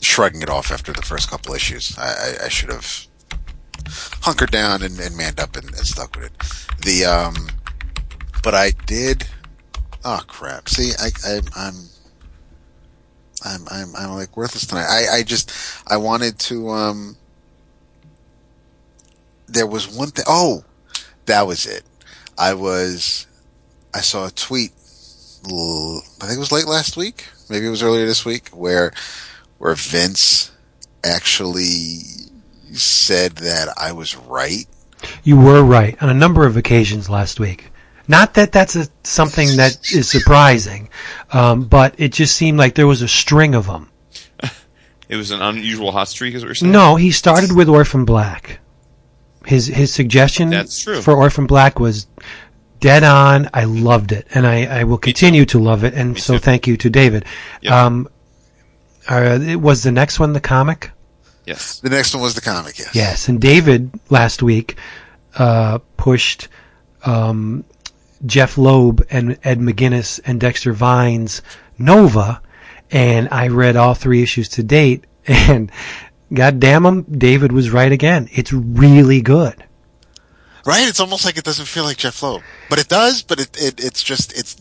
shrugging 0.00 0.42
it 0.42 0.48
off 0.50 0.70
after 0.70 0.92
the 0.92 1.02
first 1.02 1.28
couple 1.30 1.54
issues. 1.54 1.96
I, 1.98 2.06
I, 2.42 2.44
I 2.44 2.48
should 2.48 2.70
have 2.70 3.06
hunkered 4.22 4.50
down 4.50 4.82
and, 4.82 4.98
and 5.00 5.16
manned 5.16 5.40
up 5.40 5.56
and, 5.56 5.66
and 5.66 5.86
stuck 5.86 6.14
with 6.16 6.26
it. 6.26 6.82
The 6.84 7.04
um, 7.06 7.34
but 8.42 8.54
I 8.54 8.70
did. 8.86 9.26
Oh 10.04 10.20
crap! 10.28 10.68
See, 10.68 10.92
I, 10.98 11.08
I 11.26 11.40
I'm. 11.56 11.74
I'm 13.44 13.60
I'm 13.70 13.96
I'm 13.96 14.10
like 14.14 14.36
worthless 14.36 14.66
tonight. 14.66 14.86
I 14.88 15.18
I 15.18 15.22
just 15.22 15.52
I 15.86 15.96
wanted 15.96 16.38
to 16.40 16.70
um. 16.70 17.16
There 19.48 19.66
was 19.66 19.88
one 19.88 20.08
thing. 20.08 20.24
Oh, 20.28 20.64
that 21.26 21.46
was 21.46 21.66
it. 21.66 21.82
I 22.36 22.54
was. 22.54 23.26
I 23.94 24.00
saw 24.00 24.26
a 24.26 24.30
tweet. 24.30 24.72
I 25.44 26.26
think 26.26 26.36
it 26.36 26.38
was 26.38 26.52
late 26.52 26.66
last 26.66 26.96
week. 26.96 27.26
Maybe 27.48 27.66
it 27.66 27.70
was 27.70 27.82
earlier 27.82 28.06
this 28.06 28.24
week, 28.24 28.48
where 28.50 28.92
where 29.58 29.74
Vince 29.74 30.52
actually 31.04 32.00
said 32.72 33.32
that 33.36 33.68
I 33.76 33.92
was 33.92 34.16
right. 34.16 34.66
You 35.22 35.38
were 35.38 35.62
right 35.62 36.00
on 36.02 36.08
a 36.08 36.14
number 36.14 36.44
of 36.44 36.56
occasions 36.56 37.08
last 37.08 37.40
week. 37.40 37.70
Not 38.08 38.34
that 38.34 38.52
that's 38.52 38.74
a, 38.74 38.88
something 39.04 39.56
that 39.56 39.92
is 39.92 40.10
surprising, 40.10 40.88
um, 41.32 41.64
but 41.64 41.94
it 41.98 42.12
just 42.12 42.36
seemed 42.36 42.58
like 42.58 42.74
there 42.74 42.86
was 42.86 43.02
a 43.02 43.08
string 43.08 43.54
of 43.54 43.66
them. 43.66 43.90
It 45.10 45.16
was 45.16 45.30
an 45.30 45.40
unusual 45.40 45.90
hot 45.90 46.08
streak, 46.08 46.34
is 46.34 46.42
what 46.42 46.48
you're 46.48 46.54
saying? 46.54 46.70
No, 46.70 46.96
he 46.96 47.12
started 47.12 47.56
with 47.56 47.70
Orphan 47.70 48.04
Black. 48.04 48.60
His 49.48 49.66
his 49.66 49.92
suggestion 49.92 50.50
That's 50.50 50.78
true. 50.82 51.00
for 51.00 51.14
Orphan 51.16 51.46
Black 51.46 51.80
was 51.80 52.06
dead 52.80 53.02
on. 53.02 53.48
I 53.54 53.64
loved 53.64 54.12
it, 54.12 54.26
and 54.34 54.46
I, 54.46 54.80
I 54.80 54.84
will 54.84 54.98
continue 54.98 55.46
to 55.46 55.58
love 55.58 55.84
it. 55.84 55.94
And 55.94 56.14
Me 56.14 56.20
so 56.20 56.34
too. 56.34 56.38
thank 56.40 56.66
you 56.66 56.76
to 56.76 56.90
David. 56.90 57.24
Yep. 57.62 57.72
Um, 57.72 58.08
uh, 59.08 59.38
it 59.40 59.56
was 59.56 59.82
the 59.82 59.90
next 59.90 60.20
one 60.20 60.34
the 60.34 60.40
comic? 60.40 60.90
Yes. 61.46 61.80
The 61.80 61.88
next 61.88 62.12
one 62.14 62.22
was 62.22 62.34
the 62.34 62.42
comic. 62.42 62.78
Yes. 62.78 62.94
Yes, 62.94 63.28
and 63.30 63.40
David 63.40 63.90
last 64.10 64.42
week 64.42 64.76
uh, 65.36 65.78
pushed 65.96 66.48
um, 67.06 67.64
Jeff 68.26 68.58
Loeb 68.58 69.06
and 69.10 69.38
Ed 69.44 69.60
McGuinness 69.60 70.20
and 70.26 70.38
Dexter 70.38 70.74
Vines 70.74 71.40
Nova, 71.78 72.42
and 72.90 73.28
I 73.32 73.48
read 73.48 73.76
all 73.76 73.94
three 73.94 74.22
issues 74.22 74.50
to 74.50 74.62
date, 74.62 75.04
and 75.26 75.72
God 76.32 76.60
damn 76.60 76.84
him, 76.84 77.02
David 77.02 77.52
was 77.52 77.70
right 77.70 77.90
again. 77.90 78.28
It's 78.32 78.52
really 78.52 79.20
good. 79.22 79.64
Right? 80.66 80.86
It's 80.86 81.00
almost 81.00 81.24
like 81.24 81.38
it 81.38 81.44
doesn't 81.44 81.64
feel 81.66 81.84
like 81.84 81.96
Jeff 81.96 82.22
Loeb, 82.22 82.42
but 82.68 82.78
it 82.78 82.88
does. 82.88 83.22
But 83.22 83.40
it, 83.40 83.56
it 83.56 83.82
it's 83.82 84.02
just 84.02 84.38
it's 84.38 84.56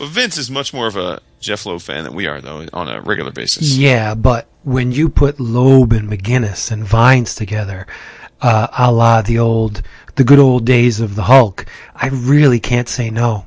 Well, 0.00 0.08
Vince 0.08 0.38
is 0.38 0.50
much 0.50 0.72
more 0.72 0.86
of 0.86 0.96
a 0.96 1.20
Jeff 1.40 1.66
Loeb 1.66 1.82
fan 1.82 2.04
than 2.04 2.14
we 2.14 2.26
are, 2.26 2.40
though, 2.40 2.66
on 2.72 2.88
a 2.88 3.02
regular 3.02 3.30
basis. 3.32 3.76
Yeah, 3.76 4.14
but 4.14 4.46
when 4.62 4.92
you 4.92 5.08
put 5.10 5.38
Loeb 5.38 5.92
and 5.92 6.08
McGuinness 6.08 6.70
and 6.72 6.84
Vines 6.84 7.34
together, 7.34 7.86
uh, 8.40 8.68
a 8.78 8.90
la 8.90 9.20
the 9.20 9.38
old, 9.38 9.82
the 10.14 10.24
good 10.24 10.38
old 10.38 10.64
days 10.64 11.00
of 11.00 11.14
the 11.14 11.24
Hulk, 11.24 11.66
I 11.94 12.08
really 12.08 12.60
can't 12.60 12.88
say 12.88 13.10
no. 13.10 13.46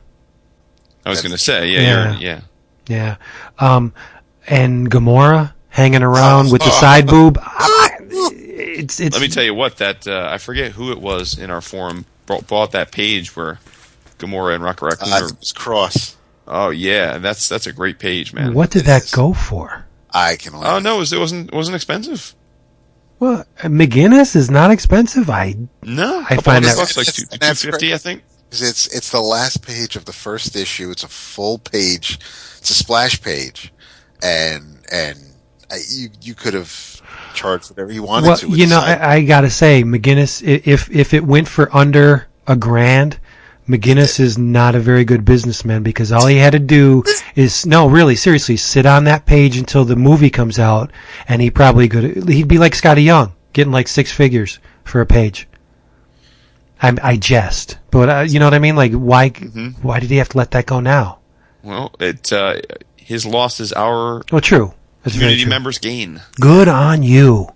I 1.05 1.09
was 1.09 1.21
going 1.21 1.31
to 1.31 1.37
say, 1.39 1.69
yeah, 1.69 1.81
Yeah. 1.81 2.11
You're, 2.11 2.21
yeah. 2.21 2.41
Yeah. 2.87 3.15
Um, 3.57 3.93
and 4.47 4.89
Gamora 4.89 5.53
hanging 5.69 6.03
around 6.03 6.51
with 6.51 6.61
the 6.61 6.71
side 6.71 7.07
boob. 7.13 7.37
I- 7.41 7.97
It's, 8.01 8.99
it's, 8.99 9.13
Let 9.15 9.21
me 9.21 9.27
tell 9.27 9.43
you 9.43 9.53
what 9.53 9.77
that 9.77 10.07
uh, 10.07 10.29
I 10.31 10.37
forget 10.37 10.71
who 10.71 10.91
it 10.91 10.99
was 11.01 11.37
in 11.37 11.49
our 11.51 11.59
forum 11.61 12.05
brought, 12.25 12.47
bought 12.47 12.71
that 12.71 12.91
page 12.91 13.35
where 13.35 13.59
Gamora 14.19 14.55
and 14.55 14.63
Rocket 14.63 14.85
Raccoon. 14.85 15.11
uh, 15.11 15.19
are, 15.21 15.25
it's 15.29 15.51
cross. 15.51 16.15
oh 16.47 16.69
yeah, 16.69 17.17
that's 17.17 17.49
that's 17.49 17.67
a 17.67 17.73
great 17.73 17.99
page, 17.99 18.33
man. 18.33 18.53
what 18.53 18.69
did 18.71 18.85
that 18.85 19.09
go 19.11 19.33
for? 19.33 19.85
I 20.11 20.37
can 20.37 20.53
only. 20.55 20.67
Oh 20.67 20.79
no, 20.79 20.95
it, 20.95 20.99
was, 20.99 21.13
it 21.13 21.19
wasn't 21.19 21.49
it 21.49 21.55
wasn't 21.55 21.75
expensive. 21.75 22.35
Well, 23.19 23.43
McGuinness 23.63 24.33
is 24.35 24.49
not 24.49 24.71
expensive. 24.71 25.29
I, 25.29 25.55
No, 25.83 26.23
I 26.29 26.37
find 26.37 26.63
that- 26.63 26.77
bucks, 26.77 26.95
like 26.95 27.07
That's- 27.07 27.61
two 27.61 27.71
that's. 27.71 27.83
I 27.83 27.97
think. 27.97 28.23
It's 28.51 28.87
it's 28.95 29.11
the 29.11 29.21
last 29.21 29.61
page 29.65 29.95
of 29.97 30.05
the 30.05 30.13
first 30.13 30.55
issue. 30.55 30.89
It's 30.89 31.03
a 31.03 31.07
full 31.09 31.57
page. 31.59 32.15
It's 32.59 32.69
a 32.69 32.73
splash 32.73 33.21
page, 33.21 33.71
and 34.23 34.79
and 34.91 35.19
I, 35.19 35.28
you 35.89 36.09
you 36.21 36.33
could 36.35 36.53
have 36.53 37.01
charged 37.33 37.69
whatever 37.69 37.91
you 37.91 38.03
wanted 38.03 38.27
well, 38.27 38.37
to. 38.37 38.47
you 38.49 38.67
know, 38.67 38.79
I, 38.79 39.15
I 39.15 39.23
gotta 39.23 39.49
say, 39.49 39.83
McGuinness, 39.83 40.41
if, 40.43 40.89
if 40.89 41.13
it 41.13 41.23
went 41.23 41.47
for 41.47 41.73
under 41.75 42.27
a 42.47 42.55
grand, 42.55 43.19
McGuinness 43.67 44.19
is 44.19 44.37
not 44.37 44.73
a 44.75 44.79
very 44.79 45.05
good 45.05 45.23
businessman 45.25 45.83
because 45.83 46.11
all 46.11 46.25
he 46.25 46.37
had 46.37 46.53
to 46.53 46.59
do 46.59 47.03
is, 47.35 47.65
no, 47.67 47.87
really, 47.87 48.15
seriously, 48.15 48.57
sit 48.57 48.85
on 48.85 49.03
that 49.03 49.25
page 49.27 49.57
until 49.57 49.85
the 49.85 49.95
movie 49.95 50.31
comes 50.31 50.57
out 50.57 50.91
and 51.27 51.41
he 51.41 51.51
probably 51.51 51.87
could, 51.87 52.27
he'd 52.27 52.47
be 52.47 52.57
like 52.57 52.73
Skottie 52.73 53.05
Young, 53.05 53.33
getting 53.53 53.71
like 53.71 53.87
six 53.87 54.11
figures 54.11 54.59
for 54.83 55.01
a 55.01 55.05
page. 55.05 55.47
I, 56.81 56.97
I 57.03 57.15
jest, 57.17 57.77
but 57.91 58.09
uh, 58.09 58.19
you 58.21 58.39
know 58.39 58.45
what 58.45 58.53
I 58.53 58.59
mean? 58.59 58.75
Like, 58.75 58.93
why, 58.93 59.29
Mm-hmm. 59.29 59.81
why 59.85 59.99
did 59.99 60.09
he 60.09 60.17
have 60.17 60.29
to 60.29 60.37
let 60.37 60.51
that 60.51 60.65
go 60.65 60.79
now? 60.79 61.19
Well, 61.61 61.93
it 61.99 62.31
uh, 62.33 62.55
his 62.95 63.25
loss 63.25 63.59
is 63.59 63.73
our 63.73 64.23
Well, 64.31 64.39
true. 64.41 64.73
That's 65.03 65.15
community 65.15 65.45
members' 65.45 65.77
gain. 65.77 66.21
Good 66.39 66.67
on 66.67 67.03
you. 67.03 67.49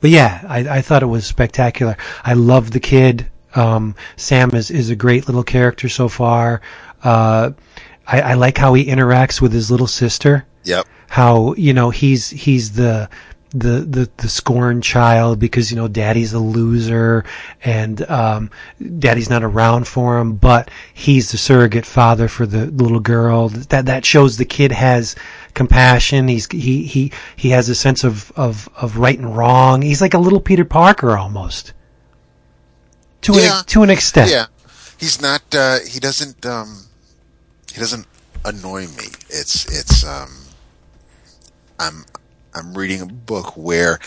But 0.00 0.10
yeah, 0.10 0.44
I, 0.48 0.78
I 0.78 0.82
thought 0.82 1.02
it 1.02 1.06
was 1.06 1.26
spectacular. 1.26 1.96
I 2.24 2.34
love 2.34 2.72
the 2.72 2.80
kid. 2.80 3.30
Um, 3.54 3.94
Sam 4.16 4.50
is, 4.50 4.70
is 4.70 4.90
a 4.90 4.96
great 4.96 5.26
little 5.26 5.44
character 5.44 5.88
so 5.88 6.08
far. 6.08 6.60
Uh, 7.04 7.52
I, 8.06 8.20
I 8.20 8.34
like 8.34 8.58
how 8.58 8.74
he 8.74 8.84
interacts 8.86 9.40
with 9.40 9.52
his 9.52 9.70
little 9.70 9.86
sister. 9.86 10.44
yep. 10.64 10.86
How, 11.08 11.54
you 11.54 11.72
know, 11.72 11.90
he's, 11.90 12.30
he's 12.30 12.72
the, 12.72 13.08
the, 13.54 13.80
the, 13.80 14.10
the 14.16 14.28
scorned 14.28 14.82
child 14.82 15.38
because, 15.38 15.70
you 15.70 15.76
know, 15.76 15.88
daddy's 15.88 16.32
a 16.32 16.38
loser 16.38 17.24
and, 17.62 18.02
um, 18.10 18.50
daddy's 18.98 19.28
not 19.30 19.42
around 19.44 19.86
for 19.86 20.18
him, 20.18 20.34
but 20.36 20.70
he's 20.92 21.30
the 21.30 21.38
surrogate 21.38 21.86
father 21.86 22.28
for 22.28 22.46
the 22.46 22.66
little 22.66 23.00
girl. 23.00 23.48
That, 23.48 23.86
that 23.86 24.04
shows 24.04 24.36
the 24.36 24.44
kid 24.44 24.72
has 24.72 25.14
compassion. 25.54 26.28
He's, 26.28 26.46
he, 26.50 26.84
he, 26.84 27.12
he 27.36 27.50
has 27.50 27.68
a 27.68 27.74
sense 27.74 28.04
of, 28.04 28.32
of, 28.32 28.68
of 28.76 28.96
right 28.96 29.18
and 29.18 29.36
wrong. 29.36 29.82
He's 29.82 30.00
like 30.00 30.14
a 30.14 30.18
little 30.18 30.40
Peter 30.40 30.64
Parker 30.64 31.16
almost. 31.16 31.72
To 33.22 33.34
Yeah. 33.34 33.60
an, 33.60 33.64
to 33.66 33.82
an 33.84 33.90
extent. 33.90 34.30
Yeah, 34.32 34.46
he's 34.98 35.20
not. 35.22 35.42
Uh, 35.54 35.78
he 35.88 36.00
doesn't. 36.00 36.44
Um, 36.44 36.86
he 37.72 37.78
doesn't 37.78 38.04
annoy 38.44 38.88
me. 38.88 39.04
It's 39.28 39.64
it's. 39.66 40.04
Um, 40.04 40.28
I'm 41.78 42.04
I'm 42.54 42.74
reading 42.74 43.00
a 43.00 43.06
book 43.06 43.56
where 43.56 43.98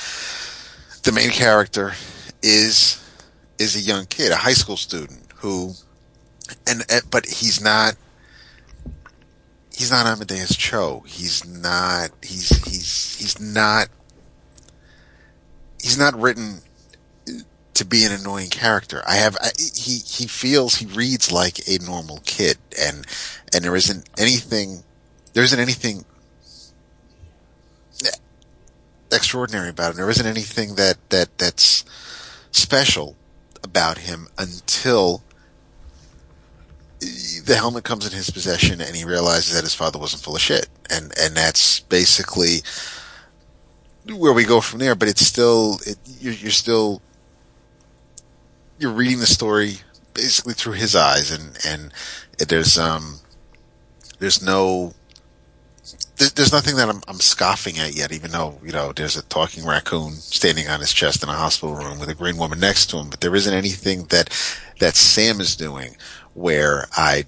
the 1.04 1.12
main 1.12 1.30
character 1.30 1.94
is 2.42 3.02
is 3.58 3.76
a 3.76 3.80
young 3.80 4.06
kid, 4.06 4.32
a 4.32 4.36
high 4.36 4.54
school 4.54 4.78
student 4.78 5.24
who, 5.38 5.74
and, 6.68 6.84
but 7.10 7.26
he's 7.26 7.62
not. 7.62 7.96
He's 9.74 9.92
not 9.92 10.06
Amadeus 10.06 10.56
Cho. 10.56 11.04
He's 11.06 11.46
not. 11.46 12.12
He's 12.22 12.50
he's 12.66 13.18
he's 13.18 13.40
not. 13.40 13.88
He's 15.82 15.98
not 15.98 16.20
written 16.20 16.62
to 17.76 17.86
be 17.86 18.06
an 18.06 18.14
annoying 18.14 18.50
character. 18.50 19.04
I 19.06 19.16
have 19.16 19.38
I, 19.42 19.52
he 19.58 19.98
he 19.98 20.28
feels 20.28 20.76
he 20.76 20.86
reads 20.86 21.32
like 21.32 21.68
a 21.68 21.78
normal 21.84 22.22
kid, 22.26 22.58
and 22.80 23.06
and 23.54 23.64
there 23.64 23.76
isn't 23.76 24.10
anything 24.18 24.84
there 25.34 25.44
isn't 25.44 25.60
anything 25.60 26.06
extraordinary 29.16 29.70
about 29.70 29.92
him. 29.92 29.98
There 29.98 30.10
isn't 30.10 30.26
anything 30.26 30.76
that 30.76 30.98
that 31.10 31.38
that's 31.38 31.86
special 32.52 33.16
about 33.64 34.00
him 34.00 34.28
until 34.38 35.24
the 37.00 37.56
helmet 37.56 37.84
comes 37.84 38.06
in 38.06 38.14
his 38.14 38.30
possession 38.30 38.82
and 38.82 38.96
he 38.96 39.04
realizes 39.04 39.54
that 39.54 39.64
his 39.64 39.76
father 39.76 40.00
wasn't 40.00 40.24
full 40.24 40.36
of 40.36 40.42
shit, 40.42 40.68
and 40.90 41.12
and 41.20 41.36
that's 41.36 41.80
basically 41.82 42.62
where 44.14 44.34
we 44.34 44.46
go 44.46 44.62
from 44.62 44.80
there. 44.80 44.96
But 44.96 45.10
it's 45.10 45.26
still 45.26 45.80
it, 45.86 45.98
you're, 46.20 46.34
you're 46.34 46.52
still 46.52 47.02
you're 48.80 48.92
reading 48.92 49.20
the 49.20 49.26
story 49.26 49.80
basically 50.14 50.54
through 50.54 50.74
his 50.74 50.96
eyes, 50.96 51.32
and 51.32 51.58
and 51.66 52.50
there's 52.50 52.78
um 52.78 53.20
there's 54.20 54.42
no 54.42 54.94
there's 56.18 56.52
nothing 56.54 56.76
that 56.78 56.90
I'm, 56.90 57.02
I'm 57.08 57.20
scoffing 57.20 57.78
at 57.78 57.96
yet, 57.96 58.12
even 58.12 58.32
though, 58.32 58.60
you 58.64 58.72
know, 58.72 58.92
there's 58.94 59.18
a 59.18 59.24
talking 59.24 59.66
raccoon 59.66 60.14
standing 60.14 60.68
on 60.68 60.80
his 60.80 60.94
chest 60.94 61.24
in 61.24 61.30
a 61.30 61.34
hospital 61.34 61.76
room 61.76 62.00
with 62.00 62.10
a 62.10 62.16
green 62.16 62.38
woman 62.38 62.60
next 62.60 62.88
to 62.92 62.98
him, 62.98 63.10
but 63.10 63.22
there 63.22 63.36
isn't 63.36 63.54
anything 63.54 64.06
that, 64.06 64.30
that 64.80 64.96
Sam 64.96 65.42
is 65.42 65.56
doing 65.56 65.96
where 66.34 66.88
I 66.96 67.26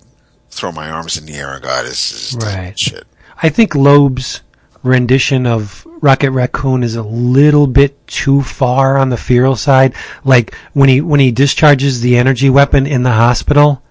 throw 0.50 0.72
my 0.72 0.90
arms 0.90 1.18
in 1.18 1.26
the 1.26 1.34
air 1.36 1.54
and 1.54 1.64
go, 1.64 1.70
"Ah, 1.70 1.84
this 1.84 2.12
is 2.12 2.36
Right. 2.38 2.78
shit. 2.78 3.06
I 3.44 3.50
think 3.50 3.76
Loeb's 3.76 4.42
rendition 4.84 5.46
of 5.46 5.86
Rocket 6.02 6.32
Raccoon 6.32 6.84
is 6.84 6.96
a 6.96 7.04
little 7.04 7.68
bit 7.68 8.08
too 8.08 8.42
far 8.42 8.98
on 8.98 9.10
the 9.10 9.18
feral 9.18 9.56
side. 9.56 9.94
Like 10.24 10.56
when 10.74 10.90
he 10.90 11.02
when 11.02 11.20
he 11.20 11.32
discharges 11.32 12.02
the 12.02 12.18
energy 12.18 12.50
weapon 12.50 12.88
in 12.88 13.04
the 13.04 13.12
hospital 13.12 13.82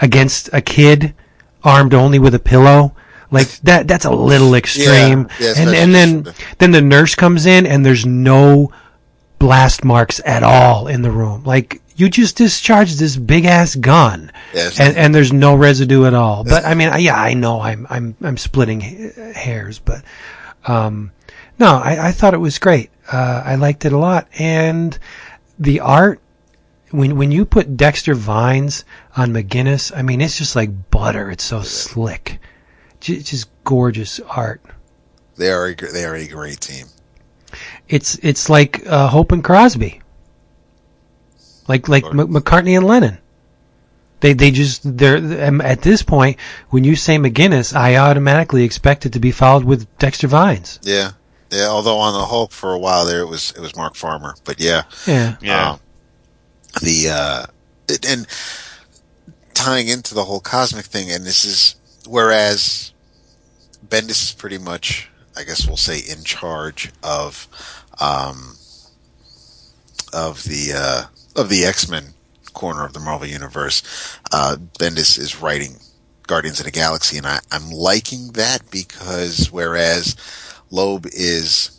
against 0.00 0.48
a 0.52 0.60
kid 0.60 1.14
armed 1.64 1.94
only 1.94 2.18
with 2.18 2.34
a 2.34 2.38
pillow. 2.38 2.94
Like 3.32 3.48
that 3.62 3.88
that's 3.88 4.04
a 4.04 4.10
little 4.12 4.54
extreme. 4.54 5.28
Yeah, 5.40 5.54
and 5.56 5.70
and 5.74 5.94
then 5.94 6.34
then 6.58 6.70
the 6.70 6.82
nurse 6.82 7.14
comes 7.16 7.46
in 7.46 7.66
and 7.66 7.84
there's 7.84 8.06
no 8.06 8.70
blast 9.38 9.84
marks 9.84 10.20
at 10.24 10.42
all 10.44 10.86
in 10.86 11.02
the 11.02 11.10
room. 11.10 11.42
Like 11.44 11.80
you 11.96 12.08
just 12.08 12.36
discharged 12.36 12.98
this 12.98 13.16
big 13.16 13.44
ass 13.44 13.74
gun, 13.74 14.30
Yes. 14.54 14.78
and 14.78 14.96
and 14.96 15.14
there's 15.14 15.32
no 15.32 15.54
residue 15.56 16.04
at 16.04 16.14
all. 16.14 16.44
But 16.44 16.64
I 16.64 16.74
mean, 16.74 16.90
I- 16.90 16.98
yeah, 16.98 17.16
I 17.16 17.34
know 17.34 17.60
I'm 17.60 17.86
I'm 17.90 18.14
I'm 18.22 18.36
splitting 18.36 18.80
hairs, 19.34 19.78
but 19.78 20.02
um, 20.66 21.10
no, 21.58 21.76
I, 21.76 22.08
I 22.08 22.12
thought 22.12 22.34
it 22.34 22.38
was 22.38 22.58
great. 22.58 22.90
Uh, 23.10 23.42
I 23.44 23.56
liked 23.56 23.84
it 23.84 23.92
a 23.92 23.98
lot, 23.98 24.28
and 24.38 24.98
the 25.58 25.80
art. 25.80 26.20
When 26.90 27.16
when 27.16 27.32
you 27.32 27.46
put 27.46 27.78
Dexter 27.78 28.14
Vines 28.14 28.84
on 29.16 29.32
McGuinness, 29.32 29.90
I 29.96 30.02
mean, 30.02 30.20
it's 30.20 30.36
just 30.36 30.54
like 30.54 30.90
butter. 30.90 31.30
It's 31.30 31.42
so 31.44 31.62
slick, 31.62 32.38
just 33.02 33.48
gorgeous 33.64 34.20
art. 34.20 34.60
They 35.36 35.50
are 35.50 35.66
a, 35.68 35.74
they 35.74 36.04
are 36.04 36.14
a 36.14 36.26
great 36.26 36.60
team. 36.60 36.86
It's 37.88 38.14
it's 38.22 38.48
like 38.48 38.86
uh, 38.86 39.08
Hope 39.08 39.32
and 39.32 39.42
Crosby, 39.44 40.00
like 41.68 41.88
like 41.88 42.04
M- 42.04 42.16
McCartney 42.32 42.76
and 42.76 42.86
Lennon. 42.86 43.18
They 44.20 44.32
they 44.32 44.50
just 44.50 44.80
they're 44.98 45.16
um, 45.46 45.60
at 45.60 45.82
this 45.82 46.02
point 46.02 46.38
when 46.70 46.84
you 46.84 46.96
say 46.96 47.16
McGuinness, 47.16 47.74
I 47.74 47.96
automatically 47.96 48.62
expect 48.64 49.04
it 49.04 49.12
to 49.14 49.20
be 49.20 49.32
followed 49.32 49.64
with 49.64 49.86
Dexter 49.98 50.28
Vines. 50.28 50.78
Yeah. 50.82 51.12
Yeah. 51.50 51.66
Although 51.68 51.98
on 51.98 52.14
the 52.14 52.24
Hulk 52.26 52.52
for 52.52 52.72
a 52.72 52.78
while 52.78 53.04
there, 53.04 53.20
it 53.20 53.26
was, 53.26 53.50
it 53.50 53.60
was 53.60 53.76
Mark 53.76 53.94
Farmer, 53.96 54.34
but 54.44 54.58
yeah. 54.60 54.84
Yeah, 55.06 55.36
Yeah. 55.42 55.70
Um, 55.72 55.80
the 56.80 57.08
uh, 57.10 57.46
it- 57.88 58.08
and 58.08 58.26
tying 59.54 59.88
into 59.88 60.14
the 60.14 60.24
whole 60.24 60.40
cosmic 60.40 60.86
thing, 60.86 61.10
and 61.10 61.26
this 61.26 61.44
is 61.44 61.76
whereas 62.06 62.91
Bendis 63.92 64.22
is 64.22 64.32
pretty 64.32 64.56
much, 64.56 65.10
I 65.36 65.44
guess 65.44 65.66
we'll 65.66 65.76
say, 65.76 65.98
in 65.98 66.24
charge 66.24 66.90
of 67.02 67.46
um, 68.00 68.56
of 70.14 70.44
the 70.44 70.72
uh, 70.74 71.02
of 71.38 71.50
the 71.50 71.66
X 71.66 71.90
Men 71.90 72.14
corner 72.54 72.86
of 72.86 72.94
the 72.94 73.00
Marvel 73.00 73.26
universe. 73.26 73.82
Uh, 74.32 74.56
Bendis 74.78 75.18
is 75.18 75.42
writing 75.42 75.76
Guardians 76.26 76.58
of 76.58 76.64
the 76.64 76.72
Galaxy, 76.72 77.18
and 77.18 77.26
I, 77.26 77.40
I'm 77.50 77.68
liking 77.70 78.28
that 78.32 78.70
because 78.70 79.52
whereas 79.52 80.16
Loeb 80.70 81.04
is 81.12 81.78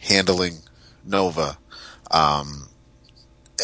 handling 0.00 0.58
Nova. 1.06 1.56
Um, 2.10 2.68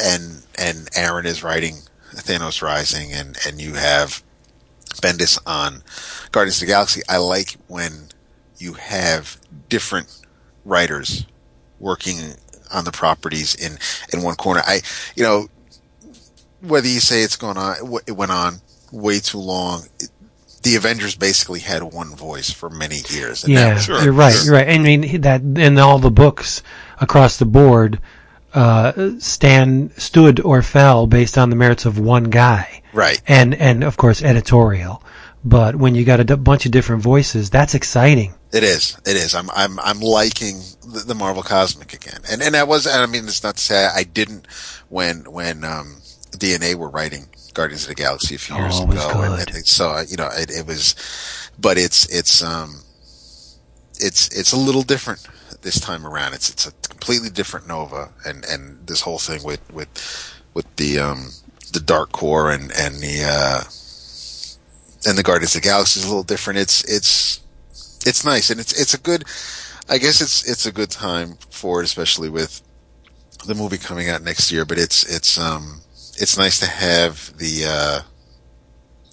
and 0.03 0.45
and 0.57 0.89
Aaron 0.97 1.27
is 1.27 1.43
writing 1.43 1.75
Thanos 2.15 2.63
Rising, 2.63 3.13
and 3.13 3.37
and 3.47 3.61
you 3.61 3.75
have 3.75 4.23
Bendis 5.03 5.39
on 5.47 5.83
Guardians 6.33 6.57
of 6.57 6.61
the 6.61 6.73
Galaxy. 6.73 7.03
I 7.09 7.19
like 7.19 7.57
when 7.69 8.09
you 8.59 8.73
have 8.75 9.39
different 9.69 10.09
writers 10.65 11.27
working 11.79 12.19
on 12.73 12.85
the 12.85 12.93
properties 12.93 13.55
in 13.55 13.79
in 14.13 14.23
one 14.25 14.35
corner. 14.37 14.63
I 14.65 14.81
you 15.15 15.23
know 15.23 15.49
whether 16.61 16.89
you 16.89 17.01
say 17.01 17.23
it's 17.23 17.37
going 17.37 17.57
on 17.57 17.77
it 18.07 18.13
went 18.13 18.31
on 18.31 18.57
way 18.91 19.21
too 19.21 19.39
long. 19.39 19.87
It, 20.01 20.09
the 20.63 20.77
Avengers 20.77 21.17
basically 21.17 21.59
had 21.59 21.83
one 21.83 22.15
voice 22.15 22.51
for 22.53 22.71
many 22.71 23.01
years. 23.11 23.43
and 23.43 23.53
yeah, 23.53 23.75
was- 23.75 23.85
Sure, 23.85 24.01
you're 24.05 24.13
right. 24.13 24.33
sure. 24.33 24.45
You're 24.45 24.55
right. 24.55 24.69
I 24.69 24.79
mean 24.79 25.21
that 25.23 25.41
in 25.43 25.77
all 25.79 25.99
the 25.99 26.11
books 26.11 26.63
across 27.01 27.37
the 27.37 27.47
board, 27.47 28.01
uh, 28.55 29.11
stand 29.19 29.91
stood 29.97 30.39
or 30.41 30.63
fell 30.63 31.09
based 31.09 31.37
on 31.37 31.51
the 31.51 31.57
merits 31.57 31.85
of 31.85 31.99
one 31.99 32.25
guy. 32.25 32.83
right. 32.93 33.21
and 33.27 33.55
and 33.55 33.83
of 33.83 33.97
course 33.97 34.23
editorial. 34.23 35.03
But 35.45 35.77
when 35.77 35.95
you 35.95 36.05
got 36.05 36.21
a 36.21 36.25
d- 36.25 36.37
bunch 36.37 36.67
of 36.67 36.73
different 36.73 37.03
voices, 37.03 37.51
that's 37.51 37.75
exciting. 37.75 38.35
It 38.53 38.63
is. 38.63 38.97
It 39.07 39.17
is. 39.17 39.35
I'm. 39.35 39.51
I'm. 39.51 39.79
I'm 39.81 40.01
liking 40.01 40.61
the, 40.83 41.03
the 41.07 41.15
Marvel 41.15 41.43
Cosmic 41.43 41.93
again, 41.95 42.21
and 42.31 42.43
and 42.43 42.55
that 42.55 42.69
was. 42.69 42.87
I 42.87 43.05
mean, 43.07 43.25
it's 43.25 43.43
not 43.43 43.57
to 43.57 43.63
say 43.63 43.89
I 43.93 44.05
didn't 44.05 44.47
when 44.89 45.25
when 45.33 45.65
um, 45.65 45.97
DNA 46.33 46.75
were 46.75 46.89
writing 46.91 47.27
Guardians 47.55 47.83
of 47.85 47.89
the 47.89 47.95
Galaxy 47.97 48.35
a 48.37 48.39
few 48.39 48.57
years 48.57 48.75
Oh, 48.79 48.85
ago, 48.91 49.23
and, 49.23 49.37
good. 49.47 49.55
and 49.57 49.67
so 49.67 49.91
uh, 49.91 50.05
you 50.09 50.17
know 50.17 50.29
it, 50.33 50.51
it 50.51 50.67
was, 50.67 50.95
but 51.59 51.77
it's 51.79 52.07
it's 52.15 52.43
um, 52.43 52.83
it's 53.99 54.29
it's 54.29 54.53
a 54.53 54.57
little 54.59 54.83
different 54.83 55.27
this 55.63 55.81
time 55.81 56.07
around. 56.07 56.35
It's 56.35 56.51
it's 56.51 56.67
a 56.67 56.73
completely 56.89 57.31
different 57.31 57.67
Nova, 57.67 58.11
and 58.25 58.45
and 58.45 58.87
this 58.87 59.01
whole 59.01 59.19
thing 59.19 59.43
with 59.43 59.61
with 59.73 59.89
with 60.55 60.67
the 60.77 60.99
um 61.01 61.31
the 61.73 61.81
Dark 61.81 62.13
Core 62.13 62.51
and 62.53 62.71
and 62.73 62.97
the 62.97 63.25
uh 63.25 63.63
and 65.07 65.19
the 65.19 65.23
Guardians 65.23 65.55
of 65.55 65.63
the 65.63 65.69
Galaxy 65.69 66.01
is 66.01 66.07
a 66.07 66.09
little 66.09 66.23
different. 66.23 66.59
It's 66.59 66.85
it's 66.85 67.41
it's 68.07 68.25
nice 68.25 68.51
and 68.51 68.61
it's 68.61 68.79
it's 68.81 68.95
a 68.95 68.99
good 68.99 69.25
I 69.89 69.99
guess 69.99 70.21
it's 70.21 70.49
it's 70.49 70.67
a 70.67 70.73
good 70.73 70.91
time 70.91 71.37
for 71.51 71.81
it, 71.81 71.85
especially 71.85 72.29
with 72.29 72.63
the 73.47 73.55
movie 73.55 73.79
coming 73.79 74.09
out 74.09 74.23
next 74.23 74.53
year. 74.53 74.65
But 74.65 74.79
it's 74.79 75.05
it's 75.05 75.39
um 75.39 75.83
it's 76.15 76.39
nice 76.39 76.61
to 76.61 76.67
have 76.67 77.37
the 77.39 77.65
uh 77.67 78.01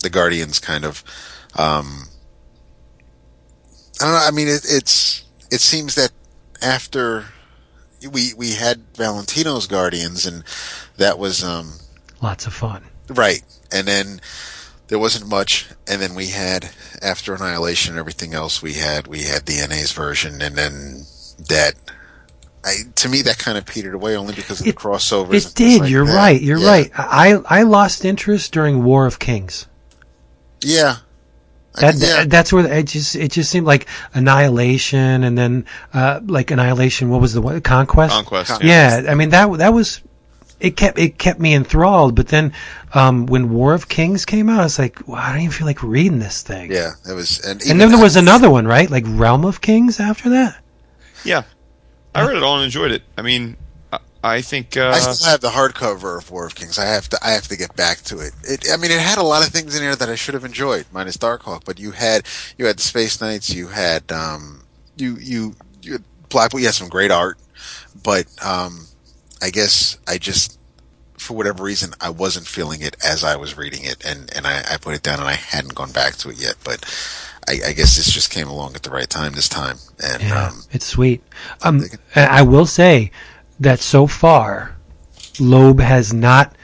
the 0.02 0.10
Guardians 0.10 0.60
kind 0.60 0.86
of 0.86 1.04
um 1.58 2.04
I 4.02 4.06
don't 4.06 4.14
know. 4.14 4.26
I 4.28 4.32
mean, 4.32 4.48
it, 4.48 4.66
it's 4.66 5.26
it 5.52 5.60
seems 5.60 5.96
that 5.96 6.12
after 6.62 7.26
we 8.12 8.34
we 8.38 8.52
had 8.52 8.96
Valentino's 8.96 9.68
Guardians 9.68 10.26
and 10.26 10.44
that 10.98 11.20
was 11.20 11.44
um 11.44 11.74
Lots 12.22 12.46
of 12.46 12.54
fun. 12.54 12.84
Right. 13.10 13.42
And 13.72 13.88
then 13.88 14.22
there 14.90 15.00
wasn't 15.00 15.28
much. 15.30 15.68
And 15.88 16.02
then 16.02 16.14
we 16.16 16.28
had, 16.28 16.70
after 17.02 17.34
Annihilation 17.34 17.94
and 17.94 18.00
everything 18.00 18.34
else, 18.34 18.62
we 18.62 18.74
had, 18.74 19.08
we 19.08 19.24
had 19.24 19.46
the 19.46 19.66
NA's 19.68 19.92
version. 19.92 20.42
And 20.42 20.56
then 20.56 21.06
that, 21.48 21.76
I, 22.66 22.74
to 22.96 23.08
me, 23.10 23.22
that 23.22 23.38
kind 23.40 23.58
of 23.58 23.66
petered 23.66 23.94
away 23.94 24.18
only 24.18 24.34
because 24.36 24.60
of 24.60 24.68
It- 24.68 24.76
the 24.76 24.82
crossovers. 24.82 25.48
It 25.52 25.56
did. 25.56 25.82
like 25.82 25.90
you're 25.90 26.06
that. 26.06 26.16
right. 26.16 26.42
You're 26.42 26.58
Yeah. 26.60 26.70
right. 26.70 26.92
I 26.96 27.34
I 27.48 27.64
lost 27.64 28.04
interest 28.04 28.52
during 28.52 28.84
War 28.84 29.06
of 29.06 29.18
Kings. 29.18 29.66
Yeah. 30.62 30.98
That, 31.76 31.96
yeah. 31.96 32.08
that- 32.18 32.30
that's 32.30 32.52
where 32.52 32.66
it 32.66 32.88
just 32.88 33.16
it 33.16 33.32
just 33.32 33.50
seemed 33.50 33.66
like 33.66 33.88
Annihilation 34.14 35.24
and 35.24 35.38
then 35.38 35.66
uh 35.94 36.20
like 36.26 36.52
Annihilation. 36.52 37.10
What 37.10 37.22
was 37.22 37.34
the 37.34 37.42
one? 37.42 37.62
Conquest? 37.62 38.14
Conquest. 38.14 38.62
Yeah, 38.64 39.04
I 39.08 39.16
mean 39.16 39.30
that 39.30 39.58
that 39.60 39.74
was 39.74 40.02
it 40.60 40.76
kept 40.78 41.00
it 41.00 41.18
kept 41.18 41.40
me 41.40 41.54
enthralled. 41.54 42.16
But 42.16 42.28
then 42.30 42.54
um 42.94 43.26
when 43.26 43.50
War 43.52 43.74
of 43.74 43.90
Kings 43.90 44.26
came 44.26 44.50
out, 44.50 44.60
I 44.60 44.64
was 44.64 44.80
like, 44.80 45.08
well, 45.08 45.18
I 45.18 45.32
don't 45.32 45.42
even 45.42 45.52
feel 45.52 45.68
like 45.68 45.82
reading 45.84 46.20
this 46.20 46.42
thing. 46.42 46.72
yeah. 46.72 46.92
It 47.10 47.14
was, 47.14 47.40
and, 47.46 47.62
And 47.64 47.80
then 47.80 47.90
there 47.90 48.02
was 48.02 48.16
another 48.16 48.50
one, 48.50 48.68
right? 48.68 48.90
Like 48.90 49.06
Realm 49.08 49.46
of 49.46 49.62
Kings 49.62 50.00
after 50.00 50.30
that. 50.30 50.62
Yeah. 51.24 51.44
I 52.16 52.26
read 52.28 52.38
it 52.38 52.44
all 52.44 52.56
and 52.56 52.66
enjoyed 52.66 52.92
it. 52.92 53.04
I 53.18 53.22
mean, 53.22 53.56
I, 53.94 54.00
I 54.24 54.42
think. 54.42 54.76
Uh, 54.76 54.90
I 54.90 55.00
still 55.00 55.30
have 55.30 55.42
the 55.42 55.50
hardcover 55.50 56.18
of 56.18 56.32
War 56.32 56.46
of 56.48 56.56
Kings. 56.56 56.80
I 56.80 56.86
have 56.86 57.08
to. 57.10 57.20
I 57.24 57.30
have 57.32 57.48
to 57.50 57.56
get 57.56 57.76
back 57.76 58.00
to 58.06 58.20
it. 58.20 58.34
it. 58.44 58.66
I 58.74 58.78
mean, 58.78 58.90
it 58.92 59.00
had 59.00 59.20
a 59.20 59.24
lot 59.24 59.46
of 59.46 59.54
things 59.54 59.76
in 59.76 59.82
there 59.82 59.96
that 59.96 60.10
I 60.10 60.16
should 60.16 60.34
have 60.34 60.44
enjoyed, 60.44 60.86
minus 60.92 61.18
Darkhawk. 61.18 61.64
But 61.66 61.80
you 61.80 61.92
had 61.92 62.28
you 62.58 62.66
had 62.66 62.78
the 62.78 62.82
Space 62.82 63.22
Knights. 63.22 63.54
You 63.54 63.68
had 63.68 64.12
um, 64.12 64.64
you 64.98 65.18
you 65.20 65.56
you 65.84 65.94
had 65.94 66.04
Black 66.30 66.50
Bolt. 66.52 66.62
You 66.62 66.68
had 66.68 66.76
some 66.76 66.90
great 66.90 67.12
art, 67.12 67.38
but 68.04 68.26
um, 68.44 68.88
I 69.42 69.50
guess 69.50 69.98
I 70.08 70.18
just 70.18 70.60
for 71.18 71.36
whatever 71.36 71.64
reason 71.64 71.94
I 72.00 72.10
wasn't 72.10 72.48
feeling 72.48 72.82
it 72.82 72.96
as 73.06 73.24
I 73.24 73.36
was 73.36 73.58
reading 73.58 73.84
it, 73.84 74.04
and 74.06 74.32
and 74.36 74.48
I, 74.48 74.64
I 74.72 74.78
put 74.78 74.96
it 74.96 75.04
down, 75.04 75.20
and 75.20 75.28
I 75.28 75.34
hadn't 75.34 75.76
gone 75.76 75.92
back 75.92 76.16
to 76.18 76.30
it 76.30 76.38
yet. 76.38 76.56
But 76.64 76.84
I, 77.48 77.54
I 77.68 77.74
guess 77.74 77.98
this 77.98 78.12
just 78.12 78.32
came 78.32 78.48
along 78.48 78.76
at 78.76 78.84
the 78.84 78.90
right 78.90 79.10
time 79.10 79.34
this 79.34 79.50
time, 79.50 79.78
and 80.04 80.24
Yeah, 80.24 80.48
um, 80.48 80.64
it's 80.72 80.86
sweet. 80.86 81.22
Um, 81.62 81.84
I 82.16 82.42
will 82.42 82.66
say 82.66 83.12
that 83.60 83.80
so 83.80 84.08
far, 84.08 84.76
Loeb 85.40 85.80
has 85.80 86.14
not 86.14 86.56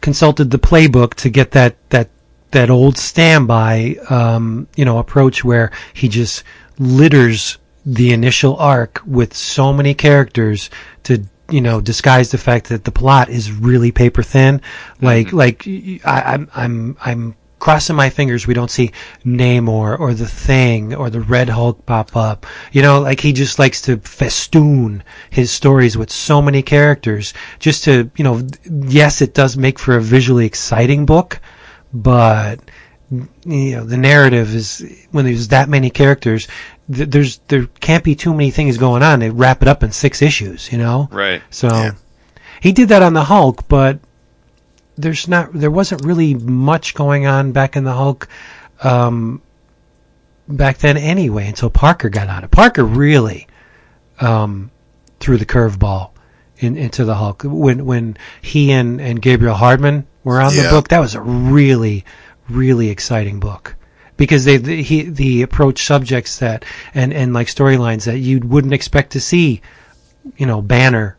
consulted 0.00 0.50
the 0.50 0.58
playbook 0.58 1.14
to 1.14 1.30
get 1.30 1.52
that 1.52 1.76
that 1.90 2.10
that 2.50 2.68
old 2.68 2.98
standby, 2.98 3.96
um, 4.10 4.68
you 4.76 4.84
know, 4.84 4.98
approach 4.98 5.42
where 5.42 5.70
he 5.94 6.08
just 6.08 6.44
litters 6.78 7.58
the 7.84 8.12
initial 8.12 8.56
arc 8.56 9.00
with 9.06 9.34
so 9.34 9.72
many 9.72 9.94
characters 9.94 10.70
to 11.02 11.24
you 11.52 11.60
know 11.60 11.80
disguise 11.80 12.30
the 12.30 12.38
fact 12.38 12.68
that 12.68 12.84
the 12.84 12.92
plot 12.92 13.28
is 13.28 13.52
really 13.52 13.92
paper 13.92 14.22
thin. 14.22 14.60
Mm-hmm. 14.60 15.06
Like 15.06 15.32
like 15.32 15.66
I'm, 16.04 16.50
I'm 16.54 16.96
I'm 17.00 17.36
crossing 17.62 17.94
my 17.94 18.10
fingers 18.10 18.44
we 18.44 18.54
don't 18.54 18.72
see 18.72 18.90
Namor 19.24 19.98
or 20.00 20.14
the 20.14 20.26
Thing 20.26 20.92
or 20.92 21.10
the 21.10 21.20
Red 21.20 21.48
Hulk 21.48 21.86
pop 21.86 22.16
up. 22.16 22.44
You 22.72 22.82
know, 22.82 23.00
like 23.00 23.20
he 23.20 23.32
just 23.32 23.60
likes 23.60 23.80
to 23.82 23.98
festoon 23.98 25.04
his 25.30 25.52
stories 25.52 25.96
with 25.96 26.10
so 26.10 26.42
many 26.42 26.62
characters 26.62 27.32
just 27.60 27.84
to, 27.84 28.10
you 28.16 28.24
know, 28.24 28.42
yes, 28.64 29.22
it 29.22 29.32
does 29.32 29.56
make 29.56 29.78
for 29.78 29.96
a 29.96 30.02
visually 30.02 30.44
exciting 30.44 31.06
book, 31.06 31.40
but 31.92 32.58
you 33.44 33.76
know, 33.76 33.84
the 33.84 33.96
narrative 33.96 34.54
is 34.54 34.84
when 35.12 35.24
there's 35.24 35.48
that 35.48 35.68
many 35.68 35.90
characters, 35.90 36.48
th- 36.92 37.08
there's 37.10 37.38
there 37.48 37.66
can't 37.80 38.04
be 38.04 38.14
too 38.14 38.32
many 38.32 38.50
things 38.50 38.78
going 38.78 39.02
on. 39.02 39.20
They 39.20 39.30
wrap 39.30 39.60
it 39.62 39.68
up 39.68 39.82
in 39.82 39.92
six 39.92 40.22
issues, 40.22 40.72
you 40.72 40.78
know. 40.78 41.08
Right. 41.10 41.42
So 41.50 41.68
Yeah. 41.68 41.90
he 42.60 42.72
did 42.72 42.88
that 42.88 43.02
on 43.02 43.12
the 43.14 43.24
Hulk, 43.24 43.68
but 43.68 43.98
there's 44.96 45.26
not 45.28 45.52
there 45.52 45.70
wasn't 45.70 46.04
really 46.04 46.34
much 46.34 46.94
going 46.94 47.26
on 47.26 47.52
back 47.52 47.76
in 47.76 47.84
the 47.84 47.92
Hulk 47.94 48.28
um, 48.82 49.42
back 50.48 50.78
then 50.78 50.96
anyway 50.96 51.46
until 51.46 51.70
Parker 51.70 52.08
got 52.08 52.28
on 52.28 52.44
it. 52.44 52.50
Parker 52.50 52.84
really 52.84 53.46
um, 54.20 54.70
threw 55.20 55.36
the 55.36 55.46
curveball 55.46 56.10
in, 56.58 56.76
into 56.76 57.04
the 57.04 57.14
Hulk 57.16 57.42
when 57.44 57.84
when 57.86 58.16
he 58.40 58.70
and, 58.72 59.00
and 59.00 59.20
Gabriel 59.22 59.54
Hardman 59.54 60.06
were 60.24 60.40
on 60.40 60.54
the 60.54 60.68
book. 60.70 60.88
That 60.88 61.00
was 61.00 61.14
a 61.14 61.20
really 61.20 62.04
really 62.48 62.88
exciting 62.90 63.40
book. 63.40 63.76
Because 64.22 64.44
they, 64.44 64.56
the, 64.56 64.80
he, 64.84 65.02
the 65.02 65.42
approach 65.42 65.84
subjects 65.84 66.38
that, 66.38 66.64
and, 66.94 67.12
and 67.12 67.34
like 67.34 67.48
storylines 67.48 68.04
that 68.04 68.18
you 68.18 68.38
wouldn't 68.38 68.72
expect 68.72 69.10
to 69.12 69.20
see, 69.20 69.60
you 70.36 70.46
know, 70.46 70.62
Banner 70.62 71.16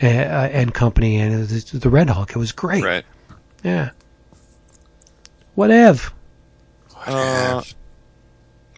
uh, 0.00 0.06
and 0.06 0.72
company 0.72 1.16
and 1.16 1.48
the, 1.48 1.78
the 1.78 1.90
Red 1.90 2.08
Hulk. 2.08 2.30
It 2.30 2.36
was 2.36 2.52
great. 2.52 2.84
Right. 2.84 3.04
Yeah. 3.64 3.90
Whatever. 5.56 6.12
Uh, 7.04 7.62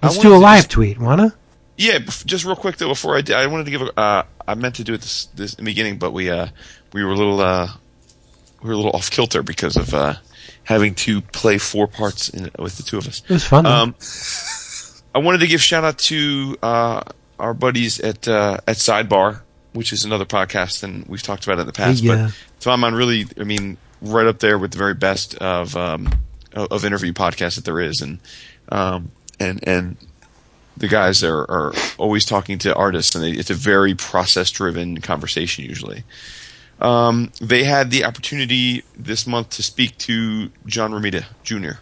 I 0.02 0.06
Let's 0.06 0.16
do 0.18 0.34
a 0.34 0.36
live 0.38 0.60
just- 0.64 0.70
tweet. 0.70 0.98
Wanna? 0.98 1.34
Yeah, 1.76 1.98
just 1.98 2.46
real 2.46 2.56
quick 2.56 2.78
though, 2.78 2.88
before 2.88 3.18
I 3.18 3.20
did, 3.20 3.36
I 3.36 3.46
wanted 3.48 3.64
to 3.64 3.70
give. 3.70 3.82
a- 3.82 4.00
Uh, 4.00 4.22
I 4.48 4.54
meant 4.54 4.76
to 4.76 4.84
do 4.84 4.94
it 4.94 5.02
this, 5.02 5.26
this 5.34 5.52
in 5.54 5.64
the 5.64 5.70
beginning, 5.70 5.98
but 5.98 6.12
we 6.12 6.30
uh, 6.30 6.46
we 6.94 7.04
were 7.04 7.10
a 7.12 7.16
little 7.16 7.40
uh, 7.40 7.68
we 8.62 8.68
were 8.68 8.72
a 8.74 8.76
little 8.76 8.92
off 8.92 9.10
kilter 9.10 9.42
because 9.42 9.76
of 9.76 9.92
uh, 9.92 10.14
having 10.64 10.94
to 10.94 11.20
play 11.20 11.58
four 11.58 11.86
parts 11.86 12.28
in, 12.28 12.50
with 12.58 12.76
the 12.76 12.82
two 12.82 12.98
of 12.98 13.06
us. 13.06 13.22
It 13.28 13.34
was 13.34 13.44
fun. 13.44 13.66
Um, 13.66 13.94
I 15.14 15.18
wanted 15.18 15.38
to 15.38 15.46
give 15.46 15.60
shout 15.60 15.84
out 15.84 15.98
to 15.98 16.56
uh, 16.62 17.02
our 17.38 17.54
buddies 17.54 18.00
at 18.00 18.26
uh, 18.28 18.58
at 18.66 18.76
Sidebar, 18.76 19.40
which 19.72 19.92
is 19.92 20.04
another 20.04 20.24
podcast, 20.24 20.82
and 20.82 21.06
we've 21.06 21.22
talked 21.22 21.44
about 21.44 21.58
it 21.58 21.62
in 21.62 21.66
the 21.66 21.72
past. 21.72 22.02
Yeah. 22.02 22.26
But 22.26 22.34
Tom, 22.60 22.84
I'm 22.84 22.94
really, 22.94 23.26
I 23.38 23.44
mean, 23.44 23.76
right 24.00 24.26
up 24.26 24.38
there 24.38 24.58
with 24.58 24.72
the 24.72 24.78
very 24.78 24.94
best 24.94 25.34
of 25.36 25.76
um, 25.76 26.08
of 26.52 26.72
of 26.72 26.84
interview 26.84 27.12
podcasts 27.12 27.56
that 27.56 27.64
there 27.64 27.80
is, 27.80 28.00
and 28.00 28.20
um, 28.70 29.10
and 29.38 29.66
and 29.66 29.96
the 30.76 30.88
guys 30.88 31.22
are, 31.22 31.42
are 31.42 31.72
always 31.98 32.24
talking 32.24 32.58
to 32.58 32.74
artists, 32.74 33.14
and 33.14 33.22
they, 33.22 33.32
it's 33.32 33.50
a 33.50 33.54
very 33.54 33.94
process 33.94 34.50
driven 34.50 35.00
conversation 35.00 35.64
usually. 35.64 36.04
Um, 36.82 37.30
they 37.40 37.62
had 37.62 37.92
the 37.92 38.04
opportunity 38.04 38.82
this 38.96 39.24
month 39.24 39.50
to 39.50 39.62
speak 39.62 39.96
to 39.98 40.50
John 40.66 40.90
Romita 40.90 41.24
Jr. 41.44 41.78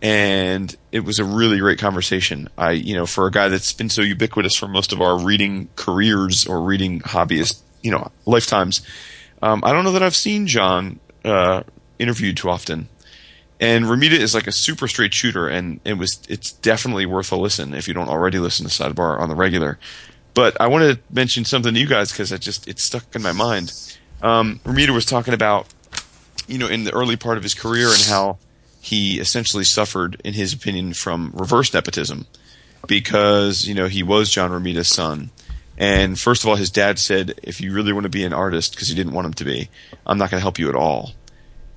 And 0.00 0.74
it 0.90 1.00
was 1.00 1.18
a 1.18 1.24
really 1.24 1.58
great 1.58 1.78
conversation. 1.78 2.48
I, 2.56 2.70
you 2.70 2.94
know, 2.94 3.04
for 3.04 3.26
a 3.26 3.30
guy 3.30 3.48
that's 3.48 3.74
been 3.74 3.90
so 3.90 4.00
ubiquitous 4.00 4.56
for 4.56 4.66
most 4.66 4.94
of 4.94 5.02
our 5.02 5.18
reading 5.18 5.68
careers 5.76 6.46
or 6.46 6.62
reading 6.62 7.00
hobbyist, 7.00 7.60
you 7.82 7.90
know, 7.90 8.10
lifetimes, 8.24 8.80
um, 9.42 9.62
I 9.62 9.72
don't 9.72 9.84
know 9.84 9.92
that 9.92 10.02
I've 10.02 10.16
seen 10.16 10.46
John 10.46 11.00
uh, 11.22 11.64
interviewed 11.98 12.38
too 12.38 12.48
often. 12.48 12.88
And 13.60 13.84
Romita 13.84 14.12
is 14.12 14.34
like 14.34 14.46
a 14.46 14.52
super 14.52 14.86
straight 14.88 15.12
shooter, 15.12 15.48
and 15.48 15.80
it 15.84 15.94
was 15.94 16.20
it's 16.28 16.52
definitely 16.52 17.06
worth 17.06 17.32
a 17.32 17.36
listen 17.36 17.74
if 17.74 17.88
you 17.88 17.94
don't 17.94 18.08
already 18.08 18.38
listen 18.38 18.66
to 18.66 18.72
Sidebar 18.72 19.18
on 19.20 19.28
the 19.28 19.34
regular. 19.34 19.78
But 20.38 20.60
I 20.60 20.68
want 20.68 20.84
to 20.84 21.00
mention 21.12 21.44
something 21.44 21.74
to 21.74 21.80
you 21.80 21.88
guys 21.88 22.12
because 22.12 22.30
it 22.30 22.40
just 22.40 22.68
it 22.68 22.78
stuck 22.78 23.16
in 23.16 23.22
my 23.22 23.32
mind. 23.32 23.72
Um, 24.22 24.60
Romita 24.62 24.90
was 24.90 25.04
talking 25.04 25.34
about, 25.34 25.66
you 26.46 26.58
know, 26.58 26.68
in 26.68 26.84
the 26.84 26.94
early 26.94 27.16
part 27.16 27.38
of 27.38 27.42
his 27.42 27.54
career 27.54 27.88
and 27.88 28.00
how 28.02 28.38
he 28.80 29.18
essentially 29.18 29.64
suffered, 29.64 30.20
in 30.24 30.34
his 30.34 30.52
opinion, 30.52 30.94
from 30.94 31.32
reverse 31.34 31.74
nepotism 31.74 32.28
because 32.86 33.66
you 33.66 33.74
know 33.74 33.88
he 33.88 34.04
was 34.04 34.30
John 34.30 34.52
Romita's 34.52 34.86
son. 34.86 35.32
And 35.76 36.16
first 36.16 36.44
of 36.44 36.48
all, 36.48 36.54
his 36.54 36.70
dad 36.70 37.00
said, 37.00 37.40
"If 37.42 37.60
you 37.60 37.72
really 37.72 37.92
want 37.92 38.04
to 38.04 38.08
be 38.08 38.22
an 38.22 38.32
artist, 38.32 38.74
because 38.76 38.86
he 38.86 38.94
didn't 38.94 39.14
want 39.14 39.26
him 39.26 39.34
to 39.34 39.44
be, 39.44 39.68
I'm 40.06 40.18
not 40.18 40.30
going 40.30 40.38
to 40.38 40.44
help 40.44 40.60
you 40.60 40.68
at 40.68 40.76
all." 40.76 41.14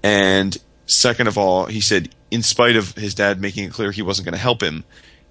And 0.04 0.56
second 0.86 1.26
of 1.26 1.36
all, 1.36 1.66
he 1.66 1.82
said, 1.82 2.14
in 2.30 2.44
spite 2.44 2.76
of 2.76 2.94
his 2.94 3.16
dad 3.16 3.42
making 3.42 3.64
it 3.64 3.74
clear 3.74 3.92
he 3.92 4.04
wasn't 4.04 4.26
going 4.26 4.34
to 4.34 4.40
help 4.40 4.62
him, 4.62 4.84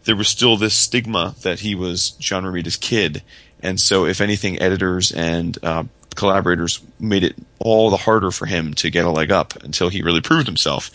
there 0.05 0.17
was 0.17 0.29
still 0.29 0.57
this 0.57 0.75
stigma 0.75 1.35
that 1.43 1.61
he 1.61 1.75
was 1.75 2.11
John 2.13 2.45
Romita's 2.45 2.77
kid. 2.77 3.23
And 3.63 3.81
so, 3.81 4.07
if 4.07 4.21
anything, 4.21 4.61
editors 4.61 5.13
and 5.13 5.59
uh, 5.63 5.85
collaborators 6.15 6.81
made 6.99 7.25
it 7.25 7.37
all 7.59 7.91
the 7.91 7.97
harder 7.97 8.31
for 8.31 8.47
him 8.47 8.75
to 8.75 8.91
get 8.91 9.05
a 9.05 9.11
leg 9.11 9.31
up 9.31 9.63
until 9.63 9.89
he 9.89 10.03
really 10.03 10.21
proved 10.21 10.47
himself. 10.47 10.91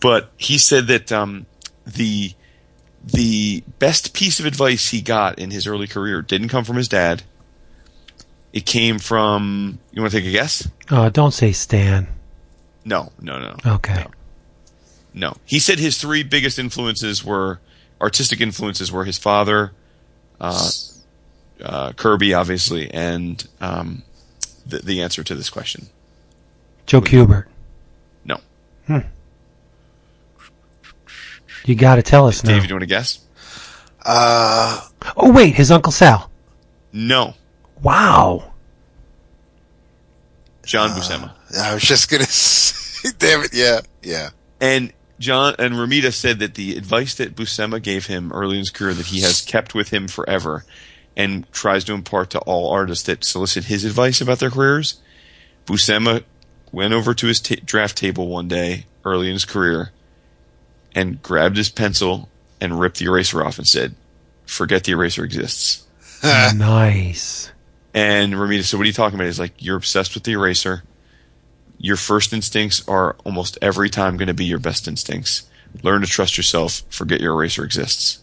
But 0.00 0.30
he 0.36 0.58
said 0.58 0.86
that 0.86 1.10
um, 1.10 1.46
the 1.86 2.32
the 3.02 3.62
best 3.78 4.12
piece 4.14 4.40
of 4.40 4.46
advice 4.46 4.88
he 4.90 5.00
got 5.00 5.38
in 5.38 5.50
his 5.50 5.66
early 5.66 5.86
career 5.86 6.22
didn't 6.22 6.48
come 6.48 6.64
from 6.64 6.76
his 6.76 6.88
dad. 6.88 7.22
It 8.52 8.66
came 8.66 8.98
from. 8.98 9.78
You 9.92 10.02
want 10.02 10.12
to 10.12 10.18
take 10.18 10.28
a 10.28 10.32
guess? 10.32 10.68
oh, 10.90 11.08
don't 11.10 11.32
say 11.32 11.52
Stan. 11.52 12.08
No, 12.84 13.12
no, 13.20 13.38
no. 13.38 13.56
Okay. 13.66 13.94
No. 13.94 14.10
No. 15.12 15.36
He 15.44 15.58
said 15.58 15.78
his 15.78 15.98
three 15.98 16.22
biggest 16.22 16.58
influences 16.58 17.24
were 17.24 17.58
artistic 18.00 18.40
influences 18.40 18.90
were 18.92 19.04
his 19.04 19.18
father, 19.18 19.72
uh, 20.40 20.68
uh, 21.62 21.92
Kirby, 21.92 22.34
obviously, 22.34 22.90
and 22.92 23.46
um, 23.60 24.02
the, 24.66 24.78
the 24.78 25.02
answer 25.02 25.24
to 25.24 25.34
this 25.34 25.50
question. 25.50 25.86
Joe 26.86 27.00
Kubert. 27.00 27.46
No. 28.24 28.40
You 31.64 31.74
got 31.74 31.96
to 31.96 32.02
tell 32.02 32.28
us 32.28 32.44
now. 32.44 32.50
Dave, 32.52 32.66
you 32.68 32.74
want 32.74 32.82
to 32.82 32.86
guess? 32.86 33.18
Uh, 34.04 34.86
Oh 35.16 35.32
wait, 35.32 35.54
his 35.54 35.70
Uncle 35.70 35.92
Sal. 35.92 36.30
No. 36.92 37.34
Wow. 37.82 38.52
John 40.64 40.90
Buscema. 40.90 41.32
I 41.58 41.74
was 41.74 41.82
just 41.82 42.10
gonna 42.10 42.24
say, 42.26 43.10
damn 43.18 43.42
it, 43.42 43.54
yeah, 43.54 43.80
yeah. 44.02 44.30
And 44.60 44.92
John 45.18 45.54
and 45.58 45.74
Romita 45.74 46.12
said 46.12 46.38
that 46.40 46.54
the 46.54 46.76
advice 46.76 47.14
that 47.14 47.34
Buscema 47.34 47.82
gave 47.82 48.06
him 48.06 48.32
early 48.32 48.56
in 48.56 48.60
his 48.60 48.70
career 48.70 48.94
that 48.94 49.06
he 49.06 49.20
has 49.22 49.40
kept 49.40 49.74
with 49.74 49.88
him 49.90 50.08
forever 50.08 50.64
and 51.16 51.50
tries 51.52 51.84
to 51.84 51.94
impart 51.94 52.30
to 52.30 52.38
all 52.40 52.70
artists 52.70 53.04
that 53.06 53.24
solicit 53.24 53.64
his 53.64 53.84
advice 53.84 54.20
about 54.20 54.38
their 54.38 54.50
careers. 54.50 55.00
Buscema 55.64 56.24
went 56.70 56.92
over 56.92 57.14
to 57.14 57.26
his 57.26 57.40
ta- 57.40 57.54
draft 57.64 57.96
table 57.96 58.28
one 58.28 58.48
day 58.48 58.84
early 59.04 59.28
in 59.28 59.32
his 59.32 59.46
career 59.46 59.90
and 60.94 61.22
grabbed 61.22 61.56
his 61.56 61.70
pencil 61.70 62.28
and 62.60 62.78
ripped 62.78 62.98
the 62.98 63.06
eraser 63.06 63.44
off 63.44 63.58
and 63.58 63.66
said, 63.66 63.94
"Forget 64.44 64.84
the 64.84 64.92
eraser 64.92 65.24
exists." 65.24 65.84
nice. 66.22 67.50
And 67.94 68.34
Romita 68.34 68.64
said, 68.64 68.76
"What 68.76 68.84
are 68.84 68.86
you 68.86 68.92
talking 68.92 69.14
about?" 69.14 69.26
He's 69.26 69.40
like, 69.40 69.54
"You're 69.58 69.76
obsessed 69.76 70.14
with 70.14 70.24
the 70.24 70.32
eraser. 70.32 70.82
Your 71.78 71.96
first 71.96 72.32
instincts 72.32 72.86
are 72.88 73.16
almost 73.24 73.58
every 73.60 73.90
time 73.90 74.16
going 74.16 74.28
to 74.28 74.34
be 74.34 74.44
your 74.44 74.58
best 74.58 74.88
instincts. 74.88 75.48
Learn 75.82 76.00
to 76.00 76.06
trust 76.06 76.36
yourself. 76.36 76.82
Forget 76.88 77.20
your 77.20 77.34
eraser 77.34 77.64
exists." 77.64 78.20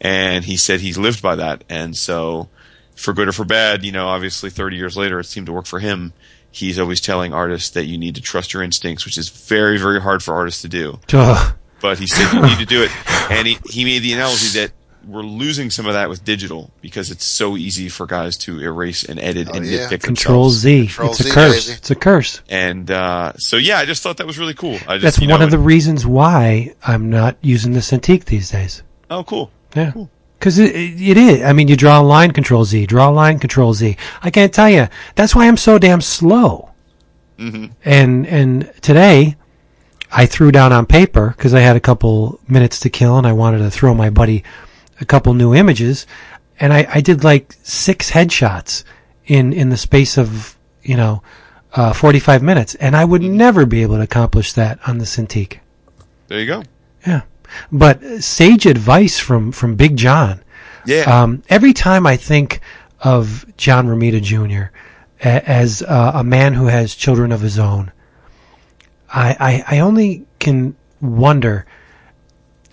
And 0.00 0.44
he 0.44 0.56
said 0.56 0.80
he's 0.80 0.98
lived 0.98 1.22
by 1.22 1.36
that, 1.36 1.64
and 1.68 1.96
so 1.96 2.48
for 2.94 3.12
good 3.12 3.28
or 3.28 3.32
for 3.32 3.44
bad, 3.44 3.84
you 3.84 3.92
know, 3.92 4.06
obviously 4.08 4.50
30 4.50 4.76
years 4.76 4.96
later, 4.96 5.18
it 5.18 5.24
seemed 5.24 5.46
to 5.46 5.52
work 5.52 5.66
for 5.66 5.78
him. 5.80 6.12
He's 6.50 6.78
always 6.78 7.00
telling 7.00 7.32
artists 7.32 7.70
that 7.70 7.86
you 7.86 7.98
need 7.98 8.14
to 8.14 8.20
trust 8.20 8.52
your 8.54 8.62
instincts, 8.62 9.04
which 9.04 9.18
is 9.18 9.28
very, 9.28 9.78
very 9.78 10.00
hard 10.00 10.22
for 10.22 10.34
artists 10.34 10.62
to 10.62 10.68
do 10.68 11.00
Ugh. 11.12 11.54
but 11.80 11.98
he 11.98 12.06
said 12.06 12.32
you 12.32 12.42
need 12.42 12.58
to 12.58 12.66
do 12.66 12.82
it. 12.84 12.90
And 13.30 13.46
he, 13.48 13.58
he 13.68 13.84
made 13.84 14.00
the 14.00 14.12
analogy 14.12 14.60
that 14.60 14.70
we're 15.06 15.22
losing 15.22 15.70
some 15.70 15.86
of 15.86 15.94
that 15.94 16.08
with 16.08 16.24
digital 16.24 16.70
because 16.80 17.10
it's 17.10 17.24
so 17.24 17.56
easy 17.56 17.88
for 17.88 18.06
guys 18.06 18.36
to 18.38 18.60
erase 18.60 19.04
and 19.04 19.18
edit 19.20 19.48
Oh, 19.52 19.56
and 19.56 19.66
yeah. 19.66 19.88
nitpick 19.88 20.02
Control 20.02 20.44
themselves. 20.44 20.56
Z. 20.62 20.86
Control 20.86 21.10
it's 21.10 21.20
a 21.20 21.22
Z, 21.24 21.30
curse. 21.30 21.66
baby. 21.66 21.76
It's 21.78 21.90
a 21.90 21.94
curse. 21.94 22.40
And 22.48 22.90
uh, 22.90 23.32
so 23.38 23.56
yeah, 23.56 23.78
I 23.78 23.84
just 23.84 24.02
thought 24.02 24.16
that 24.18 24.26
was 24.26 24.38
really 24.38 24.54
cool. 24.54 24.74
I 24.88 24.98
just, 24.98 25.02
That's 25.02 25.18
you 25.20 25.28
one 25.28 25.40
know, 25.40 25.46
of 25.46 25.50
the 25.50 25.58
reasons 25.58 26.06
why 26.06 26.74
I'm 26.86 27.10
not 27.10 27.36
using 27.42 27.72
the 27.72 27.80
Cintiq 27.80 28.24
these 28.24 28.50
days. 28.50 28.82
oh 29.10 29.24
cool. 29.24 29.50
Yeah. 29.76 29.92
Because 30.38 30.58
it, 30.58 30.74
it, 30.76 31.00
it 31.00 31.16
is. 31.16 31.42
I 31.42 31.52
mean, 31.54 31.68
you 31.68 31.76
draw 31.76 32.00
a 32.00 32.02
line, 32.02 32.32
Control 32.32 32.64
Z. 32.66 32.84
Draw 32.86 33.08
a 33.08 33.12
line, 33.12 33.38
Control 33.38 33.72
Z. 33.72 33.96
I 34.22 34.30
can't 34.30 34.52
tell 34.52 34.68
you. 34.68 34.88
That's 35.14 35.34
why 35.34 35.46
I'm 35.48 35.56
so 35.56 35.78
damn 35.78 36.00
slow. 36.02 36.70
hmm 37.38 37.66
And 37.84 38.26
and 38.26 38.70
today, 38.82 39.36
I 40.12 40.26
threw 40.26 40.52
down 40.52 40.72
on 40.72 40.86
paper 40.86 41.32
because 41.36 41.54
I 41.54 41.60
had 41.60 41.76
a 41.76 41.80
couple 41.80 42.40
minutes 42.46 42.78
to 42.80 42.90
kill, 42.90 43.16
and 43.18 43.26
I 43.26 43.32
wanted 43.32 43.58
to 43.58 43.70
throw 43.70 43.94
my 43.94 44.10
buddy 44.10 44.44
a 45.04 45.06
couple 45.06 45.34
new 45.34 45.54
images, 45.54 46.06
and 46.58 46.72
I, 46.72 46.86
I 46.94 47.00
did 47.02 47.22
like 47.22 47.54
six 47.62 48.10
headshots 48.10 48.82
in 49.26 49.52
in 49.52 49.68
the 49.68 49.76
space 49.76 50.16
of 50.18 50.58
you 50.82 50.96
know 50.96 51.22
uh, 51.74 51.92
45 51.92 52.42
minutes, 52.42 52.74
and 52.76 52.96
I 52.96 53.04
would 53.04 53.22
never 53.22 53.66
be 53.66 53.82
able 53.82 53.96
to 53.96 54.02
accomplish 54.02 54.54
that 54.54 54.78
on 54.88 54.98
the 54.98 55.04
Cintiq. 55.04 55.58
There 56.28 56.40
you 56.40 56.46
go. 56.46 56.62
Yeah, 57.06 57.22
but 57.70 58.02
sage 58.22 58.64
advice 58.66 59.18
from 59.18 59.52
from 59.52 59.76
Big 59.76 59.96
John. 59.96 60.40
Yeah. 60.86 61.02
Um, 61.22 61.42
every 61.48 61.72
time 61.72 62.06
I 62.06 62.16
think 62.16 62.60
of 63.00 63.44
John 63.56 63.86
Romita 63.86 64.22
Jr. 64.22 64.72
a- 65.20 65.48
as 65.50 65.82
uh, 65.82 66.12
a 66.14 66.24
man 66.24 66.54
who 66.54 66.66
has 66.66 66.94
children 66.94 67.30
of 67.32 67.40
his 67.42 67.58
own, 67.58 67.92
I, 69.12 69.36
I 69.68 69.76
I 69.76 69.80
only 69.80 70.26
can 70.38 70.76
wonder, 71.00 71.66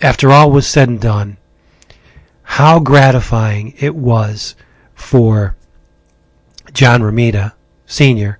after 0.02 0.32
all 0.32 0.52
was 0.52 0.68
said 0.68 0.88
and 0.90 1.02
done, 1.02 1.38
how 2.52 2.82
gratifying 2.82 3.73
it 3.80 3.95
was 3.95 4.56
for 4.94 5.56
John 6.73 6.99
Romita 6.99 7.53
Sr. 7.86 8.40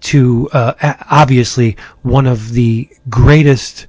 to 0.00 0.48
uh, 0.54 0.94
obviously 1.10 1.76
one 2.00 2.26
of 2.26 2.52
the 2.52 2.88
greatest 3.10 3.86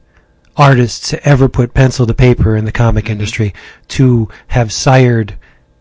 artists 0.57 1.09
to 1.11 1.25
ever 1.25 1.47
put 1.47 1.73
pencil 1.73 2.05
to 2.05 2.13
paper 2.13 2.57
in 2.57 2.65
the 2.65 2.71
comic 2.73 3.09
industry 3.09 3.53
to 3.87 4.27
have 4.47 4.73
sired 4.73 5.37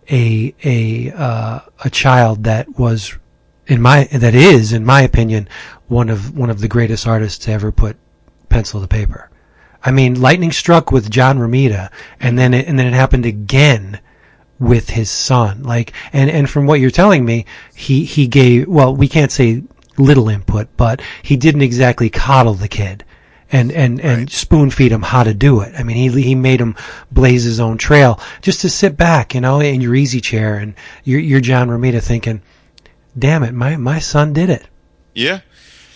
a 0.09 0.55
a 0.63 1.11
uh, 1.11 1.61
a 1.85 1.91
child 1.91 2.45
that 2.45 2.79
was 2.79 3.19
in 3.67 3.83
my 3.83 4.05
that 4.05 4.37
is 4.37 4.73
in 4.73 4.85
my 4.85 5.03
opinion 5.03 5.49
one 5.89 6.11
of 6.11 6.37
one 6.39 6.49
of 6.49 6.61
the 6.61 6.69
greatest 6.69 7.09
artists 7.09 7.45
to 7.45 7.51
ever 7.51 7.73
put 7.73 7.97
pencil 8.49 8.81
to 8.81 8.87
paper. 8.87 9.31
I 9.85 9.91
mean, 9.91 10.21
lightning 10.21 10.51
struck 10.51 10.91
with 10.91 11.11
John 11.11 11.39
Romita, 11.39 11.91
and 12.19 12.39
then 12.39 12.55
it, 12.55 12.67
and 12.67 12.79
then 12.79 12.87
it 12.87 12.95
happened 12.95 13.27
again 13.27 14.01
with 14.59 14.91
his 14.91 15.11
son. 15.11 15.63
Like, 15.63 15.93
and 16.13 16.31
and 16.31 16.49
from 16.49 16.67
what 16.67 16.81
you're 16.81 16.91
telling 16.91 17.25
me, 17.25 17.45
he 17.75 18.05
he 18.05 18.27
gave 18.27 18.67
well, 18.67 18.97
we 18.97 19.09
can't 19.09 19.31
say 19.31 19.63
little 19.99 20.29
input, 20.29 20.69
but 20.77 21.01
he 21.23 21.37
didn't 21.37 21.63
exactly 21.63 22.11
coddle 22.11 22.55
the 22.55 22.69
kid. 22.69 23.05
And, 23.53 23.71
and, 23.71 24.01
and 24.01 24.33
spoon 24.33 24.71
feed 24.71 24.91
him 24.91 25.03
how 25.03 25.23
to 25.23 25.33
do 25.33 25.61
it. 25.61 25.75
I 25.79 25.85
mean, 25.85 25.97
he, 25.97 26.23
he 26.23 26.35
made 26.35 26.61
him 26.61 26.75
blaze 27.13 27.45
his 27.45 27.61
own 27.61 27.79
trail 27.79 28.19
just 28.43 28.63
to 28.63 28.71
sit 28.71 28.97
back, 28.97 29.33
you 29.33 29.41
know, 29.41 29.61
in 29.61 29.81
your 29.81 29.95
easy 29.95 30.21
chair 30.21 30.57
and 30.57 30.75
you're, 31.05 31.21
you're 31.21 31.41
John 31.41 31.69
Romita 31.69 32.03
thinking, 32.03 32.43
damn 33.17 33.45
it, 33.45 33.53
my, 33.53 33.77
my 33.77 34.01
son 34.01 34.33
did 34.33 34.51
it. 34.51 34.67
Yeah, 35.15 35.41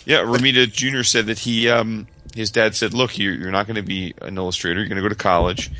yeah. 0.04 0.18
Romita 0.18 0.70
Jr. 0.70 1.02
said 1.02 1.26
that 1.26 1.40
he, 1.40 1.68
um, 1.68 2.06
his 2.38 2.50
dad 2.50 2.74
said, 2.74 2.94
"Look, 2.94 3.18
you're, 3.18 3.34
you're 3.34 3.50
not 3.50 3.66
going 3.66 3.76
to 3.76 3.82
be 3.82 4.14
an 4.22 4.36
illustrator. 4.38 4.80
You're 4.80 4.88
going 4.88 4.96
to 4.96 5.02
go 5.02 5.08
to 5.08 5.14
college," 5.14 5.70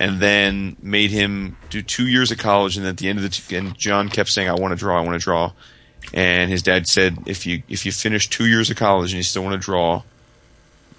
and 0.00 0.18
then 0.20 0.76
made 0.82 1.10
him 1.10 1.56
do 1.70 1.82
two 1.82 2.06
years 2.08 2.30
of 2.32 2.38
college. 2.38 2.76
And 2.76 2.86
at 2.86 2.96
the 2.96 3.08
end 3.08 3.18
of 3.18 3.22
the, 3.22 3.28
t- 3.30 3.56
and 3.56 3.76
John 3.78 4.08
kept 4.08 4.30
saying, 4.30 4.48
"I 4.48 4.54
want 4.54 4.72
to 4.72 4.76
draw. 4.76 4.98
I 4.98 5.04
want 5.04 5.14
to 5.20 5.24
draw," 5.24 5.52
and 6.12 6.50
his 6.50 6.62
dad 6.62 6.86
said, 6.88 7.18
"If 7.26 7.46
you 7.46 7.62
if 7.68 7.86
you 7.86 7.92
finish 7.92 8.28
two 8.28 8.46
years 8.46 8.68
of 8.70 8.76
college 8.76 9.12
and 9.12 9.18
you 9.18 9.22
still 9.22 9.44
want 9.44 9.54
to 9.54 9.64
draw." 9.64 10.02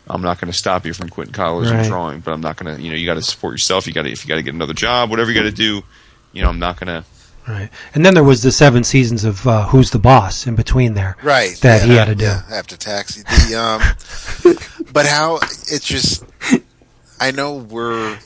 I'm 0.09 0.21
not 0.21 0.39
going 0.39 0.49
to 0.49 0.57
stop 0.57 0.85
you 0.85 0.93
from 0.93 1.09
quitting 1.09 1.33
college 1.33 1.69
Right. 1.69 1.79
and 1.79 1.87
drawing, 1.89 2.19
but 2.21 2.31
I'm 2.31 2.39
not 2.39 2.55
going 2.55 2.73
to, 2.73 2.81
you 2.81 2.89
know, 2.89 2.95
you 2.95 3.05
got 3.05 3.15
to 3.15 3.21
support 3.21 3.53
yourself. 3.55 3.87
You 3.87 3.91
got 3.91 4.03
to, 4.03 4.09
if 4.09 4.23
you 4.23 4.29
got 4.29 4.35
to 4.35 4.41
get 4.41 4.53
another 4.53 4.73
job, 4.73 5.09
whatever 5.09 5.29
you 5.29 5.35
got 5.35 5.43
to 5.49 5.51
do, 5.51 5.83
you 6.31 6.41
know, 6.41 6.47
I'm 6.47 6.59
not 6.59 6.79
going 6.79 6.87
to, 6.87 7.03
Right. 7.47 7.69
And 7.93 8.05
then 8.05 8.13
there 8.13 8.23
was 8.23 8.43
the 8.43 8.51
seven 8.51 8.83
seasons 8.83 9.23
of 9.23 9.47
uh, 9.47 9.67
Who's 9.67 9.91
the 9.91 9.99
Boss 9.99 10.45
in 10.47 10.55
between 10.55 10.95
there. 10.95 11.15
Right. 11.23 11.55
That 11.61 11.83
he 11.83 11.95
had 11.95 12.05
to 12.05 12.15
do. 12.15 12.25
yeah, 12.25 12.41
after 12.51 12.75
taxi. 12.75 13.21
The 13.23 13.55
um, 13.55 14.85
but 14.93 15.05
how 15.05 15.37
it's 15.37 15.85
just. 15.85 16.25
I 17.19 17.31
know 17.31 17.55
we're. 17.55 18.19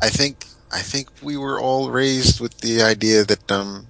I 0.00 0.08
think 0.10 0.46
I 0.72 0.80
think 0.80 1.08
we 1.22 1.36
were 1.36 1.60
all 1.60 1.90
raised 1.90 2.40
with 2.40 2.58
the 2.58 2.82
idea 2.82 3.24
that 3.24 3.50
um, 3.50 3.88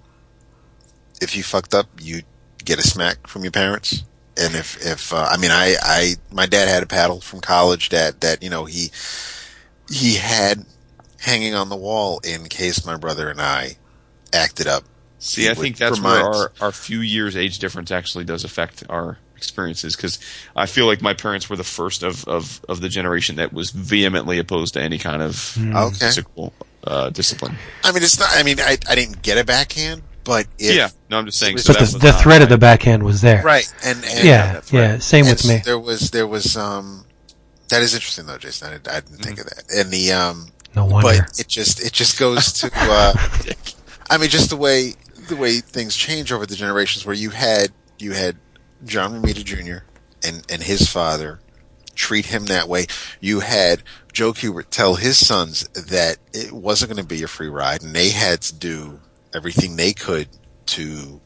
if 1.21 1.37
you 1.37 1.43
fucked 1.43 1.75
up, 1.75 1.87
you 2.01 2.23
get 2.65 2.79
a 2.79 2.83
smack 2.83 3.27
from 3.27 3.43
your 3.43 3.53
parents. 3.53 4.05
And 4.37 4.55
if 4.55 4.85
if 4.85 5.13
uh, 5.13 5.29
I 5.31 5.37
mean 5.37 5.51
I 5.51 5.77
I 5.83 6.15
my 6.33 6.47
dad 6.47 6.69
had 6.69 6.83
a 6.83 6.87
paddle 6.87 7.21
from 7.21 7.41
college 7.41 7.91
that 7.91 8.23
that 8.23 8.43
you 8.43 8.49
know 8.49 8.65
he 8.65 8.91
he 9.91 10.15
had 10.15 10.65
hanging 11.21 11.55
on 11.55 11.69
the 11.69 11.77
wall 11.77 12.21
in 12.21 12.49
case 12.49 12.87
my 12.87 12.97
brother 12.97 13.29
and 13.29 13.41
I 13.41 13.77
acted 14.33 14.67
up. 14.67 14.85
See, 15.19 15.51
I 15.51 15.55
think 15.55 15.77
that's 15.77 16.01
where 16.01 16.25
our, 16.25 16.53
our 16.61 16.73
few 16.73 17.01
years 17.01 17.37
age 17.37 17.59
difference 17.59 17.91
actually 17.91 18.25
does 18.25 18.43
affect 18.45 18.83
our 18.89 19.19
experiences 19.37 19.95
because 19.97 20.19
I 20.57 20.67
feel 20.67 20.87
like 20.87 21.03
my 21.03 21.13
parents 21.15 21.49
were 21.51 21.57
the 21.57 21.65
first 21.65 22.03
of, 22.03 22.27
of, 22.29 22.61
of 22.69 22.81
the 22.81 22.89
generation 22.89 23.37
that 23.37 23.53
was 23.53 23.71
vehemently 23.71 24.39
opposed 24.39 24.75
to 24.75 24.81
any 24.81 24.99
kind 24.99 25.21
of 25.23 25.57
Okay. 25.59 25.97
physical 25.97 26.53
uh, 26.85 27.11
discipline. 27.11 27.57
I 27.85 27.93
mean, 27.93 28.03
it's 28.03 28.19
not. 28.19 28.31
I 28.33 28.43
mean, 28.43 28.61
I 28.61 28.79
I 28.89 28.95
didn't 28.95 29.21
get 29.21 29.37
a 29.37 29.45
backhand, 29.45 30.03
but 30.25 30.47
if, 30.59 30.75
yeah, 30.75 30.89
no, 31.11 31.19
I'm 31.19 31.27
just 31.27 31.39
saying. 31.39 31.57
But 31.57 31.65
So 31.65 31.73
But 31.75 31.81
that 31.81 31.93
the, 31.93 31.99
the 31.99 32.13
not 32.13 32.23
threat 32.23 32.41
of 32.43 32.49
the 32.49 32.57
backhand 32.59 33.03
was 33.03 33.21
there. 33.21 33.43
right, 33.43 33.71
and, 33.85 34.03
and 34.05 34.25
Yeah, 34.25 34.53
that 34.55 34.65
threat. 34.65 34.91
yeah. 34.93 34.99
Same 34.99 35.27
and 35.27 35.35
with 35.35 35.47
me. 35.47 35.61
There 35.65 35.79
was 35.79 36.11
there 36.11 36.27
was 36.27 36.57
um 36.57 37.05
that 37.69 37.83
is 37.83 37.93
interesting 37.95 38.25
though, 38.25 38.39
Jason. 38.39 38.69
I, 38.69 38.97
I 38.97 39.01
didn't 39.01 39.19
think 39.23 39.39
of 39.39 39.45
that. 39.47 39.65
And 39.77 39.91
the 39.91 40.13
um, 40.13 40.49
No 40.75 40.87
wonder. 40.87 41.19
but 41.27 41.39
it 41.39 41.47
just 41.49 41.81
it 41.85 41.93
just 41.93 42.19
goes 42.19 42.53
to 42.55 42.71
uh, 42.75 43.13
I 44.11 44.19
mean, 44.19 44.29
just 44.29 44.51
the 44.51 44.57
way 44.57 44.95
the 45.29 45.37
way 45.37 45.61
things 45.61 45.97
change 45.97 46.33
over 46.33 46.45
the 46.45 46.57
generations, 46.57 47.07
where 47.07 47.15
you 47.15 47.31
had 47.31 47.71
you 47.99 48.13
had 48.13 48.37
John 48.85 49.13
Romita 49.13 49.45
Jr. 49.45 49.85
and 50.27 50.45
and 50.51 50.63
his 50.63 50.91
father 50.91 51.41
treat 51.95 52.27
him 52.27 52.47
that 52.47 52.69
way. 52.69 52.87
You 53.21 53.41
had 53.41 53.83
Joe 54.13 54.33
Kubert 54.33 54.71
tell 54.71 54.97
his 54.97 55.25
sons 55.25 55.69
that 55.69 56.17
it 56.33 56.51
wasn't 56.51 56.93
going 56.93 57.03
to 57.03 57.09
be 57.09 57.23
a 57.23 57.29
free 57.29 57.49
ride, 57.49 57.83
and 57.83 57.95
they 57.95 58.11
had 58.11 58.43
to 58.43 58.55
do 58.55 59.01
everything 59.33 59.77
they 59.77 59.93
could 59.93 60.29
to 60.67 61.21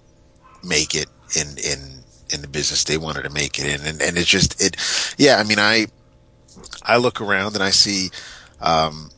make 0.62 0.94
it 0.94 1.08
in 1.34 1.56
in 1.58 2.04
in 2.32 2.42
the 2.42 2.48
business 2.48 2.84
they 2.84 2.98
wanted 2.98 3.22
to 3.22 3.30
make 3.30 3.58
it 3.58 3.66
in, 3.66 3.86
and 3.86 4.02
and 4.02 4.18
it's 4.18 4.28
just 4.28 4.60
it. 4.60 4.76
Yeah, 5.16 5.36
I 5.36 5.44
mean, 5.44 5.58
I 5.58 5.86
I 6.82 6.98
look 6.98 7.22
around 7.22 7.54
and 7.54 7.62
I 7.62 7.70
see. 7.70 8.10
Um, 8.60 9.10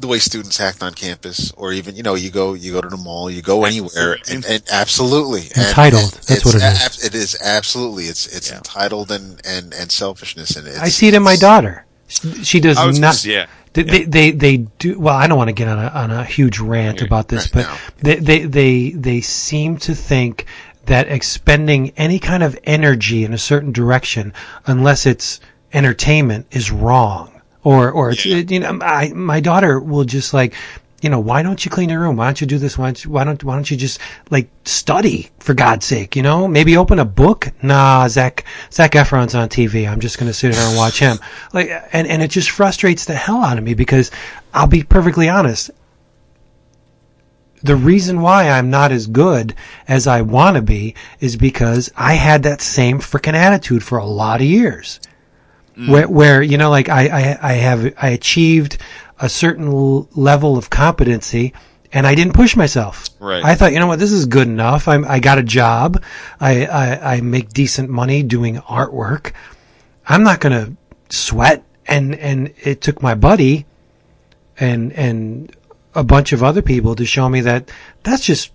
the 0.00 0.06
way 0.06 0.18
students 0.18 0.60
act 0.60 0.82
on 0.82 0.94
campus, 0.94 1.52
or 1.56 1.72
even 1.72 1.96
you 1.96 2.02
know, 2.02 2.14
you 2.14 2.30
go 2.30 2.54
you 2.54 2.72
go 2.72 2.80
to 2.80 2.88
the 2.88 2.96
mall, 2.96 3.30
you 3.30 3.42
go 3.42 3.64
anywhere, 3.64 4.16
and, 4.30 4.44
and 4.44 4.62
absolutely 4.72 5.42
Entitled. 5.56 6.02
and 6.02 6.12
That's 6.12 6.44
what 6.44 6.54
it's 6.54 6.64
it 6.64 6.72
is. 6.72 6.82
ab- 7.04 7.06
it 7.06 7.14
is 7.14 7.36
absolutely. 7.42 8.04
It's 8.04 8.26
it's 8.26 8.50
Yeah. 8.50 8.58
entitled 8.58 9.10
and 9.10 9.40
and 9.44 9.72
and 9.74 9.90
selfishness, 9.90 10.56
and 10.56 10.66
it's, 10.66 10.78
I 10.78 10.88
see 10.88 11.08
it 11.08 11.14
in 11.14 11.22
my 11.22 11.36
daughter. 11.36 11.84
She 12.08 12.60
does 12.60 12.76
not. 12.76 12.94
just- 12.94 13.24
yeah. 13.24 13.46
They, 13.72 13.82
they, 13.82 14.04
they, 14.04 14.30
they 14.30 14.56
do, 14.78 14.98
well, 14.98 15.14
I 15.14 15.26
don't 15.26 15.36
want 15.36 15.48
to 15.48 15.52
get 15.52 15.68
on 15.68 15.78
a, 15.78 15.88
on 15.88 16.10
a 16.10 16.24
huge 16.24 16.58
rant 16.60 17.02
Right, 17.02 17.06
about 17.06 17.28
this, 17.28 17.54
right 17.54 17.66
but 17.66 17.70
now. 17.70 17.78
they, 17.98 18.14
they, 18.16 18.44
they, 18.46 18.90
they 18.92 19.20
seem 19.20 19.76
to 19.80 19.94
think 19.94 20.46
that 20.86 21.08
expending 21.08 21.90
any 21.90 22.18
kind 22.18 22.42
of 22.42 22.58
energy 22.64 23.22
in 23.22 23.34
a 23.34 23.38
certain 23.38 23.72
direction, 23.72 24.32
unless 24.66 25.04
it's 25.04 25.40
entertainment, 25.74 26.46
is 26.50 26.70
wrong. 26.70 27.35
Or, 27.66 27.90
or 27.90 28.10
it's, 28.10 28.24
Yeah. 28.24 28.36
you 28.48 28.60
know, 28.60 28.78
I, 28.80 29.12
my 29.12 29.40
daughter 29.40 29.80
will 29.80 30.04
just 30.04 30.32
like, 30.32 30.54
you 31.02 31.10
know, 31.10 31.18
why 31.18 31.42
don't 31.42 31.64
you 31.64 31.68
clean 31.68 31.88
your 31.88 31.98
room? 31.98 32.14
Why 32.14 32.26
don't 32.26 32.40
you 32.40 32.46
do 32.46 32.58
this? 32.58 32.78
Why 32.78 32.86
don't 32.86 33.04
you, 33.04 33.10
why 33.10 33.24
don't, 33.24 33.42
why 33.42 33.56
don't 33.56 33.68
you 33.68 33.76
just 33.76 33.98
like 34.30 34.48
study 34.64 35.30
for 35.40 35.52
God's 35.52 35.84
sake? 35.84 36.14
You 36.14 36.22
know, 36.22 36.46
maybe 36.46 36.76
open 36.76 37.00
a 37.00 37.04
book. 37.04 37.48
Nah, 37.62 38.06
Zac, 38.06 38.44
Zac 38.70 38.92
Efron's 38.92 39.34
on 39.34 39.48
TV. 39.48 39.90
I'm 39.90 39.98
just 39.98 40.16
going 40.16 40.28
to 40.28 40.32
sit 40.32 40.54
here 40.54 40.62
and 40.62 40.76
watch 40.76 41.00
him. 41.00 41.18
Like, 41.52 41.68
and, 41.92 42.06
and 42.06 42.22
it 42.22 42.30
just 42.30 42.50
frustrates 42.50 43.04
the 43.04 43.14
hell 43.16 43.42
out 43.42 43.58
of 43.58 43.64
me 43.64 43.74
because 43.74 44.12
I'll 44.54 44.68
be 44.68 44.84
perfectly 44.84 45.28
honest. 45.28 45.72
The 47.64 47.74
reason 47.74 48.20
why 48.20 48.48
I'm 48.48 48.70
not 48.70 48.92
as 48.92 49.08
good 49.08 49.56
as 49.88 50.06
I 50.06 50.22
want 50.22 50.54
to 50.54 50.62
be 50.62 50.94
is 51.18 51.34
because 51.34 51.90
I 51.96 52.14
had 52.14 52.44
that 52.44 52.60
same 52.60 53.00
freaking 53.00 53.34
attitude 53.34 53.82
for 53.82 53.98
a 53.98 54.06
lot 54.06 54.40
of 54.40 54.46
years 54.46 55.00
where, 55.76 56.08
where 56.08 56.42
you 56.42 56.58
know, 56.58 56.70
like 56.70 56.88
I, 56.88 57.08
I, 57.08 57.38
I 57.42 57.52
have 57.54 57.94
I 58.00 58.08
achieved 58.08 58.78
a 59.20 59.28
certain 59.28 59.68
l- 59.68 60.08
level 60.14 60.56
of 60.56 60.70
competency, 60.70 61.52
and 61.92 62.06
I 62.06 62.14
didn't 62.14 62.34
push 62.34 62.56
myself. 62.56 63.08
Right. 63.20 63.44
I 63.44 63.54
thought, 63.54 63.72
you 63.72 63.78
know 63.78 63.86
what, 63.86 63.98
this 63.98 64.12
is 64.12 64.26
good 64.26 64.48
enough. 64.48 64.88
I'm, 64.88 65.04
I 65.04 65.20
got 65.20 65.38
a 65.38 65.42
job. 65.42 66.02
I, 66.40 66.66
I, 66.66 67.14
I 67.14 67.20
make 67.20 67.50
decent 67.50 67.88
money 67.88 68.22
doing 68.22 68.56
artwork. 68.56 69.32
I'm 70.06 70.22
not 70.22 70.40
going 70.40 70.52
to 70.52 70.76
sweat. 71.16 71.64
And, 71.88 72.16
and 72.16 72.52
it 72.64 72.80
took 72.80 73.00
my 73.00 73.14
buddy 73.14 73.64
and, 74.58 74.92
and 74.94 75.54
a 75.94 76.02
bunch 76.02 76.32
of 76.32 76.42
other 76.42 76.60
people 76.60 76.96
to 76.96 77.06
show 77.06 77.28
me 77.28 77.40
that 77.42 77.70
that's 78.02 78.24
just 78.24 78.50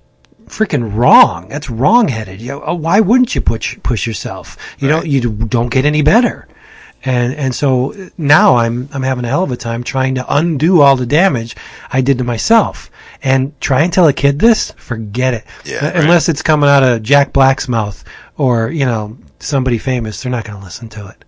freaking 0.48 0.94
wrong. 0.94 1.48
That's 1.48 1.70
wrong-headed. 1.70 2.42
You 2.42 2.50
know, 2.50 2.68
uh, 2.68 2.74
why 2.74 3.00
wouldn't 3.00 3.34
you 3.34 3.40
push 3.40 3.80
push 3.84 4.06
yourself? 4.06 4.58
You 4.80 4.90
know, 4.90 5.02
you 5.02 5.22
don't 5.32 5.70
get 5.70 5.86
any 5.86 6.02
better. 6.02 6.46
And 7.04 7.34
and 7.34 7.56
so 7.56 7.94
now 8.18 8.58
I'm 8.58 8.90
I'm 8.94 9.04
having 9.04 9.26
a 9.26 9.28
hell 9.28 9.44
of 9.44 9.52
a 9.52 9.58
time 9.58 9.84
trying 9.84 10.16
to 10.16 10.26
undo 10.34 10.82
all 10.82 10.96
the 10.96 11.06
damage 11.06 11.56
I 11.92 12.02
did 12.02 12.18
to 12.20 12.24
myself. 12.24 12.90
And 13.24 13.60
try 13.62 13.84
and 13.84 13.94
tell 13.94 14.08
a 14.08 14.14
kid 14.14 14.40
this, 14.40 14.72
forget 14.72 15.34
it. 15.36 15.44
Yeah, 15.64 15.86
Uh, 15.86 16.02
Unless 16.02 16.28
it's 16.30 16.42
coming 16.42 16.70
out 16.70 16.82
of 16.84 17.04
Jack 17.04 17.34
Black's 17.34 17.68
mouth 17.68 18.04
or 18.38 18.70
you 18.72 18.86
know 18.86 19.18
somebody 19.40 19.78
famous, 19.78 20.22
they're 20.22 20.32
not 20.32 20.44
going 20.46 20.58
to 20.58 20.64
listen 20.64 20.90
to 20.90 21.08
it. 21.08 21.24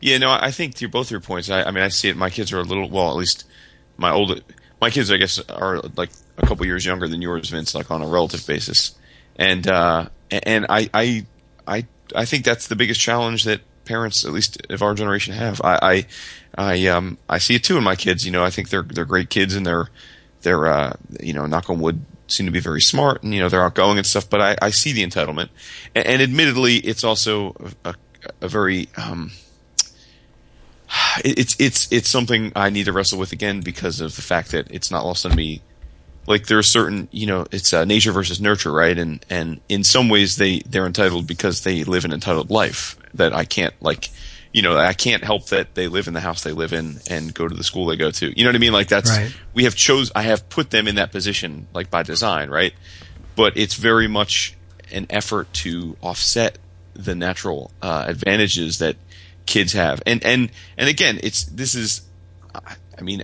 Yeah, 0.00 0.18
no, 0.18 0.30
I 0.30 0.50
think 0.50 0.74
to 0.76 0.88
both 0.88 1.10
your 1.10 1.20
points. 1.20 1.48
I, 1.50 1.62
I 1.62 1.70
mean, 1.70 1.82
I 1.82 1.88
see 1.88 2.08
it. 2.08 2.16
My 2.16 2.28
kids 2.30 2.52
are 2.52 2.58
a 2.60 2.62
little, 2.62 2.88
well, 2.88 3.08
at 3.10 3.16
least 3.16 3.44
my 3.96 4.10
old, 4.10 4.42
my 4.80 4.90
kids, 4.90 5.10
I 5.10 5.16
guess, 5.16 5.40
are 5.48 5.80
like 5.96 6.10
a 6.36 6.46
couple 6.46 6.66
years 6.66 6.84
younger 6.84 7.08
than 7.08 7.22
yours, 7.22 7.48
Vince, 7.48 7.74
like 7.74 7.90
on 7.90 8.02
a 8.02 8.06
relative 8.06 8.46
basis. 8.46 8.94
And, 9.36 9.66
uh, 9.66 10.08
and 10.30 10.66
I, 10.68 10.90
I, 10.92 11.26
I, 11.66 11.86
I 12.14 12.24
think 12.26 12.44
that's 12.44 12.68
the 12.68 12.76
biggest 12.76 13.00
challenge 13.00 13.44
that, 13.44 13.62
parents, 13.86 14.24
at 14.24 14.32
least 14.32 14.60
of 14.70 14.82
our 14.82 14.94
generation, 14.94 15.34
have. 15.34 15.60
I, 15.62 15.78
I, 15.82 16.06
I, 16.58 16.86
um, 16.88 17.18
I 17.28 17.38
see 17.38 17.54
it 17.54 17.64
too 17.64 17.78
in 17.78 17.84
my 17.84 17.96
kids. 17.96 18.26
You 18.26 18.32
know, 18.32 18.44
I 18.44 18.50
think 18.50 18.68
they're 18.68 18.82
they're 18.82 19.04
great 19.04 19.30
kids, 19.30 19.54
and 19.54 19.64
they're 19.64 19.88
they're 20.42 20.66
uh, 20.66 20.96
you 21.20 21.32
know, 21.32 21.46
knock 21.46 21.70
on 21.70 21.80
wood, 21.80 22.04
seem 22.28 22.46
to 22.46 22.52
be 22.52 22.60
very 22.60 22.80
smart, 22.80 23.22
and 23.22 23.32
you 23.32 23.40
know, 23.40 23.48
they're 23.48 23.64
outgoing 23.64 23.98
and 23.98 24.06
stuff. 24.06 24.28
But 24.28 24.40
I, 24.40 24.56
I 24.60 24.70
see 24.70 24.92
the 24.92 25.04
entitlement, 25.04 25.48
and, 25.94 26.06
and 26.06 26.22
admittedly, 26.22 26.76
it's 26.76 27.04
also 27.04 27.54
a, 27.84 27.94
a 28.40 28.48
very 28.48 28.88
um, 28.96 29.32
it's 31.24 31.56
it's 31.58 31.90
it's 31.92 32.08
something 32.08 32.52
I 32.54 32.70
need 32.70 32.84
to 32.84 32.92
wrestle 32.92 33.18
with 33.18 33.32
again 33.32 33.60
because 33.60 34.00
of 34.00 34.16
the 34.16 34.22
fact 34.22 34.50
that 34.52 34.70
it's 34.70 34.90
not 34.90 35.04
lost 35.04 35.26
on 35.26 35.34
me. 35.34 35.62
Like 36.26 36.46
there 36.46 36.58
are 36.58 36.62
certain, 36.62 37.08
you 37.12 37.26
know, 37.26 37.46
it's 37.52 37.72
uh, 37.72 37.84
nature 37.84 38.12
versus 38.12 38.40
nurture, 38.40 38.72
right? 38.72 38.96
And 38.98 39.24
and 39.30 39.60
in 39.68 39.84
some 39.84 40.08
ways 40.08 40.36
they 40.36 40.60
they're 40.60 40.86
entitled 40.86 41.26
because 41.26 41.62
they 41.62 41.84
live 41.84 42.04
an 42.04 42.12
entitled 42.12 42.50
life 42.50 42.96
that 43.14 43.32
I 43.32 43.44
can't 43.44 43.74
like, 43.80 44.10
you 44.52 44.62
know, 44.62 44.76
I 44.76 44.92
can't 44.92 45.22
help 45.22 45.46
that 45.46 45.74
they 45.74 45.86
live 45.88 46.08
in 46.08 46.14
the 46.14 46.20
house 46.20 46.42
they 46.42 46.52
live 46.52 46.72
in 46.72 46.98
and 47.08 47.32
go 47.32 47.46
to 47.46 47.54
the 47.54 47.62
school 47.64 47.86
they 47.86 47.96
go 47.96 48.10
to. 48.10 48.36
You 48.38 48.44
know 48.44 48.50
what 48.50 48.56
I 48.56 48.58
mean? 48.58 48.72
Like 48.72 48.88
that's 48.88 49.10
Right. 49.10 49.32
we 49.54 49.64
have 49.64 49.74
chose 49.76 50.10
I 50.14 50.22
have 50.22 50.48
put 50.48 50.70
them 50.70 50.88
in 50.88 50.96
that 50.96 51.12
position 51.12 51.68
like 51.72 51.90
by 51.90 52.02
design, 52.02 52.50
right? 52.50 52.74
But 53.36 53.56
it's 53.56 53.74
very 53.74 54.08
much 54.08 54.54
an 54.92 55.06
effort 55.10 55.52
to 55.52 55.96
offset 56.00 56.58
the 56.94 57.14
natural 57.14 57.70
uh, 57.82 58.04
advantages 58.08 58.78
that 58.78 58.96
kids 59.46 59.74
have. 59.74 60.02
And 60.06 60.24
and 60.24 60.50
and 60.76 60.88
again, 60.88 61.20
it's 61.22 61.44
this 61.44 61.74
is 61.76 62.02
I- 62.54 62.76
I 62.98 63.02
mean 63.02 63.22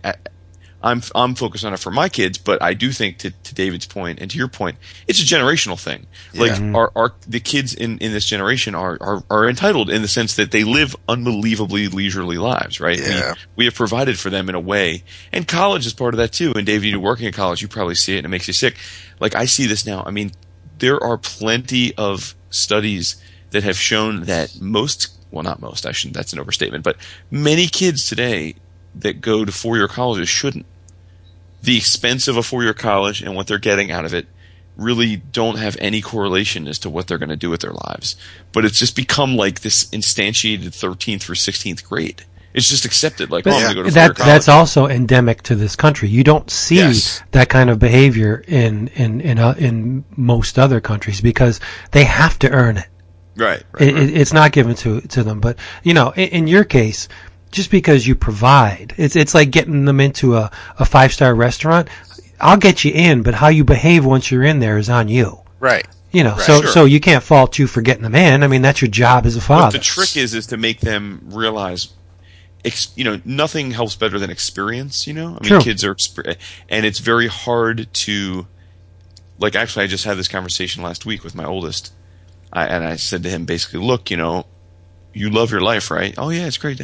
I'm 0.82 1.02
I'm 1.14 1.34
focused 1.34 1.64
on 1.64 1.72
it 1.72 1.78
for 1.78 1.90
my 1.90 2.08
kids, 2.08 2.38
but 2.38 2.60
I 2.62 2.74
do 2.74 2.90
think 2.90 3.18
to, 3.18 3.30
to 3.30 3.54
David's 3.54 3.86
point 3.86 4.20
and 4.20 4.30
to 4.30 4.38
your 4.38 4.48
point, 4.48 4.76
it's 5.06 5.20
a 5.20 5.24
generational 5.24 5.78
thing. 5.80 6.06
Like 6.34 6.52
mm-hmm. 6.52 6.74
our, 6.74 6.90
our 6.96 7.12
the 7.26 7.40
kids 7.40 7.74
in, 7.74 7.98
in 7.98 8.12
this 8.12 8.26
generation 8.26 8.74
are, 8.74 8.98
are 9.00 9.22
are 9.30 9.48
entitled 9.48 9.90
in 9.90 10.02
the 10.02 10.08
sense 10.08 10.36
that 10.36 10.50
they 10.50 10.64
live 10.64 10.96
unbelievably 11.08 11.88
leisurely 11.88 12.38
lives, 12.38 12.80
right? 12.80 12.98
Yeah. 12.98 13.34
We, 13.56 13.62
we 13.62 13.64
have 13.66 13.74
provided 13.74 14.18
for 14.18 14.30
them 14.30 14.48
in 14.48 14.54
a 14.54 14.60
way, 14.60 15.04
and 15.32 15.46
college 15.46 15.86
is 15.86 15.92
part 15.92 16.14
of 16.14 16.18
that 16.18 16.32
too. 16.32 16.52
And 16.56 16.66
David, 16.66 16.86
you 16.86 17.00
working 17.00 17.26
at 17.26 17.34
college, 17.34 17.62
you 17.62 17.68
probably 17.68 17.94
see 17.94 18.14
it, 18.14 18.18
and 18.18 18.26
it 18.26 18.30
makes 18.30 18.48
you 18.48 18.54
sick. 18.54 18.76
Like 19.20 19.34
I 19.34 19.44
see 19.44 19.66
this 19.66 19.86
now. 19.86 20.02
I 20.04 20.10
mean, 20.10 20.32
there 20.78 21.02
are 21.02 21.16
plenty 21.16 21.96
of 21.96 22.34
studies 22.50 23.22
that 23.50 23.62
have 23.62 23.76
shown 23.76 24.22
that 24.24 24.60
most, 24.60 25.16
well, 25.30 25.42
not 25.42 25.60
most, 25.60 25.86
I 25.86 25.92
shouldn't, 25.92 26.16
that's 26.16 26.32
an 26.32 26.40
overstatement, 26.40 26.84
but 26.84 26.96
many 27.30 27.66
kids 27.66 28.08
today 28.08 28.56
that 28.94 29.20
go 29.20 29.44
to 29.44 29.52
four 29.52 29.76
year 29.76 29.88
colleges 29.88 30.28
shouldn't. 30.28 30.66
The 31.62 31.76
expense 31.76 32.28
of 32.28 32.36
a 32.36 32.42
four 32.42 32.62
year 32.62 32.74
college 32.74 33.22
and 33.22 33.34
what 33.36 33.46
they're 33.46 33.58
getting 33.58 33.90
out 33.90 34.04
of 34.04 34.12
it 34.14 34.26
really 34.76 35.16
don't 35.16 35.58
have 35.58 35.76
any 35.80 36.00
correlation 36.00 36.66
as 36.66 36.78
to 36.80 36.90
what 36.90 37.06
they're 37.06 37.18
going 37.18 37.28
to 37.28 37.36
do 37.36 37.50
with 37.50 37.60
their 37.60 37.72
lives. 37.72 38.16
But 38.52 38.64
it's 38.64 38.78
just 38.78 38.96
become 38.96 39.36
like 39.36 39.60
this 39.60 39.84
instantiated 39.90 40.68
13th 40.70 41.22
through 41.22 41.34
16th 41.36 41.84
grade. 41.84 42.24
It's 42.54 42.68
just 42.68 42.84
accepted, 42.84 43.30
like, 43.30 43.46
oh, 43.46 43.50
I'm 43.50 43.62
going 43.62 43.68
to 43.68 43.74
go 43.74 43.82
to 43.84 43.90
four 43.90 43.98
year 44.00 44.08
that 44.08 44.16
college. 44.16 44.26
that's 44.26 44.48
also 44.48 44.86
endemic 44.86 45.42
to 45.44 45.54
this 45.54 45.74
country. 45.74 46.08
You 46.10 46.22
don't 46.24 46.50
see 46.50 46.76
Yes. 46.76 47.22
that 47.30 47.48
kind 47.48 47.70
of 47.70 47.78
behavior 47.78 48.44
in 48.46 48.88
in 48.88 49.20
in 49.22 49.38
uh, 49.38 49.54
in 49.56 50.04
most 50.16 50.58
other 50.58 50.78
countries 50.80 51.22
because 51.22 51.60
they 51.92 52.04
have 52.04 52.38
to 52.40 52.50
earn 52.50 52.76
it. 52.76 52.88
right, 53.36 53.62
right, 53.72 53.88
It, 53.88 53.96
it. 53.96 54.16
It's 54.18 54.34
not 54.34 54.52
given 54.52 54.74
to 54.76 55.00
to 55.00 55.22
them. 55.22 55.40
But 55.40 55.56
you 55.82 55.94
know, 55.94 56.10
in, 56.10 56.28
in 56.28 56.46
your 56.46 56.64
case, 56.64 57.08
just 57.52 57.70
because 57.70 58.06
you 58.06 58.14
provide, 58.16 58.94
it's 58.96 59.14
it's 59.14 59.34
like 59.34 59.50
getting 59.50 59.84
them 59.84 60.00
into 60.00 60.34
a 60.36 60.50
a 60.78 60.84
five 60.84 61.12
star 61.12 61.34
restaurant. 61.34 61.88
I'll 62.40 62.56
get 62.56 62.82
you 62.84 62.90
in, 62.92 63.22
but 63.22 63.34
how 63.34 63.48
you 63.48 63.62
behave 63.62 64.04
once 64.04 64.30
you're 64.32 64.42
in 64.42 64.58
there 64.58 64.76
is 64.78 64.90
on 64.90 65.06
you. 65.08 65.38
Right. 65.60 65.86
You 66.10 66.24
know, 66.24 66.32
Right. 66.32 66.40
so 66.40 66.60
Sure. 66.62 66.70
so 66.70 66.84
you 66.86 66.98
can't 66.98 67.22
fault 67.22 67.58
you 67.58 67.66
for 67.68 67.80
getting 67.82 68.02
them 68.02 68.16
in. 68.16 68.42
I 68.42 68.48
mean, 68.48 68.62
that's 68.62 68.82
your 68.82 68.90
job 68.90 69.24
as 69.26 69.36
a 69.36 69.38
But 69.38 69.44
father. 69.44 69.78
the 69.78 69.84
trick 69.84 70.16
is, 70.16 70.34
is 70.34 70.46
to 70.48 70.56
make 70.56 70.80
them 70.80 71.20
realize, 71.26 71.88
ex, 72.64 72.88
you 72.96 73.04
know, 73.04 73.20
nothing 73.24 73.70
helps 73.70 73.94
better 73.94 74.18
than 74.18 74.28
experience. 74.28 75.06
You 75.06 75.14
know, 75.14 75.28
I 75.28 75.44
mean, 75.44 75.50
True. 75.50 75.60
kids 75.60 75.84
are, 75.84 75.96
and 76.68 76.84
it's 76.84 76.98
very 76.98 77.28
hard 77.28 77.86
to, 77.94 78.46
like, 79.38 79.54
actually, 79.54 79.84
I 79.84 79.86
just 79.86 80.04
had 80.04 80.16
this 80.18 80.28
conversation 80.28 80.82
last 80.82 81.06
week 81.06 81.22
with 81.24 81.34
my 81.34 81.44
oldest, 81.44 81.92
I, 82.52 82.66
and 82.66 82.84
I 82.84 82.96
said 82.96 83.22
to 83.22 83.28
him 83.30 83.44
basically, 83.46 83.80
look, 83.80 84.10
you 84.10 84.16
know, 84.16 84.46
you 85.14 85.30
love 85.30 85.50
your 85.50 85.60
life, 85.62 85.90
right? 85.90 86.14
Oh 86.18 86.30
yeah, 86.30 86.46
it's 86.46 86.58
great. 86.58 86.80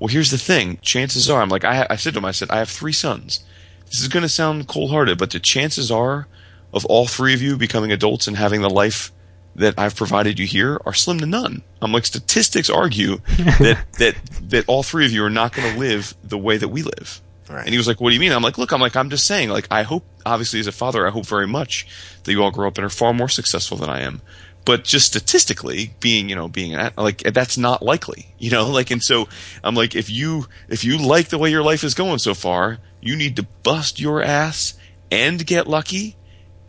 Well, 0.00 0.08
here's 0.08 0.30
the 0.30 0.38
thing. 0.38 0.78
Chances 0.82 1.30
are, 1.30 1.40
I'm 1.40 1.50
like, 1.50 1.64
I, 1.64 1.86
I 1.90 1.96
said 1.96 2.14
to 2.14 2.18
him, 2.18 2.24
I 2.24 2.32
said, 2.32 2.50
I 2.50 2.58
have 2.58 2.70
three 2.70 2.92
sons. 2.92 3.44
This 3.86 4.00
is 4.00 4.08
going 4.08 4.22
to 4.22 4.28
sound 4.28 4.66
cold 4.66 4.90
hearted, 4.90 5.18
but 5.18 5.30
the 5.30 5.38
chances 5.38 5.90
are 5.90 6.26
of 6.72 6.84
all 6.86 7.06
three 7.06 7.34
of 7.34 7.42
you 7.42 7.56
becoming 7.56 7.92
adults 7.92 8.26
and 8.26 8.36
having 8.36 8.62
the 8.62 8.70
life 8.70 9.12
that 9.56 9.74
I've 9.76 9.96
provided 9.96 10.38
you 10.38 10.46
here 10.46 10.80
are 10.86 10.94
slim 10.94 11.18
to 11.18 11.26
none. 11.26 11.62
I'm 11.82 11.92
like, 11.92 12.06
statistics 12.06 12.70
argue 12.70 13.18
that, 13.38 13.84
that, 13.98 14.14
that 14.48 14.64
all 14.68 14.82
three 14.82 15.04
of 15.04 15.12
you 15.12 15.24
are 15.24 15.30
not 15.30 15.52
going 15.52 15.72
to 15.72 15.78
live 15.78 16.14
the 16.24 16.38
way 16.38 16.56
that 16.56 16.68
we 16.68 16.82
live. 16.82 17.20
Right. 17.48 17.64
And 17.64 17.70
he 17.70 17.76
was 17.76 17.88
like, 17.88 18.00
what 18.00 18.10
do 18.10 18.14
you 18.14 18.20
mean? 18.20 18.32
I'm 18.32 18.42
like, 18.42 18.58
look, 18.58 18.72
I'm 18.72 18.80
like, 18.80 18.94
I'm 18.94 19.10
just 19.10 19.26
saying, 19.26 19.48
like, 19.48 19.66
I 19.72 19.82
hope, 19.82 20.04
obviously 20.24 20.60
as 20.60 20.68
a 20.68 20.72
father, 20.72 21.06
I 21.06 21.10
hope 21.10 21.26
very 21.26 21.48
much 21.48 21.86
that 22.22 22.32
you 22.32 22.42
all 22.42 22.52
grow 22.52 22.68
up 22.68 22.78
and 22.78 22.84
are 22.84 22.90
far 22.90 23.12
more 23.12 23.28
successful 23.28 23.76
than 23.76 23.90
I 23.90 24.02
am. 24.02 24.22
But 24.64 24.84
just 24.84 25.06
statistically, 25.06 25.94
being, 26.00 26.28
you 26.28 26.36
know, 26.36 26.46
being 26.48 26.74
an, 26.74 26.92
like, 26.96 27.18
that's 27.22 27.56
not 27.56 27.82
likely, 27.82 28.34
you 28.38 28.50
know, 28.50 28.68
like, 28.70 28.90
and 28.90 29.02
so 29.02 29.28
I'm 29.64 29.74
like, 29.74 29.94
if 29.96 30.10
you, 30.10 30.46
if 30.68 30.84
you 30.84 30.98
like 30.98 31.28
the 31.28 31.38
way 31.38 31.50
your 31.50 31.62
life 31.62 31.82
is 31.82 31.94
going 31.94 32.18
so 32.18 32.34
far, 32.34 32.78
you 33.00 33.16
need 33.16 33.36
to 33.36 33.42
bust 33.62 33.98
your 33.98 34.22
ass 34.22 34.74
and 35.10 35.44
get 35.46 35.66
lucky 35.66 36.16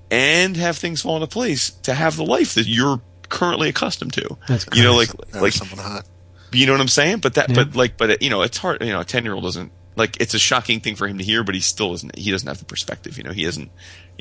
and 0.10 0.58
have 0.58 0.78
things 0.78 1.02
fall 1.02 1.16
into 1.16 1.28
place 1.28 1.70
to 1.70 1.94
have 1.94 2.16
the 2.16 2.26
life 2.26 2.56
that 2.56 2.68
you're 2.68 3.02
currently 3.30 3.70
accustomed 3.70 4.14
to. 4.14 4.38
That's 4.48 4.66
you 4.74 4.84
know, 4.84 4.96
crazy. 4.96 5.12
like, 5.18 5.32
That 5.32 5.42
like, 5.42 5.54
someone 5.54 5.78
hot. 5.80 6.06
you 6.52 6.66
know 6.66 6.72
what 6.74 6.82
I'm 6.82 6.88
saying? 6.88 7.20
But 7.20 7.36
that, 7.36 7.50
Yeah. 7.50 7.56
but 7.56 7.76
like, 7.76 7.98
but 7.98 8.10
it, 8.12 8.22
you 8.22 8.30
know, 8.30 8.42
it's 8.42 8.58
hard. 8.58 8.82
You 8.82 8.90
know, 8.92 9.02
a 9.02 9.06
ten 9.06 9.24
year 9.24 9.34
old 9.34 9.44
doesn't 9.44 9.72
like. 9.96 10.18
It's 10.20 10.34
a 10.34 10.40
shocking 10.40 10.80
thing 10.82 10.96
for 10.96 11.08
him 11.08 11.18
to 11.18 11.24
hear, 11.24 11.44
but 11.44 11.56
he 11.56 11.62
still 11.62 11.92
doesn't. 11.92 12.18
He 12.18 12.32
doesn't 12.32 12.48
have 12.48 12.60
the 12.60 12.66
perspective. 12.66 13.18
You 13.18 13.24
know, 13.24 13.32
he 13.32 13.46
isn't. 13.46 13.72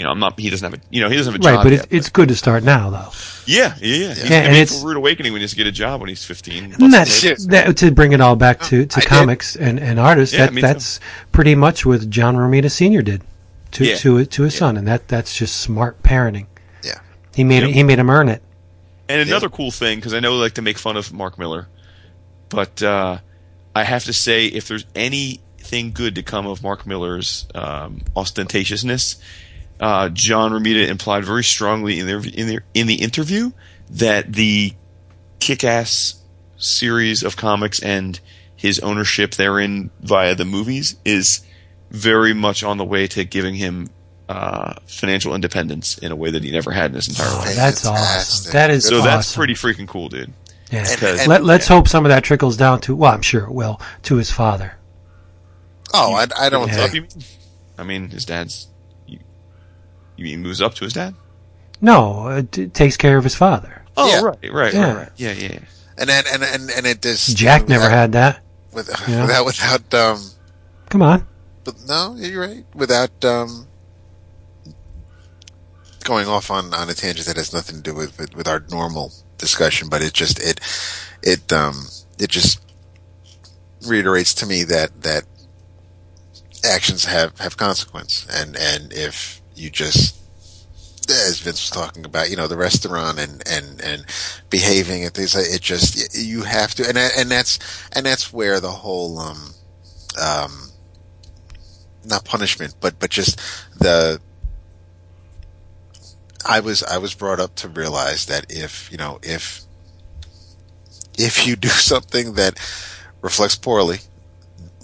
You 0.01 0.05
know, 0.07 0.13
I'm 0.13 0.19
not. 0.19 0.41
He 0.41 0.49
doesn't 0.49 0.65
have 0.73 0.81
a. 0.81 0.83
You 0.89 1.03
know, 1.03 1.11
he 1.11 1.17
doesn't 1.19 1.31
have 1.35 1.43
a 1.43 1.45
right, 1.47 1.55
job 1.57 1.63
but 1.65 1.73
yet. 1.73 1.81
it's 1.83 1.93
it's 1.93 2.09
good 2.09 2.29
to 2.29 2.35
start 2.35 2.65
now, 2.65 2.89
though. 2.89 3.11
yeah, 3.45 3.75
yeah, 3.83 3.97
yeah. 3.97 4.09
Yeah, 4.09 4.15
gonna 4.17 4.35
and 4.37 4.53
be 4.55 4.61
it's- 4.61 4.83
a 4.83 4.87
rude 4.87 4.97
awakening 4.97 5.33
when 5.35 5.41
he 5.41 5.43
has 5.43 5.53
get 5.53 5.67
a 5.67 5.71
job 5.73 6.01
when 6.01 6.09
he's 6.09 6.25
15. 6.25 6.77
And 6.81 6.91
that's, 6.95 7.15
Shit. 7.21 7.39
that, 7.51 7.77
to 7.77 7.91
bring 7.91 8.13
it 8.13 8.21
all 8.23 8.35
back 8.35 8.61
to, 8.61 8.87
to 8.87 8.97
I 8.97 9.01
did. 9.01 9.07
comics 9.07 9.57
and, 9.57 9.79
and 9.79 10.01
artists. 10.01 10.35
Yeah, 10.35 10.47
that, 10.47 10.55
me 10.55 10.63
too. 10.63 10.67
that's 10.69 11.01
pretty 11.33 11.55
much 11.55 11.85
what 11.85 12.09
John 12.09 12.35
Romita 12.35 12.71
Sr. 12.71 13.03
did 13.03 13.21
to 13.73 13.85
Yeah. 13.85 13.97
to 13.97 14.25
to 14.25 14.43
his 14.45 14.55
son, 14.55 14.79
and 14.79 14.89
that 14.89 15.07
that's 15.07 15.37
just 15.37 15.59
smart 15.61 16.03
parenting. 16.03 16.47
Yeah. 16.83 17.01
He 17.35 17.45
made 17.45 17.63
Yep. 17.65 17.73
he 17.73 17.83
made 17.83 17.99
him 17.99 18.09
earn 18.09 18.31
it. 18.31 18.41
And 19.07 19.21
another 19.29 19.51
cool 19.51 19.71
thing, 19.71 19.99
because 19.99 20.15
I 20.15 20.21
know 20.21 20.33
they 20.37 20.45
like 20.45 20.55
to 20.55 20.63
make 20.63 20.79
fun 20.79 20.97
of 20.97 21.13
Mark 21.13 21.39
Millar, 21.39 21.69
but 22.49 22.83
uh, 22.83 23.19
I 23.77 23.85
have 23.85 24.05
to 24.05 24.15
say, 24.15 24.47
if 24.47 24.67
there's 24.67 24.87
anything 24.95 25.93
good 25.93 26.15
to 26.15 26.23
come 26.23 26.47
of 26.47 26.63
Mark 26.63 26.87
Millar's 26.87 27.47
um, 27.55 28.01
ostentatiousness, 28.17 29.21
uh, 29.81 30.09
John 30.11 30.53
Romita 30.53 30.87
implied 30.87 31.25
very 31.25 31.43
strongly 31.43 31.99
in, 31.99 32.07
their, 32.07 32.19
in, 32.21 32.47
their, 32.47 32.65
in 32.75 32.87
the 32.87 32.97
interview 32.97 33.51
that 33.91 34.33
the 34.33 34.75
kick-ass 35.41 36.23
series 36.59 37.23
of 37.23 37.37
comics 37.37 37.81
and 37.83 38.21
his 38.55 38.79
ownership 38.81 39.33
therein 39.33 39.91
via 40.01 40.35
the 40.35 40.45
movies 40.45 40.97
is 41.05 41.41
very 41.91 42.35
much 42.35 42.63
on 42.63 42.77
the 42.77 42.85
way 42.85 43.07
to 43.07 43.25
giving 43.25 43.55
him 43.55 43.89
uh, 44.29 44.75
financial 44.87 45.35
independence 45.35 45.97
in 45.99 46.13
a 46.13 46.17
way 46.17 46.31
that 46.31 46.45
he 46.45 46.53
never 46.53 46.71
had 46.71 46.91
in 46.91 46.95
his 46.97 47.09
entire 47.09 47.35
life. 47.39 47.57
That's 47.57 47.85
awesome. 47.87 47.95
Fantastic. 48.05 48.53
That 48.53 48.71
is 48.71 48.85
So 48.87 48.97
awesome. 48.99 49.07
that's 49.07 49.35
pretty 49.35 49.55
freaking 49.55 49.89
cool, 49.89 50.09
dude. 50.09 50.33
Yeah. 50.71 50.87
And- 50.89 51.03
and- 51.21 51.29
Let, 51.29 51.43
let's 51.43 51.67
hope 51.67 51.89
some 51.89 52.05
of 52.05 52.11
that 52.11 52.23
trickles 52.23 52.57
down 52.57 52.81
to 52.83 52.95
well, 52.95 53.13
I'm 53.13 53.23
sure 53.23 53.45
it 53.45 53.51
will 53.53 53.81
to 54.03 54.17
his 54.17 54.31
father. 54.31 54.77
Oh, 55.93 56.15
I, 56.15 56.27
I 56.39 56.49
don't 56.51 56.69
Yeah. 56.69 56.87
Think. 56.87 57.09
I 57.77 57.83
mean, 57.83 58.11
his 58.11 58.25
dad's. 58.25 58.69
You, 60.21 60.27
you 60.27 60.37
mean 60.37 60.43
moves 60.43 60.61
up 60.61 60.75
to 60.75 60.85
his 60.85 60.93
dad? 60.93 61.15
No, 61.81 62.29
it 62.29 62.53
t- 62.53 62.67
takes 62.69 62.97
care 62.97 63.17
of 63.17 63.25
his 63.25 63.35
father. 63.35 63.83
Oh, 63.97 64.09
Yeah. 64.09 64.21
right, 64.21 64.53
right, 64.53 64.75
Yeah. 64.75 64.87
right, 64.89 64.97
right. 64.97 65.13
Yeah, 65.17 65.33
yeah. 65.33 65.49
yeah. 65.53 65.59
And 65.99 66.09
then, 66.09 66.25
and 66.33 66.43
and 66.43 66.71
and 66.71 66.87
it 66.87 67.03
just 67.03 67.37
Jack 67.37 67.69
never 67.69 67.85
without- 67.85 67.97
had 67.97 68.13
that. 68.13 68.41
with, 68.73 68.89
Yeah. 69.09 69.23
without 69.27 69.45
without 69.47 69.95
um. 69.95 70.31
Come 70.89 71.03
on. 71.03 71.27
But 71.65 71.75
no, 71.87 72.15
you're 72.17 72.41
right. 72.41 72.65
Without 72.75 73.25
um, 73.25 73.67
going 76.05 76.27
off 76.27 76.51
on, 76.51 76.73
on 76.75 76.89
a 76.89 76.95
tangent 76.95 77.27
that 77.27 77.37
has 77.37 77.53
nothing 77.53 77.77
to 77.77 77.83
do 77.83 77.95
with, 77.95 78.19
with 78.19 78.35
with 78.35 78.49
our 78.49 78.65
normal 78.71 79.13
discussion, 79.39 79.89
but 79.89 80.03
it 80.03 80.13
just 80.13 80.39
it 80.41 80.61
it 81.23 81.53
um 81.53 81.87
it 82.19 82.31
just 82.31 82.61
reiterates 83.87 84.35
to 84.35 84.47
me 84.47 84.65
that 84.65 85.03
that 85.03 85.25
actions 86.65 87.05
have 87.05 87.39
have 87.39 87.57
consequence, 87.57 88.27
and 88.31 88.57
and 88.57 88.93
if 88.93 89.40
you 89.55 89.71
just 89.71 90.21
as 91.11 91.41
Vince 91.41 91.61
was 91.61 91.71
talking 91.71 92.05
about, 92.05 92.31
you 92.31 92.37
know, 92.37 92.47
the 92.47 92.57
restaurant 92.57 93.19
and, 93.19 93.43
and, 93.49 93.81
and 93.81 94.05
behaving 94.49 95.05
and 95.05 95.13
things 95.13 95.35
like 95.35 95.47
it 95.49 95.61
just, 95.61 96.17
you 96.17 96.43
have 96.43 96.75
to, 96.75 96.89
and, 96.89 96.97
and 96.97 97.31
that's, 97.31 97.59
and 97.93 98.07
that's 98.07 98.33
where 98.33 98.61
the 98.61 98.71
whole, 98.71 99.19
um, 99.19 99.55
um, 100.21 100.71
not 102.05 102.25
punishment, 102.25 102.75
but, 102.81 102.99
but 102.99 103.11
just 103.11 103.41
the, 103.79 104.21
I 106.47 106.61
was, 106.61 106.83
I 106.83 106.99
was 106.99 107.15
brought 107.15 107.41
up 107.41 107.55
to 107.57 107.69
realize 107.69 108.27
that 108.27 108.47
if, 108.49 108.91
you 108.91 108.99
know, 108.99 109.19
if, 109.23 109.63
if 111.19 111.47
you 111.47 111.57
do 111.57 111.69
something 111.69 112.35
that 112.35 112.59
reflects 113.21 113.57
poorly 113.57 113.99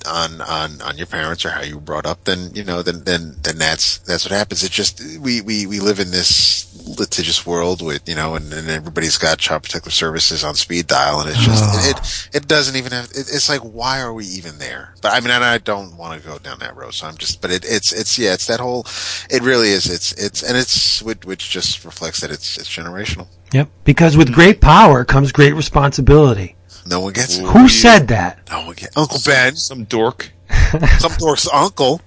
on 0.06 0.40
on 0.40 0.80
on 0.82 0.96
your 0.96 1.06
parents 1.06 1.44
or 1.44 1.50
how 1.50 1.62
you 1.62 1.76
were 1.76 1.80
brought 1.80 2.06
up, 2.06 2.24
then 2.24 2.50
you 2.54 2.64
know 2.64 2.82
then 2.82 3.04
then 3.04 3.36
then 3.42 3.58
that's 3.58 3.98
that's 3.98 4.24
what 4.24 4.32
happens. 4.32 4.62
It 4.62 4.72
just 4.72 5.02
we 5.20 5.40
we 5.40 5.66
we 5.66 5.80
live 5.80 6.00
in 6.00 6.10
this 6.10 6.66
litigious 6.98 7.44
world 7.44 7.82
with 7.82 8.08
you 8.08 8.14
know, 8.14 8.34
and, 8.34 8.52
and 8.52 8.68
everybody's 8.68 9.18
got 9.18 9.38
child 9.38 9.64
protective 9.64 9.92
services 9.92 10.44
on 10.44 10.54
speed 10.54 10.86
dial, 10.86 11.20
and 11.20 11.30
it's 11.30 11.38
just 11.38 11.64
Oh. 11.66 11.90
it, 12.32 12.36
it 12.36 12.48
doesn't 12.48 12.76
even 12.76 12.92
have. 12.92 13.06
It, 13.06 13.28
it's 13.32 13.48
like 13.48 13.60
why 13.60 14.00
are 14.00 14.12
we 14.12 14.24
even 14.26 14.58
there? 14.58 14.94
But 15.02 15.12
I 15.12 15.20
mean, 15.20 15.30
and 15.30 15.44
I 15.44 15.58
don't 15.58 15.96
want 15.96 16.20
to 16.20 16.26
go 16.26 16.38
down 16.38 16.58
that 16.60 16.76
road, 16.76 16.94
so 16.94 17.06
I'm 17.06 17.16
just. 17.16 17.40
But 17.40 17.50
it, 17.50 17.64
it's 17.64 17.92
it's 17.92 18.18
yeah, 18.18 18.34
it's 18.34 18.46
that 18.46 18.60
whole. 18.60 18.86
It 19.30 19.42
really 19.42 19.68
is. 19.68 19.86
It's 19.90 20.12
it's 20.12 20.42
and 20.42 20.56
it's 20.56 21.02
which, 21.02 21.24
which 21.24 21.50
just 21.50 21.84
reflects 21.84 22.20
that 22.20 22.30
it's 22.30 22.58
it's 22.58 22.68
generational. 22.68 23.28
Yep. 23.52 23.68
Because 23.84 24.16
with 24.16 24.32
great 24.32 24.60
power 24.60 25.04
comes 25.04 25.32
great 25.32 25.54
responsibility. 25.54 26.56
No 26.88 27.00
one 27.00 27.12
gets 27.12 27.38
it. 27.38 27.44
Who 27.46 27.62
you- 27.62 27.68
said 27.68 28.08
that? 28.08 28.38
No 28.50 28.66
one 28.66 28.74
gets 28.74 28.96
Uncle 28.96 29.18
Ben, 29.24 29.56
Some 29.56 29.84
dork. 29.84 30.32
some 30.98 31.12
dork's 31.18 31.48
uncle, 31.52 32.00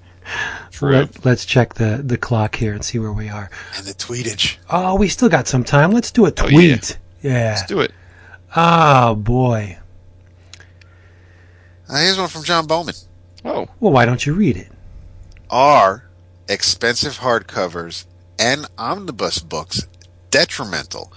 Let, 0.81 1.25
let's 1.25 1.43
check 1.45 1.73
the, 1.73 2.01
the 2.03 2.17
clock 2.17 2.55
here 2.55 2.73
and 2.73 2.83
see 2.85 2.97
where 2.99 3.11
we 3.11 3.27
are. 3.29 3.49
and 3.75 3.85
the 3.85 3.93
tweetage. 3.93 4.57
Oh, 4.69 4.95
we 4.95 5.09
still 5.09 5.27
got 5.29 5.47
some 5.47 5.63
time. 5.65 5.91
Let's 5.91 6.11
do 6.11 6.25
a 6.25 6.29
Oh, 6.29 6.31
tweet. 6.31 6.97
yeah. 7.21 7.49
Let's 7.49 7.65
do 7.65 7.81
it. 7.81 7.91
Oh, 8.55 9.15
boy. 9.15 9.77
Uh, 11.89 11.97
here's 12.01 12.17
one 12.17 12.27
from 12.29 12.43
John 12.43 12.65
Bowman. 12.67 12.95
Oh, 13.43 13.67
Well, 13.79 13.91
why 13.91 14.05
don't 14.05 14.25
you 14.25 14.33
read 14.33 14.57
it? 14.57 14.71
Are 15.49 16.05
expensive 16.47 17.17
hardcovers 17.19 18.05
and 18.37 18.67
omnibus 18.77 19.39
books 19.39 19.87
detrimental 20.31 21.11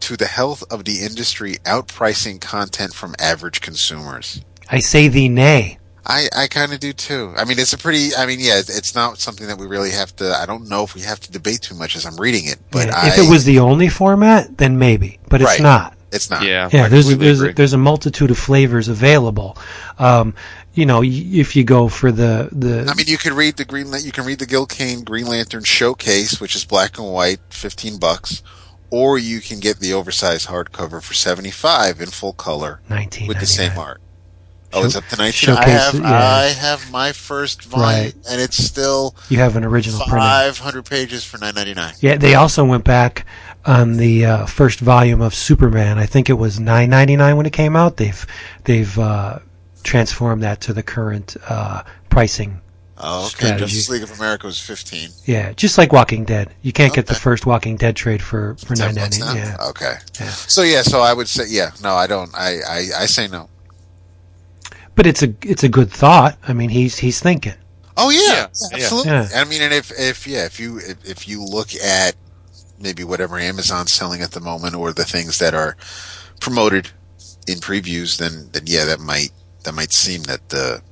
to 0.00 0.16
the 0.16 0.26
health 0.26 0.62
of 0.70 0.84
the 0.84 1.00
industry, 1.00 1.56
outpricing 1.64 2.40
content 2.40 2.94
from 2.94 3.14
average 3.18 3.60
consumers? 3.60 4.42
I 4.70 4.80
say 4.80 5.08
thee 5.08 5.28
nay. 5.28 5.78
I, 6.06 6.28
I 6.34 6.46
kind 6.46 6.72
of 6.72 6.80
do 6.80 6.92
too. 6.94 7.34
I 7.36 7.44
mean, 7.44 7.58
it's 7.58 7.72
a 7.74 7.78
pretty, 7.78 8.14
I 8.16 8.24
mean, 8.24 8.40
yeah, 8.40 8.58
it's- 8.58 8.74
it's 8.76 8.94
not 8.94 9.18
something 9.18 9.46
that 9.46 9.58
we 9.58 9.66
really 9.66 9.90
have 9.90 10.14
to, 10.16 10.34
I 10.34 10.46
don't 10.46 10.68
know 10.68 10.82
if 10.82 10.94
we 10.94 11.02
have 11.02 11.20
to 11.20 11.30
debate 11.32 11.60
too 11.62 11.74
much 11.74 11.96
as 11.96 12.06
I'm 12.06 12.16
reading 12.16 12.46
it, 12.46 12.58
but 12.70 12.86
Yeah, 12.88 12.96
I, 12.96 13.08
if 13.08 13.18
it 13.18 13.30
was 13.30 13.44
the 13.44 13.58
only 13.58 13.88
format, 13.88 14.56
then 14.56 14.78
maybe. 14.78 15.18
But 15.28 15.42
it's 15.42 15.50
Right. 15.50 15.60
not. 15.60 15.94
it's 16.10 16.30
not. 16.30 16.42
yeah. 16.44 16.70
Yeah, 16.72 16.84
I 16.84 16.88
there's 16.88 17.14
there's 17.18 17.40
agree. 17.42 17.52
there's 17.52 17.74
a 17.74 17.78
multitude 17.78 18.30
of 18.30 18.38
flavors 18.38 18.88
available. 18.88 19.58
Um, 19.98 20.34
you 20.72 20.86
know, 20.86 21.02
if 21.04 21.54
you 21.56 21.64
go 21.64 21.88
for 21.88 22.10
the 22.10 22.48
the 22.50 22.88
I 22.90 22.94
mean, 22.94 23.06
you 23.08 23.18
could 23.18 23.32
read 23.34 23.58
the 23.58 23.66
Green, 23.66 23.90
Lan- 23.90 24.04
you 24.04 24.12
can 24.12 24.24
read 24.24 24.38
the 24.38 24.46
Gil 24.46 24.64
Kane 24.64 25.04
Green 25.04 25.26
Lantern 25.26 25.64
Showcase, 25.64 26.40
which 26.40 26.56
is 26.56 26.64
black 26.64 26.96
and 26.96 27.06
white, 27.12 27.40
15 27.50 27.98
bucks, 27.98 28.42
or 28.90 29.18
you 29.18 29.40
can 29.40 29.60
get 29.60 29.78
the 29.80 29.92
oversized 29.92 30.48
hardcover 30.48 31.02
for 31.02 31.14
75 31.14 32.00
in 32.00 32.06
full 32.08 32.32
color 32.32 32.80
nineteen 32.88 33.28
with 33.28 33.40
the 33.40 33.46
same 33.46 33.78
art. 33.78 34.00
Oh, 34.70 34.84
it's 34.84 34.96
up 34.96 35.06
to 35.06 35.16
19. 35.16 35.48
I 35.54 35.66
have, 35.66 35.94
yeah. 35.94 36.02
I 36.02 36.44
have 36.48 36.90
my 36.92 37.12
first 37.12 37.62
volume, 37.62 37.86
Right. 37.88 38.14
and 38.28 38.38
it's 38.38 38.62
still 38.62 39.16
You 39.30 39.38
have 39.38 39.56
an 39.56 39.64
original 39.64 39.98
printing. 40.00 40.18
500 40.18 40.84
pages 40.84 41.24
for 41.24 41.38
9.99. 41.38 41.96
Yeah, 42.02 42.16
they 42.18 42.34
also 42.34 42.66
went 42.66 42.84
back 42.84 43.24
on 43.64 43.96
the 43.96 44.26
uh, 44.26 44.44
first 44.46 44.80
volume 44.80 45.22
of 45.22 45.34
Superman. 45.34 45.96
I 45.98 46.04
think 46.04 46.28
it 46.28 46.34
was 46.34 46.60
nine 46.60 46.90
ninety 46.90 47.16
nine 47.16 47.36
when 47.38 47.46
it 47.46 47.52
came 47.54 47.76
out. 47.76 47.96
They've 47.96 48.26
they've 48.64 48.98
uh, 48.98 49.38
transformed 49.84 50.42
that 50.42 50.60
to 50.62 50.74
the 50.74 50.82
current 50.82 51.36
uh, 51.48 51.82
pricing. 52.10 52.60
Oh, 53.00 53.20
okay. 53.26 53.28
Strategy. 53.28 53.60
Justice 53.64 53.88
League 53.90 54.02
of 54.02 54.10
America 54.18 54.46
was 54.46 54.60
15. 54.60 55.10
Yeah, 55.24 55.52
just 55.52 55.78
like 55.78 55.92
Walking 55.92 56.24
Dead. 56.24 56.52
You 56.62 56.72
can't 56.72 56.92
get 56.92 57.06
the 57.06 57.14
first 57.14 57.46
Walking 57.46 57.76
Dead 57.76 57.94
trade 57.96 58.20
for 58.22 58.56
for 58.56 58.74
10 58.74 58.78
nine 58.86 58.94
bucks 58.96 59.18
ninety. 59.18 59.40
now? 59.40 59.46
Yeah, 59.46 59.68
Okay. 59.70 59.94
Yeah. 60.20 60.28
So 60.30 60.62
yeah, 60.62 60.82
so 60.82 61.00
I 61.00 61.12
would 61.12 61.28
say, 61.28 61.44
yeah, 61.48 61.70
no, 61.82 61.94
I 61.94 62.06
don't, 62.08 62.30
I, 62.34 62.58
I, 62.68 62.78
I 63.02 63.06
say 63.06 63.28
no. 63.28 63.48
but 64.94 65.06
it's 65.06 65.22
a 65.22 65.32
it's 65.42 65.62
a 65.62 65.68
good 65.68 65.90
thought. 65.90 66.36
I 66.46 66.52
mean, 66.52 66.70
he's 66.70 66.98
he's 66.98 67.20
thinking. 67.20 67.54
Oh 67.96 68.10
yeah, 68.10 68.20
Yeah, 68.20 68.46
yeah. 68.70 68.76
absolutely. 68.84 69.10
Yeah. 69.12 69.28
I 69.34 69.44
mean, 69.44 69.62
and 69.62 69.72
if 69.72 69.92
if 69.98 70.26
yeah, 70.26 70.44
if 70.46 70.58
you 70.58 70.78
if, 70.78 71.04
if 71.04 71.28
you 71.28 71.44
look 71.44 71.74
at 71.76 72.14
maybe 72.80 73.04
whatever 73.04 73.38
Amazon's 73.38 73.92
selling 73.92 74.22
at 74.22 74.32
the 74.32 74.40
moment, 74.40 74.74
or 74.74 74.92
the 74.92 75.04
things 75.04 75.38
that 75.38 75.54
are 75.54 75.76
promoted 76.40 76.90
in 77.46 77.58
previews, 77.58 78.18
then 78.18 78.48
then 78.52 78.64
yeah, 78.66 78.84
that 78.86 78.98
might 79.00 79.30
that 79.64 79.74
might 79.74 79.92
seem 79.92 80.22
that 80.24 80.48
the 80.48 80.82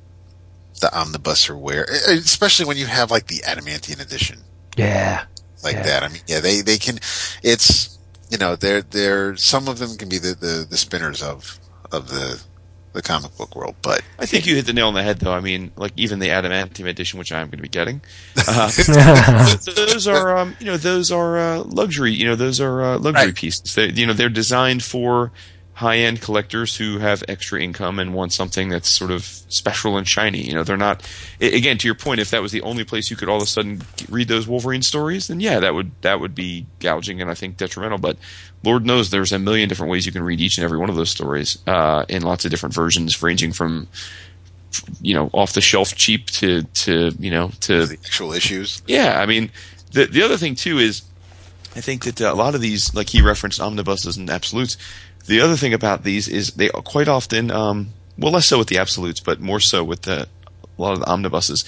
the 0.81 0.95
omnibus 0.97 1.49
or 1.49 1.57
where, 1.57 1.83
especially 2.09 2.65
when 2.65 2.77
you 2.77 2.85
have 2.85 3.11
like 3.11 3.27
the 3.27 3.41
adamantium 3.47 4.01
edition 4.01 4.45
Yeah, 4.77 5.23
like 5.63 5.75
Yeah. 5.77 5.81
that. 5.81 6.03
I 6.03 6.07
mean, 6.09 6.21
yeah, 6.27 6.39
they 6.39 6.61
they 6.61 6.77
can. 6.77 6.99
It's 7.43 7.97
you 8.29 8.37
know, 8.37 8.55
they're 8.55 8.81
they're 8.81 9.35
some 9.37 9.67
of 9.67 9.79
them 9.79 9.97
can 9.97 10.09
be 10.09 10.17
the 10.17 10.35
the, 10.35 10.67
the 10.69 10.77
spinners 10.77 11.21
of 11.21 11.59
of 11.91 12.09
the 12.09 12.43
the 12.93 13.01
comic 13.01 13.35
book 13.37 13.55
world, 13.55 13.77
but 13.81 14.01
I 14.19 14.25
think 14.25 14.45
you 14.47 14.55
hit 14.55 14.65
the 14.65 14.73
nail 14.73 14.87
on 14.87 14.93
the 14.95 15.03
head, 15.03 15.19
though. 15.19 15.33
I 15.33 15.39
mean, 15.41 15.71
like 15.77 15.93
even 15.95 16.19
the 16.19 16.29
adamantium 16.29 16.87
edition, 16.87 17.19
which 17.19 17.31
I'm 17.31 17.47
going 17.47 17.57
to 17.57 17.61
be 17.63 17.69
getting, 17.69 18.01
uh, 18.47 18.71
those 19.65 20.07
are 20.07 20.37
um, 20.37 20.55
you 20.59 20.65
know 20.65 20.77
those 20.77 21.11
are 21.11 21.37
uh, 21.37 21.63
luxury. 21.63 22.11
You 22.13 22.25
know 22.25 22.35
those 22.35 22.59
are 22.61 22.81
uh, 22.81 22.97
luxury 22.99 23.31
Right. 23.31 23.35
pieces. 23.35 23.73
They, 23.75 23.89
you 23.89 24.05
know 24.07 24.13
they're 24.13 24.29
designed 24.29 24.83
for 24.83 25.31
high 25.77 25.97
end 25.97 26.19
collectors 26.19 26.75
who 26.75 26.97
have 26.97 27.23
extra 27.27 27.61
income 27.61 27.99
and 27.99 28.11
want 28.11 28.33
something 28.33 28.69
that's 28.69 28.89
sort 28.89 29.11
of 29.11 29.23
special 29.23 29.95
and 29.95 30.07
shiny. 30.07 30.41
You 30.41 30.55
know 30.55 30.63
they're 30.63 30.75
not. 30.75 31.07
Again, 31.39 31.77
to 31.77 31.87
your 31.87 31.93
point, 31.93 32.19
if 32.19 32.31
that 32.31 32.41
was 32.41 32.51
the 32.51 32.63
only 32.63 32.83
place 32.83 33.11
you 33.11 33.15
could 33.15 33.29
all 33.29 33.37
of 33.37 33.43
a 33.43 33.45
sudden 33.45 33.83
read 34.09 34.27
those 34.27 34.47
Wolverine 34.47 34.81
stories, 34.81 35.27
then 35.27 35.39
yeah, 35.39 35.59
that 35.59 35.75
would 35.75 35.91
that 36.01 36.19
would 36.19 36.33
be 36.33 36.65
gouging 36.79 37.21
and 37.21 37.29
I 37.29 37.35
think 37.35 37.57
detrimental. 37.57 37.99
But 37.99 38.17
Lord 38.63 38.87
knows 38.87 39.11
there's 39.11 39.31
a 39.31 39.37
million 39.37 39.69
different 39.69 39.91
ways 39.91 40.07
you 40.07 40.11
can 40.11 40.23
read 40.23 40.41
each 40.41 40.57
and 40.57 40.65
every 40.65 40.79
one 40.79 40.89
of 40.89 40.95
those 40.95 41.11
stories 41.11 41.59
uh, 41.67 42.05
in 42.09 42.23
lots 42.23 42.43
of 42.43 42.49
different 42.49 42.73
versions, 42.73 43.21
ranging 43.21 43.53
from 43.53 43.87
you 44.99 45.13
know 45.13 45.29
off 45.31 45.53
the 45.53 45.61
shelf 45.61 45.93
cheap 45.93 46.25
to 46.31 46.63
to 46.63 47.11
you 47.19 47.29
know 47.29 47.51
to 47.61 47.85
the 47.85 47.97
actual 48.03 48.33
issues. 48.33 48.81
yeah, 48.87 49.21
I 49.21 49.27
mean, 49.27 49.51
the 49.91 50.07
the 50.07 50.23
other 50.23 50.37
thing 50.37 50.55
too 50.55 50.79
is, 50.79 51.03
I 51.75 51.81
think 51.81 52.03
that 52.05 52.19
uh, 52.19 52.33
a 52.33 52.35
lot 52.35 52.55
of 52.55 52.61
these, 52.61 52.95
like 52.95 53.09
he 53.09 53.21
referenced 53.21 53.61
omnibuses 53.61 54.17
and 54.17 54.27
absolutes. 54.27 54.75
The 55.27 55.41
other 55.41 55.55
thing 55.55 55.73
about 55.73 56.03
these 56.03 56.27
is 56.27 56.51
they 56.53 56.69
are 56.71 56.81
quite 56.81 57.07
often, 57.07 57.51
um, 57.51 57.89
well, 58.17 58.31
less 58.31 58.47
so 58.47 58.57
with 58.57 58.67
the 58.69 58.77
absolutes, 58.77 59.19
but 59.19 59.39
more 59.39 59.59
so 59.59 59.83
with 59.83 60.03
the 60.03 60.27
a 60.77 60.81
lot 60.81 60.93
of 60.93 60.99
the 60.99 61.07
omnibuses. 61.07 61.65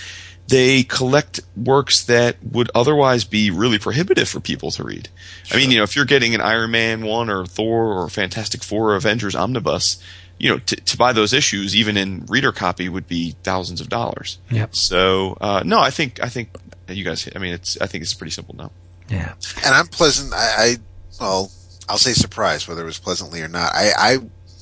They 0.48 0.82
collect 0.82 1.42
works 1.56 2.04
that 2.06 2.38
would 2.44 2.72
otherwise 2.74 3.24
be 3.24 3.52
really 3.52 3.78
prohibitive 3.78 4.28
for 4.28 4.40
people 4.40 4.72
to 4.72 4.84
read. 4.84 5.10
I 5.52 5.58
mean, 5.58 5.70
you 5.70 5.78
know, 5.78 5.84
if 5.84 5.96
you're 5.96 6.06
getting 6.06 6.34
an 6.34 6.42
Iron 6.42 6.72
Man 6.72 7.06
one 7.06 7.30
or 7.30 7.46
Thor 7.46 7.94
or 7.94 8.10
Fantastic 8.10 8.64
Four 8.64 8.92
or 8.92 8.96
Avengers 8.96 9.36
omnibus, 9.36 10.02
you 10.40 10.50
know, 10.50 10.58
to, 10.58 10.76
to 10.76 10.98
buy 10.98 11.14
those 11.14 11.34
issues, 11.34 11.76
even 11.76 11.98
in 11.98 12.26
reader 12.28 12.52
copy, 12.52 12.90
would 12.90 13.08
be 13.08 13.36
thousands 13.44 13.80
of 13.80 13.90
dollars. 13.90 14.40
Yep. 14.50 14.76
So 14.76 15.38
uh, 15.40 15.62
no, 15.64 15.80
I 15.80 15.92
think 15.92 16.20
I 16.24 16.30
think 16.30 16.50
you 16.88 17.04
guys. 17.04 17.30
I 17.36 17.38
mean, 17.40 17.54
it's 17.54 17.80
I 17.80 17.86
think 17.86 18.02
it's 18.02 18.16
pretty 18.16 18.32
simple 18.32 18.56
now. 18.56 18.72
yeah. 19.08 19.34
And 19.64 19.76
I'm 19.76 19.86
pleasant. 19.88 20.34
I, 20.34 20.38
I 20.38 20.76
well, 21.22 21.52
I'll 21.90 21.98
say 21.98 22.14
surprised 22.14 22.68
whether 22.68 22.84
it 22.84 22.86
was 22.86 23.00
pleasantly 23.00 23.42
or 23.42 23.48
not. 23.48 23.74
I, 23.74 23.92
I, 23.98 24.18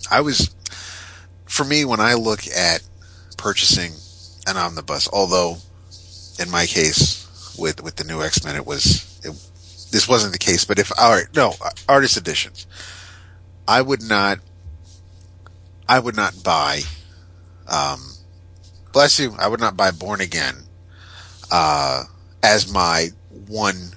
I 0.09 0.21
was, 0.21 0.55
for 1.45 1.65
me, 1.65 1.85
when 1.85 1.99
I 1.99 2.13
look 2.13 2.47
at 2.47 2.81
purchasing 3.37 3.91
an 4.47 4.57
omnibus, 4.57 5.09
although 5.11 5.57
in 6.39 6.49
my 6.49 6.65
case 6.65 7.55
with 7.57 7.83
with 7.83 7.95
the 7.95 8.03
new 8.03 8.21
X 8.21 8.43
Men, 8.45 8.55
it 8.55 8.65
was 8.65 9.19
it, 9.23 9.31
this 9.91 10.07
wasn't 10.07 10.33
the 10.33 10.39
case. 10.39 10.65
But 10.65 10.79
if 10.79 10.91
all 10.97 11.11
right, 11.11 11.27
no 11.35 11.53
artist 11.87 12.17
editions, 12.17 12.65
I 13.67 13.81
would 13.81 14.01
not. 14.01 14.39
I 15.89 15.99
would 15.99 16.15
not 16.15 16.43
buy. 16.43 16.81
Um, 17.67 18.01
bless 18.91 19.19
you. 19.19 19.35
I 19.39 19.47
would 19.47 19.59
not 19.59 19.77
buy 19.77 19.91
Born 19.91 20.19
Again 20.19 20.55
uh, 21.51 22.03
as 22.43 22.71
my 22.71 23.09
one 23.47 23.91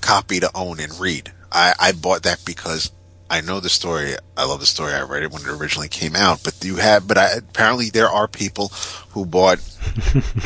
copy 0.00 0.40
to 0.40 0.50
own 0.54 0.78
and 0.78 0.98
read. 1.00 1.32
I, 1.56 1.74
I 1.78 1.92
bought 1.92 2.24
that 2.24 2.44
because 2.44 2.92
I 3.28 3.40
know 3.40 3.60
the 3.60 3.68
story. 3.68 4.14
I 4.36 4.44
love 4.44 4.60
the 4.60 4.66
story. 4.66 4.92
I 4.92 5.02
read 5.02 5.22
it 5.22 5.32
when 5.32 5.42
it 5.42 5.48
originally 5.48 5.88
came 5.88 6.14
out. 6.14 6.44
But 6.44 6.62
you 6.62 6.76
have, 6.76 7.08
but 7.08 7.18
I, 7.18 7.32
apparently 7.32 7.90
there 7.90 8.08
are 8.08 8.28
people 8.28 8.68
who 9.10 9.24
bought 9.24 9.58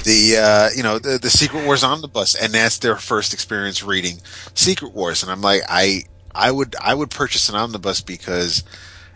the, 0.04 0.38
uh, 0.40 0.70
you 0.74 0.82
know, 0.82 0.98
the, 0.98 1.18
the 1.18 1.28
Secret 1.28 1.64
Wars 1.66 1.82
omnibus, 1.82 2.34
and 2.34 2.52
that's 2.52 2.78
their 2.78 2.96
first 2.96 3.34
experience 3.34 3.82
reading 3.82 4.18
Secret 4.54 4.94
Wars. 4.94 5.22
And 5.22 5.32
I'm 5.32 5.42
like, 5.42 5.62
I, 5.68 6.04
I 6.34 6.50
would, 6.50 6.76
I 6.80 6.94
would 6.94 7.10
purchase 7.10 7.48
an 7.48 7.56
omnibus 7.56 8.00
because 8.00 8.62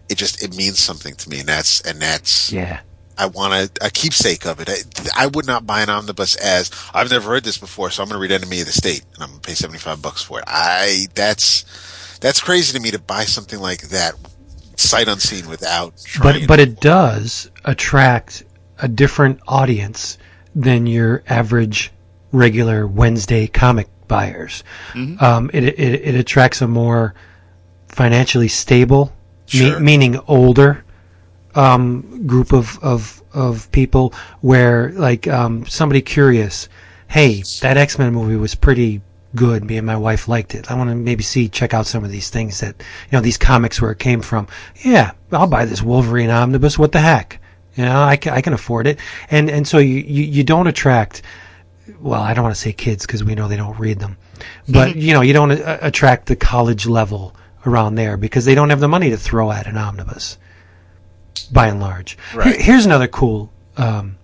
it 0.08 0.18
just 0.18 0.42
it 0.42 0.56
means 0.56 0.78
something 0.78 1.14
to 1.14 1.30
me, 1.30 1.40
and 1.40 1.48
that's 1.48 1.80
and 1.80 2.00
that's 2.00 2.52
Yeah. 2.52 2.80
I 3.16 3.26
want 3.26 3.52
a, 3.54 3.86
a 3.86 3.90
keepsake 3.90 4.44
of 4.44 4.60
it. 4.60 4.68
I, 4.68 5.24
I 5.24 5.26
would 5.28 5.46
not 5.46 5.66
buy 5.66 5.82
an 5.82 5.88
omnibus 5.88 6.34
as 6.34 6.70
I've 6.92 7.10
never 7.10 7.30
heard 7.30 7.44
this 7.44 7.58
before, 7.58 7.90
so 7.90 8.02
I'm 8.02 8.08
going 8.08 8.16
to 8.16 8.20
read 8.20 8.32
Enemy 8.32 8.60
of 8.60 8.66
the 8.66 8.72
State 8.72 9.04
and 9.14 9.22
I'm 9.22 9.30
going 9.30 9.40
to 9.40 9.46
pay 9.46 9.54
75 9.54 10.02
bucks 10.02 10.22
for 10.22 10.40
it. 10.40 10.44
I 10.48 11.06
that's 11.14 11.64
that's 12.24 12.40
crazy 12.40 12.72
to 12.72 12.82
me 12.82 12.90
to 12.90 12.98
buy 12.98 13.24
something 13.24 13.60
like 13.60 13.82
that 13.88 14.14
sight 14.76 15.08
unseen 15.08 15.46
without 15.46 15.92
trying. 16.04 16.40
But 16.40 16.48
but 16.48 16.58
it 16.58 16.80
does 16.80 17.50
attract 17.66 18.44
a 18.78 18.88
different 18.88 19.40
audience 19.46 20.16
than 20.54 20.86
your 20.86 21.22
average 21.28 21.92
regular 22.32 22.86
Wednesday 22.86 23.46
comic 23.46 23.88
buyers. 24.08 24.64
Um, 24.94 25.50
it, 25.52 25.64
it 25.64 25.78
it 25.78 26.14
attracts 26.14 26.62
a 26.62 26.66
more 26.66 27.14
financially 27.88 28.48
stable, 28.48 29.12
me- 29.52 29.78
meaning 29.78 30.18
older 30.26 30.82
um, 31.54 32.26
group 32.26 32.54
of, 32.54 32.78
of 32.82 33.22
of 33.34 33.70
people 33.70 34.14
where 34.40 34.92
like 34.92 35.28
um, 35.28 35.66
somebody 35.66 36.00
curious, 36.00 36.70
hey, 37.08 37.42
that 37.60 37.76
X 37.76 37.98
Men 37.98 38.14
movie 38.14 38.36
was 38.36 38.54
pretty 38.54 39.02
good. 39.34 39.64
Me 39.64 39.76
and 39.76 39.86
my 39.86 39.96
wife 39.96 40.28
liked 40.28 40.54
it. 40.54 40.70
I 40.70 40.74
want 40.74 40.90
to 40.90 40.96
maybe 40.96 41.22
see 41.22 41.48
check 41.48 41.74
out 41.74 41.86
some 41.86 42.04
of 42.04 42.10
these 42.10 42.30
things 42.30 42.60
that 42.60 42.76
you 42.78 43.12
know 43.16 43.20
these 43.20 43.38
comics 43.38 43.80
where 43.80 43.90
it 43.90 43.98
came 43.98 44.20
from. 44.22 44.46
Yeah, 44.84 45.12
I'll 45.32 45.46
buy 45.46 45.64
this 45.64 45.82
Wolverine 45.82 46.30
omnibus. 46.30 46.78
What 46.78 46.92
the 46.92 47.00
heck? 47.00 47.40
You 47.76 47.84
know, 47.84 48.02
I 48.02 48.16
can, 48.16 48.32
I 48.34 48.40
can 48.40 48.52
afford 48.52 48.86
it. 48.86 48.98
And 49.30 49.50
and 49.50 49.66
so 49.66 49.78
you 49.78 49.96
you, 49.96 50.22
you 50.24 50.44
don't 50.44 50.66
attract. 50.66 51.22
Well, 52.00 52.20
I 52.22 52.32
don't 52.34 52.44
want 52.44 52.54
to 52.54 52.60
say 52.60 52.72
kids 52.72 53.04
because 53.06 53.22
we 53.24 53.34
know 53.34 53.46
they 53.48 53.56
don't 53.56 53.78
read 53.78 53.98
them, 53.98 54.16
but 54.68 54.96
you 55.06 55.12
know 55.12 55.20
you 55.20 55.32
don't 55.32 55.50
uh, 55.52 55.78
attract 55.82 56.26
the 56.26 56.36
college 56.36 56.86
level 56.86 57.34
around 57.66 57.94
there 57.96 58.16
because 58.16 58.44
they 58.44 58.54
don't 58.54 58.70
have 58.70 58.80
the 58.80 58.88
money 58.88 59.10
to 59.10 59.16
throw 59.16 59.50
at 59.50 59.66
an 59.66 59.76
omnibus. 59.76 60.38
By 61.52 61.66
and 61.68 61.80
large, 61.80 62.16
Right. 62.34 62.54
Here- 62.54 62.62
here's 62.64 62.86
another 62.86 63.08
cool 63.08 63.50
um, 63.76 64.16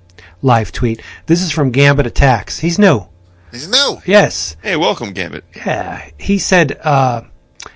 live 0.42 0.72
tweet. 0.72 1.02
This 1.26 1.42
is 1.42 1.50
from 1.50 1.70
Gambit 1.70 2.06
Attacks. 2.06 2.60
He's 2.60 2.78
new. 2.78 3.06
He's 3.50 3.68
new. 3.68 4.00
Yes. 4.04 4.56
Hey, 4.62 4.76
welcome, 4.76 5.12
Gambit. 5.12 5.44
Yeah, 5.54 6.08
he 6.18 6.38
said, 6.38 6.78
uh, 6.82 7.22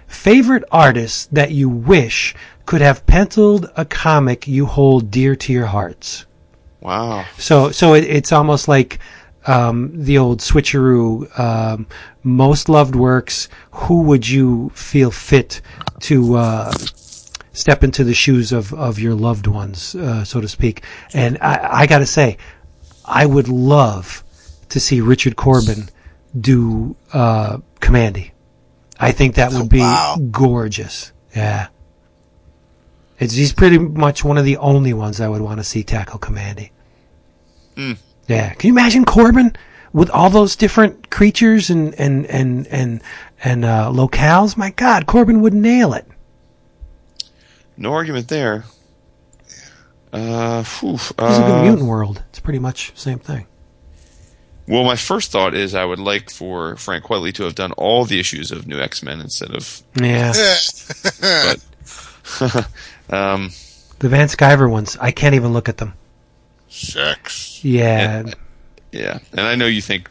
favorite 0.07 0.65
artist 0.71 1.35
that 1.35 1.51
you 1.51 1.69
wish 1.69 2.35
could 2.67 2.81
have 2.81 3.07
penciled 3.07 3.71
a 3.77 3.85
comic 3.85 4.47
you 4.47 4.67
hold 4.67 5.11
dear 5.11 5.37
to 5.37 5.53
your 5.53 5.67
hearts. 5.67 6.27
Wow. 6.81 7.25
So, 7.39 7.71
so 7.71 7.95
it, 7.95 8.05
it's 8.05 8.33
almost 8.33 8.69
like 8.69 8.99
um, 9.47 9.91
the 9.95 10.19
old 10.19 10.41
switcheroo. 10.41 11.39
Um, 11.39 11.87
most 12.23 12.69
loved 12.69 12.95
works. 12.95 13.49
Who 13.73 14.03
would 14.03 14.29
you 14.29 14.71
feel 14.71 15.11
fit 15.11 15.61
to 16.01 16.37
uh, 16.37 16.73
step 17.53 17.85
into 17.85 18.05
the 18.05 18.15
shoes 18.15 18.53
of, 18.53 18.73
of 18.73 18.99
your 18.99 19.15
loved 19.15 19.47
ones, 19.47 19.95
uh, 19.95 20.25
so 20.25 20.41
to 20.41 20.49
speak? 20.49 20.83
And 21.13 21.39
I, 21.41 21.81
I 21.81 21.87
got 21.87 21.99
to 21.99 22.07
say, 22.07 22.39
I 23.05 23.27
would 23.27 23.49
love 23.49 24.24
to 24.75 24.81
see 24.81 25.01
Richard 25.01 25.37
Corbin 25.37 25.89
do 26.39 26.97
uh, 27.13 27.59
Kamandi. 27.81 28.33
I 28.99 29.13
think 29.13 29.37
that 29.37 29.53
would 29.53 29.69
be 29.69 29.79
wow. 29.79 30.17
gorgeous. 30.31 31.13
Yeah. 31.35 31.69
It's, 33.21 33.35
he's 33.35 33.53
pretty 33.53 33.79
much 33.79 34.25
one 34.25 34.37
of 34.37 34.45
the 34.45 34.57
only 34.57 34.93
ones 34.93 35.21
I 35.21 35.29
would 35.29 35.41
want 35.41 35.59
to 35.59 35.65
see 35.65 35.85
tackle 35.85 36.19
Kamandi. 36.19 36.71
Yeah. 38.27 38.55
Can 38.55 38.69
you 38.69 38.75
imagine 38.75 39.05
Corbin 39.05 39.55
with 39.93 40.11
all 40.11 40.29
those 40.29 40.57
different 40.57 41.09
creatures 41.09 41.71
and, 41.71 41.95
and, 41.95 42.27
and, 42.27 42.67
and, 42.67 43.01
and, 43.43 43.65
uh, 43.65 43.91
locales? 43.93 44.57
My 44.57 44.71
God, 44.71 45.07
Corbin 45.07 45.41
would 45.41 45.55
nail 45.55 45.93
it. 45.95 46.07
No 47.77 47.93
argument 47.93 48.27
there. 48.27 48.65
Uh, 50.13 50.65
phew, 50.65 50.93
He's 50.93 51.11
a 51.13 51.15
good 51.15 51.51
uh, 51.51 51.63
mutant 51.63 51.89
world. 51.89 52.25
It's 52.31 52.41
pretty 52.41 52.59
much 52.59 52.93
the 52.93 53.01
same 53.01 53.21
thing. 53.21 53.47
Well, 54.67 54.85
my 54.85 54.97
first 54.97 55.31
thought 55.31 55.55
is 55.55 55.75
I 55.75 55.85
would 55.85 55.99
like 55.99 56.31
for 56.31 56.77
Frank 56.77 57.05
Quitely 57.05 57.35
to 57.35 57.45
have 57.45 57.55
done 57.55 57.73
all 57.73 58.05
the 58.05 58.19
issues 58.19 58.51
of 58.51 58.67
New 58.67 58.81
X 58.81 59.03
Men 59.03 59.21
instead 59.21 59.51
of. 59.55 59.83
Yeah. 60.01 60.33
But, 61.21 61.61
um, 63.11 63.51
The 63.99 64.09
Van 64.09 64.29
Sciver 64.29 64.71
ones, 64.71 64.97
I 64.99 65.11
can't 65.11 65.35
even 65.35 65.53
look 65.53 65.69
at 65.69 65.77
them. 65.77 65.93
Sex. 66.69 67.63
Yeah. 67.63 68.25
yeah, 68.91 69.19
and 69.33 69.43
I 69.43 69.55
know 69.55 69.67
you 69.67 69.83
think 69.83 70.11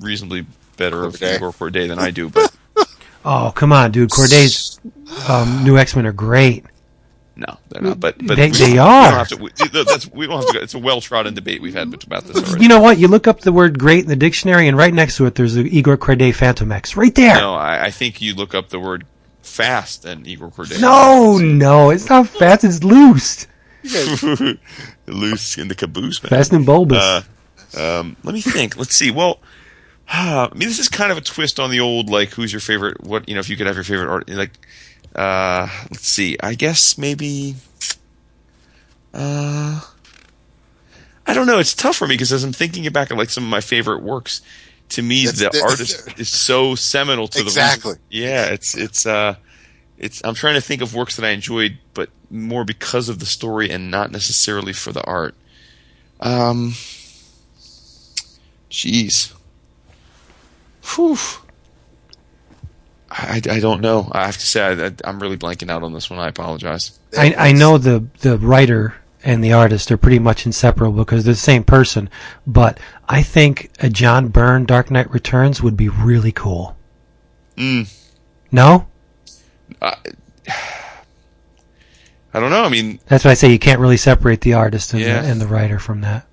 reasonably 0.00 0.44
better 0.76 1.04
of 1.04 1.14
Kordey. 1.14 1.36
Igor 1.36 1.52
Kordey 1.52 1.86
than 1.88 1.98
I 1.98 2.10
do, 2.10 2.28
but 2.28 2.54
Oh, 3.24 3.52
come 3.54 3.72
on, 3.72 3.92
dude. 3.92 4.10
Kordey's, 4.10 4.80
um, 5.28 5.62
new 5.62 5.76
X-Men 5.78 6.06
are 6.06 6.12
great. 6.12 6.64
No, 7.36 7.58
they're 7.70 7.80
not. 7.80 8.00
But, 8.00 8.16
but 8.26 8.36
They- 8.36 8.50
we 8.50 8.56
they 8.58 8.78
are. 8.78 9.02
We 9.02 9.08
don't 9.08 9.18
have 9.18 9.28
to. 9.28 9.36
We, 9.36 9.50
that's 9.84 10.10
we 10.12 10.26
don't 10.26 10.36
have 10.36 10.46
to. 10.48 10.52
go- 10.52 10.60
It's 10.60 10.74
a 10.74 10.78
well 10.78 11.00
trodden 11.00 11.32
debate 11.34 11.62
we've 11.62 11.74
had 11.74 11.92
about 12.04 12.24
this 12.24 12.36
already. 12.36 12.62
You 12.62 12.68
know 12.68 12.80
what? 12.80 12.98
You 12.98 13.08
look 13.08 13.26
up 13.26 13.40
the 13.40 13.52
word 13.52 13.78
great 13.78 14.02
in 14.04 14.08
the 14.08 14.16
dictionary 14.16 14.68
and 14.68 14.76
right 14.76 14.92
next 14.92 15.16
to 15.16 15.26
it 15.26 15.36
there's 15.36 15.54
the 15.54 15.62
Igor 15.64 15.96
Kordey 15.96 16.34
Phantom 16.34 16.70
X. 16.70 16.96
Right 16.96 17.14
there. 17.14 17.36
No, 17.36 17.54
I, 17.54 17.84
I 17.86 17.90
think 17.90 18.20
you 18.20 18.34
look 18.34 18.54
up 18.54 18.68
the 18.68 18.80
word 18.80 19.06
fast 19.42 20.04
and 20.04 20.26
Igor 20.26 20.50
Kordey. 20.50 20.80
No, 20.80 21.38
no, 21.38 21.90
it's 21.90 22.08
not 22.10 22.26
fast. 22.28 22.64
It's 22.64 22.84
loose. 22.84 23.46
loose 25.06 25.58
in 25.58 25.68
the 25.68 25.74
caboose, 25.74 26.22
man. 26.22 26.30
Fast 26.30 26.52
and 26.52 26.66
bulbous. 26.66 26.98
Uh, 26.98 27.22
um, 28.00 28.16
let 28.24 28.34
me 28.34 28.40
think. 28.40 28.76
Let's 28.76 28.94
see. 28.94 29.10
Well, 29.10 29.40
I 30.08 30.48
mean, 30.54 30.68
this 30.68 30.78
is 30.78 30.88
kind 30.88 31.12
of 31.12 31.18
a 31.18 31.22
twist 31.22 31.60
on 31.60 31.70
the 31.70 31.80
old 31.80 32.10
like, 32.10 32.30
who's 32.30 32.52
your 32.52 32.60
favorite? 32.60 33.02
What 33.02 33.28
you 33.28 33.34
know, 33.34 33.40
if 33.40 33.48
you 33.48 33.56
could 33.56 33.66
have 33.66 33.76
your 33.76 33.84
favorite 33.84 34.08
art, 34.10 34.28
like, 34.28 34.52
uh, 35.14 35.68
let's 35.90 36.06
see. 36.06 36.36
I 36.42 36.54
guess 36.54 36.96
maybe. 36.98 37.56
Uh, 39.12 39.80
I 41.26 41.34
don't 41.34 41.46
know. 41.46 41.58
It's 41.58 41.74
tough 41.74 41.96
for 41.96 42.06
me 42.06 42.14
because 42.14 42.32
as 42.32 42.44
I'm 42.44 42.52
thinking 42.52 42.90
back 42.92 43.10
at 43.10 43.16
like 43.16 43.30
some 43.30 43.44
of 43.44 43.50
my 43.50 43.60
favorite 43.60 44.02
works, 44.02 44.40
to 44.90 45.02
me 45.02 45.24
That's- 45.26 45.38
the 45.38 45.44
that's- 45.46 45.62
artist 45.62 46.18
is 46.20 46.28
so 46.28 46.74
seminal 46.74 47.28
to 47.28 47.40
Exactly. 47.40 47.94
the 47.94 47.98
yeah. 48.10 48.46
It's 48.46 48.76
it's 48.76 49.06
uh, 49.06 49.36
it's. 49.98 50.20
I'm 50.24 50.34
trying 50.34 50.54
to 50.54 50.60
think 50.60 50.82
of 50.82 50.94
works 50.94 51.16
that 51.16 51.24
I 51.24 51.30
enjoyed, 51.30 51.78
but 51.94 52.10
more 52.30 52.64
because 52.64 53.08
of 53.08 53.18
the 53.18 53.26
story 53.26 53.70
and 53.70 53.90
not 53.90 54.10
necessarily 54.12 54.72
for 54.72 54.92
the 54.92 55.02
art. 55.04 55.34
Um, 56.20 56.72
jeez. 58.70 59.32
Whew. 60.94 61.16
I, 63.10 63.40
I 63.50 63.60
don't 63.60 63.80
know. 63.80 64.08
I 64.12 64.26
have 64.26 64.38
to 64.38 64.46
say 64.46 64.62
I, 64.62 64.86
I, 64.86 64.92
I'm 65.04 65.18
really 65.18 65.36
blanking 65.36 65.70
out 65.70 65.82
on 65.82 65.92
this 65.92 66.08
one. 66.10 66.18
I 66.20 66.28
apologize. 66.28 66.98
I, 67.18 67.34
I 67.36 67.52
know 67.52 67.76
the, 67.76 68.06
the 68.20 68.38
writer 68.38 68.94
and 69.24 69.42
the 69.42 69.52
artist 69.52 69.90
are 69.90 69.96
pretty 69.96 70.18
much 70.20 70.46
inseparable 70.46 71.04
because 71.04 71.24
they're 71.24 71.34
the 71.34 71.38
same 71.40 71.64
person, 71.64 72.08
but 72.46 72.78
I 73.08 73.22
think 73.22 73.70
a 73.80 73.90
John 73.90 74.28
Byrne 74.28 74.64
Dark 74.64 74.90
Knight 74.90 75.10
Returns 75.10 75.60
would 75.62 75.76
be 75.76 75.88
really 75.88 76.32
cool. 76.32 76.76
Mm. 77.56 77.92
No? 78.52 78.86
I, 79.82 79.96
I 82.32 82.38
don't 82.40 82.50
know. 82.50 82.62
I 82.64 82.68
mean, 82.68 83.00
That's 83.06 83.24
why 83.24 83.32
I 83.32 83.34
say 83.34 83.50
you 83.50 83.58
can't 83.58 83.80
really 83.80 83.96
separate 83.96 84.40
the 84.42 84.54
artist 84.54 84.92
and, 84.92 85.02
Yeah. 85.02 85.20
the, 85.22 85.28
and 85.28 85.40
the 85.40 85.46
writer 85.46 85.78
from 85.78 86.00
that. 86.02 86.26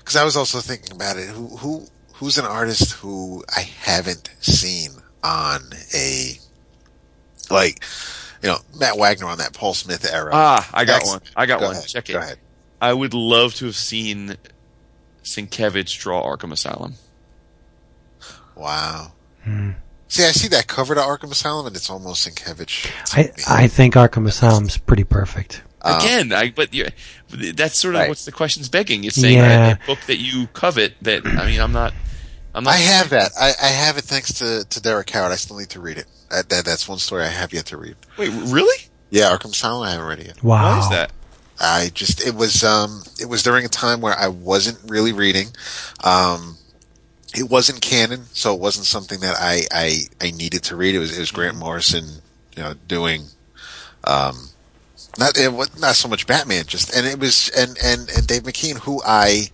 Because 0.00 0.16
I 0.16 0.24
was 0.24 0.36
also 0.36 0.58
thinking 0.60 0.92
about 0.96 1.16
it. 1.16 1.28
Who 1.28 1.48
who 1.58 1.86
who's 2.14 2.38
an 2.38 2.46
artist 2.46 2.92
who 2.92 3.44
I 3.54 3.60
haven't 3.60 4.30
seen 4.40 4.90
on 5.22 5.60
a 5.94 6.38
like 7.50 7.82
you 8.42 8.48
know 8.48 8.58
Matt 8.78 8.96
Wagner 8.98 9.26
on 9.26 9.38
that 9.38 9.52
Paul 9.52 9.74
Smith 9.74 10.04
era? 10.10 10.30
ah, 10.32 10.68
I 10.72 10.84
got 10.84 11.02
Ex- 11.02 11.08
one. 11.10 11.20
I 11.36 11.46
got 11.46 11.60
Go 11.60 11.66
one. 11.66 11.76
ahead, 11.76 11.88
Check 11.88 12.08
it. 12.10 12.12
Go 12.14 12.18
ahead. 12.20 12.38
I 12.80 12.92
would 12.92 13.14
love 13.14 13.54
to 13.56 13.66
have 13.66 13.76
seen 13.76 14.36
Sienkiewicz 15.24 15.98
draw 15.98 16.22
Arkham 16.24 16.52
Asylum. 16.52 16.94
Wow. 18.54 19.12
Hmm. 19.44 19.70
See, 20.08 20.24
I 20.24 20.30
see 20.30 20.48
that 20.48 20.66
cover 20.66 20.94
to 20.94 21.00
Arkham 21.00 21.30
Asylum, 21.30 21.66
and 21.66 21.76
it's 21.76 21.90
almost 21.90 22.26
Sienkiewicz. 22.26 22.90
I. 23.16 23.62
I 23.64 23.68
think 23.68 23.94
Arkham 23.94 24.26
Asylum's 24.26 24.78
pretty 24.78 25.04
perfect. 25.04 25.62
Um, 25.82 26.00
Again, 26.00 26.32
I, 26.32 26.50
but 26.50 26.74
you 26.74 26.86
that's 27.28 27.78
sort 27.78 27.94
of 27.94 28.00
Right. 28.00 28.08
what's 28.08 28.24
the 28.24 28.32
question's 28.32 28.68
begging. 28.68 29.04
It's 29.04 29.14
saying 29.16 29.38
Yeah. 29.38 29.70
a, 29.70 29.72
a 29.74 29.86
book 29.86 29.98
that 30.06 30.16
you 30.18 30.48
covet. 30.48 30.94
That 31.02 31.24
I 31.26 31.46
mean, 31.46 31.60
I'm 31.60 31.72
not. 31.72 31.92
I'm 32.54 32.64
not. 32.64 32.74
I 32.74 32.78
have 32.78 33.10
that. 33.10 33.32
I, 33.38 33.52
I 33.62 33.68
have 33.68 33.98
it 33.98 34.04
thanks 34.04 34.32
to, 34.34 34.64
to 34.68 34.82
Derek 34.82 35.10
Howard. 35.10 35.32
I 35.32 35.36
still 35.36 35.58
need 35.58 35.70
to 35.70 35.80
read 35.80 35.98
it. 35.98 36.06
That, 36.30 36.48
that 36.48 36.64
that's 36.64 36.88
one 36.88 36.98
story 36.98 37.24
I 37.24 37.28
have 37.28 37.52
yet 37.52 37.66
to 37.66 37.76
read. 37.76 37.96
Wait, 38.16 38.30
really? 38.30 38.84
Yeah, 39.10 39.30
Arkham 39.34 39.52
Asylum. 39.52 39.86
I 39.86 39.92
haven't 39.92 40.06
read 40.06 40.18
it 40.20 40.26
yet. 40.26 40.42
Wow. 40.42 40.72
Why 40.72 40.78
is 40.80 40.88
that? 40.90 41.12
I 41.60 41.90
just 41.92 42.24
it 42.24 42.34
was 42.34 42.62
um 42.62 43.02
it 43.20 43.26
was 43.26 43.42
during 43.42 43.64
a 43.64 43.68
time 43.68 44.00
where 44.00 44.16
I 44.16 44.28
wasn't 44.28 44.78
really 44.88 45.12
reading. 45.12 45.48
Um 46.04 46.56
it 47.34 47.50
wasn't 47.50 47.80
canon, 47.80 48.24
so 48.32 48.54
it 48.54 48.60
wasn't 48.60 48.86
something 48.86 49.20
that 49.20 49.36
I 49.38 49.62
I, 49.72 49.98
I 50.20 50.30
needed 50.30 50.62
to 50.64 50.76
read. 50.76 50.94
It 50.94 51.00
was 51.00 51.16
it 51.16 51.20
was 51.20 51.30
Grant 51.30 51.56
Morrison, 51.56 52.04
you 52.56 52.62
know, 52.62 52.74
doing 52.86 53.24
um 54.04 54.36
not 55.18 55.36
it 55.36 55.52
was 55.52 55.78
not 55.80 55.96
so 55.96 56.08
much 56.08 56.26
Batman 56.26 56.64
just 56.66 56.94
and 56.94 57.06
it 57.06 57.18
was 57.18 57.48
and 57.56 57.76
and 57.82 58.08
and 58.10 58.26
Dave 58.26 58.42
McKean 58.42 58.78
who 58.78 59.02
I 59.04 59.50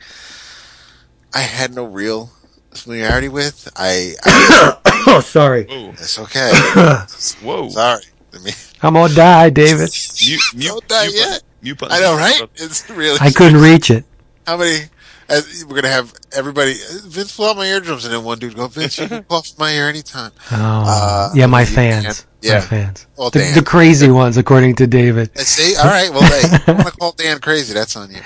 I 1.32 1.40
had 1.40 1.74
no 1.74 1.84
real 1.84 2.30
familiarity 2.76 3.28
with. 3.28 3.68
I, 3.76 4.14
I 4.24 4.76
Oh, 5.06 5.20
sorry. 5.20 5.64
Whoa, 5.64 5.90
it's 5.90 6.18
okay. 6.18 6.50
whoa! 7.42 7.68
Sorry. 7.68 8.02
I 8.32 8.38
mean, 8.38 8.54
I'm 8.82 8.94
gonna 8.94 9.14
die, 9.14 9.50
David. 9.50 9.90
Mute, 10.22 10.40
mute, 10.56 10.68
Don't 10.68 10.88
die 10.88 11.06
mute 11.06 11.14
yet. 11.16 11.26
button- 11.28 11.46
mute 11.62 11.78
button. 11.78 11.96
I 11.96 12.00
know, 12.00 12.16
right? 12.16 12.42
It's 12.56 12.88
really 12.90 13.18
I 13.20 13.30
couldn't 13.30 13.60
reach 13.60 13.90
it. 13.90 14.04
How 14.46 14.56
many? 14.56 14.86
Uh, 15.28 15.40
we're 15.68 15.76
gonna 15.76 15.88
have 15.88 16.12
everybody. 16.32 16.74
Vince 17.04 17.36
blow 17.36 17.50
out 17.50 17.56
my 17.56 17.64
eardrums, 17.66 18.04
and 18.04 18.12
then 18.12 18.24
one 18.24 18.38
dude 18.38 18.54
go, 18.56 18.66
Vince, 18.66 18.98
you 18.98 19.08
can 19.08 19.22
cough 19.28 19.52
my 19.58 19.70
ear 19.72 19.88
anytime. 19.88 20.32
Oh, 20.50 20.84
Uh, 20.86 21.30
yeah, 21.34 21.46
my 21.46 21.64
fans. 21.64 22.04
can't- 22.04 22.26
yeah. 22.42 22.54
My 22.56 22.60
fans. 22.60 23.06
Well, 23.16 23.30
The, 23.30 23.52
the 23.54 23.62
crazy 23.64 24.10
ones, 24.10 24.36
according 24.36 24.74
to 24.76 24.86
David. 24.86 25.30
Uh, 25.34 25.40
See, 25.40 25.76
all 25.76 25.84
right. 25.86 26.10
Well, 26.10 26.22
hey, 26.22 26.58
I'm 26.66 26.76
gonna 26.76 26.90
call 26.90 27.12
Dan 27.12 27.38
crazy. 27.40 27.72
That's 27.72 27.96
on 27.96 28.10
you. 28.10 28.20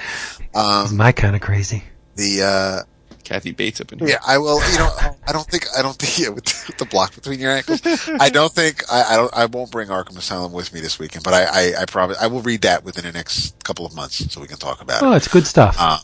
Um, 0.56 0.96
My 0.96 1.12
kind 1.12 1.36
of 1.36 1.40
crazy. 1.42 1.84
the 2.16 2.42
uh, 2.42 2.82
Kathy 3.28 3.52
Bates 3.52 3.80
up 3.80 3.92
in 3.92 3.98
here. 3.98 4.08
Yeah, 4.08 4.18
I 4.26 4.38
will. 4.38 4.58
You 4.72 4.78
know, 4.78 4.90
I 5.26 5.32
don't 5.32 5.46
think 5.46 5.66
I 5.76 5.82
don't 5.82 5.94
think 5.96 6.18
yeah, 6.18 6.30
with 6.30 6.44
the 6.78 6.86
block 6.86 7.14
between 7.14 7.38
your 7.40 7.52
ankles. 7.52 7.80
I 8.08 8.30
don't 8.30 8.50
think 8.52 8.82
I, 8.90 9.02
I 9.02 9.16
don't. 9.16 9.34
I 9.36 9.44
won't 9.46 9.70
bring 9.70 9.88
Arkham 9.88 10.16
Asylum 10.16 10.52
with 10.52 10.72
me 10.72 10.80
this 10.80 10.98
weekend, 10.98 11.24
but 11.24 11.34
I 11.34 11.44
I, 11.44 11.82
I 11.82 11.84
probably 11.84 12.16
I 12.18 12.28
will 12.28 12.40
read 12.40 12.62
that 12.62 12.84
within 12.84 13.04
the 13.04 13.12
next 13.12 13.62
couple 13.64 13.84
of 13.84 13.94
months 13.94 14.32
so 14.32 14.40
we 14.40 14.46
can 14.48 14.56
talk 14.56 14.80
about 14.80 15.02
Oh, 15.02 15.08
it. 15.08 15.10
Oh, 15.10 15.16
it's 15.16 15.28
good 15.28 15.46
stuff. 15.46 15.76
Uh, 15.78 15.98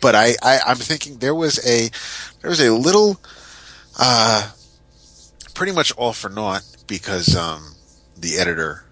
but 0.00 0.14
I, 0.14 0.34
I 0.42 0.60
I'm 0.66 0.76
thinking 0.76 1.18
there 1.18 1.34
was 1.34 1.58
a 1.66 1.88
there 2.42 2.50
was 2.50 2.60
a 2.60 2.70
little 2.72 3.18
uh 3.98 4.50
pretty 5.54 5.72
much 5.72 5.90
all 5.96 6.12
for 6.12 6.28
naught 6.28 6.62
because 6.86 7.34
um 7.34 7.74
the 8.16 8.36
editor 8.36 8.84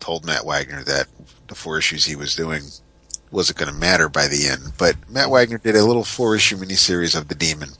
told 0.00 0.24
Matt 0.24 0.46
Wagner 0.46 0.82
that 0.84 1.06
the 1.48 1.54
four 1.54 1.76
issues 1.78 2.06
he 2.06 2.16
was 2.16 2.34
doing 2.34 2.62
wasn't 3.30 3.58
going 3.58 3.72
to 3.72 3.78
matter 3.78 4.08
by 4.08 4.26
the 4.28 4.48
end. 4.48 4.72
But 4.78 4.96
Matt 5.08 5.30
Wagner 5.30 5.58
did 5.58 5.76
a 5.76 5.84
little 5.84 6.04
four 6.04 6.34
issue 6.34 6.56
miniseries 6.56 7.16
of 7.16 7.28
the 7.28 7.34
Demon, 7.34 7.70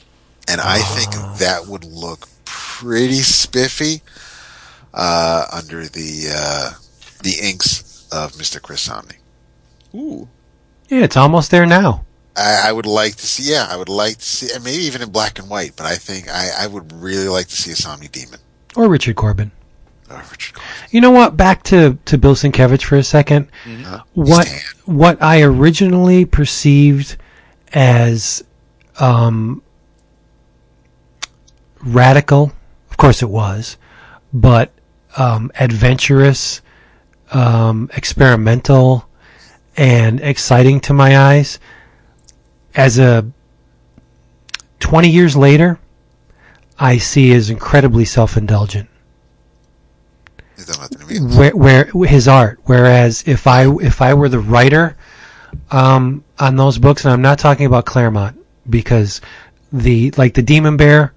and 0.48 0.60
I 0.60 0.78
think 0.78 1.12
that 1.38 1.66
would 1.66 1.84
look 1.84 2.28
pretty 2.44 3.20
spiffy 3.20 4.02
uh, 4.94 5.46
under 5.52 5.84
the 5.84 6.32
uh, 6.34 6.70
the 7.22 7.36
inks 7.42 8.08
of 8.12 8.36
Mister 8.38 8.60
Chris 8.60 8.88
Samnee. 8.88 9.18
Ooh. 9.94 10.28
yeah, 10.90 11.04
it's 11.04 11.16
almost 11.16 11.50
there 11.50 11.66
now. 11.66 12.04
I, 12.36 12.68
I 12.68 12.72
would 12.72 12.86
like 12.86 13.16
to 13.16 13.26
see, 13.26 13.52
yeah, 13.52 13.66
I 13.68 13.76
would 13.76 13.88
like 13.88 14.18
to 14.18 14.24
see, 14.24 14.54
and 14.54 14.64
maybe 14.64 14.82
even 14.84 15.02
in 15.02 15.10
black 15.10 15.38
and 15.38 15.48
white. 15.48 15.74
But 15.76 15.86
I 15.86 15.96
think 15.96 16.28
I, 16.28 16.50
I 16.60 16.66
would 16.66 16.92
really 16.92 17.28
like 17.28 17.46
to 17.46 17.56
see 17.56 17.70
a 17.70 17.74
Samnee 17.74 18.10
Demon. 18.10 18.40
Or 18.76 18.88
Richard 18.88 19.16
Corbin. 19.16 19.52
Oh, 20.12 20.26
Richard. 20.30 20.56
You 20.90 21.00
know 21.00 21.12
what? 21.12 21.36
Back 21.36 21.62
to, 21.64 21.96
to 22.06 22.18
Bill 22.18 22.34
Sienkiewicz 22.34 22.82
for 22.82 22.96
a 22.96 23.00
2nd 23.00 23.46
Uh, 23.86 24.00
What 24.14 24.46
Stan. 24.46 24.60
what 24.96 25.22
I 25.22 25.42
originally 25.42 26.24
perceived 26.24 27.16
as 27.72 28.42
um, 28.98 29.62
radical, 31.84 32.52
of 32.90 32.96
course 32.96 33.22
it 33.22 33.30
was, 33.30 33.76
but 34.32 34.72
um, 35.16 35.50
adventurous, 35.58 36.60
um, 37.32 37.88
experimental, 37.96 39.06
and 39.76 40.20
exciting 40.20 40.80
to 40.80 40.92
my 40.92 41.16
eyes. 41.16 41.58
As 42.74 42.98
a 42.98 43.30
twenty 44.80 45.08
years 45.08 45.36
later, 45.36 45.78
I 46.78 46.98
see 46.98 47.32
as 47.32 47.48
incredibly 47.50 48.04
self-indulgent 48.04 48.88
Where, 51.36 51.86
where 51.90 52.08
his 52.08 52.28
art. 52.28 52.60
Whereas 52.64 53.24
if 53.26 53.46
I 53.46 53.70
if 53.78 54.00
I 54.02 54.14
were 54.14 54.28
the 54.28 54.38
writer 54.38 54.96
um, 55.70 56.24
on 56.38 56.56
those 56.56 56.78
books, 56.78 57.04
and 57.04 57.12
I'm 57.12 57.22
not 57.22 57.38
talking 57.38 57.66
about 57.66 57.86
Claremont 57.86 58.38
because 58.68 59.20
the 59.72 60.10
like 60.12 60.34
the 60.34 60.42
Demon 60.42 60.76
Bear, 60.76 61.12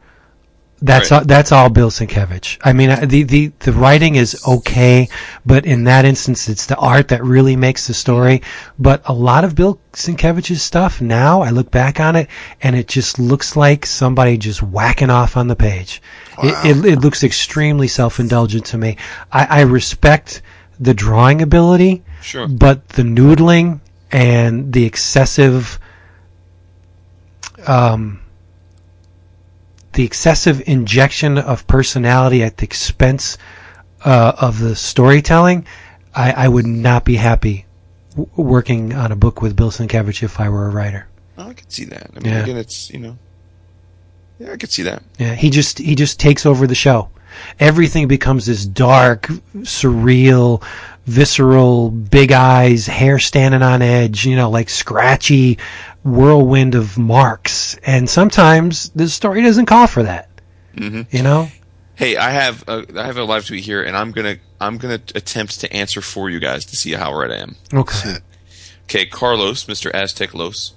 that's 0.84 1.10
Right. 1.12 1.20
all, 1.20 1.26
that's 1.26 1.52
all 1.52 1.70
Bill 1.70 1.90
Sienkiewicz. 1.90 2.58
I 2.64 2.74
mean, 2.74 2.90
the 3.08 3.24
the 3.24 3.52
the 3.60 3.72
writing 3.72 4.16
is 4.16 4.40
okay, 4.46 5.08
but 5.46 5.66
in 5.66 5.86
that 5.86 6.04
instance, 6.06 6.50
it's 6.50 6.66
the 6.66 6.76
art 6.76 7.08
that 7.08 7.24
really 7.24 7.56
makes 7.56 7.88
the 7.88 7.94
story. 7.94 8.42
But 8.78 9.02
a 9.06 9.14
lot 9.14 9.46
of 9.46 9.56
Bill 9.56 9.80
Sienkiewicz's 9.94 10.62
stuff 10.62 11.00
now, 11.02 11.42
I 11.42 11.50
look 11.52 11.72
back 11.72 12.00
on 12.00 12.16
it, 12.18 12.28
and 12.62 12.76
it 12.76 12.88
just 12.90 13.18
looks 13.18 13.56
like 13.56 13.86
somebody 13.86 14.38
just 14.38 14.62
whacking 14.62 15.10
off 15.10 15.38
on 15.38 15.48
the 15.48 15.56
page. 15.56 16.02
It, 16.44 16.78
it, 16.78 16.86
it 16.86 17.00
looks 17.00 17.24
extremely 17.24 17.88
self-indulgent 17.88 18.66
to 18.66 18.78
me. 18.78 18.98
I, 19.32 19.46
I 19.46 19.62
respect 19.62 20.42
the 20.80 20.94
drawing 20.94 21.42
ability, 21.42 22.04
Sure. 22.22 22.48
but 22.48 22.90
the 22.90 23.04
noodling 23.04 23.80
and 24.12 24.74
the 24.74 24.84
excessive, 24.86 25.80
um, 27.68 28.20
the 29.94 30.03
excessive 30.03 30.61
injection 30.68 31.38
of 31.38 31.65
personality 31.68 32.44
at 32.44 32.57
the 32.57 32.65
expense 32.65 33.38
uh, 34.06 34.34
of 34.38 34.60
the 34.60 34.76
storytelling, 34.76 35.65
I, 36.15 36.32
I 36.32 36.48
would 36.48 36.65
not 36.68 37.06
be 37.06 37.15
happy 37.15 37.65
w- 38.11 38.30
working 38.36 38.94
on 38.94 39.11
a 39.11 39.15
book 39.15 39.41
with 39.41 39.56
Bill 39.56 39.72
Sienkiewicz 39.72 40.22
if 40.24 40.40
I 40.40 40.49
were 40.49 40.68
a 40.68 40.72
writer. 40.72 41.07
I 41.38 41.53
could 41.53 41.72
see 41.72 41.86
that. 41.86 42.11
I 42.15 42.20
mean, 42.20 42.34
Yeah. 42.34 42.44
again, 42.44 42.57
it's 42.57 42.90
you 42.91 42.99
know, 42.99 43.18
yeah, 44.40 44.52
I 44.52 44.57
could 44.57 44.72
see 44.72 44.84
that. 44.84 45.03
Yeah, 45.18 45.36
he 45.36 45.49
just 45.49 45.80
he 45.80 45.95
just 45.95 46.20
takes 46.20 46.45
over 46.45 46.68
the 46.68 46.76
show. 46.76 47.10
Everything 47.60 48.07
becomes 48.07 48.45
this 48.45 48.64
dark, 48.65 49.24
surreal, 49.61 50.64
visceral, 51.06 51.90
big 51.90 52.32
eyes, 52.32 52.86
hair 52.88 53.18
standing 53.20 53.64
on 53.64 53.82
edge, 53.82 54.26
you 54.26 54.36
know, 54.36 54.49
like 54.52 54.70
scratchy 54.70 55.57
whirlwind 56.04 56.76
of 56.76 56.98
marks. 56.98 57.76
And 57.84 58.10
sometimes 58.10 58.90
the 58.90 59.08
story 59.08 59.42
doesn't 59.42 59.66
call 59.66 59.88
for 59.88 60.04
that. 60.04 60.30
Mm-hmm. 60.76 61.16
You 61.16 61.24
know? 61.24 61.48
Hey, 61.96 62.18
I 62.18 62.32
have 62.32 62.68
a, 62.68 62.86
I 62.98 63.06
have 63.06 63.18
a 63.18 63.24
live 63.24 63.46
tweet 63.46 63.64
here, 63.64 63.84
and 63.84 63.96
I'm 63.96 64.12
gonna 64.12 64.38
I'm 64.60 64.78
gonna 64.78 65.02
attempt 65.16 65.60
to 65.62 65.72
answer 65.72 66.02
for 66.02 66.30
you 66.30 66.40
guys 66.40 66.66
to 66.66 66.76
see 66.76 66.94
how 66.94 67.14
right 67.14 67.32
I 67.32 67.38
am. 67.38 67.56
Okay. 67.74 68.16
Okay, 68.86 69.06
Carlos, 69.06 69.66
Mr. 69.66 69.92
Aztec 69.94 70.34
Los, 70.34 70.74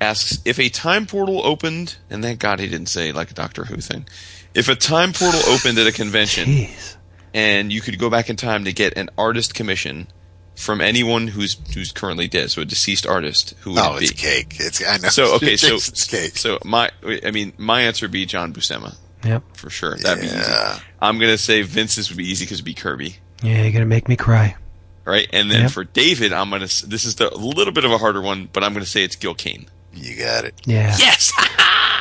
asks 0.00 0.40
if 0.44 0.58
a 0.58 0.68
time 0.68 1.06
portal 1.06 1.44
opened, 1.44 1.96
and 2.10 2.22
thank 2.22 2.38
God 2.38 2.60
he 2.60 2.68
didn't 2.68 2.88
say 2.88 3.12
like 3.12 3.30
a 3.30 3.34
Doctor 3.34 3.64
Who 3.64 3.76
thing. 3.76 4.06
If 4.54 4.68
a 4.68 4.76
time 4.76 5.12
portal 5.12 5.40
opened 5.48 5.78
at 5.78 5.86
a 5.86 5.92
convention 5.92 6.46
Jeez. 6.46 6.96
and 7.32 7.72
you 7.72 7.80
could 7.80 7.98
go 7.98 8.08
back 8.08 8.30
in 8.30 8.36
time 8.36 8.64
to 8.64 8.72
get 8.72 8.96
an 8.96 9.10
artist 9.18 9.54
commission 9.54 10.06
from 10.56 10.80
anyone 10.80 11.28
who's 11.28 11.56
who's 11.74 11.92
currently 11.92 12.28
dead, 12.28 12.50
so 12.50 12.62
a 12.62 12.64
deceased 12.64 13.06
artist, 13.06 13.54
who 13.60 13.70
would 13.72 13.78
Oh, 13.80 13.96
it 13.96 14.04
it's 14.04 14.12
cake. 14.12 14.56
It's 14.60 14.86
I 14.86 14.98
know. 14.98 15.08
So 15.08 15.34
okay, 15.36 15.56
so 15.58 15.74
it's 15.76 16.06
cake. 16.06 16.36
so 16.36 16.58
my 16.64 16.90
I 17.24 17.30
mean 17.30 17.52
my 17.58 17.82
answer 17.82 18.04
would 18.06 18.12
be 18.12 18.26
John 18.26 18.52
Buscema 18.52 18.96
Yep. 19.24 19.42
for 19.54 19.70
sure. 19.70 19.96
That'd 19.96 20.20
be 20.22 20.26
easy. 20.28 20.80
I'm 21.00 21.18
gonna 21.18 21.38
say 21.38 21.62
Vince's 21.62 22.08
would 22.10 22.18
be 22.18 22.28
easy 22.30 22.44
because 22.44 22.56
it'd 22.58 22.64
be 22.64 22.74
Kirby. 22.74 23.16
Yeah, 23.42 23.62
you're 23.62 23.72
gonna 23.72 23.84
make 23.86 24.08
me 24.08 24.16
cry. 24.16 24.56
right? 25.04 25.28
And 25.32 25.50
then 25.50 25.62
Yep. 25.62 25.70
for 25.72 25.84
David, 25.84 26.32
I'm 26.32 26.50
gonna. 26.50 26.66
This 26.66 27.04
is 27.04 27.16
the 27.16 27.32
a 27.32 27.36
little 27.36 27.72
bit 27.72 27.84
of 27.84 27.90
a 27.92 27.98
harder 27.98 28.20
one, 28.22 28.48
but 28.52 28.62
I'm 28.64 28.72
gonna 28.72 28.86
say 28.86 29.02
it's 29.04 29.16
Gil 29.16 29.34
Kane. 29.34 29.66
You 29.92 30.16
got 30.16 30.44
it. 30.44 30.54
Yeah. 30.66 30.94
Yes. 30.98 31.32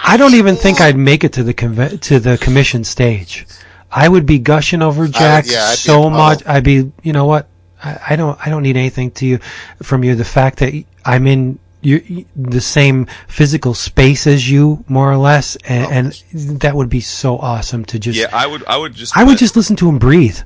I 0.06 0.16
don't 0.18 0.34
even 0.36 0.56
think 0.58 0.82
I'd 0.82 0.98
make 0.98 1.24
it 1.24 1.34
to 1.34 1.44
the 1.44 1.54
conve- 1.54 2.00
to 2.02 2.20
the 2.20 2.38
commission 2.38 2.84
stage. 2.84 3.46
I 3.92 4.10
would 4.10 4.26
be 4.26 4.40
gushing 4.40 4.82
over 4.82 5.08
Jack 5.08 5.46
I'd 5.46 5.50
be 5.50 5.76
so 5.78 6.10
much. 6.10 6.42
I'd 6.48 6.64
be, 6.64 6.92
you 7.04 7.14
know 7.14 7.26
what? 7.26 7.48
I, 7.84 8.00
I 8.12 8.16
don't, 8.16 8.40
I 8.46 8.50
don't 8.50 8.64
need 8.64 8.78
anything 8.78 9.12
to 9.12 9.26
you 9.26 9.40
from 9.82 10.04
you. 10.04 10.16
The 10.16 10.26
fact 10.26 10.60
that 10.60 10.84
I'm 11.06 11.28
in 11.28 11.60
you, 11.82 12.26
the 12.36 12.62
same 12.62 13.08
physical 13.28 13.74
space 13.74 14.26
as 14.26 14.50
you, 14.50 14.84
more 14.88 15.12
or 15.12 15.18
less, 15.18 15.58
and, 15.68 15.86
oh. 15.86 16.28
and 16.32 16.62
that 16.62 16.76
would 16.76 16.90
be 16.90 17.02
so 17.02 17.38
awesome 17.38 17.86
to 17.86 18.00
just. 18.00 18.18
yeah, 18.18 18.30
I 18.32 18.48
would. 18.48 18.66
I 18.66 18.78
would 18.78 18.94
just. 18.94 19.16
I 19.18 19.24
would 19.24 19.38
just 19.38 19.56
listen 19.56 19.76
to 19.78 19.90
him 19.90 20.00
breathe. 20.00 20.40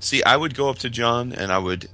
see. 0.00 0.22
I 0.24 0.36
would 0.36 0.54
go 0.54 0.68
up 0.68 0.78
to 0.78 0.90
John, 0.90 1.32
and 1.32 1.52
I 1.52 1.58
would. 1.58 1.88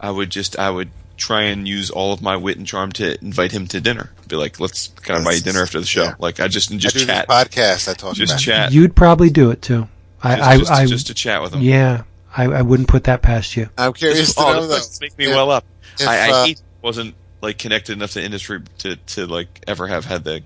I 0.00 0.10
would 0.10 0.30
just. 0.30 0.58
I 0.58 0.70
would 0.70 0.90
try 1.16 1.42
and 1.42 1.66
use 1.66 1.90
all 1.90 2.12
of 2.12 2.22
my 2.22 2.36
wit 2.36 2.56
and 2.56 2.66
charm 2.66 2.92
to 2.92 3.20
invite 3.22 3.50
him 3.50 3.66
to 3.66 3.80
dinner. 3.80 4.10
Be 4.28 4.36
like, 4.36 4.60
let's 4.60 4.88
kind 4.88 5.18
of 5.18 5.24
buy 5.24 5.32
you 5.32 5.40
dinner 5.40 5.62
after 5.62 5.80
the 5.80 5.86
show. 5.86 6.04
Yeah. 6.04 6.14
Like 6.18 6.40
I 6.40 6.48
just 6.48 6.70
and 6.70 6.78
I 6.78 6.80
just 6.80 6.96
do 6.96 7.04
chat, 7.04 7.26
this 7.26 7.36
podcast. 7.36 7.88
I 7.88 7.94
talk 7.94 8.14
just 8.14 8.34
about. 8.34 8.40
chat, 8.40 8.72
You'd 8.72 8.94
probably 8.94 9.30
do 9.30 9.50
it 9.50 9.60
too. 9.60 9.88
I, 10.22 10.36
just, 10.36 10.48
I, 10.48 10.58
just, 10.58 10.70
I, 10.70 10.86
just 10.86 11.06
to 11.08 11.14
chat 11.14 11.42
with 11.42 11.54
him. 11.54 11.62
yeah, 11.62 12.02
I, 12.38 12.44
I 12.44 12.62
wouldn't 12.62 12.88
put 12.88 13.04
that 13.04 13.20
past 13.20 13.56
you. 13.56 13.68
I'm 13.76 13.92
curious 13.92 14.34
to 14.34 14.40
know 14.40 14.66
though. 14.66 14.74
this 14.76 15.00
makes 15.00 15.18
me 15.18 15.26
if- 15.26 15.34
well 15.34 15.50
up. 15.50 15.64
if, 15.98 16.06
I, 16.06 16.28
I 16.28 16.30
uh, 16.30 16.46
wasn't 16.82 17.14
like 17.42 17.58
connected 17.58 17.92
enough 17.92 18.12
to 18.12 18.22
industry 18.22 18.60
to, 18.78 18.94
to 18.96 19.26
like 19.26 19.48
ever 19.66 19.88
have 19.88 20.04
had 20.04 20.22
the 20.22 20.42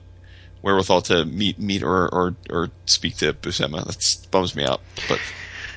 wherewithal 0.63 1.03
to 1.03 1.25
meet 1.27 1.59
meet 1.59 1.83
or 1.83 2.09
or, 2.09 2.35
or 2.49 2.71
speak 2.87 3.17
to 3.19 3.35
Buscema. 3.35 3.85
That 3.85 4.31
bums 4.31 4.57
me 4.57 4.65
out. 4.65 4.81
But 5.09 5.21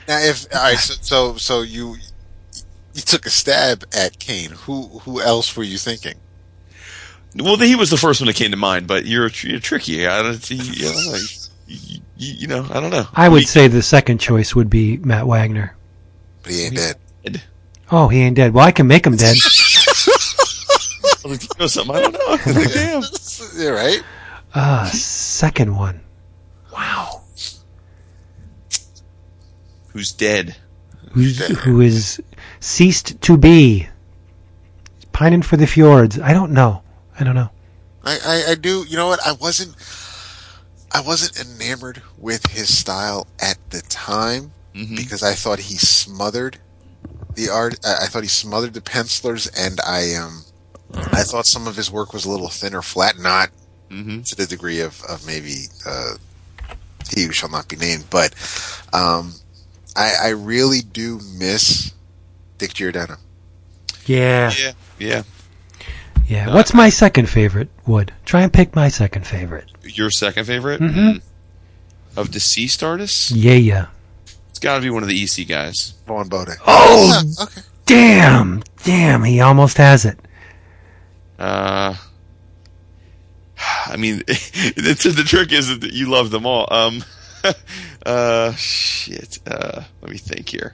Now, 0.07 0.19
if 0.19 0.45
all 0.55 0.61
right, 0.61 0.77
so, 0.77 0.93
so 1.01 1.37
so 1.37 1.61
you 1.61 1.97
you 2.93 3.01
took 3.01 3.25
a 3.25 3.29
stab 3.29 3.83
at 3.93 4.17
Kane. 4.17 4.51
Who 4.51 4.83
who 4.99 5.19
else 5.21 5.55
were 5.57 5.63
you 5.63 5.77
thinking? 5.77 6.15
well, 7.37 7.57
he 7.57 7.75
was 7.75 7.89
the 7.89 7.97
first 7.97 8.21
one 8.21 8.27
that 8.27 8.37
came 8.37 8.51
to 8.51 8.57
mind. 8.57 8.87
But 8.87 9.05
you're 9.05 9.29
you're 9.41 9.59
tricky. 9.59 10.07
I 10.07 10.21
don't. 10.21 10.49
You, 10.49 10.57
you, 10.57 10.85
know, 10.85 11.17
you, 11.67 11.99
you, 12.17 12.33
you 12.39 12.47
know, 12.47 12.65
I 12.69 12.79
don't 12.79 12.91
know. 12.91 13.05
I 13.13 13.27
would 13.27 13.41
He- 13.41 13.47
say 13.47 13.67
the 13.67 13.81
second 13.81 14.19
choice 14.19 14.55
would 14.55 14.69
be 14.69 14.95
Matt 14.97 15.27
Wagner. 15.27 15.75
But 16.45 16.53
he 16.53 16.61
ain't 16.65 16.76
dead. 16.76 17.41
Oh, 17.91 18.07
he 18.07 18.22
ain't 18.22 18.35
dead. 18.35 18.53
Well, 18.53 18.65
I 18.65 18.72
can 18.72 18.85
make 18.88 19.05
him 19.05 19.15
dead. 19.15 19.35
you 21.26 21.38
know 21.59 21.65
something? 21.67 21.95
I 21.95 22.01
don't 22.01 22.13
know. 22.13 22.19
Like, 22.30 22.73
Damn. 22.73 23.03
Yeah, 23.55 23.69
right. 23.69 24.01
Ah, 24.53 24.89
second 24.93 25.76
one. 25.76 26.01
Wow. 26.72 27.23
Who's 29.89 30.11
dead? 30.11 30.55
Who's, 31.11 31.39
who 31.63 31.81
is 31.81 32.22
ceased 32.59 33.19
to 33.22 33.38
be. 33.38 33.88
Pining 35.13 35.41
for 35.41 35.57
the 35.57 35.67
fjords. 35.67 36.19
I 36.19 36.34
don't 36.34 36.51
know. 36.51 36.84
I 37.19 37.23
don't 37.23 37.35
know. 37.35 37.49
I, 38.03 38.19
I 38.26 38.51
I 38.51 38.55
do. 38.55 38.85
You 38.88 38.97
know 38.97 39.07
what? 39.07 39.26
I 39.26 39.31
wasn't. 39.34 39.76
I 40.91 41.01
wasn't 41.01 41.39
enamored 41.39 42.01
with 42.17 42.45
his 42.47 42.77
style 42.77 43.26
at 43.39 43.57
the 43.69 43.81
time 43.81 44.51
Mhm. 44.76 44.95
because 44.97 45.23
I 45.23 45.34
thought 45.34 45.60
he 45.60 45.77
smothered 45.77 46.57
the 47.35 47.49
art. 47.49 47.80
I, 47.85 48.03
I 48.03 48.06
thought 48.07 48.23
he 48.23 48.30
smothered 48.30 48.73
the 48.73 48.81
pencilers, 48.81 49.47
and 49.47 49.80
I 49.81 50.15
um. 50.15 50.43
I 50.93 51.23
thought 51.23 51.45
some 51.45 51.68
of 51.68 51.76
his 51.76 51.91
work 51.91 52.14
was 52.14 52.26
a 52.26 52.30
little 52.30 52.47
thinner, 52.49 52.81
flat. 52.81 53.18
Not 53.19 53.49
hmm 53.89 54.22
to 54.22 54.35
the 54.35 54.45
degree 54.45 54.80
of, 54.81 55.02
of 55.10 55.26
maybe 55.27 55.64
uh, 55.85 56.14
he 57.14 57.23
who 57.23 57.31
shall 57.31 57.49
not 57.49 57.68
be 57.68 57.76
named. 57.76 58.06
But 58.10 58.34
um, 58.93 59.34
I, 59.95 60.14
I 60.23 60.30
really 60.30 60.80
do 60.81 61.19
miss 61.38 61.93
Dick 62.57 62.73
Giordano. 62.73 63.15
Yeah, 64.06 64.52
Yeah, 64.57 64.72
yeah. 64.99 65.23
yeah. 66.27 66.53
What's 66.53 66.73
my 66.73 66.89
second 66.89 67.27
favorite? 67.30 67.69
Wood. 67.85 68.14
Try 68.26 68.41
and 68.41 68.53
pick 68.53 68.76
my 68.76 68.88
second 68.89 69.26
favorite. 69.27 69.69
Your 69.84 70.11
second 70.11 70.45
favorite 70.45 70.80
Mhm. 70.81 71.22
of 72.15 72.31
deceased 72.31 72.84
artists? 72.84 73.31
Yeah, 73.31 73.53
yeah. 73.53 73.85
It's 74.56 74.60
got 74.61 74.76
to 74.77 74.82
be 74.82 74.90
one 74.90 75.03
of 75.03 75.10
the 75.10 75.22
EC 75.22 75.45
guys. 75.49 75.95
Vaughn 76.07 76.30
Bode. 76.30 76.48
Oh, 76.65 77.36
Ah, 77.38 77.44
okay. 77.44 77.61
damn, 77.86 78.64
damn. 78.86 79.22
He 79.26 79.41
almost 79.41 79.76
has 79.76 80.06
it. 80.06 80.18
Uh, 81.38 81.94
I 83.86 83.98
mean, 83.98 84.19
the, 84.26 85.14
the 85.14 85.23
trick 85.27 85.52
is 85.52 85.77
that 85.77 85.91
you 85.91 86.06
love 86.10 86.32
them 86.32 86.45
all. 86.45 86.73
Um, 86.73 87.03
uh, 88.06 88.53
shit. 88.53 89.40
Uh, 89.45 89.84
let 90.02 90.10
me 90.10 90.15
think 90.18 90.48
here. 90.48 90.73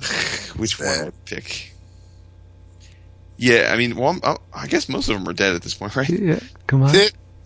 Which 0.56 0.80
one 0.80 0.88
would 0.98 1.08
I 1.08 1.12
pick? 1.26 1.72
Yeah, 3.36 3.70
I 3.72 3.76
mean, 3.76 3.94
well, 3.94 4.18
I'm- 4.24 4.36
I 4.52 4.66
guess 4.66 4.88
most 4.88 5.08
of 5.08 5.16
them 5.16 5.28
are 5.28 5.32
dead 5.32 5.54
at 5.54 5.62
this 5.62 5.74
point, 5.74 5.94
right? 5.94 6.08
Yeah, 6.10 6.40
come 6.66 6.82
on. 6.82 6.96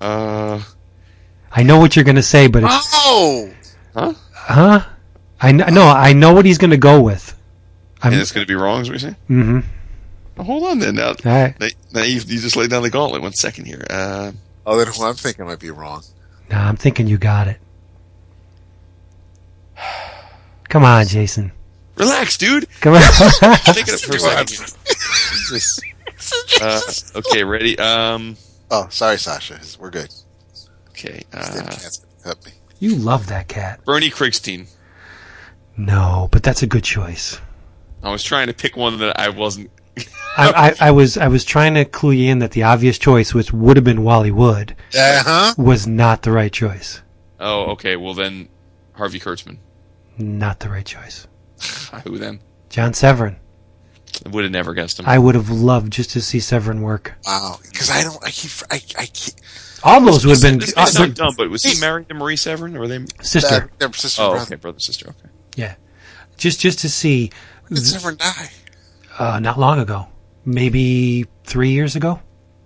Uh, 0.00 0.62
I 1.52 1.62
know 1.64 1.78
what 1.80 1.96
you're 1.96 2.04
gonna 2.06 2.22
say, 2.22 2.46
but 2.46 2.64
it's, 2.64 2.90
Oh, 2.94 3.50
huh? 3.94 4.14
huh? 4.32 4.80
I 5.44 5.52
kn- 5.52 5.74
no, 5.74 5.82
I 5.86 6.12
know 6.12 6.32
what 6.32 6.44
he's 6.44 6.58
gonna 6.58 6.76
go 6.76 7.00
with. 7.00 7.34
I'm. 8.02 8.12
And 8.12 8.20
it's 8.20 8.32
going 8.32 8.44
to 8.46 8.48
be 8.48 8.54
wrong, 8.54 8.82
is 8.82 8.88
what 8.90 8.92
you're 8.92 8.98
saying? 8.98 9.16
Mm-hmm. 9.30 9.60
Well, 10.36 10.44
hold 10.46 10.64
on 10.64 10.78
then. 10.78 10.96
Now, 10.96 11.08
All 11.08 11.14
right. 11.24 11.58
now, 11.58 11.68
now 11.92 12.02
you, 12.02 12.16
you 12.16 12.38
just 12.38 12.54
laid 12.54 12.68
down 12.68 12.82
the 12.82 12.90
gauntlet. 12.90 13.22
One 13.22 13.32
second 13.32 13.64
here. 13.64 13.82
Uh, 13.88 14.32
oh, 14.66 14.76
then 14.76 14.88
who 14.88 15.04
I'm 15.04 15.14
thinking 15.14 15.46
might 15.46 15.58
be 15.60 15.70
wrong. 15.70 16.02
Nah, 16.50 16.68
I'm 16.68 16.76
thinking 16.76 17.06
you 17.06 17.16
got 17.16 17.48
it. 17.48 17.56
Come 20.68 20.84
on, 20.84 21.06
Jason. 21.06 21.52
relax, 21.96 22.36
dude. 22.36 22.66
Come 22.80 22.94
on. 22.94 23.00
Think 23.02 23.88
of 23.88 23.94
it 23.94 24.00
for 24.06 24.16
a 24.16 24.18
second. 24.20 24.48
Jesus. 24.48 25.80
Uh, 26.60 26.80
okay, 27.18 27.44
ready? 27.44 27.78
Um, 27.78 28.36
Oh, 28.70 28.86
sorry, 28.90 29.18
Sasha. 29.18 29.60
We're 29.78 29.90
good. 29.90 30.12
okay. 30.90 31.22
Damn 31.30 31.40
Uh, 31.42 31.70
cat's 31.70 32.02
me. 32.44 32.52
you 32.80 32.96
love 32.96 33.28
that 33.28 33.46
cat. 33.48 33.84
Bernie 33.84 34.10
Krigstein. 34.10 34.66
No, 35.76 36.28
but 36.30 36.42
that's 36.42 36.62
a 36.62 36.66
good 36.66 36.84
choice. 36.84 37.40
I 38.02 38.10
was 38.10 38.22
trying 38.22 38.46
to 38.48 38.52
pick 38.54 38.76
one 38.76 38.98
that 38.98 39.18
I 39.18 39.28
wasn't. 39.30 39.70
I, 40.36 40.74
I, 40.80 40.88
I 40.88 40.90
was 40.90 41.16
I 41.16 41.28
was 41.28 41.44
trying 41.44 41.74
to 41.74 41.84
clue 41.84 42.10
you 42.12 42.30
in 42.30 42.40
that 42.40 42.50
the 42.52 42.62
obvious 42.64 42.98
choice, 42.98 43.32
which 43.34 43.52
would 43.52 43.76
have 43.76 43.84
been 43.84 44.02
Wally 44.02 44.30
Wood, 44.30 44.76
Uh 44.96 45.22
huh. 45.24 45.54
was 45.56 45.86
not 45.86 46.22
the 46.22 46.32
right 46.32 46.52
choice. 46.52 47.02
Oh, 47.40 47.70
okay. 47.72 47.96
Well, 47.96 48.14
then 48.14 48.48
Harvey 48.94 49.20
Kurtzman. 49.20 49.58
Not 50.18 50.60
the 50.60 50.68
right 50.70 50.86
choice. 50.86 51.26
Who 52.04 52.18
then? 52.18 52.40
John 52.68 52.92
Severin. 52.94 53.36
I 54.24 54.28
would 54.28 54.44
have 54.44 54.52
never 54.52 54.74
guessed 54.74 55.00
him. 55.00 55.06
I 55.08 55.18
would 55.18 55.34
have 55.34 55.50
loved 55.50 55.92
just 55.92 56.10
to 56.10 56.20
see 56.20 56.38
Severin 56.40 56.82
work. 56.82 57.14
Wow. 57.26 57.58
Because 57.70 57.90
I 57.90 58.02
don't. 58.04 58.22
I 58.24 58.30
keep. 58.30 58.50
I. 58.70 58.76
I 58.98 59.06
keep. 59.06 59.34
All 59.82 60.00
those 60.00 60.24
would 60.24 60.36
have 60.38 60.42
been 60.42 60.60
This 60.60 60.72
uh, 60.76 60.86
may 61.06 61.10
dumb, 61.12 61.34
but 61.36 61.50
was 61.50 61.62
he 61.62 61.78
married 61.80 62.08
to 62.08 62.14
Marie 62.14 62.36
Severin, 62.36 62.76
or 62.76 62.80
were 62.80 62.88
they? 62.88 63.04
sister. 63.22 63.70
Their 63.78 63.92
sister 63.92 64.22
Oh, 64.22 64.30
brother. 64.30 64.44
okay, 64.44 64.54
brother 64.54 64.78
sister. 64.78 65.10
Okay. 65.10 65.28
Yeah, 65.56 65.74
just 66.36 66.60
just 66.60 66.80
to 66.80 66.88
see. 66.88 67.30
Did 67.68 67.78
Severin 67.78 68.16
die? 68.16 68.50
Uh, 69.18 69.38
not 69.40 69.58
long 69.58 69.78
ago, 69.78 70.08
maybe 70.44 71.26
three 71.44 71.70
years 71.70 71.96
ago, 71.96 72.20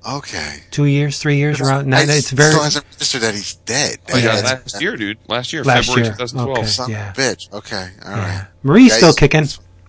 Okay. 0.06 0.62
two 0.70 0.86
years, 0.86 1.19
three 1.19 1.36
years 1.36 1.60
around. 1.60 1.86
No, 1.86 1.97
I 1.98 2.02
it's 2.02 2.31
very 2.31 2.51
still 2.52 2.62
hasn't 2.65 2.85
registered 2.93 3.20
that 3.23 3.35
he's 3.35 3.55
dead. 3.55 3.98
Oh, 4.12 4.16
yeah, 4.16 4.36
That's- 4.40 4.73
last 4.73 4.81
year, 4.82 4.97
dude. 4.97 5.19
Last 5.28 5.52
year, 5.52 5.62
Last 5.65 5.86
February 5.86 6.05
year. 6.09 6.12
2012. 6.16 6.59
Okay. 6.59 6.66
Son 6.66 6.90
Yeah. 6.90 7.10
of 7.10 7.19
a 7.19 7.20
bitch. 7.20 7.52
Okay. 7.52 7.89
All 8.05 8.10
right. 8.12 8.16
yeah. 8.27 8.44
Marie's 8.62 8.90
Guys, 8.93 8.98
still 8.98 9.12
kicking. 9.12 9.47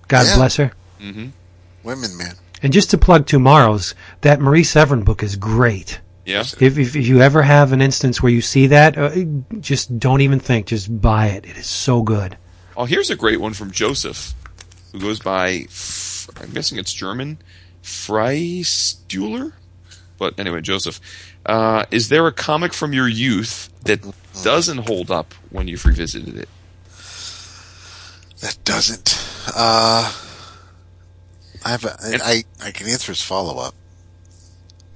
God 0.07 0.26
Yeah. 0.27 0.35
bless 0.35 0.55
her. 0.57 0.71
Mm-hmm. 1.01 1.27
Women, 1.84 2.17
man. 2.17 2.35
And 2.61 2.73
just 2.73 2.89
to 2.91 2.97
plug 2.97 3.26
tomorrow's, 3.26 3.95
that 4.21 4.41
Marie 4.41 4.63
Severin 4.65 5.03
book 5.03 5.23
is 5.23 5.38
great. 5.38 6.01
Yeah. 6.26 6.41
If, 6.41 6.61
if, 6.77 6.77
if 6.95 7.07
you 7.07 7.21
ever 7.21 7.43
have 7.43 7.71
an 7.71 7.81
instance 7.81 8.21
where 8.21 8.31
you 8.31 8.41
see 8.41 8.67
that, 8.67 8.97
uh, 8.97 9.11
just 9.61 9.97
don't 9.97 10.21
even 10.21 10.39
think. 10.39 10.67
Just 10.67 11.01
buy 11.01 11.27
it. 11.27 11.45
It 11.45 11.55
is 11.57 11.67
so 11.67 12.01
good. 12.03 12.38
Oh, 12.80 12.85
here's 12.85 13.10
a 13.10 13.15
great 13.18 13.41
one 13.41 13.53
from 13.53 13.72
Joseph, 13.72 14.34
who 14.93 15.01
goes 15.01 15.19
by, 15.19 15.65
I'm 16.41 16.51
guessing 16.53 16.77
it's 16.77 16.93
German, 16.93 17.38
Freistuhler? 17.84 19.51
But 20.18 20.39
anyway, 20.39 20.61
Joseph. 20.61 21.01
Uh, 21.45 21.84
is 21.91 22.07
there 22.07 22.26
a 22.26 22.31
comic 22.31 22.73
from 22.73 22.93
your 22.93 23.10
youth 23.10 23.69
that 23.84 23.99
doesn't 24.43 24.88
hold 24.88 25.11
up 25.11 25.34
when 25.49 25.68
you've 25.68 25.85
revisited 25.85 26.38
it? 26.38 26.47
That 28.39 28.57
doesn't. 28.64 29.14
Uh, 29.47 30.14
I 31.65 31.69
have. 31.69 31.84
A, 31.84 31.97
I, 32.01 32.43
I 32.64 32.72
can 32.72 32.88
answer 32.88 33.11
his 33.11 33.22
follow 33.22 33.61
up. 33.61 33.76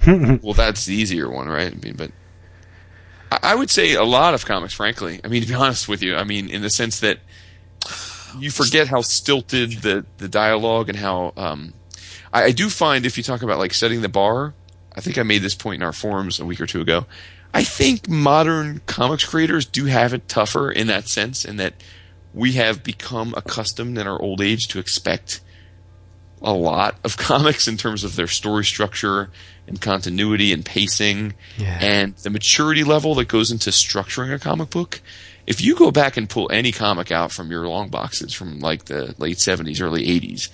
Well, 0.42 0.54
that's 0.54 0.86
the 0.86 0.96
easier 0.96 1.30
one, 1.30 1.50
right? 1.50 1.74
I 1.74 1.76
mean, 1.76 1.96
but 1.96 2.12
I, 3.30 3.40
I 3.44 3.56
would 3.56 3.70
say 3.70 3.94
a 3.94 4.04
lot 4.04 4.34
of 4.34 4.46
comics, 4.46 4.74
frankly. 4.74 5.20
I 5.24 5.28
mean, 5.28 5.42
to 5.42 5.48
be 5.48 5.54
honest 5.54 5.90
with 5.90 6.02
you, 6.02 6.16
I 6.16 6.24
mean, 6.24 6.50
in 6.50 6.62
the 6.62 6.70
sense 6.70 7.02
that 7.02 7.20
you 8.40 8.52
forget 8.52 8.88
how 8.88 9.02
stilted 9.02 9.72
the, 9.82 10.06
the 10.18 10.28
dialogue 10.28 10.90
and 10.90 10.98
how 10.98 11.34
um, 11.38 11.74
I, 12.32 12.46
I 12.46 12.52
do 12.52 12.70
find 12.70 13.06
if 13.06 13.18
you 13.18 13.24
talk 13.24 13.42
about 13.42 13.60
like 13.60 13.74
setting 13.74 14.02
the 14.02 14.10
bar, 14.10 14.54
I 14.96 15.02
think 15.02 15.18
I 15.18 15.24
made 15.24 15.42
this 15.42 15.56
point 15.56 15.82
in 15.82 15.84
our 15.84 15.94
forums 15.94 16.40
a 16.40 16.46
week 16.46 16.62
or 16.62 16.66
two 16.68 16.82
ago. 16.82 17.06
I 17.54 17.64
think 17.64 18.10
modern 18.10 18.82
comics 18.88 19.26
creators 19.26 19.66
do 19.66 19.86
have 19.86 20.14
it 20.14 20.28
tougher 20.28 20.72
in 20.72 20.88
that 20.88 21.08
sense, 21.08 21.46
in 21.46 21.58
that 21.58 21.76
we 22.34 22.54
have 22.54 22.84
become 22.84 23.34
accustomed 23.38 23.98
in 23.98 24.08
our 24.08 24.20
old 24.20 24.42
age 24.42 24.68
to 24.70 24.80
expect 24.80 25.42
a 26.42 26.52
lot 26.54 26.96
of 27.04 27.16
comics 27.18 27.68
in 27.68 27.78
terms 27.78 28.04
of 28.04 28.16
their 28.16 28.28
story 28.28 28.66
structure 28.66 29.30
and 29.68 29.80
continuity 29.80 30.52
and 30.52 30.66
pacing 30.66 31.34
Yeah. 31.58 31.78
and 31.82 32.16
the 32.18 32.30
maturity 32.30 32.84
level 32.84 33.16
that 33.16 33.28
goes 33.30 33.50
into 33.52 33.70
structuring 33.70 34.34
a 34.34 34.40
comic 34.40 34.70
book. 34.72 35.02
If 35.46 35.62
you 35.62 35.76
go 35.76 35.92
back 35.92 36.16
and 36.16 36.30
pull 36.30 36.50
any 36.52 36.72
comic 36.72 37.12
out 37.12 37.32
from 37.32 37.52
your 37.52 37.68
long 37.68 37.90
boxes 37.90 38.34
from 38.34 38.60
like 38.60 38.86
the 38.86 39.14
late 39.18 39.38
70s, 39.38 39.82
early 39.82 40.06
80s, 40.08 40.50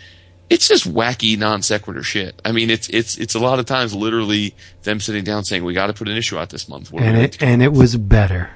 it's 0.49 0.67
just 0.67 0.91
wacky 0.91 1.37
non 1.37 1.61
sequitur 1.61 2.03
shit. 2.03 2.41
I 2.43 2.51
mean, 2.51 2.69
it's 2.69 2.89
it's 2.89 3.17
it's 3.17 3.35
a 3.35 3.39
lot 3.39 3.59
of 3.59 3.65
times 3.65 3.93
literally 3.93 4.55
them 4.83 4.99
sitting 4.99 5.23
down 5.23 5.43
saying, 5.43 5.63
"We 5.63 5.73
got 5.73 5.87
to 5.87 5.93
put 5.93 6.07
an 6.07 6.17
issue 6.17 6.37
out 6.37 6.49
this 6.49 6.67
month." 6.67 6.91
What 6.91 7.03
and 7.03 7.17
it 7.17 7.41
and 7.41 7.61
it 7.61 7.71
was 7.71 7.95
better. 7.97 8.49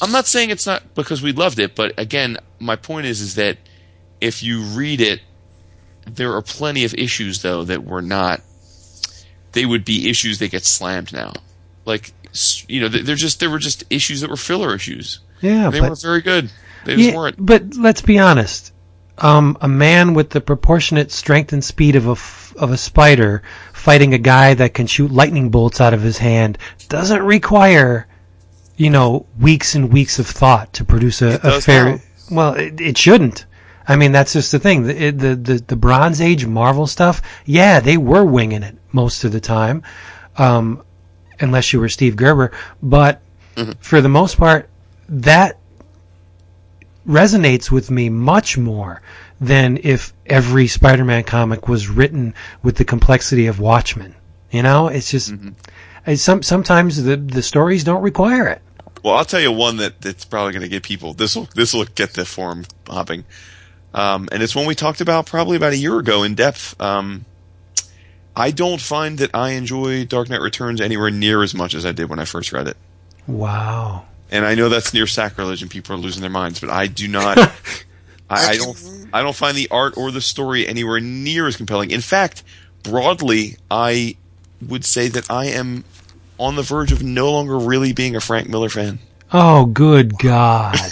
I'm 0.00 0.12
not 0.12 0.26
saying 0.26 0.50
it's 0.50 0.66
not 0.66 0.94
because 0.94 1.22
we 1.22 1.32
loved 1.32 1.58
it, 1.58 1.74
but 1.74 1.98
again, 1.98 2.38
my 2.58 2.76
point 2.76 3.06
is 3.06 3.20
is 3.20 3.34
that 3.34 3.58
if 4.20 4.42
you 4.42 4.62
read 4.62 5.00
it, 5.00 5.20
there 6.06 6.32
are 6.32 6.42
plenty 6.42 6.84
of 6.84 6.94
issues 6.94 7.42
though 7.42 7.64
that 7.64 7.84
were 7.84 8.02
not. 8.02 8.40
They 9.52 9.66
would 9.66 9.84
be 9.84 10.08
issues 10.08 10.38
that 10.40 10.50
get 10.50 10.64
slammed 10.64 11.12
now, 11.12 11.32
like 11.84 12.12
you 12.66 12.80
know, 12.80 12.88
they're 12.88 13.14
just 13.14 13.40
there 13.40 13.50
were 13.50 13.58
just 13.58 13.84
issues 13.90 14.22
that 14.22 14.30
were 14.30 14.36
filler 14.36 14.74
issues. 14.74 15.20
Yeah, 15.44 15.70
They 15.70 15.80
but 15.80 15.90
weren't 15.90 16.02
very 16.02 16.20
good. 16.22 16.50
They 16.84 16.96
just 16.96 17.08
yeah, 17.10 17.16
weren't. 17.16 17.36
but 17.38 17.76
let's 17.76 18.02
be 18.02 18.18
honest. 18.18 18.72
Um, 19.18 19.56
a 19.60 19.68
man 19.68 20.12
with 20.14 20.30
the 20.30 20.40
proportionate 20.40 21.12
strength 21.12 21.52
and 21.52 21.62
speed 21.64 21.94
of 21.96 22.08
a 22.08 22.12
f- 22.12 22.52
of 22.56 22.72
a 22.72 22.76
spider 22.76 23.42
fighting 23.72 24.12
a 24.14 24.18
guy 24.18 24.54
that 24.54 24.74
can 24.74 24.86
shoot 24.88 25.10
lightning 25.12 25.50
bolts 25.50 25.80
out 25.80 25.94
of 25.94 26.02
his 26.02 26.18
hand 26.18 26.58
doesn't 26.88 27.22
require, 27.22 28.08
you 28.76 28.90
know, 28.90 29.26
weeks 29.38 29.74
and 29.76 29.92
weeks 29.92 30.18
of 30.18 30.26
thought 30.26 30.72
to 30.72 30.84
produce 30.84 31.22
a, 31.22 31.38
a 31.44 31.60
fair. 31.60 31.84
now. 31.90 31.98
Well, 32.30 32.54
it, 32.54 32.80
it 32.80 32.98
shouldn't. 32.98 33.46
I 33.86 33.96
mean, 33.96 34.12
that's 34.12 34.32
just 34.32 34.50
the 34.50 34.58
thing. 34.58 34.84
The, 34.84 35.10
the 35.10 35.36
the 35.36 35.54
the 35.66 35.76
Bronze 35.76 36.20
Age 36.20 36.46
Marvel 36.46 36.86
stuff. 36.88 37.22
Yeah, 37.44 37.78
they 37.80 37.96
were 37.96 38.24
winging 38.24 38.62
it 38.64 38.76
most 38.92 39.22
of 39.24 39.30
the 39.32 39.40
time, 39.40 39.82
um, 40.38 40.82
unless 41.38 41.72
you 41.72 41.78
were 41.80 41.88
Steve 41.88 42.16
Gerber. 42.16 42.50
But 42.82 43.20
for 43.78 44.00
the 44.00 44.08
most 44.08 44.38
part, 44.38 44.68
that 45.08 45.58
resonates 47.06 47.70
with 47.70 47.90
me 47.90 48.08
much 48.08 48.56
more 48.56 49.02
than 49.40 49.78
if 49.82 50.12
every 50.26 50.66
Spider-Man 50.66 51.24
comic 51.24 51.68
was 51.68 51.88
written 51.88 52.34
with 52.62 52.76
the 52.76 52.84
complexity 52.84 53.46
of 53.46 53.60
Watchmen. 53.60 54.14
You 54.50 54.62
know, 54.62 54.88
it's 54.88 55.10
just 55.10 55.34
it's 56.06 56.22
some 56.22 56.42
sometimes 56.42 57.02
the 57.02 57.16
the 57.16 57.42
stories 57.42 57.84
don't 57.84 58.02
require 58.02 58.46
it. 58.48 58.62
Well, 59.02 59.14
I'll 59.14 59.24
tell 59.24 59.40
you 59.40 59.52
one 59.52 59.76
that 59.78 60.00
that's 60.00 60.24
probably 60.24 60.52
going 60.52 60.62
to 60.62 60.68
get 60.68 60.82
people. 60.82 61.12
This 61.12 61.36
will 61.36 61.48
this 61.54 61.74
will 61.74 61.84
get 61.84 62.14
the 62.14 62.24
forum 62.24 62.64
hopping, 62.88 63.24
um, 63.92 64.28
and 64.32 64.42
it's 64.42 64.54
one 64.54 64.66
we 64.66 64.74
talked 64.74 65.00
about 65.00 65.26
probably 65.26 65.56
about 65.56 65.72
a 65.72 65.76
year 65.76 65.98
ago 65.98 66.22
in 66.22 66.34
depth. 66.34 66.80
Um, 66.80 67.26
I 68.36 68.50
don't 68.50 68.80
find 68.80 69.18
that 69.18 69.30
I 69.34 69.50
enjoy 69.50 70.04
Dark 70.06 70.28
Knight 70.28 70.40
Returns 70.40 70.80
anywhere 70.80 71.10
near 71.10 71.42
as 71.42 71.54
much 71.54 71.74
as 71.74 71.84
I 71.84 71.92
did 71.92 72.08
when 72.08 72.18
I 72.18 72.24
first 72.24 72.52
read 72.52 72.66
it. 72.66 72.76
Wow. 73.26 74.06
And 74.30 74.44
I 74.44 74.54
know 74.54 74.68
that's 74.68 74.92
near 74.94 75.06
sacrilege 75.06 75.62
and 75.62 75.70
people 75.70 75.94
are 75.94 75.98
losing 75.98 76.20
their 76.22 76.30
minds, 76.30 76.60
but 76.60 76.70
I 76.70 76.86
do 76.86 77.06
not. 77.08 77.38
I, 78.30 78.50
I 78.52 78.56
don't. 78.56 79.08
I 79.12 79.22
don't 79.22 79.36
find 79.36 79.56
the 79.56 79.68
art 79.70 79.96
or 79.96 80.10
the 80.10 80.20
story 80.20 80.66
anywhere 80.66 80.98
near 81.00 81.46
as 81.46 81.56
compelling. 81.56 81.90
In 81.90 82.00
fact, 82.00 82.42
broadly, 82.82 83.56
I 83.70 84.16
would 84.66 84.84
say 84.84 85.08
that 85.08 85.30
I 85.30 85.46
am 85.46 85.84
on 86.38 86.56
the 86.56 86.62
verge 86.62 86.90
of 86.90 87.02
no 87.02 87.30
longer 87.32 87.58
really 87.58 87.92
being 87.92 88.16
a 88.16 88.20
Frank 88.20 88.48
Miller 88.48 88.68
fan. 88.70 88.98
Oh, 89.32 89.66
good 89.66 90.18
God. 90.18 90.76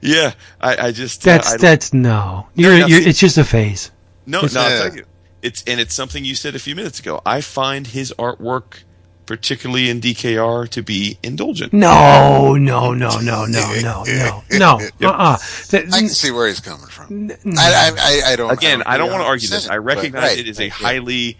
Yeah, 0.00 0.32
I, 0.60 0.88
I 0.88 0.92
just 0.92 1.26
uh, 1.26 1.32
That's 1.32 1.54
I, 1.54 1.56
that's 1.58 1.92
no. 1.92 2.46
You're, 2.54 2.78
no, 2.78 2.86
you're, 2.86 3.00
it's 3.00 3.18
just 3.18 3.36
a 3.38 3.44
phase. 3.44 3.90
no, 4.26 4.40
no. 4.40 4.46
I'll 4.60 4.70
Yeah. 4.70 4.78
tell 4.88 4.96
you, 4.96 5.04
it's 5.42 5.62
and 5.66 5.78
it's 5.80 5.94
something 5.94 6.24
you 6.24 6.34
said 6.34 6.54
a 6.54 6.58
few 6.58 6.74
minutes 6.74 7.00
ago. 7.00 7.20
I 7.26 7.40
find 7.40 7.86
his 7.86 8.12
artwork, 8.18 8.82
particularly 9.26 9.88
in 9.88 10.00
DKR, 10.00 10.68
to 10.70 10.82
be 10.82 11.18
indulgent. 11.22 11.72
No, 11.72 12.54
no, 12.56 12.92
no, 12.92 13.20
no, 13.20 13.46
no, 13.46 13.74
no, 13.80 14.04
no, 14.04 14.42
no. 14.50 14.78
Uh-uh. 15.08 15.36
That- 15.70 15.90
I 15.92 16.00
can 16.00 16.08
see 16.08 16.30
where 16.30 16.46
he's 16.48 16.60
coming 16.60 16.86
from. 16.86 17.30
I, 17.30 17.34
I, 17.58 17.92
I, 17.98 18.32
I 18.32 18.36
don't. 18.36 18.50
Again, 18.52 18.82
I 18.86 18.96
don't 18.96 19.10
want 19.10 19.22
to 19.22 19.26
argue 19.26 19.48
this. 19.48 19.68
I 19.68 19.76
but 19.76 19.80
recognize 19.84 20.22
right, 20.22 20.38
it 20.38 20.48
is 20.48 20.60
a 20.60 20.64
yeah. 20.64 20.70
highly 20.70 21.38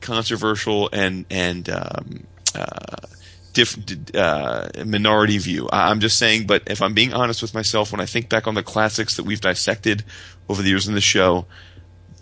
controversial 0.00 0.88
and 0.92 1.26
and 1.30 1.68
um, 1.68 2.26
uh, 2.54 2.96
diff, 3.52 3.76
uh, 4.14 4.68
minority 4.84 5.38
view. 5.38 5.68
I- 5.72 5.90
I'm 5.90 6.00
just 6.00 6.18
saying, 6.18 6.46
but 6.46 6.62
if 6.66 6.82
I'm 6.82 6.94
being 6.94 7.12
honest 7.12 7.42
with 7.42 7.54
myself, 7.54 7.92
when 7.92 8.00
I 8.00 8.06
think 8.06 8.28
back 8.28 8.46
on 8.46 8.54
the 8.54 8.62
classics 8.62 9.16
that 9.16 9.24
we've 9.24 9.40
dissected 9.40 10.04
over 10.48 10.62
the 10.62 10.68
years 10.68 10.88
in 10.88 10.94
the 10.94 11.00
show, 11.00 11.46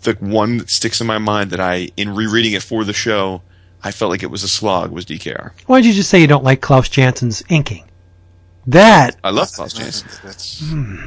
the 0.03 0.13
one 0.19 0.57
that 0.57 0.69
sticks 0.69 1.01
in 1.01 1.07
my 1.07 1.17
mind 1.17 1.51
that 1.51 1.59
I, 1.59 1.89
in 1.97 2.15
rereading 2.15 2.53
it 2.53 2.63
for 2.63 2.83
the 2.83 2.93
show, 2.93 3.41
I 3.83 3.91
felt 3.91 4.11
like 4.11 4.23
it 4.23 4.31
was 4.31 4.43
a 4.43 4.49
slog 4.49 4.91
was 4.91 5.05
DKR. 5.05 5.51
Why 5.65 5.77
don't 5.79 5.87
you 5.87 5.93
just 5.93 6.09
say 6.09 6.19
you 6.19 6.27
don't 6.27 6.43
like 6.43 6.61
Klaus 6.61 6.89
Janson's 6.89 7.43
inking? 7.49 7.85
That 8.67 9.15
I 9.23 9.29
love 9.31 9.51
Klaus 9.51 9.73
Janson. 9.73 10.09
That's, 10.23 10.59
Hmm. 10.59 10.97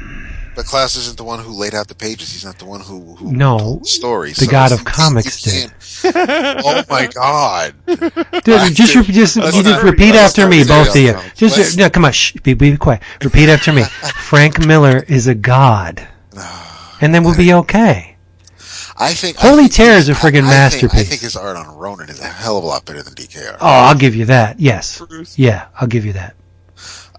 but 0.55 0.65
Klaus 0.65 0.97
isn't 0.97 1.15
the 1.17 1.23
one 1.23 1.39
who 1.39 1.51
laid 1.53 1.73
out 1.75 1.87
the 1.87 1.95
pages. 1.95 2.31
He's 2.33 2.43
not 2.43 2.57
the 2.59 2.65
one 2.65 2.81
who, 2.81 3.15
who 3.15 3.31
No, 3.31 3.57
told 3.57 3.83
the 3.83 3.87
story. 3.87 4.29
the 4.33 4.45
So 4.45 4.51
god 4.51 4.71
of 4.73 4.83
comics 4.83 5.45
you 5.45 5.69
can't- 5.69 6.65
oh 6.65 6.83
my 6.89 7.07
god! 7.07 7.73
Dude, 8.43 8.75
just 8.75 8.95
re- 8.95 9.03
just, 9.03 9.35
you 9.37 9.41
just 9.43 9.63
not- 9.65 9.83
repeat 9.83 10.15
after 10.15 10.47
me, 10.49 10.63
both 10.65 10.89
of 10.89 10.95
you. 10.97 11.15
Just 11.35 11.57
Let's- 11.57 11.77
no, 11.77 11.89
come 11.89 12.05
on, 12.05 12.11
shh, 12.11 12.33
be, 12.43 12.53
be 12.55 12.75
quiet. 12.75 13.01
Repeat 13.23 13.47
after 13.49 13.71
me. 13.71 13.83
Frank 14.23 14.65
Miller 14.65 15.05
is 15.07 15.27
a 15.27 15.35
god, 15.35 16.05
and 17.01 17.13
then 17.15 17.23
we'll 17.23 17.37
be 17.37 17.53
okay. 17.53 18.12
I 18.97 19.13
think 19.13 19.37
Holy 19.37 19.53
I 19.53 19.57
think 19.63 19.73
Terror 19.73 19.97
is 19.97 20.09
a 20.09 20.13
friggin' 20.13 20.43
I- 20.43 20.65
I 20.67 20.69
think- 20.69 20.93
I 20.93 21.03
think 21.03 21.21
his 21.21 21.35
art 21.35 21.57
on 21.57 21.75
Ronin 21.75 22.09
is 22.09 22.19
a 22.19 22.27
hell 22.27 22.57
of 22.57 22.63
a 22.63 22.67
lot 22.67 22.85
better 22.85 23.01
than 23.01 23.13
DKR. 23.15 23.57
Oh, 23.59 23.67
I'll 23.67 23.95
give 23.95 24.15
you 24.15 24.25
that. 24.25 24.59
Yes, 24.59 24.97
Truth. 24.97 25.33
yeah, 25.37 25.65
I'll 25.79 25.87
give 25.87 26.05
you 26.05 26.13
that. 26.13 26.35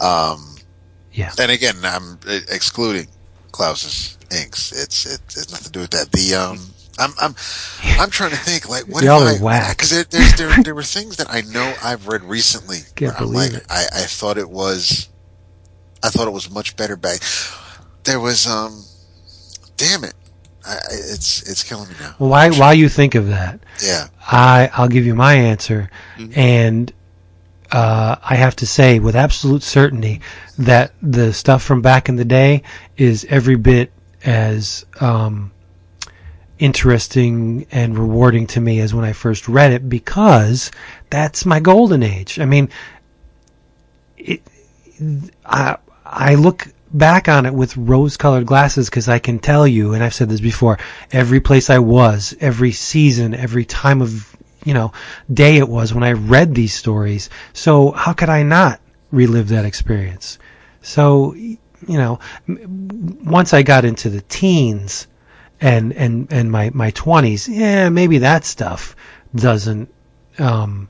Um, 0.01 0.57
Yeah. 1.13 1.33
and 1.39 1.51
again, 1.51 1.77
I'm 1.85 2.19
excluding 2.27 3.09
Klaus's 3.53 4.19
inks. 4.31 4.73
It's 4.73 5.07
it, 5.07 5.21
it's 5.37 5.51
nothing 5.51 5.65
to 5.67 5.71
do 5.71 5.81
with 5.81 5.91
that. 5.91 6.11
The 6.13 6.35
um, 6.35 6.71
I'm 6.99 7.13
I'm 7.21 7.35
I'm 7.99 8.11
trying 8.11 8.31
to 8.31 8.37
think 8.37 8.69
like 8.69 8.85
what 8.85 9.03
Y'all 9.05 9.23
if 9.27 9.37
are 9.37 9.41
I 9.41 9.43
whack. 9.43 9.77
because 9.77 9.91
there, 9.91 10.05
there 10.37 10.63
there 10.63 10.75
were 10.75 10.83
things 10.83 11.17
that 11.17 11.27
I 11.31 11.41
know 11.43 11.75
I've 11.83 12.07
read 12.09 12.23
recently. 12.25 12.79
Can't 12.97 13.13
where 13.13 13.17
I'm 13.21 13.33
believe 13.33 13.53
like, 13.55 13.63
it. 13.63 13.67
I 13.71 13.85
I 13.95 14.03
thought 14.03 14.39
it 14.39 14.51
was, 14.51 15.09
I 16.03 16.09
thought 16.11 16.27
it 16.29 16.33
was 16.33 16.51
much 16.51 16.77
better 16.77 16.97
back. 16.97 17.21
There 18.05 18.21
was 18.21 18.47
um, 18.47 18.85
damn 19.77 20.05
it, 20.05 20.15
I, 20.67 20.79
it's 20.91 21.43
it's 21.43 21.63
killing 21.63 21.89
me 21.89 21.95
now. 22.01 22.15
Well, 22.19 22.31
why 22.31 22.51
while 22.51 22.75
you 22.75 22.89
think 22.89 23.15
of 23.15 23.29
that, 23.29 23.61
Yeah, 23.83 24.09
I 24.21 24.71
I'll 24.73 24.89
give 24.89 25.05
you 25.05 25.15
my 25.15 25.35
answer, 25.35 25.91
and 26.35 26.93
uh, 27.71 28.17
I 28.23 28.37
have 28.37 28.57
to 28.57 28.67
say 28.67 28.99
with 28.99 29.17
absolute 29.17 29.63
certainty 29.63 30.21
that 30.59 30.93
the 31.03 31.33
stuff 31.33 31.63
from 31.63 31.83
back 31.83 32.09
in 32.09 32.17
the 32.17 32.25
day 32.25 32.63
is 32.97 33.27
every 33.29 33.57
bit 33.57 33.93
as 34.25 34.87
um, 35.01 35.53
interesting 36.59 37.67
and 37.71 37.99
rewarding 37.99 38.47
to 38.47 38.61
me 38.61 38.81
as 38.81 38.95
when 38.95 39.05
I 39.05 39.13
first 39.13 39.49
read 39.49 39.73
it 39.73 39.89
because 39.89 40.71
that's 41.11 41.45
my 41.45 41.61
golden 41.61 42.03
age. 42.03 42.39
I 42.39 42.45
mean, 42.45 42.69
it, 44.17 44.41
I 45.45 45.77
I 46.05 46.37
look 46.37 46.69
back 46.95 47.29
on 47.29 47.45
it 47.45 47.53
with 47.53 47.77
rose-colored 47.77 48.47
glasses 48.47 48.89
because 48.89 49.09
I 49.09 49.19
can 49.19 49.39
tell 49.39 49.67
you, 49.67 49.93
and 49.93 50.03
I've 50.03 50.15
said 50.15 50.29
this 50.29 50.41
before, 50.41 50.79
every 51.13 51.41
place 51.41 51.69
I 51.69 51.81
was, 51.81 52.35
every 52.41 52.73
season, 52.73 53.35
every 53.35 53.65
time 53.65 54.01
of 54.01 54.35
you 54.65 54.73
know 54.73 54.93
day 55.33 55.59
it 55.59 55.69
was 55.69 55.93
when 55.93 56.05
I 56.05 56.13
read 56.13 56.55
these 56.55 56.73
stories. 56.73 57.29
So 57.53 57.91
how 57.91 58.13
could 58.15 58.31
I 58.31 58.43
not 58.43 58.81
relive 59.11 59.49
that 59.49 59.65
experience? 59.67 60.39
So 60.81 61.35
you 61.35 61.59
know, 61.89 62.19
once 62.47 63.53
I 63.53 63.63
got 63.63 63.85
into 63.85 64.09
the 64.09 64.23
teens 64.23 65.07
and 65.61 65.93
and 65.93 66.33
and 66.33 66.51
my 66.51 66.71
my 66.73 66.91
twenties, 66.91 67.49
yeah, 67.49 67.89
maybe 67.89 68.19
that 68.19 68.45
stuff 68.45 68.97
doesn't 69.35 69.93
um, 70.39 70.89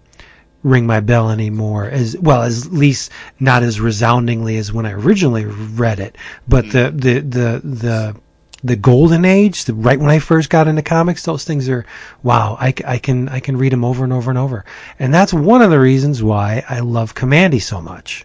ring 0.64 0.86
my 0.86 0.98
bell 0.98 1.30
anymore. 1.30 1.84
As 1.84 2.18
well 2.18 2.42
as 2.42 2.72
least 2.72 3.12
not 3.38 3.62
as 3.62 3.80
resoundingly 3.80 4.56
as 4.56 4.72
when 4.72 4.86
I 4.86 4.92
originally 4.92 5.44
read 5.44 6.00
it. 6.00 6.16
But 6.48 6.70
the 6.72 6.90
the 6.90 7.20
the 7.20 7.60
the 7.62 8.16
the 8.64 8.76
golden 8.76 9.26
age, 9.26 9.66
the, 9.66 9.74
right 9.74 10.00
when 10.00 10.08
I 10.10 10.18
first 10.18 10.48
got 10.48 10.66
into 10.66 10.80
comics, 10.82 11.22
those 11.22 11.44
things 11.44 11.68
are 11.68 11.84
wow. 12.22 12.56
I, 12.58 12.72
I 12.86 12.98
can 12.98 13.28
I 13.28 13.38
can 13.38 13.58
read 13.58 13.72
them 13.72 13.84
over 13.84 14.02
and 14.02 14.12
over 14.12 14.30
and 14.30 14.38
over, 14.38 14.64
and 14.98 15.12
that's 15.12 15.34
one 15.34 15.62
of 15.62 15.70
the 15.70 15.78
reasons 15.78 16.22
why 16.22 16.64
I 16.68 16.80
love 16.80 17.14
Kamandi 17.14 17.62
so 17.62 17.80
much, 17.80 18.24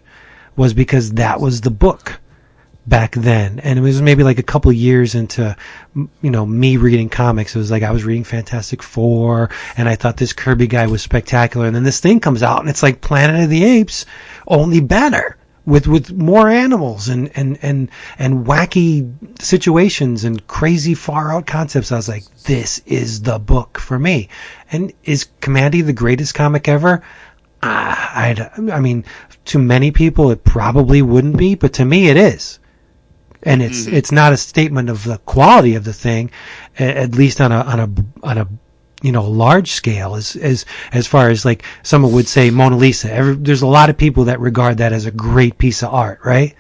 was 0.56 0.74
because 0.74 1.12
that 1.14 1.42
was 1.42 1.62
the 1.62 1.70
book 1.70 2.20
back 2.88 3.14
then. 3.16 3.60
And 3.60 3.78
it 3.78 3.82
was 3.82 4.02
maybe 4.02 4.24
like 4.24 4.40
a 4.40 4.44
couple 4.44 4.72
years 4.72 5.16
into 5.16 5.56
you 5.96 6.32
know 6.32 6.46
me 6.46 6.78
reading 6.78 7.10
comics. 7.10 7.56
It 7.56 7.60
was 7.60 7.72
like 7.72 7.84
i 7.84 7.92
was 7.92 8.04
reading 8.04 8.24
fantastic 8.24 8.82
four 8.82 9.50
and 9.78 9.90
i 9.90 9.96
thought 9.96 10.18
this 10.18 10.34
kirby 10.34 10.68
guy 10.68 10.88
was 10.88 11.02
spectacular. 11.02 11.68
And 11.68 11.76
then 11.76 11.84
this 11.84 12.00
thing 12.00 12.20
comes 12.20 12.44
out 12.44 12.60
and 12.62 12.70
it's 12.70 12.84
like 12.84 13.02
planet 13.02 13.44
of 13.44 13.50
the 13.50 13.64
apes 13.64 14.06
only 14.48 14.80
better 14.80 15.38
with 15.66 15.88
with 15.88 16.12
more 16.12 16.50
animals 16.50 17.08
and 17.10 17.30
and 17.36 17.60
and 17.62 17.90
and 18.18 18.46
wacky 18.46 19.14
situations 19.40 20.24
and 20.24 20.46
crazy 20.48 20.96
far 20.96 21.32
out 21.32 21.46
concepts. 21.46 21.92
I 21.92 21.98
was 21.98 22.10
like 22.10 22.24
this 22.44 22.80
is 22.86 23.22
the 23.22 23.40
book 23.40 23.78
for 23.78 24.00
me. 24.00 24.30
And 24.72 24.92
is 25.04 25.28
kamandi 25.42 25.86
the 25.86 25.94
greatest 25.94 26.34
comic 26.34 26.68
ever? 26.68 27.04
Ah, 27.62 28.12
I, 28.16 28.50
I 28.72 28.80
mean, 28.80 29.04
to 29.46 29.60
many 29.60 29.92
people 29.92 30.32
it 30.32 30.44
probably 30.44 31.02
wouldn't 31.02 31.38
be, 31.38 31.56
but 31.56 31.74
to 31.74 31.86
me 31.86 32.08
it 32.08 32.18
is. 32.18 32.59
And 33.44 33.62
it's 33.62 33.88
it's 33.88 34.12
not 34.12 34.34
a 34.34 34.38
statement 34.38 34.90
of 34.90 35.06
the 35.06 35.18
quality 35.20 35.76
of 35.76 35.86
the 35.86 35.94
thing, 35.94 36.32
at 36.78 37.14
least 37.14 37.40
on 37.40 37.52
a 37.52 37.62
on 37.62 37.80
a 37.80 37.90
on 38.22 38.38
a 38.38 38.48
you 39.02 39.14
know 39.14 39.30
large 39.30 39.72
scale 39.72 40.16
as 40.16 40.36
as 40.36 40.66
as 40.92 41.08
far 41.08 41.30
as 41.30 41.46
like 41.46 41.64
someone 41.84 42.12
would 42.12 42.28
say 42.28 42.50
Mona 42.50 42.76
Lisa. 42.76 43.12
Every, 43.12 43.36
there's 43.36 43.62
a 43.62 43.68
lot 43.68 43.90
of 43.90 43.98
people 43.98 44.26
that 44.26 44.42
regard 44.42 44.80
that 44.80 44.92
as 44.92 45.06
a 45.06 45.12
great 45.12 45.58
piece 45.58 45.82
of 45.84 45.94
art, 45.94 46.20
right? 46.26 46.54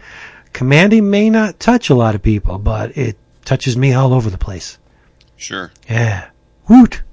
Kamandi 0.54 1.04
may 1.04 1.30
not 1.30 1.60
touch 1.60 1.90
a 1.90 1.96
lot 1.96 2.16
of 2.16 2.22
people, 2.24 2.58
but 2.58 2.98
it 2.98 3.18
touches 3.44 3.76
me 3.76 3.94
all 3.94 4.14
over 4.14 4.30
the 4.30 4.38
place. 4.38 4.78
Sure. 5.36 5.72
Yeah, 5.90 6.30
woot. 6.70 7.04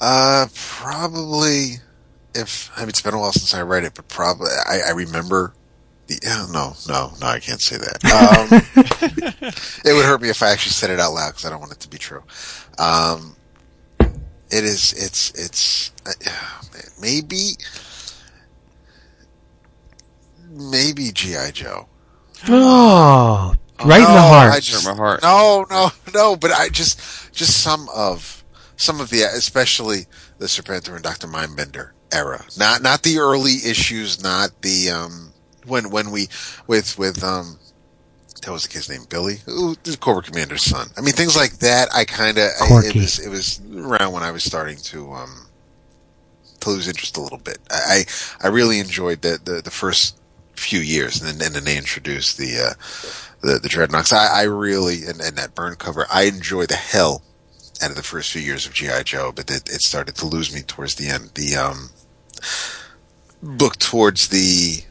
uh, 0.00 0.46
probably 0.54 1.76
if 2.34 2.70
I 2.76 2.80
mean 2.80 2.88
it's 2.88 3.02
been 3.02 3.14
a 3.14 3.18
while 3.18 3.32
since 3.32 3.54
I 3.54 3.62
read 3.62 3.84
it, 3.84 3.92
but 3.94 4.08
probably 4.08 4.48
I, 4.66 4.80
I 4.88 4.90
remember. 4.92 5.52
The, 6.06 6.18
yeah, 6.22 6.46
no, 6.52 6.74
no, 6.88 7.12
no, 7.20 7.26
I 7.26 7.40
can't 7.40 7.60
say 7.60 7.76
that. 7.78 8.04
Um, 8.14 8.48
it 9.84 9.94
would 9.94 10.04
hurt 10.04 10.20
me 10.20 10.28
if 10.28 10.42
I 10.42 10.50
actually 10.50 10.72
said 10.72 10.90
it 10.90 11.00
out 11.00 11.12
loud 11.12 11.30
because 11.30 11.44
I 11.44 11.50
don't 11.50 11.60
want 11.60 11.72
it 11.72 11.80
to 11.80 11.88
be 11.88 11.98
true. 11.98 12.22
Um, 12.78 13.36
it 14.50 14.64
is. 14.64 14.92
It's. 14.92 15.30
It's. 15.30 15.92
Uh, 16.06 16.12
maybe. 17.00 17.52
Maybe 20.50 21.10
GI 21.10 21.52
Joe. 21.52 21.88
Oh, 22.48 23.54
right 23.84 23.98
in 23.98 24.04
the 24.04 24.20
heart. 24.20 24.52
I 24.52 24.60
just, 24.60 24.86
Hurt 24.86 24.96
my 24.96 24.96
heart. 24.96 25.22
No, 25.22 25.66
no, 25.70 25.90
no. 26.14 26.36
But 26.36 26.52
I 26.52 26.68
just, 26.68 27.32
just 27.32 27.62
some 27.62 27.88
of, 27.94 28.44
some 28.76 29.00
of 29.00 29.10
the, 29.10 29.22
especially 29.22 30.06
the 30.38 30.46
Serpentor 30.46 30.94
and 30.94 31.02
Doctor 31.02 31.26
Mindbender 31.26 31.90
era. 32.12 32.44
Not, 32.56 32.82
not 32.82 33.02
the 33.02 33.18
early 33.18 33.54
issues. 33.66 34.22
Not 34.22 34.50
the 34.62 34.90
um 34.90 35.33
when 35.66 35.90
when 35.90 36.10
we 36.10 36.28
with 36.66 36.98
with 36.98 37.22
um 37.22 37.58
that 38.42 38.52
was 38.52 38.62
the 38.64 38.68
kid's 38.68 38.90
name 38.90 39.04
Billy, 39.08 39.36
who 39.46 39.74
the 39.84 39.96
Cobra 39.96 40.22
Commander's 40.22 40.62
son. 40.62 40.88
I 40.96 41.00
mean 41.00 41.14
things 41.14 41.36
like 41.36 41.58
that. 41.58 41.88
I 41.94 42.04
kind 42.04 42.38
of 42.38 42.50
it 42.60 42.94
was 42.94 43.18
it 43.18 43.28
was 43.28 43.60
around 43.74 44.12
when 44.12 44.22
I 44.22 44.30
was 44.30 44.44
starting 44.44 44.76
to 44.76 45.12
um 45.12 45.46
to 46.60 46.70
lose 46.70 46.88
interest 46.88 47.16
a 47.16 47.20
little 47.20 47.38
bit. 47.38 47.58
I 47.70 48.04
I 48.42 48.46
I 48.46 48.48
really 48.48 48.78
enjoyed 48.78 49.22
the 49.22 49.38
the, 49.42 49.62
the 49.62 49.70
first 49.70 50.18
few 50.54 50.80
years, 50.80 51.20
and 51.20 51.40
then 51.40 51.46
and 51.46 51.54
then 51.54 51.64
they 51.64 51.76
introduced 51.78 52.38
the. 52.38 52.58
uh 52.60 52.74
the, 53.44 53.58
the 53.58 53.68
Dreadnoks. 53.68 54.12
I, 54.12 54.40
I 54.40 54.42
really 54.44 55.04
and, 55.04 55.20
and 55.20 55.36
that 55.36 55.54
burn 55.54 55.76
cover. 55.76 56.06
I 56.10 56.22
enjoy 56.22 56.64
the 56.66 56.76
hell 56.76 57.22
out 57.82 57.90
of 57.90 57.96
the 57.96 58.02
first 58.02 58.32
few 58.32 58.40
years 58.40 58.66
of 58.66 58.72
GI 58.72 59.04
Joe, 59.04 59.32
but 59.34 59.50
it, 59.50 59.68
it 59.68 59.82
started 59.82 60.14
to 60.16 60.26
lose 60.26 60.54
me 60.54 60.62
towards 60.62 60.94
the 60.94 61.08
end. 61.08 61.32
The 61.34 61.56
um, 61.56 61.90
book 63.42 63.78
towards 63.78 64.28
the 64.28 64.82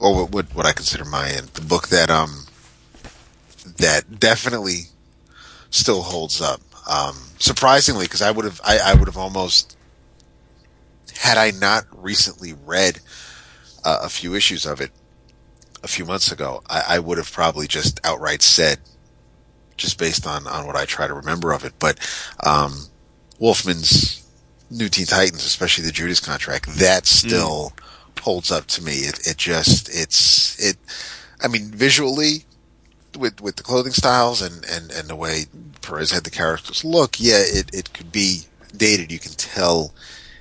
or 0.00 0.14
what, 0.14 0.30
what 0.32 0.54
what 0.54 0.66
I 0.66 0.72
consider 0.72 1.04
my 1.04 1.30
end. 1.30 1.48
The 1.48 1.62
book 1.62 1.88
that 1.88 2.10
um 2.10 2.46
that 3.76 4.18
definitely 4.18 4.86
still 5.70 6.02
holds 6.02 6.40
up. 6.40 6.60
Um, 6.90 7.14
surprisingly, 7.38 8.06
because 8.06 8.22
I 8.22 8.30
would 8.30 8.44
have 8.44 8.60
I, 8.64 8.78
I 8.78 8.94
would 8.94 9.06
have 9.06 9.18
almost 9.18 9.76
had 11.16 11.36
I 11.36 11.52
not 11.52 11.84
recently 11.92 12.54
read 12.64 13.00
uh, 13.84 14.00
a 14.02 14.08
few 14.08 14.34
issues 14.34 14.66
of 14.66 14.80
it 14.80 14.90
a 15.82 15.88
few 15.88 16.04
months 16.04 16.32
ago, 16.32 16.62
I, 16.68 16.82
I 16.88 16.98
would 16.98 17.18
have 17.18 17.30
probably 17.30 17.66
just 17.66 18.00
outright 18.04 18.42
said, 18.42 18.78
just 19.76 19.98
based 19.98 20.26
on, 20.26 20.46
on 20.46 20.66
what 20.66 20.76
I 20.76 20.84
try 20.84 21.06
to 21.06 21.14
remember 21.14 21.52
of 21.52 21.64
it. 21.64 21.74
But 21.78 21.98
um, 22.44 22.86
Wolfman's 23.38 24.26
New 24.70 24.88
Teen 24.88 25.06
Titans, 25.06 25.44
especially 25.44 25.84
the 25.84 25.92
Judas 25.92 26.20
contract, 26.20 26.66
that 26.76 27.06
still 27.06 27.72
mm. 27.76 27.79
Holds 28.20 28.50
up 28.50 28.66
to 28.66 28.82
me. 28.82 28.92
It, 28.92 29.26
it 29.26 29.38
just, 29.38 29.88
it's, 29.88 30.58
it, 30.62 30.76
I 31.42 31.48
mean, 31.48 31.70
visually, 31.70 32.44
with, 33.18 33.40
with 33.40 33.56
the 33.56 33.62
clothing 33.62 33.92
styles 33.92 34.42
and, 34.42 34.64
and, 34.66 34.90
and 34.90 35.08
the 35.08 35.16
way 35.16 35.46
Perez 35.82 36.10
had 36.10 36.24
the 36.24 36.30
characters 36.30 36.84
look, 36.84 37.18
yeah, 37.18 37.40
it, 37.40 37.74
it 37.74 37.92
could 37.94 38.12
be 38.12 38.42
dated. 38.76 39.10
You 39.10 39.18
can 39.18 39.32
tell 39.32 39.92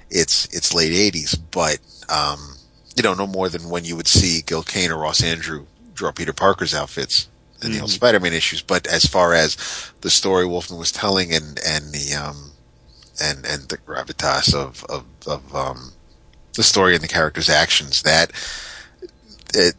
it's, 0.10 0.46
it's 0.54 0.74
late 0.74 0.92
80s, 1.14 1.40
but, 1.52 1.80
um, 2.10 2.56
you 2.96 3.04
know, 3.04 3.14
no 3.14 3.28
more 3.28 3.50
than 3.50 3.70
when 3.70 3.86
you 3.86 3.96
would 3.96 4.08
see 4.08 4.42
Gil 4.42 4.64
Kane 4.64 4.92
or 4.92 4.98
Ross 4.98 5.22
Andru 5.22 5.66
draw 5.94 6.12
Peter 6.12 6.34
Parker's 6.34 6.74
outfits 6.74 7.30
in 7.62 7.70
mm-hmm. 7.70 7.78
the 7.78 7.82
old 7.82 7.92
Spider-Man 7.92 8.34
issues. 8.34 8.62
But 8.62 8.88
as 8.88 9.06
far 9.06 9.34
as 9.34 9.56
the 10.02 10.10
story 10.10 10.46
Wolfman 10.46 10.80
was 10.80 10.92
telling 10.92 11.34
and, 11.34 11.60
and 11.66 11.94
the, 11.94 12.14
um, 12.16 12.52
and, 13.22 13.46
and 13.46 13.64
the 13.70 13.78
gravitas 13.78 14.54
of, 14.54 14.84
of, 14.86 15.06
of, 15.26 15.56
um, 15.56 15.94
the 16.54 16.64
story 16.64 16.94
and 16.96 17.04
the 17.04 17.08
character's 17.08 17.50
actions, 17.50 18.04
that, 18.04 18.32
it, 19.54 19.76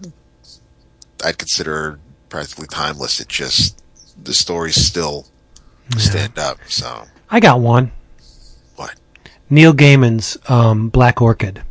I'd 1.25 1.39
consider 1.39 1.99
practically 2.29 2.67
timeless. 2.67 3.21
It 3.21 3.29
just, 3.29 3.83
the 4.23 4.35
stories 4.35 4.77
still 4.77 5.27
yeah. 5.93 5.99
stand 5.99 6.39
up, 6.39 6.59
so. 6.69 7.05
I 7.31 7.41
got 7.41 7.61
one. 7.61 7.93
What? 8.77 8.95
Neil 9.49 9.73
Gaiman's, 9.73 10.37
um, 10.49 10.89
Black 10.89 11.21
Orchid. 11.21 11.63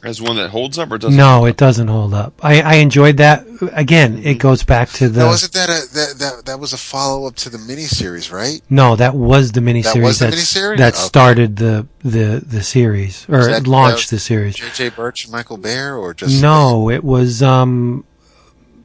As 0.00 0.22
one 0.22 0.36
that 0.36 0.50
holds 0.50 0.78
up 0.78 0.92
or 0.92 0.98
doesn't? 0.98 1.16
No, 1.16 1.44
it 1.44 1.56
doesn't 1.56 1.88
hold 1.88 2.14
up. 2.14 2.32
I, 2.40 2.60
I 2.60 2.74
enjoyed 2.74 3.16
that. 3.16 3.44
Again, 3.72 4.22
it 4.24 4.34
goes 4.34 4.62
back 4.62 4.90
to 4.90 5.08
the. 5.08 5.20
Now, 5.20 5.26
wasn't 5.26 5.54
that 5.54 5.68
a 5.68 5.92
that 5.92 6.14
that, 6.18 6.46
that 6.46 6.60
was 6.60 6.72
a 6.72 6.76
follow 6.76 7.26
up 7.26 7.34
to 7.36 7.50
the 7.50 7.58
miniseries, 7.58 8.32
right? 8.32 8.60
No, 8.70 8.94
that 8.94 9.16
was 9.16 9.50
the 9.50 9.60
miniseries. 9.60 9.94
That 9.94 10.02
was 10.02 10.18
the 10.20 10.26
miniseries 10.26 10.78
that 10.78 10.94
okay. 10.94 11.02
started 11.02 11.56
the 11.56 11.88
the 12.04 12.44
the 12.46 12.62
series 12.62 13.26
or 13.28 13.44
that, 13.46 13.66
launched 13.66 14.10
the 14.10 14.20
series. 14.20 14.54
J.J. 14.54 14.90
Birch 14.90 15.24
and 15.24 15.32
Michael 15.32 15.56
Bear, 15.56 15.96
or 15.96 16.14
just 16.14 16.40
no? 16.40 16.90
It 16.90 17.02
was 17.02 17.42
um, 17.42 18.04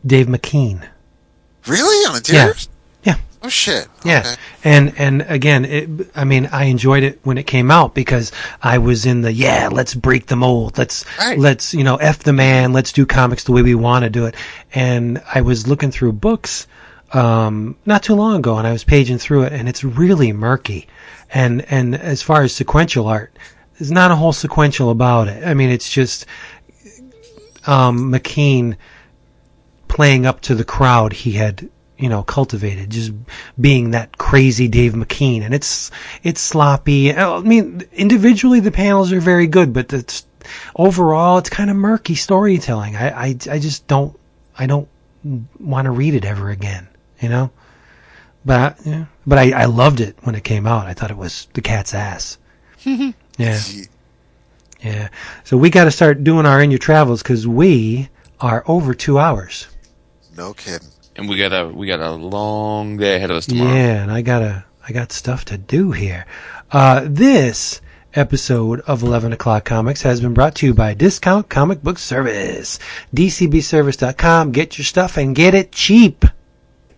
Dave 0.03 0.26
McKean. 0.26 0.88
Really 1.68 2.07
on 2.07 2.15
the 2.15 2.22
tears? 2.22 2.69
Oh 3.45 3.49
shit! 3.49 3.90
Yeah, 4.06 4.20
okay. 4.20 4.36
and 4.64 4.94
and 4.98 5.22
again, 5.24 5.65
it, 5.65 5.90
I 6.15 6.24
mean, 6.24 6.48
I 6.53 6.65
enjoyed 6.65 7.03
it 7.03 7.20
when 7.24 7.38
it 7.38 7.44
came 7.45 7.72
out 7.72 7.94
because 7.94 8.32
I 8.61 8.78
was 8.78 9.06
in 9.06 9.20
the 9.22 9.34
yeah, 9.34 9.68
let's 9.70 9.94
break 9.94 10.28
the 10.28 10.38
mold, 10.38 10.78
let's 10.78 11.06
right. 11.20 11.38
let's 11.38 11.74
you 11.74 11.84
know 11.84 11.98
f 11.98 12.20
the 12.20 12.32
man, 12.32 12.72
let's 12.72 12.94
do 12.94 13.06
comics 13.06 13.44
the 13.44 13.52
way 13.52 13.61
we 13.61 13.76
want 13.76 14.03
to 14.03 14.10
do 14.10 14.26
it, 14.28 14.36
and 14.74 15.22
I 15.36 15.41
was 15.41 15.68
looking 15.68 15.91
through 15.91 16.14
books 16.14 16.68
um, 17.14 17.76
not 17.86 18.03
too 18.03 18.15
long 18.15 18.38
ago, 18.38 18.57
and 18.57 18.65
I 18.65 18.72
was 18.72 18.86
paging 18.86 19.18
through 19.18 19.44
it, 19.44 19.52
and 19.52 19.68
it's 19.68 19.84
really 19.84 20.32
murky, 20.32 20.88
and 21.34 21.65
and 21.70 21.95
as 21.95 22.22
far 22.22 22.44
as 22.44 22.56
sequential 22.56 23.07
art, 23.07 23.38
there's 23.78 23.91
not 23.91 24.11
a 24.11 24.15
whole 24.15 24.34
sequential 24.34 24.90
about 24.90 25.28
it. 25.28 25.45
I 25.45 25.53
mean, 25.53 25.70
it's 25.70 25.91
just 25.91 26.26
um, 27.68 28.10
McKean 28.10 28.78
playing 29.90 30.26
up 30.26 30.40
to 30.41 30.56
the 30.56 30.64
crowd 30.64 31.11
he 31.11 31.34
had 31.34 31.70
you 32.04 32.10
know, 32.10 32.22
cultivated, 32.22 32.90
just 32.90 33.14
being 33.62 33.92
that 33.92 34.18
crazy 34.18 34.68
Dave 34.68 34.92
McKean. 34.92 35.42
And 35.42 35.54
it's, 35.54 35.90
it's 36.22 36.42
sloppy. 36.42 37.14
Oh, 37.14 37.38
I 37.38 37.40
mean, 37.40 37.82
individually 37.94 38.60
the 38.60 38.74
panels 38.74 39.14
are 39.14 39.22
very 39.22 39.48
good, 39.48 39.72
but 39.72 39.94
it's, 39.94 40.28
overall 40.76 41.38
it's 41.38 41.50
kind 41.50 41.70
of 41.70 41.78
murky 41.78 42.16
storytelling. 42.16 42.98
I, 42.98 43.10
I, 43.10 43.28
I 43.50 43.58
just 43.58 43.88
don't, 43.88 44.20
I 44.60 44.68
don't 44.68 44.90
want 45.62 45.86
to 45.86 45.92
read 45.92 46.14
it 46.14 46.26
ever 46.26 46.50
again, 46.50 46.90
you 47.22 47.30
know? 47.30 47.52
But, 48.44 48.80
yeah, 48.86 49.06
but 49.26 49.40
I, 49.40 49.62
I 49.62 49.66
loved 49.66 50.02
it 50.02 50.18
when 50.24 50.36
it 50.36 50.44
came 50.44 50.68
out. 50.68 50.88
I 50.88 50.94
thought 50.94 51.10
it 51.10 51.16
was 51.16 51.48
the 51.54 51.62
cat's 51.62 51.94
ass. 51.94 52.38
yeah. 52.84 53.62
Yeah. 54.82 55.08
So 55.46 55.56
we 55.56 55.70
got 55.70 55.86
to 55.86 55.92
start 55.92 56.26
doing 56.26 56.46
our 56.46 56.62
in 56.62 56.70
your 56.70 56.80
travels 56.80 57.24
because 57.24 57.48
we 57.48 58.10
are 58.42 58.62
over 58.68 58.94
two 58.94 59.18
hours. 59.20 59.70
No 60.36 60.54
kidding 60.54 60.90
and 61.15 61.30
we 61.30 61.38
got 61.38 61.53
a 61.53 61.68
we 61.68 61.88
got 61.88 61.99
a 61.99 62.11
long 62.11 62.98
day 62.98 63.15
ahead 63.15 63.31
of 63.31 63.38
us 63.38 63.45
tomorrow. 63.45 63.73
Yeah, 63.73 64.03
and 64.03 64.11
I 64.11 64.22
got 64.22 64.41
a 64.41 64.65
I 64.88 64.91
got 64.91 65.11
stuff 65.11 65.45
to 65.45 65.57
do 65.57 65.91
here. 65.91 66.26
Uh, 66.72 67.03
this 67.06 67.81
episode 68.15 68.81
of 68.81 69.02
11 69.02 69.34
o'clock 69.34 69.65
comics 69.65 70.03
has 70.03 70.22
been 70.22 70.34
brought 70.34 70.56
to 70.56 70.68
you 70.68 70.73
by 70.73 70.94
discount 70.94 71.49
comic 71.49 71.81
book 71.81 71.98
service 71.98 72.77
dcbservice.com 73.15 74.52
get 74.52 74.77
your 74.77 74.85
stuff 74.85 75.18
and 75.18 75.35
get 75.35 75.56
it 75.56 75.72
cheap 75.72 76.23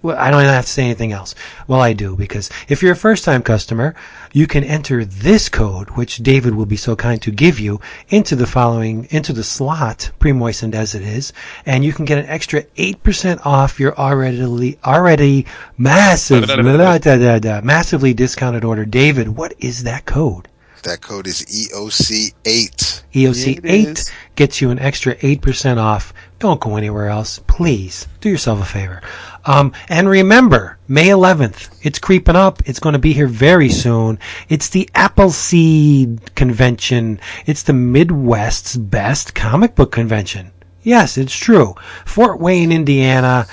well, 0.06 0.18
I 0.20 0.30
don't 0.30 0.44
have 0.44 0.66
to 0.66 0.72
say 0.72 0.86
anything 0.86 1.12
else. 1.12 1.34
Well, 1.68 1.82
I 1.82 1.94
do 1.94 2.16
because 2.16 2.52
if 2.70 2.84
you're 2.84 2.94
a 2.94 2.96
first 2.96 3.26
time 3.26 3.42
customer, 3.42 3.96
you 4.32 4.46
can 4.46 4.64
enter 4.64 5.04
this 5.04 5.50
code, 5.50 5.90
which 5.92 6.18
David 6.18 6.54
will 6.54 6.68
be 6.68 6.78
so 6.78 6.96
kind 6.96 7.20
to 7.24 7.32
give 7.32 7.60
you 7.60 7.82
into 8.10 8.36
the 8.36 8.46
following, 8.46 9.08
into 9.10 9.34
the 9.34 9.44
slot, 9.44 10.12
pre-moistened 10.20 10.76
as 10.76 10.94
it 10.94 11.02
is, 11.02 11.34
and 11.66 11.84
you 11.84 11.92
can 11.92 12.06
get 12.06 12.20
an 12.20 12.28
extra 12.28 12.62
8% 12.78 13.44
off 13.46 13.80
your 13.80 13.98
already, 13.98 14.78
already 14.86 15.48
massive, 15.76 16.48
massively 17.64 18.14
discounted 18.14 18.64
order. 18.64 18.86
David, 18.86 19.30
what 19.30 19.56
is 19.58 19.84
that 19.84 20.06
code? 20.06 20.48
That 20.86 21.02
code 21.02 21.26
is 21.26 21.42
EOC8. 21.46 23.04
EOC8 23.12 24.12
gets 24.36 24.62
you 24.62 24.70
an 24.70 24.78
extra 24.78 25.16
8% 25.16 25.78
off. 25.78 26.14
Don't 26.38 26.60
go 26.60 26.76
anywhere 26.76 27.08
else. 27.08 27.40
Please 27.48 28.08
do 28.22 28.30
yourself 28.30 28.62
a 28.62 28.66
favor. 28.66 29.02
Um, 29.46 29.74
and 29.90 30.10
remember, 30.10 30.80
May 30.88 31.08
11th, 31.08 31.70
it's 31.84 32.00
creeping 32.00 32.36
up. 32.36 32.62
It's 32.66 32.80
going 32.80 32.94
to 32.94 33.00
be 33.00 33.14
here 33.14 33.28
very 33.28 33.70
soon. 33.70 34.18
It's 34.50 34.70
the 34.70 34.90
Appleseed 34.96 36.34
Convention. 36.36 37.20
It's 37.46 37.64
the 37.64 37.74
Midwest's 37.74 38.76
best 38.76 39.36
comic 39.36 39.76
book 39.76 39.92
convention. 39.92 40.52
Yes, 40.82 41.18
it's 41.18 41.36
true. 41.36 41.76
Fort 42.06 42.40
Wayne, 42.40 42.72
Indiana, 42.72 43.48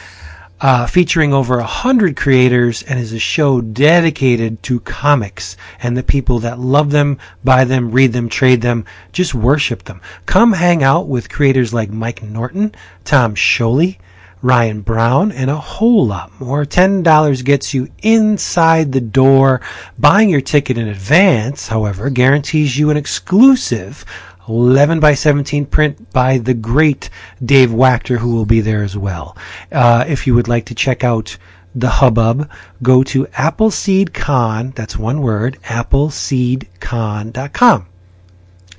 uh, 0.63 0.87
featuring 0.87 1.35
over 1.35 1.59
a 1.59 1.65
hundred 1.65 2.17
creators 2.17 2.83
and 2.85 2.99
is 2.99 3.13
a 3.13 3.19
show 3.19 3.61
dedicated 3.61 4.63
to 4.63 4.81
comics 4.81 5.57
and 5.83 5.97
the 5.97 6.03
people 6.03 6.39
that 6.39 6.59
love 6.59 6.91
them, 6.91 7.19
buy 7.43 7.65
them, 7.65 7.91
read 7.91 8.13
them, 8.13 8.29
trade 8.29 8.63
them, 8.63 8.85
just 9.13 9.35
worship 9.35 9.85
them. 9.85 10.01
Come 10.25 10.53
hang 10.53 10.83
out 10.83 11.09
with 11.09 11.29
creators 11.29 11.75
like 11.75 11.91
Mike 11.91 12.23
Norton, 12.23 12.75
Tom 13.05 13.35
Scioli, 13.35 13.99
Ryan 14.43 14.81
Brown, 14.81 15.31
and 15.33 15.49
a 15.49 15.57
whole 15.57 16.07
lot 16.07 16.39
more. 16.41 16.65
$10 16.65 17.45
gets 17.45 17.73
you 17.73 17.89
inside 18.03 18.93
the 18.93 19.01
door. 19.01 19.61
Buying 19.99 20.29
your 20.29 20.41
ticket 20.41 20.77
in 20.77 20.89
advance, 20.89 21.69
however, 21.69 22.11
guarantees 22.11 22.77
you 22.77 22.91
an 22.91 22.97
exclusive 22.97 24.05
11 24.49 24.99
by 24.99 25.15
17 25.15 25.67
print 25.67 26.13
by 26.13 26.39
the 26.39 26.55
great 26.55 27.09
Dave 27.45 27.71
Wachter, 27.71 28.19
who 28.19 28.35
will 28.35 28.45
be 28.45 28.61
there 28.61 28.83
as 28.83 28.97
well. 28.97 29.37
Uh, 29.71 30.05
if 30.09 30.27
you 30.27 30.35
would 30.35 30.49
like 30.49 30.65
to 30.67 30.75
check 30.75 31.05
out 31.05 31.39
the 31.75 31.89
hubbub, 31.89 32.51
go 32.83 33.03
to 33.05 33.25
AppleseedCon, 33.27 34.75
that's 34.75 34.99
one 34.99 35.23
word, 35.23 35.59
appleseedcon.com 35.65 37.87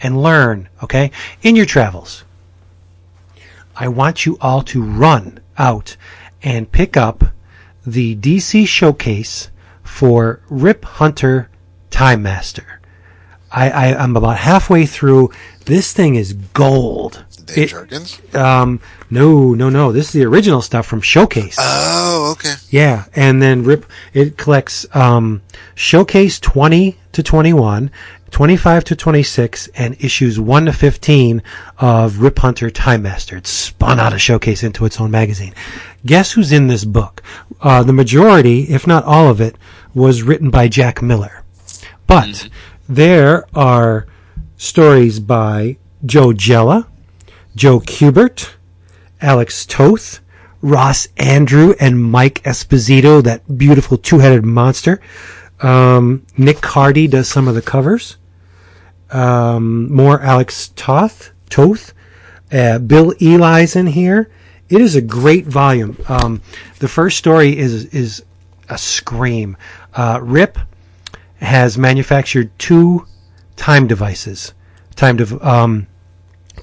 and 0.03 0.21
learn, 0.21 0.67
okay, 0.83 1.09
in 1.41 1.55
your 1.55 1.65
travels. 1.65 2.25
I 3.75 3.87
want 3.87 4.25
you 4.25 4.37
all 4.41 4.61
to 4.63 4.83
run 4.83 5.39
out 5.57 5.95
and 6.41 6.71
pick 6.71 6.97
up 6.97 7.23
the 7.85 8.15
DC 8.15 8.67
showcase 8.67 9.49
for 9.83 10.41
Rip 10.49 10.85
Hunter 10.85 11.49
Time 11.89 12.23
Master. 12.23 12.81
I, 13.51 13.69
I, 13.69 14.03
am 14.03 14.17
about 14.17 14.37
halfway 14.37 14.85
through. 14.87 15.29
This 15.65 15.93
thing 15.93 16.15
is 16.15 16.33
gold. 16.33 17.23
Dave 17.45 17.69
Jurgens? 17.69 18.33
Um, 18.35 18.79
no, 19.11 19.53
no, 19.53 19.69
no. 19.69 19.91
This 19.91 20.07
is 20.07 20.11
the 20.13 20.25
original 20.25 20.61
stuff 20.61 20.87
from 20.87 21.01
Showcase. 21.01 21.57
Oh, 21.59 22.31
okay. 22.31 22.55
Yeah, 22.69 23.05
and 23.15 23.41
then 23.41 23.63
Rip 23.63 23.85
it 24.13 24.37
collects 24.37 24.87
um, 24.95 25.41
Showcase 25.75 26.39
20 26.39 26.97
to 27.11 27.23
21, 27.23 27.91
25 28.33 28.83
to 28.85 28.95
26 28.95 29.67
and 29.75 29.95
issues 30.03 30.39
1 30.39 30.65
to 30.65 30.73
15 30.73 31.43
of 31.77 32.17
Rip 32.17 32.39
Hunter 32.39 32.71
Time 32.71 33.03
Master. 33.03 33.37
It's 33.37 33.51
spun 33.51 33.99
out 33.99 34.11
of 34.11 34.19
Showcase 34.19 34.63
into 34.63 34.85
its 34.85 34.99
own 34.99 35.11
magazine. 35.11 35.53
Guess 36.03 36.31
who's 36.31 36.51
in 36.51 36.65
this 36.65 36.83
book? 36.83 37.21
Uh, 37.61 37.83
the 37.83 37.93
majority, 37.93 38.63
if 38.63 38.87
not 38.87 39.03
all 39.03 39.29
of 39.29 39.39
it, 39.39 39.55
was 39.93 40.23
written 40.23 40.49
by 40.49 40.67
Jack 40.67 40.99
Miller. 40.99 41.43
But 42.07 42.29
mm-hmm. 42.29 42.93
there 42.95 43.45
are 43.53 44.07
stories 44.57 45.19
by 45.19 45.77
Joe 46.03 46.29
Giella, 46.29 46.87
Joe 47.55 47.81
Kubert, 47.81 48.55
Alex 49.21 49.63
Toth, 49.67 50.21
Ross 50.63 51.05
Andru, 51.17 51.75
and 51.79 52.03
Mike 52.03 52.41
Esposito, 52.41 53.21
that 53.21 53.59
beautiful 53.59 53.95
two-headed 53.95 54.43
monster. 54.43 54.99
Um, 55.59 56.25
Nick 56.35 56.57
Cardy 56.57 57.07
does 57.07 57.27
some 57.29 57.47
of 57.47 57.53
the 57.53 57.61
covers. 57.61 58.17
Um, 59.13 59.93
more 59.93 60.21
Alex 60.21 60.71
Toth, 60.75 61.31
Toth. 61.49 61.93
Uh, 62.51 62.79
Bill 62.79 63.13
Ely's 63.21 63.75
in 63.75 63.87
here. 63.87 64.29
It 64.69 64.81
is 64.81 64.95
a 64.95 65.01
great 65.01 65.45
volume. 65.45 65.97
Um, 66.07 66.41
the 66.79 66.87
first 66.87 67.17
story 67.17 67.57
is 67.57 67.85
is 67.85 68.23
a 68.69 68.77
scream. 68.77 69.55
Uh, 69.93 70.19
Rip 70.21 70.57
has 71.37 71.77
manufactured 71.77 72.51
two 72.57 73.05
time 73.55 73.87
devices. 73.87 74.53
Time 74.95 75.17
dev- 75.17 75.41
um, 75.43 75.87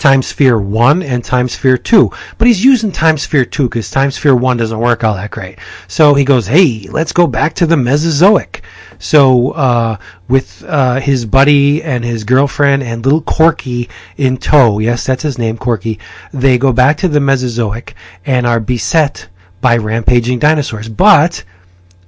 Time 0.00 0.22
Sphere 0.22 0.58
1 0.58 1.02
and 1.02 1.22
Time 1.22 1.46
Sphere 1.46 1.76
2. 1.76 2.10
But 2.38 2.48
he's 2.48 2.64
using 2.64 2.90
Time 2.90 3.18
Sphere 3.18 3.44
2 3.44 3.64
because 3.64 3.90
Time 3.90 4.10
Sphere 4.10 4.34
1 4.34 4.56
doesn't 4.56 4.78
work 4.80 5.04
all 5.04 5.14
that 5.14 5.30
great. 5.30 5.58
So 5.88 6.14
he 6.14 6.24
goes, 6.24 6.46
hey, 6.46 6.88
let's 6.90 7.12
go 7.12 7.26
back 7.26 7.54
to 7.56 7.66
the 7.66 7.76
Mesozoic. 7.76 8.62
So, 8.98 9.50
uh, 9.50 9.98
with, 10.26 10.64
uh, 10.66 11.00
his 11.00 11.26
buddy 11.26 11.82
and 11.82 12.02
his 12.02 12.24
girlfriend 12.24 12.82
and 12.82 13.04
little 13.04 13.20
Corky 13.20 13.90
in 14.16 14.38
tow, 14.38 14.78
yes, 14.78 15.04
that's 15.04 15.22
his 15.22 15.38
name, 15.38 15.58
Corky, 15.58 15.98
they 16.32 16.56
go 16.56 16.72
back 16.72 16.96
to 16.98 17.08
the 17.08 17.20
Mesozoic 17.20 17.94
and 18.24 18.46
are 18.46 18.60
beset 18.60 19.28
by 19.60 19.76
rampaging 19.76 20.38
dinosaurs. 20.38 20.88
But, 20.88 21.44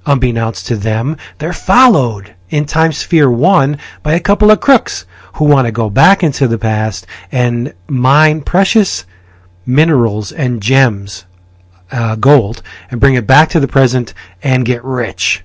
unbeknownst 0.07 0.65
to 0.67 0.75
them, 0.75 1.15
they're 1.37 1.53
followed 1.53 2.33
in 2.49 2.65
Time 2.65 2.91
Sphere 2.91 3.29
1 3.29 3.77
by 4.01 4.13
a 4.13 4.19
couple 4.19 4.49
of 4.49 4.59
crooks 4.59 5.05
who 5.33 5.45
want 5.45 5.65
to 5.65 5.71
go 5.71 5.89
back 5.89 6.23
into 6.23 6.47
the 6.47 6.57
past 6.57 7.07
and 7.31 7.73
mine 7.87 8.41
precious 8.41 9.05
minerals 9.65 10.31
and 10.31 10.61
gems, 10.61 11.25
uh, 11.91 12.15
gold, 12.15 12.61
and 12.91 12.99
bring 12.99 13.15
it 13.15 13.27
back 13.27 13.49
to 13.49 13.59
the 13.59 13.67
present 13.67 14.13
and 14.41 14.65
get 14.65 14.83
rich. 14.83 15.43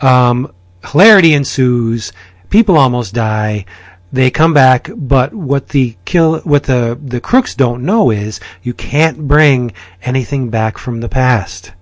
Um, 0.00 0.52
hilarity 0.84 1.34
ensues. 1.34 2.12
People 2.50 2.78
almost 2.78 3.14
die. 3.14 3.64
They 4.10 4.30
come 4.30 4.54
back, 4.54 4.90
but 4.96 5.34
what 5.34 5.68
the 5.68 5.96
kill, 6.06 6.40
what 6.40 6.64
the, 6.64 6.98
the 7.00 7.20
crooks 7.20 7.54
don't 7.54 7.84
know 7.84 8.10
is 8.10 8.40
you 8.62 8.72
can't 8.72 9.28
bring 9.28 9.72
anything 10.02 10.48
back 10.48 10.78
from 10.78 11.00
the 11.00 11.10
past. 11.10 11.72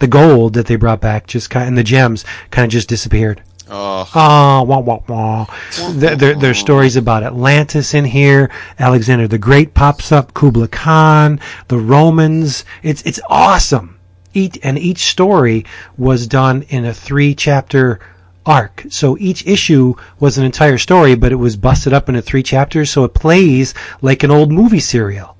The 0.00 0.06
gold 0.06 0.52
that 0.54 0.66
they 0.66 0.76
brought 0.76 1.00
back 1.00 1.26
just 1.26 1.48
kind 1.48 1.66
and 1.66 1.78
the 1.78 1.84
gems 1.84 2.24
kind 2.50 2.66
of 2.66 2.70
just 2.70 2.88
disappeared. 2.88 3.42
Oh, 3.70 4.08
Ah, 4.14 4.62
wah, 4.62 4.80
wah, 4.80 5.00
wah. 5.08 5.46
There, 5.92 6.16
there, 6.16 6.34
there's 6.34 6.58
stories 6.58 6.96
about 6.96 7.22
Atlantis 7.22 7.94
in 7.94 8.04
here. 8.04 8.50
Alexander 8.78 9.26
the 9.26 9.38
Great 9.38 9.72
pops 9.72 10.12
up. 10.12 10.34
Kubla 10.34 10.68
Khan, 10.68 11.40
the 11.68 11.78
Romans. 11.78 12.64
It's 12.82 13.02
it's 13.02 13.20
awesome. 13.28 13.98
Each 14.34 14.58
and 14.62 14.78
each 14.78 15.06
story 15.10 15.64
was 15.96 16.26
done 16.26 16.62
in 16.68 16.84
a 16.84 16.92
three 16.92 17.34
chapter 17.34 18.00
arc. 18.44 18.84
So 18.90 19.16
each 19.18 19.46
issue 19.46 19.94
was 20.20 20.36
an 20.36 20.44
entire 20.44 20.76
story, 20.76 21.14
but 21.14 21.32
it 21.32 21.36
was 21.36 21.56
busted 21.56 21.94
up 21.94 22.08
into 22.10 22.20
three 22.20 22.42
chapters. 22.42 22.90
So 22.90 23.04
it 23.04 23.14
plays 23.14 23.72
like 24.02 24.22
an 24.22 24.30
old 24.30 24.52
movie 24.52 24.80
serial. 24.80 25.36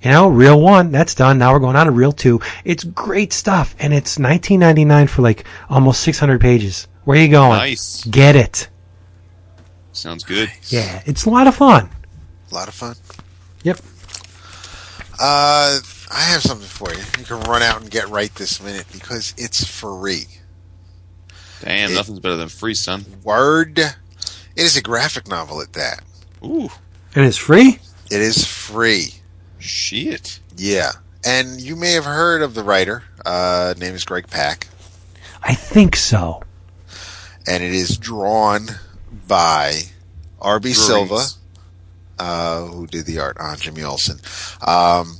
You 0.00 0.12
know, 0.12 0.28
reel 0.28 0.60
one, 0.60 0.92
that's 0.92 1.14
done. 1.14 1.38
Now 1.38 1.52
we're 1.52 1.58
going 1.58 1.74
on 1.76 1.86
to 1.86 1.92
reel 1.92 2.12
two. 2.12 2.40
It's 2.64 2.84
great 2.84 3.32
stuff, 3.32 3.74
and 3.80 3.92
it's 3.92 4.16
19.99 4.16 5.08
for 5.08 5.22
like 5.22 5.44
almost 5.68 6.00
600 6.02 6.40
pages. 6.40 6.86
Where 7.08 7.18
are 7.18 7.22
you 7.22 7.28
going? 7.28 7.52
nice. 7.56 8.04
Get 8.04 8.36
it. 8.36 8.68
Sounds 9.92 10.24
good. 10.24 10.52
Yeah, 10.66 11.02
it's 11.06 11.24
a 11.24 11.30
lot 11.30 11.46
of 11.46 11.54
fun. 11.54 11.88
A 12.50 12.54
lot 12.54 12.68
of 12.68 12.74
fun. 12.74 12.96
Yep. 13.62 13.78
Uh, 15.18 15.80
I 16.12 16.20
have 16.20 16.42
something 16.42 16.68
for 16.68 16.92
you. 16.92 17.00
You 17.18 17.24
can 17.24 17.40
run 17.50 17.62
out 17.62 17.80
and 17.80 17.90
get 17.90 18.10
right 18.10 18.30
this 18.34 18.62
minute 18.62 18.84
because 18.92 19.32
it's 19.38 19.64
free. 19.64 20.24
Damn, 21.62 21.92
It- 21.92 21.94
nothing's 21.94 22.20
better 22.20 22.36
than 22.36 22.50
free, 22.50 22.74
son. 22.74 23.06
Word. 23.24 23.78
It 23.78 23.94
is 24.56 24.76
a 24.76 24.82
graphic 24.82 25.28
novel 25.28 25.62
at 25.62 25.72
that. 25.72 26.02
Ooh, 26.44 26.68
And 27.14 27.24
it's 27.24 27.38
free? 27.38 27.78
It 28.10 28.20
is 28.20 28.44
free. 28.44 29.14
shit. 29.58 30.40
Yeah. 30.58 30.92
And 31.24 31.58
you 31.58 31.74
may 31.74 31.92
have 31.92 32.04
heard 32.04 32.42
of 32.42 32.52
the 32.52 32.62
writer. 32.62 33.02
Uh, 33.24 33.72
name 33.78 33.94
is 33.94 34.04
Greg 34.04 34.28
Pak. 34.28 34.68
I 35.42 35.54
think 35.54 35.96
so. 35.96 36.42
And 37.48 37.62
it 37.62 37.72
is 37.72 37.96
drawn 37.96 38.66
by 39.26 39.80
R.B. 40.40 40.72
Silva, 40.74 41.24
uh, 42.18 42.66
who 42.66 42.86
did 42.86 43.06
the 43.06 43.20
art 43.20 43.38
on 43.38 43.56
Jimmy 43.56 43.82
Olsen. 43.82 44.18
Um, 44.66 45.16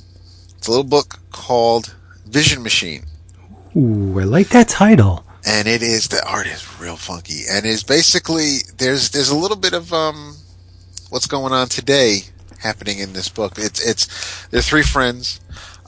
it's 0.57 0.67
a 0.67 0.71
little 0.71 0.83
book 0.83 1.19
called 1.31 1.95
Vision 2.27 2.61
Machine. 2.63 3.05
Ooh, 3.75 4.19
I 4.19 4.23
like 4.23 4.49
that 4.49 4.67
title. 4.69 5.23
and 5.45 5.67
it 5.67 5.81
is 5.81 6.07
the 6.09 6.21
art 6.27 6.47
is 6.47 6.79
real 6.81 6.97
funky 6.97 7.43
and 7.49 7.65
is 7.65 7.81
basically 7.83 8.57
there's 8.77 9.09
there's 9.11 9.29
a 9.29 9.35
little 9.35 9.55
bit 9.55 9.73
of 9.73 9.93
um 9.93 10.35
what's 11.11 11.27
going 11.27 11.53
on 11.53 11.67
today 11.69 12.19
happening 12.59 12.99
in 12.99 13.13
this 13.13 13.29
book 13.29 13.53
it's 13.57 13.79
it's 13.79 14.47
they're 14.47 14.61
three 14.61 14.83
friends 14.83 15.39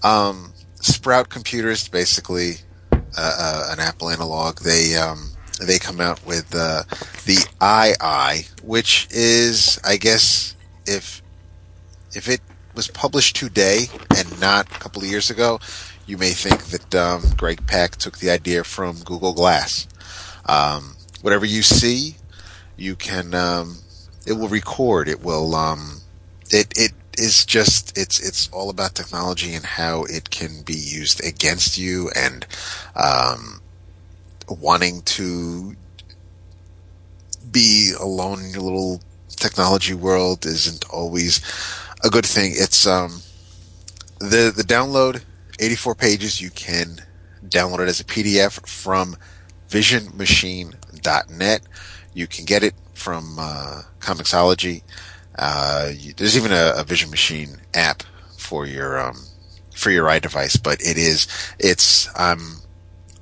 um 0.03 0.53
sprout 0.75 1.27
computers 1.27 1.89
basically 1.89 2.53
uh, 2.93 2.97
uh, 3.17 3.67
an 3.73 3.79
apple 3.81 4.09
analog 4.09 4.57
they 4.61 4.95
um 4.95 5.31
they 5.67 5.79
come 5.79 6.01
out 6.01 6.25
with 6.25 6.53
uh, 6.55 6.83
the 7.25 7.45
ii 7.63 8.45
which 8.63 9.07
is 9.11 9.79
i 9.83 9.97
guess 9.97 10.55
if 10.85 11.21
if 12.13 12.27
it 12.27 12.41
was 12.75 12.87
published 12.87 13.35
today 13.35 13.85
and 14.15 14.39
not 14.39 14.65
a 14.67 14.79
couple 14.79 15.01
of 15.01 15.07
years 15.07 15.29
ago 15.29 15.59
you 16.11 16.17
may 16.17 16.31
think 16.31 16.65
that 16.65 16.93
um, 16.93 17.23
Greg 17.37 17.65
Pak 17.67 17.95
took 17.95 18.17
the 18.17 18.29
idea 18.29 18.65
from 18.65 18.97
Google 18.99 19.33
Glass. 19.33 19.87
Um, 20.45 20.97
whatever 21.21 21.45
you 21.45 21.61
see, 21.61 22.17
you 22.75 22.97
can. 22.97 23.33
Um, 23.33 23.77
it 24.27 24.33
will 24.33 24.49
record. 24.49 25.07
It 25.07 25.23
will. 25.23 25.55
Um, 25.55 26.01
it 26.49 26.73
it 26.75 26.91
is 27.17 27.45
just. 27.45 27.97
It's 27.97 28.19
it's 28.19 28.49
all 28.49 28.69
about 28.69 28.95
technology 28.95 29.53
and 29.53 29.65
how 29.65 30.03
it 30.03 30.29
can 30.31 30.63
be 30.63 30.75
used 30.75 31.23
against 31.23 31.77
you 31.77 32.09
and 32.15 32.45
um, 32.95 33.60
wanting 34.51 35.01
to 35.03 35.75
be 37.51 37.93
alone 37.99 38.43
in 38.43 38.51
your 38.51 38.61
little 38.61 39.01
technology 39.29 39.93
world 39.93 40.45
isn't 40.45 40.85
always 40.89 41.41
a 42.03 42.09
good 42.09 42.25
thing. 42.25 42.53
It's 42.55 42.85
um 42.87 43.21
the 44.19 44.53
the 44.55 44.63
download 44.63 45.23
84 45.59 45.95
pages. 45.95 46.41
You 46.41 46.49
can 46.49 46.97
download 47.47 47.79
it 47.79 47.89
as 47.89 47.99
a 47.99 48.05
PDF 48.05 48.67
from 48.67 49.15
visionmachine.net. 49.69 51.61
You 52.13 52.27
can 52.27 52.45
get 52.45 52.63
it 52.63 52.75
from 52.93 53.37
uh, 53.39 53.81
Comixology. 53.99 54.83
Uh, 55.37 55.91
you, 55.93 56.13
there's 56.13 56.37
even 56.37 56.51
a, 56.51 56.73
a 56.77 56.83
Vision 56.83 57.09
Machine 57.09 57.57
app 57.73 58.03
for 58.37 58.65
your 58.65 58.99
um, 58.99 59.17
for 59.73 59.89
your 59.91 60.05
iDevice, 60.07 60.61
but 60.61 60.81
it 60.81 60.97
is 60.97 61.27
it's 61.57 62.09
I'm 62.17 62.60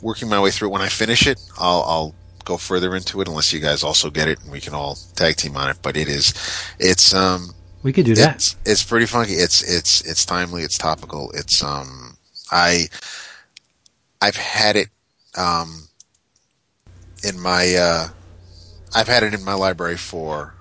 working 0.01 0.29
my 0.29 0.39
way 0.39 0.51
through 0.51 0.69
it. 0.69 0.71
When 0.71 0.81
I 0.81 0.89
finish 0.89 1.27
it, 1.27 1.39
I'll, 1.57 1.83
I'll 1.83 2.15
go 2.45 2.57
further 2.57 2.95
into 2.95 3.21
it 3.21 3.27
unless 3.27 3.53
you 3.53 3.59
guys 3.59 3.83
also 3.83 4.09
get 4.09 4.27
it 4.27 4.41
and 4.41 4.51
we 4.51 4.59
can 4.59 4.73
all 4.73 4.97
tag 5.15 5.35
team 5.35 5.55
on 5.57 5.69
it. 5.69 5.77
But 5.81 5.97
it 5.97 6.07
is 6.07 6.33
it's 6.79 7.13
um 7.13 7.51
We 7.83 7.93
could 7.93 8.05
do 8.05 8.15
that. 8.15 8.35
it's 8.35 8.55
it's 8.65 8.83
pretty 8.83 9.05
funky. 9.05 9.33
It's 9.33 9.61
it's 9.61 10.01
it's 10.01 10.25
timely. 10.25 10.63
It's 10.63 10.77
topical. 10.77 11.31
It's 11.31 11.61
um 11.63 12.17
I 12.51 12.87
I've 14.21 14.35
had 14.35 14.75
it 14.75 14.89
um 15.37 15.89
in 17.23 17.39
my 17.39 17.75
uh 17.75 18.07
I've 18.95 19.07
had 19.07 19.23
it 19.23 19.33
in 19.33 19.43
my 19.43 19.53
library 19.53 19.97
for 19.97 20.55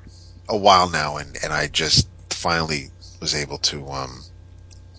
a 0.49 0.57
while 0.57 0.91
now, 0.91 1.17
and 1.17 1.37
and 1.43 1.53
I 1.53 1.69
just 1.69 2.09
finally 2.31 2.91
was 3.21 3.35
able 3.35 3.59
to 3.59 3.89
um 3.89 4.25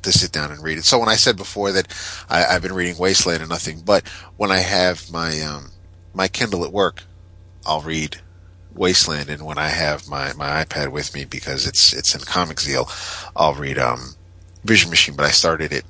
to 0.03 0.11
sit 0.11 0.31
down 0.31 0.51
and 0.51 0.63
read 0.63 0.77
it. 0.77 0.85
So 0.85 0.99
when 0.99 1.09
I 1.09 1.15
said 1.15 1.37
before 1.37 1.71
that 1.71 1.87
I, 2.29 2.45
I've 2.45 2.61
been 2.61 2.73
reading 2.73 2.97
Wasteland 2.97 3.41
and 3.41 3.49
nothing, 3.49 3.81
but 3.85 4.07
when 4.37 4.51
I 4.51 4.59
have 4.59 5.11
my 5.11 5.39
um 5.41 5.71
my 6.13 6.27
Kindle 6.27 6.65
at 6.65 6.71
work, 6.71 7.03
I'll 7.65 7.81
read 7.81 8.17
Wasteland, 8.73 9.29
and 9.29 9.45
when 9.45 9.57
I 9.57 9.69
have 9.69 10.07
my, 10.07 10.33
my 10.33 10.63
iPad 10.63 10.91
with 10.91 11.13
me 11.13 11.25
because 11.25 11.67
it's 11.67 11.93
it's 11.93 12.13
in 12.15 12.21
Comic 12.21 12.59
Zeal, 12.59 12.89
I'll 13.35 13.53
read 13.53 13.77
um, 13.77 14.15
Vision 14.63 14.89
Machine. 14.89 15.15
But 15.15 15.25
I 15.25 15.31
started 15.31 15.73
it 15.73 15.85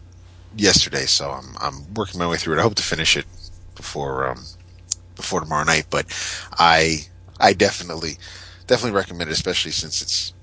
yesterday, 0.55 1.05
so 1.05 1.31
I'm 1.31 1.55
I'm 1.59 1.93
working 1.93 2.19
my 2.19 2.27
way 2.27 2.37
through 2.37 2.55
it. 2.55 2.59
I 2.59 2.63
hope 2.63 2.75
to 2.75 2.83
finish 2.83 3.17
it 3.17 3.25
before 3.75 4.27
um, 4.27 4.43
before 5.15 5.41
tomorrow 5.41 5.65
night. 5.65 5.87
But 5.89 6.05
I 6.53 7.05
I 7.39 7.53
definitely 7.53 8.17
definitely 8.67 8.97
recommend 8.97 9.29
it, 9.29 9.33
especially 9.33 9.71
since 9.71 10.01
it's 10.01 10.33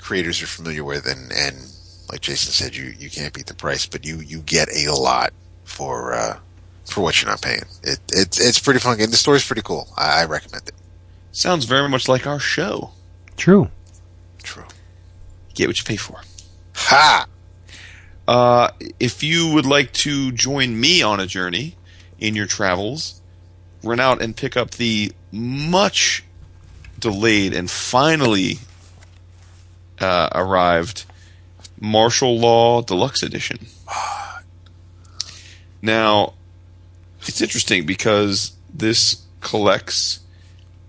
creators 0.00 0.40
you're 0.40 0.48
familiar 0.48 0.84
with, 0.84 1.06
and 1.06 1.32
and 1.32 1.72
like 2.10 2.20
Jason 2.20 2.52
said, 2.52 2.76
you 2.76 2.94
you 2.98 3.10
can't 3.10 3.32
beat 3.34 3.46
the 3.46 3.54
price, 3.54 3.86
but 3.86 4.04
you 4.04 4.18
you 4.18 4.40
get 4.40 4.68
a 4.68 4.92
lot 4.92 5.32
for 5.64 6.14
uh, 6.14 6.38
for 6.84 7.00
what 7.00 7.20
you're 7.20 7.30
not 7.30 7.42
paying. 7.42 7.64
It 7.82 7.98
it's 8.12 8.40
it's 8.40 8.58
pretty 8.58 8.80
fun, 8.80 9.00
and 9.00 9.12
the 9.12 9.16
story's 9.16 9.46
pretty 9.46 9.62
cool. 9.62 9.88
I, 9.96 10.22
I 10.22 10.24
recommend 10.26 10.68
it. 10.68 10.74
Sounds 11.32 11.64
very 11.64 11.88
much 11.88 12.08
like 12.08 12.26
our 12.26 12.38
show. 12.38 12.92
True. 13.36 13.70
True. 14.42 14.64
Get 15.54 15.66
what 15.66 15.78
you 15.78 15.84
pay 15.84 15.96
for. 15.96 16.20
Ha! 16.74 17.26
Uh, 18.26 18.70
if 18.98 19.22
you 19.22 19.52
would 19.52 19.66
like 19.66 19.92
to 19.92 20.32
join 20.32 20.78
me 20.78 21.02
on 21.02 21.20
a 21.20 21.26
journey 21.26 21.76
in 22.18 22.34
your 22.34 22.46
travels, 22.46 23.20
run 23.82 24.00
out 24.00 24.22
and 24.22 24.36
pick 24.36 24.56
up 24.56 24.72
the 24.72 25.12
much 25.30 26.24
delayed 26.98 27.52
and 27.52 27.70
finally 27.70 28.58
uh, 30.00 30.28
arrived 30.34 31.04
Marshal 31.80 32.38
Law 32.38 32.82
Deluxe 32.82 33.22
Edition. 33.22 33.66
Now, 35.82 36.34
it's 37.22 37.40
interesting 37.40 37.86
because 37.86 38.56
this 38.72 39.24
collects 39.40 40.20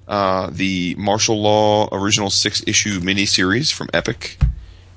uh, 0.08 0.50
the 0.52 0.96
Marshal 0.98 1.42
Law 1.42 1.90
original 1.92 2.30
six 2.30 2.64
issue 2.66 3.00
miniseries 3.00 3.74
from 3.74 3.90
Epic, 3.94 4.38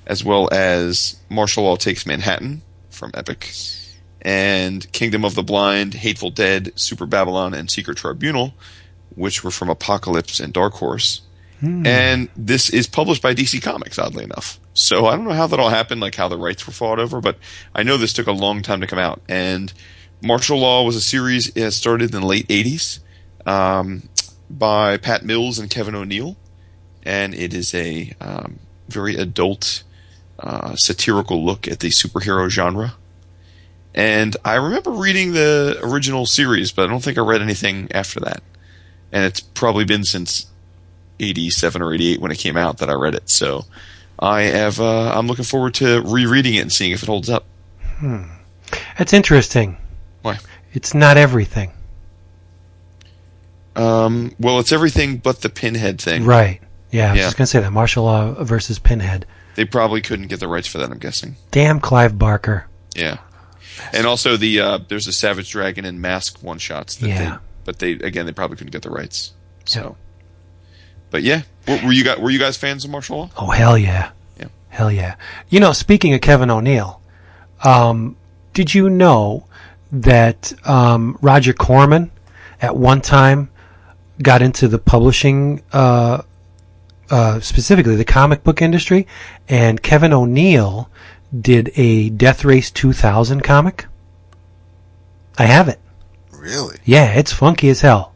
as 0.06 0.24
well 0.24 0.48
as 0.52 1.16
Marshal 1.28 1.64
Law 1.64 1.76
Takes 1.76 2.06
Manhattan 2.06 2.62
from 2.90 3.10
Epic, 3.14 3.52
and 4.22 4.90
Kingdom 4.92 5.24
of 5.24 5.34
the 5.34 5.42
Blind, 5.42 5.94
Hateful 5.94 6.30
Dead, 6.30 6.72
Super 6.76 7.06
Babylon, 7.06 7.54
and 7.54 7.70
Secret 7.70 7.96
Tribunal, 7.98 8.54
which 9.16 9.42
were 9.42 9.50
from 9.50 9.68
Apocalypse 9.68 10.38
and 10.38 10.52
Dark 10.52 10.74
Horse. 10.74 11.22
And 11.84 12.28
this 12.36 12.70
is 12.70 12.86
published 12.86 13.20
by 13.22 13.34
DC 13.34 13.60
Comics, 13.62 13.98
oddly 13.98 14.24
enough. 14.24 14.59
So 14.72 15.06
I 15.06 15.16
don't 15.16 15.24
know 15.24 15.32
how 15.32 15.47
that 15.48 15.60
all 15.60 15.70
happened, 15.70 16.01
like 16.01 16.14
how 16.14 16.28
the 16.28 16.38
rights 16.38 16.66
were 16.66 16.72
fought 16.72 16.98
over, 16.98 17.20
but 17.20 17.38
I 17.74 17.82
know 17.82 17.97
this 17.97 18.12
took 18.12 18.26
a 18.26 18.32
long 18.32 18.62
time 18.62 18.80
to 18.80 18.86
come 18.86 18.98
out. 18.98 19.20
And 19.28 19.72
Marshal 20.22 20.59
Law 20.59 20.84
was 20.84 20.97
a 20.97 21.01
series 21.01 21.48
it 21.48 21.56
has 21.56 21.76
started 21.76 22.14
in 22.14 22.20
the 22.20 22.26
late 22.26 22.47
80s 22.48 23.01
um, 23.47 24.09
by 24.48 24.97
Pat 24.97 25.24
Mills 25.24 25.59
and 25.59 25.70
Kevin 25.70 25.94
O'Neill. 25.94 26.36
And 27.02 27.34
it 27.34 27.52
is 27.55 27.74
a 27.74 28.14
um, 28.20 28.60
very 28.88 29.16
adult, 29.16 29.82
uh, 30.38 30.74
satirical 30.76 31.44
look 31.44 31.66
at 31.66 31.80
the 31.80 31.88
superhero 31.88 32.48
genre. 32.48 32.94
And 33.94 34.36
I 34.44 34.55
remember 34.55 34.92
reading 34.92 35.32
the 35.32 35.80
original 35.82 36.26
series, 36.26 36.70
but 36.70 36.84
I 36.84 36.86
don't 36.88 37.02
think 37.02 37.18
I 37.18 37.22
read 37.22 37.42
anything 37.42 37.90
after 37.92 38.20
that. 38.20 38.42
And 39.10 39.24
it's 39.24 39.40
probably 39.40 39.84
been 39.84 40.05
since 40.05 40.47
87 41.18 41.82
or 41.82 41.92
88 41.92 42.20
when 42.20 42.30
it 42.30 42.38
came 42.38 42.56
out 42.56 42.78
that 42.78 42.88
I 42.88 42.94
read 42.94 43.14
it. 43.14 43.28
So 43.30 43.64
I 44.20 44.42
have, 44.42 44.80
uh, 44.80 45.12
I'm 45.16 45.26
looking 45.26 45.44
forward 45.47 45.74
to 45.74 46.02
rereading 46.02 46.55
it 46.55 46.60
and 46.60 46.70
seeing 46.72 46.92
if 46.92 47.02
it 47.02 47.06
holds 47.06 47.30
up. 47.30 47.47
Hmm. 47.98 48.24
That's 48.98 49.12
interesting. 49.14 49.78
Why? 50.22 50.38
It's 50.74 50.92
not 50.94 51.16
everything. 51.16 51.72
Um, 53.76 54.34
well, 54.38 54.59
it's 54.59 54.72
everything 54.72 55.18
but 55.18 55.40
the 55.42 55.48
pinhead 55.48 56.01
thing. 56.01 56.24
Right. 56.24 56.60
Yeah, 56.90 57.09
I 57.09 57.10
was 57.12 57.18
Yeah. 57.18 57.24
just 57.26 57.36
going 57.36 57.44
to 57.44 57.51
say 57.51 57.60
that. 57.60 57.72
Marshal 57.72 58.05
Law 58.05 58.32
versus 58.44 58.78
Pinhead. 58.78 59.26
They 59.55 59.64
probably 59.64 60.01
couldn't 60.01 60.26
get 60.26 60.40
the 60.40 60.48
rights 60.48 60.66
for 60.68 60.78
that, 60.78 60.90
I'm 60.90 60.98
guessing. 60.98 61.36
Damn 61.51 61.80
Clive 61.80 62.18
Barker. 62.18 62.66
Yeah. 62.94 63.18
And 63.92 64.06
also 64.06 64.36
the, 64.36 64.60
uh, 64.60 64.78
there's 64.88 65.06
a 65.06 65.12
Savage 65.12 65.51
Dragon 65.51 65.84
and 65.84 66.01
Mask 66.01 66.42
one 66.42 66.59
shots 66.59 66.97
that 66.97 67.09
Yeah. 67.09 67.30
they, 67.30 67.36
but 67.64 67.78
they, 67.78 67.92
again, 67.92 68.26
they 68.26 68.32
probably 68.32 68.56
couldn't 68.56 68.72
get 68.72 68.82
the 68.82 68.90
rights. 68.90 69.32
So, 69.64 69.97
but 71.10 71.22
yeah, 71.22 71.42
were, 71.66 71.80
were 71.86 71.92
you 71.92 72.04
guys, 72.04 72.18
were 72.18 72.30
you 72.30 72.38
guys 72.38 72.56
fans 72.56 72.84
of 72.84 72.90
Marshal 72.90 73.18
Law? 73.18 73.30
Oh, 73.36 73.50
hell 73.50 73.76
yeah. 73.76 74.10
Yeah. 74.38 74.48
Hell 74.68 74.90
yeah. 74.90 75.16
You 75.48 75.60
know, 75.60 75.72
speaking 75.72 76.14
of 76.14 76.20
Kevin 76.20 76.50
O'Neill, 76.50 77.00
um, 77.64 78.16
did 78.54 78.74
you 78.74 78.88
know 78.88 79.46
that 79.92 80.52
um, 80.68 81.18
Roger 81.20 81.52
Corman 81.52 82.10
at 82.60 82.76
one 82.76 83.00
time 83.00 83.50
got 84.22 84.42
into 84.42 84.68
the 84.68 84.78
publishing, 84.78 85.62
uh, 85.72 86.22
uh, 87.10 87.40
specifically 87.40 87.96
the 87.96 88.04
comic 88.04 88.44
book 88.44 88.62
industry, 88.62 89.06
and 89.48 89.82
Kevin 89.82 90.12
O'Neill 90.12 90.88
did 91.38 91.70
a 91.76 92.10
Death 92.10 92.44
Race 92.44 92.70
2000 92.70 93.42
comic? 93.42 93.86
I 95.38 95.44
have 95.44 95.68
it. 95.68 95.80
Really? 96.32 96.78
Yeah, 96.84 97.12
it's 97.12 97.32
funky 97.32 97.68
as 97.68 97.80
hell. 97.80 98.09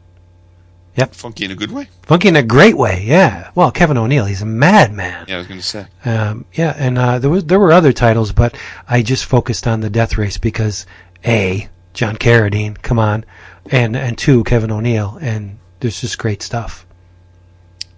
Funky 1.11 1.45
in 1.45 1.51
a 1.51 1.55
good 1.55 1.71
way? 1.71 1.89
Funky 2.03 2.29
in 2.29 2.35
a 2.37 2.43
great 2.43 2.77
way, 2.77 3.03
yeah. 3.05 3.51
Well, 3.53 3.71
Kevin 3.71 3.97
O'Neill, 3.97 4.25
he's 4.25 4.41
a 4.41 4.45
madman. 4.45 5.25
Yeah, 5.27 5.35
I 5.35 5.37
was 5.39 5.47
going 5.47 5.59
to 5.59 5.65
say. 5.65 5.87
Um, 6.05 6.45
yeah, 6.53 6.73
and 6.77 6.97
uh, 6.97 7.19
there 7.19 7.29
was 7.29 7.43
there 7.45 7.59
were 7.59 7.73
other 7.73 7.91
titles, 7.91 8.31
but 8.31 8.55
I 8.87 9.01
just 9.01 9.25
focused 9.25 9.67
on 9.67 9.81
the 9.81 9.89
Death 9.89 10.17
Race 10.17 10.37
because 10.37 10.85
a 11.25 11.67
John 11.93 12.15
Carradine, 12.15 12.81
come 12.81 12.97
on, 12.99 13.25
and 13.69 13.95
and 13.97 14.17
two 14.17 14.43
Kevin 14.45 14.71
O'Neill, 14.71 15.17
and 15.21 15.59
there's 15.81 15.99
just 16.01 16.17
great 16.17 16.41
stuff. 16.41 16.85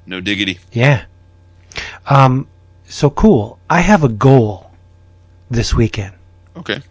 No 0.06 0.20
diggity. 0.22 0.60
Yeah. 0.72 1.06
Um, 2.08 2.48
so 2.88 3.10
cool. 3.10 3.60
I 3.70 3.82
have 3.82 4.04
a 4.04 4.10
goal 4.10 4.72
this 5.52 5.74
weekend, 5.74 6.16
Okay. 6.56 6.82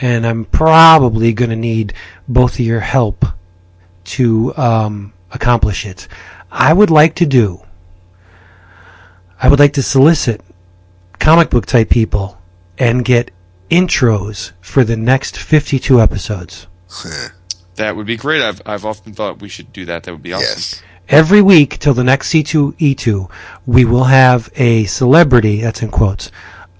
and 0.00 0.26
I'm 0.26 0.44
probably 0.44 1.32
going 1.32 1.50
to 1.50 1.56
need 1.56 1.92
both 2.28 2.54
of 2.54 2.60
your 2.60 2.80
help 2.80 3.24
to 4.04 4.54
um, 4.56 5.12
accomplish 5.36 5.86
it. 5.86 6.08
I 6.50 6.72
would 6.72 6.90
like 6.90 7.14
to 7.16 7.26
do. 7.26 7.62
I 9.40 9.48
would 9.48 9.58
like 9.58 9.74
to 9.74 9.82
solicit 9.82 10.40
comic 11.18 11.50
book 11.50 11.66
type 11.66 11.90
people 11.90 12.38
and 12.78 13.04
get 13.04 13.30
intros 13.70 14.52
for 14.60 14.84
the 14.84 14.96
next 14.96 15.36
52 15.36 16.00
episodes. 16.00 16.66
That 17.76 17.96
would 17.96 18.06
be 18.06 18.16
great. 18.16 18.42
I've, 18.42 18.62
I've 18.64 18.84
often 18.84 19.12
thought 19.12 19.40
we 19.40 19.48
should 19.48 19.72
do 19.72 19.84
that. 19.84 20.04
That 20.04 20.12
would 20.12 20.22
be 20.22 20.32
awesome. 20.32 20.46
yes. 20.46 20.82
Every 21.08 21.40
week 21.40 21.78
till 21.78 21.94
the 21.94 22.02
next 22.02 22.32
C2E2, 22.32 23.30
we 23.66 23.84
will 23.84 24.04
have 24.04 24.50
a 24.56 24.84
celebrity, 24.86 25.60
that's 25.60 25.82
in 25.82 25.90
quotes, 25.90 26.32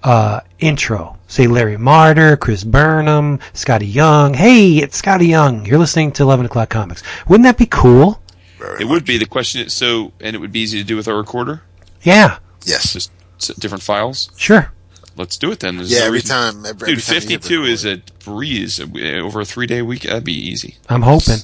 uh, 0.03 0.41
intro. 0.59 1.17
Say 1.27 1.47
Larry 1.47 1.77
Marder, 1.77 2.37
Chris 2.39 2.63
Burnham, 2.63 3.39
Skottie 3.53 3.93
Young. 3.93 4.33
Hey, 4.33 4.77
it's 4.77 5.01
Skottie 5.01 5.27
Young. 5.29 5.65
You're 5.65 5.77
listening 5.79 6.11
to 6.13 6.23
11 6.23 6.45
o'clock 6.47 6.69
comics. 6.69 7.03
Wouldn't 7.27 7.43
that 7.45 7.57
be 7.57 7.65
cool? 7.67 8.21
Very 8.57 8.75
It 8.81 8.85
much. 8.85 8.89
would 8.89 9.05
be. 9.05 9.17
The 9.17 9.25
question 9.25 9.61
is, 9.65 9.73
so, 9.73 10.11
and 10.19 10.35
it 10.35 10.39
would 10.39 10.51
be 10.51 10.59
easy 10.61 10.77
to 10.79 10.83
do 10.83 10.95
with 10.95 11.07
our 11.07 11.15
recorder? 11.17 11.61
Yeah, 12.03 12.39
Yes. 12.65 12.93
Just 12.93 13.11
different 13.59 13.83
files? 13.83 14.29
sure. 14.37 14.71
Let's 15.15 15.37
do 15.37 15.51
it 15.51 15.59
then. 15.61 15.77
There's 15.77 15.91
yeah. 15.91 15.99
no 15.99 16.05
Every 16.05 16.17
reason- 16.19 16.29
time. 16.29 16.65
Every, 16.65 16.69
every 16.91 16.95
Dude, 16.95 17.03
time 17.03 17.13
52 17.21 17.63
is 17.65 17.85
a 17.85 18.01
breeze. 18.23 18.79
Uh, 18.79 18.85
Over 19.23 19.41
a 19.41 19.45
three 19.45 19.65
day 19.65 19.81
week, 19.81 20.03
that'd 20.03 20.23
be 20.23 20.33
easy. 20.33 20.75
I'm 20.89 21.01
hoping. 21.01 21.39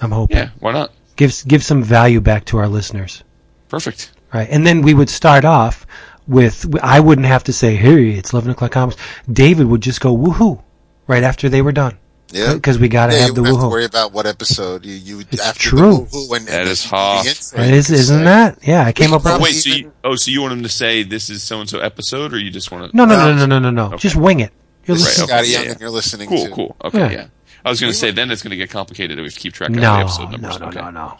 I'm 0.00 0.12
hoping. 0.12 0.36
Yeah, 0.36 0.50
why 0.60 0.72
not? 0.72 0.92
Give, 1.16 1.34
give 1.48 1.64
some 1.64 1.82
value 1.82 2.20
back 2.20 2.44
to 2.46 2.58
our 2.58 2.68
listeners. 2.68 3.24
Perfect. 3.68 4.12
Right. 4.32 4.48
And 4.48 4.64
then 4.66 4.82
we 4.82 4.94
would 4.94 5.10
start 5.10 5.44
off 5.44 5.84
with, 6.28 6.66
I 6.82 7.00
wouldn't 7.00 7.26
have 7.26 7.42
to 7.44 7.52
say, 7.52 7.74
hey, 7.74 8.10
it's 8.10 8.32
11 8.32 8.50
o'clock 8.52 8.70
comics. 8.72 8.96
David 9.30 9.66
would 9.66 9.80
just 9.80 10.00
go 10.00 10.16
woohoo 10.16 10.62
right 11.08 11.24
after 11.24 11.48
they 11.48 11.60
were 11.62 11.72
done. 11.72 11.98
Yeah. 12.30 12.54
Because 12.54 12.78
we 12.78 12.88
gotta 12.88 13.14
yeah, 13.14 13.20
have 13.20 13.28
you 13.28 13.34
the 13.36 13.40
wouldn't 13.42 13.56
have 13.58 13.62
to 13.64 13.68
woohoo. 13.68 13.70
worry 13.72 13.84
about 13.86 14.12
what 14.12 14.26
episode 14.26 14.84
you, 14.84 14.92
you 14.94 15.20
It's 15.30 15.40
after 15.40 15.70
true. 15.70 15.78
the 15.78 16.16
woohoo 16.16 16.36
and, 16.36 16.46
That 16.48 16.60
and 16.62 16.68
is 16.70 16.82
the- 16.82 16.88
hot. 16.88 17.22
the 17.24 17.30
intro, 17.30 17.58
That 17.58 17.68
you 17.68 17.74
is, 17.74 17.86
can 17.86 17.94
isn't 17.96 18.24
that? 18.24 18.58
Yeah, 18.62 18.84
I 18.84 18.92
came 18.92 19.12
up 19.12 19.20
with. 19.24 19.30
Probably 19.32 19.44
Wait, 19.44 19.52
so 19.54 19.70
you, 19.70 19.92
oh, 20.04 20.14
so 20.16 20.30
you 20.30 20.42
want 20.42 20.52
him 20.52 20.62
to 20.62 20.68
say 20.68 21.02
this 21.02 21.30
is 21.30 21.42
so 21.42 21.60
and 21.60 21.68
so 21.70 21.78
episode, 21.80 22.32
or 22.34 22.38
you 22.38 22.50
just 22.50 22.70
want 22.70 22.90
to? 22.90 22.96
No, 22.96 23.04
no, 23.06 23.16
No. 23.16 23.34
no, 23.34 23.46
no, 23.46 23.58
no, 23.58 23.70
no, 23.70 23.88
no. 23.90 23.96
Just 23.96 24.16
wing 24.16 24.40
it. 24.40 24.52
You're 24.84 24.96
This 24.96 25.06
is 25.06 25.18
listening. 25.20 25.30
okay, 25.38 25.42
Skottie 25.48 25.52
yeah, 25.52 25.62
yeah. 25.62 25.70
and 25.72 25.80
you're 25.80 25.90
listening 25.90 26.28
Cool, 26.28 26.44
to. 26.46 26.50
cool. 26.52 26.76
Okay, 26.84 26.98
Yeah. 26.98 27.10
yeah. 27.10 27.26
I 27.64 27.70
was 27.70 27.80
going 27.80 27.92
to 27.92 27.98
say 27.98 28.10
then 28.10 28.30
it's 28.30 28.42
going 28.42 28.50
to 28.52 28.56
get 28.56 28.70
complicated 28.70 29.18
if 29.18 29.22
we 29.22 29.26
have 29.26 29.34
to 29.34 29.40
keep 29.40 29.52
track 29.52 29.70
of 29.70 29.74
the 29.76 29.80
No, 29.80 29.96
episode 29.96 30.24
no, 30.24 30.30
numbers. 30.36 30.60
no, 30.60 30.66
okay. 30.68 30.80
no, 30.80 30.90
no. 30.90 31.18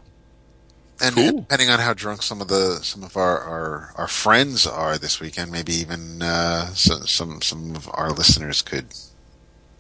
And 1.01 1.15
Cool. 1.15 1.41
depending 1.43 1.71
on 1.71 1.79
how 1.79 1.95
drunk 1.95 2.23
some 2.23 2.41
of 2.41 2.49
the 2.49 2.81
some 2.83 3.03
of 3.05 3.17
our 3.17 3.39
our, 3.41 3.93
our 3.97 4.09
friends 4.09 4.67
are 4.67 4.99
this 4.99 5.21
weekend, 5.21 5.53
maybe 5.53 5.73
even 5.75 6.21
uh, 6.23 6.67
so, 6.75 7.01
some 7.07 7.41
some 7.41 7.77
of 7.77 7.89
our 7.95 8.11
listeners 8.11 8.63
could 8.63 8.87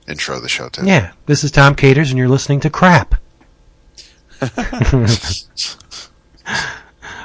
intro 0.09 0.41
the 0.41 0.49
show 0.49 0.69
too. 0.69 0.85
Yeah, 0.87 1.13
this 1.27 1.45
is 1.45 1.51
Tom 1.51 1.75
Caters, 1.75 2.11
and 2.11 2.19
you're 2.19 2.29
listening 2.29 2.61
to 2.61 2.71
Crap. 2.71 3.15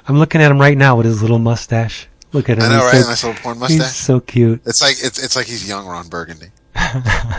I'm 0.06 0.18
looking 0.20 0.42
at 0.42 0.52
him 0.52 0.60
right 0.60 0.78
now 0.78 0.96
with 0.98 1.06
his 1.06 1.22
little 1.22 1.40
mustache. 1.40 2.08
Look 2.34 2.50
at 2.50 2.58
him. 2.58 2.64
I 2.64 2.70
know, 2.70 2.86
he's 2.90 2.94
right? 2.94 3.04
So, 3.04 3.10
nice 3.10 3.24
little 3.24 3.42
porn 3.42 3.56
he's 3.70 3.80
mustache. 3.80 3.96
so 3.96 4.20
cute. 4.20 4.62
It's 4.66 4.82
like 4.82 4.96
it's 5.02 5.24
it's 5.24 5.36
like 5.36 5.46
he's 5.48 5.68
young 5.68 5.86
Ron 5.86 6.08
Burgundy. 6.10 6.48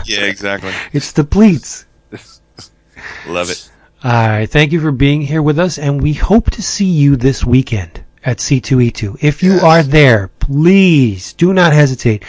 Yeah, 0.05 0.21
exactly. 0.25 0.71
It's 0.93 1.11
the 1.13 1.23
pleats. 1.23 1.85
Love 3.27 3.49
it. 3.49 3.69
All 4.03 4.11
right. 4.11 4.45
Thank 4.49 4.71
you 4.71 4.79
for 4.79 4.91
being 4.91 5.21
here 5.21 5.41
with 5.41 5.57
us, 5.59 5.77
and 5.77 6.01
we 6.01 6.13
hope 6.13 6.51
to 6.51 6.61
see 6.61 6.85
you 6.85 7.15
this 7.15 7.43
weekend 7.45 8.03
at 8.23 8.37
C2E2. 8.37 9.17
If 9.21 9.41
you 9.43 9.53
Yes. 9.55 9.63
are 9.63 9.83
there, 9.83 10.27
please 10.39 11.33
do 11.33 11.53
not 11.53 11.73
hesitate. 11.73 12.23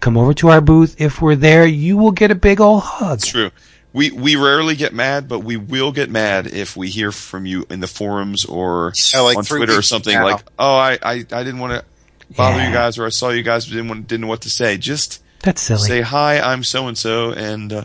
Come 0.00 0.16
over 0.16 0.32
to 0.34 0.48
our 0.48 0.60
booth. 0.60 0.96
If 0.98 1.20
we're 1.20 1.36
there, 1.36 1.66
you 1.66 1.96
will 1.96 2.10
get 2.12 2.30
a 2.30 2.34
big 2.34 2.60
old 2.60 2.82
hug. 2.82 3.18
It's 3.18 3.26
true. 3.28 3.50
We 3.92 4.10
we 4.10 4.36
rarely 4.36 4.76
get 4.76 4.92
mad, 4.94 5.28
but 5.28 5.40
we 5.40 5.56
will 5.56 5.92
get 5.92 6.10
mad 6.10 6.46
if 6.46 6.76
we 6.76 6.88
hear 6.88 7.10
from 7.12 7.44
you 7.44 7.66
in 7.70 7.80
the 7.80 7.86
forums 7.88 8.44
or 8.44 8.92
Yeah, 9.12 9.20
like 9.20 9.36
on 9.36 9.44
Twitter 9.44 9.76
or 9.76 9.82
something 9.82 10.14
now. 10.14 10.24
like, 10.24 10.44
"Oh, 10.58 10.76
I 10.76 10.92
I, 11.02 11.12
I 11.14 11.42
didn't 11.44 11.58
want 11.58 11.72
to 11.74 11.84
bother 12.36 12.58
Yeah. 12.58 12.68
you 12.68 12.72
guys, 12.74 12.98
or 12.98 13.06
I 13.06 13.08
saw 13.08 13.30
you 13.30 13.42
guys, 13.42 13.66
but 13.66 13.72
didn't 13.72 13.88
want, 13.88 14.06
didn't 14.06 14.22
know 14.22 14.28
what 14.28 14.42
to 14.42 14.50
say." 14.50 14.76
Just 14.78 15.20
That's 15.40 15.60
silly. 15.60 15.88
say 15.88 16.00
hi. 16.02 16.38
I'm 16.40 16.62
so 16.62 16.86
and 16.86 16.96
so, 16.96 17.32
and 17.32 17.72
uh, 17.72 17.84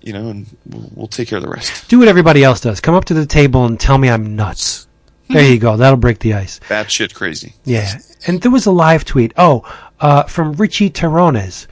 you 0.00 0.12
know, 0.12 0.28
and 0.28 0.46
we'll, 0.66 0.90
we'll 0.94 1.06
take 1.08 1.26
care 1.28 1.38
of 1.38 1.42
the 1.42 1.50
rest. 1.50 1.88
do 1.88 1.98
what 1.98 2.06
everybody 2.08 2.44
else 2.44 2.60
does. 2.60 2.80
Come 2.80 2.94
up 2.94 3.06
to 3.06 3.14
the 3.14 3.26
table 3.26 3.64
and 3.66 3.78
tell 3.78 3.98
me 3.98 4.08
I'm 4.08 4.36
nuts. 4.36 4.86
There 5.28 5.42
you 5.48 5.58
go. 5.58 5.76
That'll 5.76 5.96
break 5.96 6.20
the 6.20 6.34
ice. 6.34 6.58
Bat 6.68 6.90
shit 6.90 7.14
crazy. 7.14 7.54
Yeah. 7.64 7.98
And 8.26 8.40
there 8.42 8.50
was 8.50 8.66
a 8.66 8.72
live 8.72 9.04
tweet. 9.04 9.32
Oh, 9.36 9.62
uh, 10.00 10.24
from 10.24 10.52
Richie 10.54 10.90
Terrones. 10.90 11.66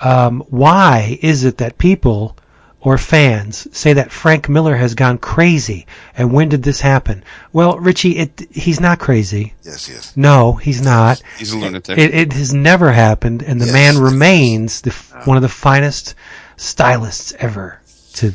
Um, 0.00 0.40
why 0.48 1.18
is 1.20 1.44
it 1.44 1.58
that 1.58 1.76
people 1.78 2.36
or 2.80 2.96
fans 2.96 3.68
say 3.76 3.92
that 3.92 4.10
Frank 4.10 4.48
Miller 4.48 4.76
has 4.76 4.94
gone 4.94 5.18
crazy. 5.18 5.86
And 6.16 6.32
when 6.32 6.48
did 6.48 6.62
this 6.62 6.80
happen? 6.80 7.22
Well, 7.52 7.78
Richie, 7.78 8.16
it, 8.16 8.46
he's 8.50 8.80
not 8.80 8.98
crazy. 8.98 9.52
Yes, 9.62 9.88
yes. 9.88 10.16
No, 10.16 10.54
he's 10.54 10.80
not. 10.80 11.22
He's 11.38 11.52
a 11.52 11.58
lunatic. 11.58 11.98
It, 11.98 12.14
it 12.14 12.32
has 12.32 12.54
never 12.54 12.92
happened, 12.92 13.42
and 13.42 13.60
the 13.60 13.66
Yes. 13.66 13.74
man 13.74 13.98
remains 14.02 14.80
the, 14.80 14.90
one 15.24 15.36
of 15.36 15.42
the 15.42 15.48
finest 15.48 16.14
stylists 16.56 17.34
ever 17.38 17.80
to 18.14 18.34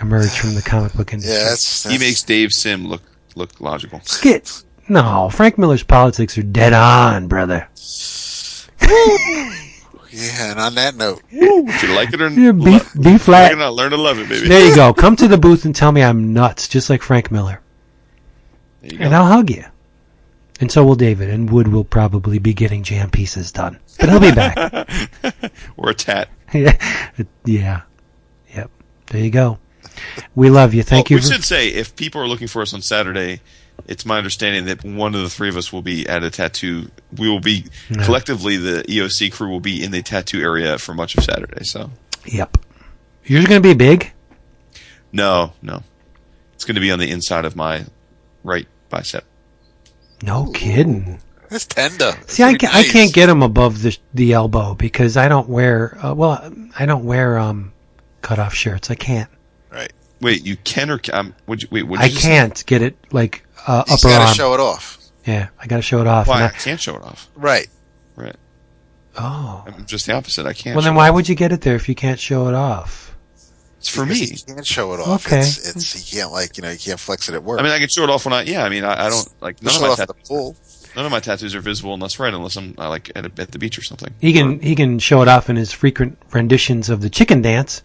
emerge 0.00 0.30
from 0.30 0.54
the 0.54 0.62
comic 0.62 0.92
book 0.92 1.12
industry. 1.12 1.34
Yeah, 1.36 1.48
that's, 1.48 1.84
he 1.84 1.98
makes 1.98 2.22
Dave 2.22 2.52
Sim 2.52 2.86
look 2.86 3.02
look 3.36 3.60
logical. 3.60 4.00
Get 4.22 4.62
no, 4.88 5.28
Frank 5.30 5.58
Miller's 5.58 5.82
politics 5.82 6.38
are 6.38 6.42
dead 6.44 6.72
on, 6.72 7.26
brother. 7.26 7.66
Yeah. 8.88 10.50
And 10.50 10.60
on 10.60 10.74
that 10.76 10.94
note, 10.96 11.22
If 11.30 11.82
you 11.82 11.94
like 11.94 12.12
it 12.12 12.20
or 12.20 12.28
Yeah, 12.28 12.52
B, 12.52 12.70
lo- 12.72 12.78
B 13.00 13.12
like 13.12 13.20
flat. 13.20 13.52
it 13.52 13.54
or 13.54 13.58
not, 13.58 13.74
learn 13.74 13.90
to 13.90 13.96
love 13.96 14.18
it, 14.18 14.28
baby. 14.28 14.48
There 14.48 14.68
you 14.68 14.74
go. 14.74 14.92
Come 14.94 15.16
to 15.16 15.28
the 15.28 15.38
booth 15.38 15.64
and 15.64 15.74
tell 15.74 15.92
me 15.92 16.02
I'm 16.02 16.32
nuts, 16.32 16.68
just 16.68 16.88
like 16.90 17.02
Frank 17.02 17.30
Miller, 17.30 17.60
There 18.82 18.92
you 18.92 18.98
go. 18.98 19.04
and 19.04 19.14
I'll 19.14 19.26
hug 19.26 19.50
you. 19.50 19.64
And 20.60 20.70
so 20.70 20.84
will 20.84 20.94
David, 20.94 21.30
and 21.30 21.50
Wood 21.50 21.68
will 21.68 21.84
probably 21.84 22.38
be 22.38 22.54
getting 22.54 22.84
jam 22.84 23.10
pieces 23.10 23.50
done, 23.50 23.80
but 23.98 24.08
he'll 24.08 24.20
be 24.20 24.30
back. 24.30 24.88
or 25.76 25.90
a 25.90 25.94
tat. 25.94 26.28
yeah, 26.52 26.76
yeah, 27.44 27.82
yep. 28.54 28.70
There 29.06 29.20
you 29.20 29.30
go. 29.30 29.58
We 30.36 30.50
love 30.50 30.72
you. 30.72 30.84
Thank 30.84 31.10
Well, 31.10 31.16
you. 31.18 31.22
We 31.22 31.28
for- 31.28 31.34
should 31.34 31.44
say 31.44 31.68
if 31.68 31.96
people 31.96 32.20
are 32.20 32.28
looking 32.28 32.46
for 32.46 32.62
us 32.62 32.72
on 32.72 32.82
Saturday, 32.82 33.40
it's 33.86 34.04
my 34.06 34.18
understanding 34.18 34.64
that 34.66 34.84
one 34.84 35.14
of 35.14 35.20
the 35.20 35.28
three 35.30 35.48
of 35.48 35.56
us 35.56 35.72
will 35.72 35.82
be 35.82 36.08
at 36.08 36.22
a 36.22 36.30
tattoo. 36.30 36.90
We 37.16 37.28
will 37.28 37.40
be 37.40 37.66
collectively 38.02 38.56
the 38.56 38.82
EOC 38.88 39.32
crew 39.32 39.48
will 39.48 39.60
be 39.60 39.82
in 39.82 39.90
the 39.90 40.02
tattoo 40.02 40.40
area 40.42 40.78
for 40.78 40.94
much 40.94 41.16
of 41.16 41.24
Saturday. 41.24 41.64
So 41.64 41.90
Yep. 42.26 42.58
Yours 43.26 43.44
are 43.44 43.48
going 43.48 43.62
to 43.62 43.68
be 43.68 43.74
big? 43.74 44.12
no, 45.12 45.52
no, 45.62 45.82
it's 46.54 46.64
going 46.64 46.74
to 46.74 46.80
be 46.80 46.90
on 46.90 46.98
the 46.98 47.10
inside 47.10 47.44
of 47.44 47.54
my 47.56 47.84
right 48.42 48.66
bicep. 48.90 49.24
No 50.22 50.50
kidding. 50.52 51.20
that's 51.48 51.66
tender. 51.66 52.12
See, 52.26 52.42
I, 52.42 52.50
Pretty 52.52 52.66
ca- 52.66 52.78
I 52.78 52.84
can't 52.84 53.12
get 53.12 53.26
them 53.26 53.42
above 53.42 53.82
the 53.82 53.96
the 54.12 54.32
elbow 54.32 54.74
because 54.74 55.16
I 55.16 55.28
don't 55.28 55.48
wear. 55.48 55.96
Uh, 56.04 56.14
well, 56.14 56.52
I 56.78 56.86
don't 56.86 57.04
wear 57.04 57.38
um 57.38 57.72
cut 58.22 58.38
off 58.38 58.54
shirts. 58.54 58.90
I 58.90 58.94
can't. 58.94 59.30
Right. 59.70 59.92
Wait, 60.20 60.44
you 60.44 60.56
can 60.56 60.90
or 60.90 60.98
can? 60.98 61.14
Um, 61.14 61.34
would 61.46 61.62
you, 61.62 61.68
wait, 61.70 61.82
what 61.84 62.00
did 62.00 62.04
I 62.04 62.08
you 62.08 62.18
can't 62.18 62.64
get 62.66 62.80
it 62.82 62.96
like 63.12 63.43
uh, 63.66 63.84
You 63.86 63.94
upper 63.94 64.08
gotta 64.08 64.24
arm. 64.26 64.34
show 64.34 64.54
it 64.54 64.60
off. 64.60 64.98
yeah, 65.26 65.48
I 65.60 65.66
got 65.66 65.76
to 65.76 65.82
show 65.82 66.00
it 66.00 66.06
off. 66.06 66.26
Why? 66.28 66.42
I 66.42 66.46
I- 66.46 66.50
can't 66.50 66.80
show 66.80 66.96
it 66.96 67.02
off. 67.02 67.28
Right. 67.34 67.68
Right. 68.16 68.36
oh, 69.18 69.64
I'm 69.66 69.84
just 69.86 70.06
the 70.06 70.14
opposite. 70.14 70.46
I 70.46 70.52
can't. 70.52 70.76
well 70.76 70.84
then 70.84 70.94
why 70.94 71.08
off. 71.08 71.14
would 71.16 71.28
you 71.28 71.34
get 71.34 71.52
it 71.52 71.60
there 71.62 71.74
if 71.76 71.88
you 71.88 71.94
can't 71.94 72.18
show 72.20 72.48
it 72.48 72.54
off? 72.54 73.14
It's 73.78 73.88
for 73.88 74.04
Because 74.06 74.20
me. 74.30 74.36
You 74.48 74.54
can't 74.54 74.66
show 74.66 74.94
it 74.94 75.00
off. 75.00 75.26
Okay. 75.26 75.40
It's, 75.40 75.68
it's 75.76 76.12
you 76.12 76.18
can't 76.20 76.32
like 76.32 76.56
you 76.56 76.62
know 76.62 76.70
you 76.70 76.78
can't 76.78 76.98
flex 76.98 77.28
it 77.28 77.34
at 77.34 77.42
work. 77.42 77.60
I 77.60 77.62
mean, 77.62 77.72
I 77.72 77.78
can 77.78 77.88
show 77.88 78.02
it 78.04 78.10
off 78.10 78.24
when 78.24 78.32
I. 78.32 78.42
Yeah, 78.42 78.64
I 78.64 78.68
mean, 78.70 78.84
I, 78.84 79.06
I 79.06 79.08
don't 79.10 79.28
like 79.42 79.62
none 79.62 79.72
Just 79.72 79.76
of 79.76 79.82
my 79.82 79.88
off 79.88 79.98
tattoos. 79.98 80.28
the. 80.28 80.90
None 80.96 81.06
of 81.06 81.10
my 81.10 81.18
tattoos 81.20 81.54
are 81.56 81.60
visible 81.60 81.92
unless 81.92 82.18
right, 82.20 82.32
unless 82.32 82.56
I'm 82.56 82.74
uh, 82.78 82.88
like 82.88 83.10
at, 83.16 83.26
a, 83.26 83.32
at 83.42 83.50
the 83.50 83.58
beach 83.58 83.76
or 83.78 83.82
something. 83.82 84.14
He 84.20 84.32
can 84.32 84.60
he 84.60 84.74
can 84.76 84.98
show 85.00 85.22
it 85.22 85.28
off 85.28 85.50
in 85.50 85.56
his 85.56 85.72
frequent 85.72 86.16
renditions 86.32 86.88
of 86.88 87.00
the 87.00 87.10
chicken 87.10 87.42
dance. 87.42 87.82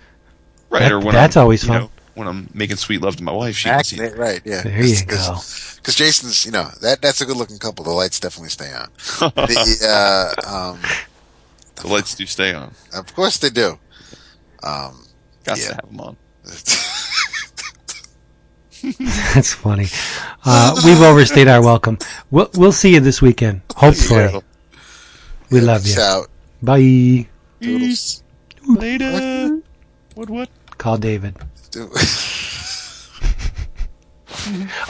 Right, 0.70 0.82
That- 0.82 0.92
or 0.92 1.00
when 1.00 1.14
that's 1.16 1.36
I'm, 1.36 1.42
always 1.44 1.64
you 1.64 1.70
fun. 1.70 1.82
know, 1.82 1.92
when 2.20 2.28
I'm 2.28 2.50
making 2.54 2.76
sweet 2.78 3.02
love 3.02 3.16
to 3.16 3.24
my 3.24 3.32
wife, 3.32 3.56
she 3.56 3.70
can 3.70 3.84
see. 3.84 3.98
It 4.00 4.16
right. 4.18 4.42
Yeah. 4.46 4.62
There 4.62 4.84
you 4.84 5.04
go. 5.06 5.38
Because 5.78 5.96
Jason's, 5.96 6.46
you 6.46 6.52
know, 6.52 6.70
that 6.82 7.02
that's 7.02 7.22
a 7.22 7.26
good 7.26 7.38
looking 7.38 7.58
couple. 7.58 7.84
The 7.86 7.92
lights 7.92 8.20
definitely 8.20 8.50
stay 8.50 8.72
on. 8.74 8.90
the, 9.20 10.34
uh, 10.46 10.48
um, 10.74 10.80
The 11.82 11.88
lights 11.88 12.14
do 12.16 12.26
stay 12.28 12.54
on. 12.54 12.74
of 12.94 13.16
course 13.16 13.38
they 13.40 13.50
do. 13.50 13.80
Um, 14.62 15.06
Got 15.46 15.58
Yeah. 15.58 15.68
to 15.70 15.76
have 15.76 15.88
them 15.90 16.00
on. 16.02 16.18
That's 19.34 19.54
funny. 19.54 19.88
Uh, 20.46 20.80
we've 20.86 21.02
overstayed 21.02 21.48
our 21.48 21.62
welcome. 21.62 21.98
We'll 22.32 22.50
we'll 22.56 22.72
see 22.72 22.94
you 22.94 23.00
this 23.02 23.22
weekend. 23.22 23.62
Hopefully, 23.76 24.32
Yeah. 24.32 24.40
we 25.52 25.60
love 25.60 25.84
peace 25.84 25.98
you. 25.98 26.02
out. 26.04 26.30
Bye. 26.62 27.28
Toodles. 27.62 28.24
Later. 28.68 29.60
What? 30.16 30.30
What? 30.30 30.50
Call 30.78 30.98
David. 30.98 31.36
Do- 31.72 31.90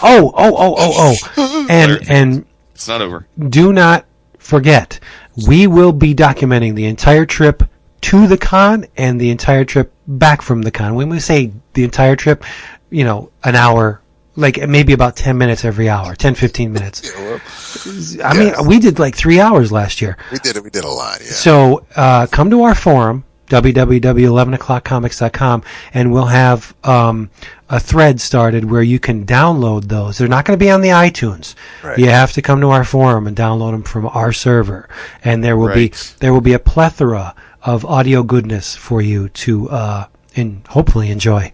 Oh, 0.02 0.32
oh, 0.36 0.56
oh, 0.58 0.76
oh, 0.78 1.16
oh. 1.38 1.68
And 1.70 2.10
and 2.10 2.46
It's 2.76 2.88
not 2.88 3.02
over. 3.02 3.26
do 3.50 3.74
not 3.74 4.06
forget, 4.38 5.00
we 5.48 5.68
will 5.68 5.92
be 5.92 6.14
documenting 6.16 6.76
the 6.76 6.86
entire 6.86 7.26
trip 7.26 7.64
to 8.02 8.28
the 8.28 8.38
con 8.38 8.86
and 8.98 9.20
the 9.20 9.30
entire 9.30 9.66
trip 9.66 9.94
back 10.08 10.42
from 10.42 10.62
the 10.62 10.72
con. 10.72 10.96
When 10.96 11.10
we 11.10 11.20
say 11.20 11.52
the 11.74 11.84
entire 11.84 12.16
trip, 12.16 12.44
you 12.90 13.04
know, 13.04 13.32
an 13.44 13.56
hour, 13.56 14.02
like 14.36 14.58
maybe 14.68 14.94
about 14.94 15.16
10 15.18 15.38
minutes 15.38 15.66
every 15.66 15.90
hour, 15.90 16.16
10, 16.16 16.36
15 16.36 16.72
minutes. 16.74 17.12
Yeah, 17.20 18.20
well, 18.24 18.26
I 18.26 18.34
mean, 18.38 18.54
we 18.68 18.80
did 18.80 18.98
like 18.98 19.16
three 19.16 19.40
hours 19.40 19.72
last 19.72 20.02
year. 20.02 20.18
we 20.32 20.40
did 20.40 20.58
it. 20.58 20.64
We 20.64 20.70
did 20.72 20.84
a 20.86 20.90
lot. 20.90 21.20
Yeah. 21.22 21.28
So 21.28 21.86
uh, 21.96 22.26
come 22.32 22.50
to 22.50 22.64
our 22.64 22.74
forum, 22.74 23.26
www.11o'clockcomics.com, 23.50 25.64
and 25.94 26.14
we'll 26.14 26.26
have 26.26 26.76
um, 26.84 27.30
a 27.70 27.80
thread 27.80 28.22
started 28.22 28.70
where 28.70 28.82
you 28.82 29.00
can 29.00 29.26
download 29.26 29.86
those. 29.86 30.18
They're 30.18 30.28
not 30.28 30.46
going 30.46 30.58
to 30.58 30.64
be 30.64 30.72
on 30.72 30.82
the 30.82 30.90
iTunes. 30.90 31.56
Right. 31.84 31.98
You 31.98 32.10
have 32.10 32.34
to 32.34 32.42
come 32.42 32.62
to 32.62 32.70
our 32.70 32.84
forum 32.84 33.28
and 33.28 33.36
download 33.36 33.72
them 33.72 33.84
from 33.84 34.08
our 34.08 34.32
server, 34.32 34.90
and 35.24 35.44
there 35.44 35.58
will 35.58 35.74
be 35.74 35.94
there 36.20 36.34
will 36.34 36.42
be 36.42 36.54
a 36.54 36.60
plethora 36.60 37.36
of 37.62 37.86
audio 37.86 38.24
goodness 38.24 38.76
for 38.76 39.02
you 39.02 39.30
to 39.30 39.70
uh, 39.70 40.08
and 40.36 40.66
hopefully 40.68 41.12
enjoy. 41.12 41.54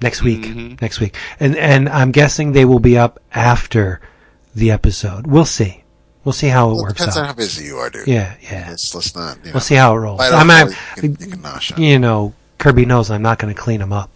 Next 0.00 0.22
week, 0.22 0.80
next 0.80 1.00
week, 1.00 1.16
and 1.40 1.56
and 1.56 1.88
I'm 1.88 2.12
guessing 2.12 2.52
they 2.52 2.64
will 2.64 2.78
be 2.78 2.96
up 2.96 3.20
after 3.32 4.00
the 4.54 4.70
episode. 4.70 5.26
We'll 5.26 5.44
see. 5.44 5.82
We'll 6.28 6.34
see 6.34 6.48
how 6.48 6.68
it 6.68 6.72
Well, 6.72 6.80
it 6.80 6.82
works 6.82 6.92
depends 6.98 7.16
out. 7.16 7.20
on 7.22 7.26
how 7.28 7.32
busy 7.32 7.64
you 7.64 7.78
are, 7.78 7.88
dude. 7.88 8.06
Yeah, 8.06 8.34
yeah. 8.42 8.66
Let's, 8.68 8.94
let's 8.94 9.14
not. 9.16 9.38
You 9.38 9.44
know, 9.46 9.50
We'll 9.54 9.60
see 9.62 9.76
how 9.76 9.94
it 9.94 9.98
rolls. 9.98 10.20
I 10.20 10.30
off 10.30 10.46
mean, 10.46 10.58
more 10.58 10.68
you 10.68 11.16
can, 11.16 11.30
you 11.30 11.36
can 11.72 11.82
you 11.82 11.98
know, 11.98 12.34
Kirby 12.58 12.84
knows 12.84 13.10
I'm 13.10 13.22
not 13.22 13.38
going 13.38 13.54
to 13.54 13.58
clean 13.58 13.80
them 13.80 13.94
up. 13.94 14.10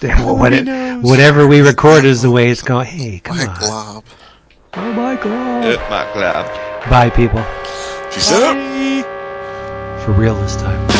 What 0.00 0.54
it- 0.54 1.02
whatever 1.02 1.46
we 1.46 1.60
record 1.60 2.06
is 2.06 2.22
the 2.22 2.30
way 2.30 2.48
it's 2.50 2.62
going. 2.62 2.86
Hey, 2.86 3.18
come 3.18 3.36
My 3.36 3.46
on. 3.46 3.58
glob. 3.58 4.04
Oh 4.72 4.92
my 4.94 5.16
god. 5.16 5.64
Uh, 5.66 5.90
my 5.90 6.10
glad. 6.14 6.88
Bye, 6.88 7.10
people. 7.10 7.44
Peace 8.10 8.32
out. 8.32 8.56
For 10.06 10.12
real 10.12 10.34
this 10.36 10.56
time. 10.56 10.97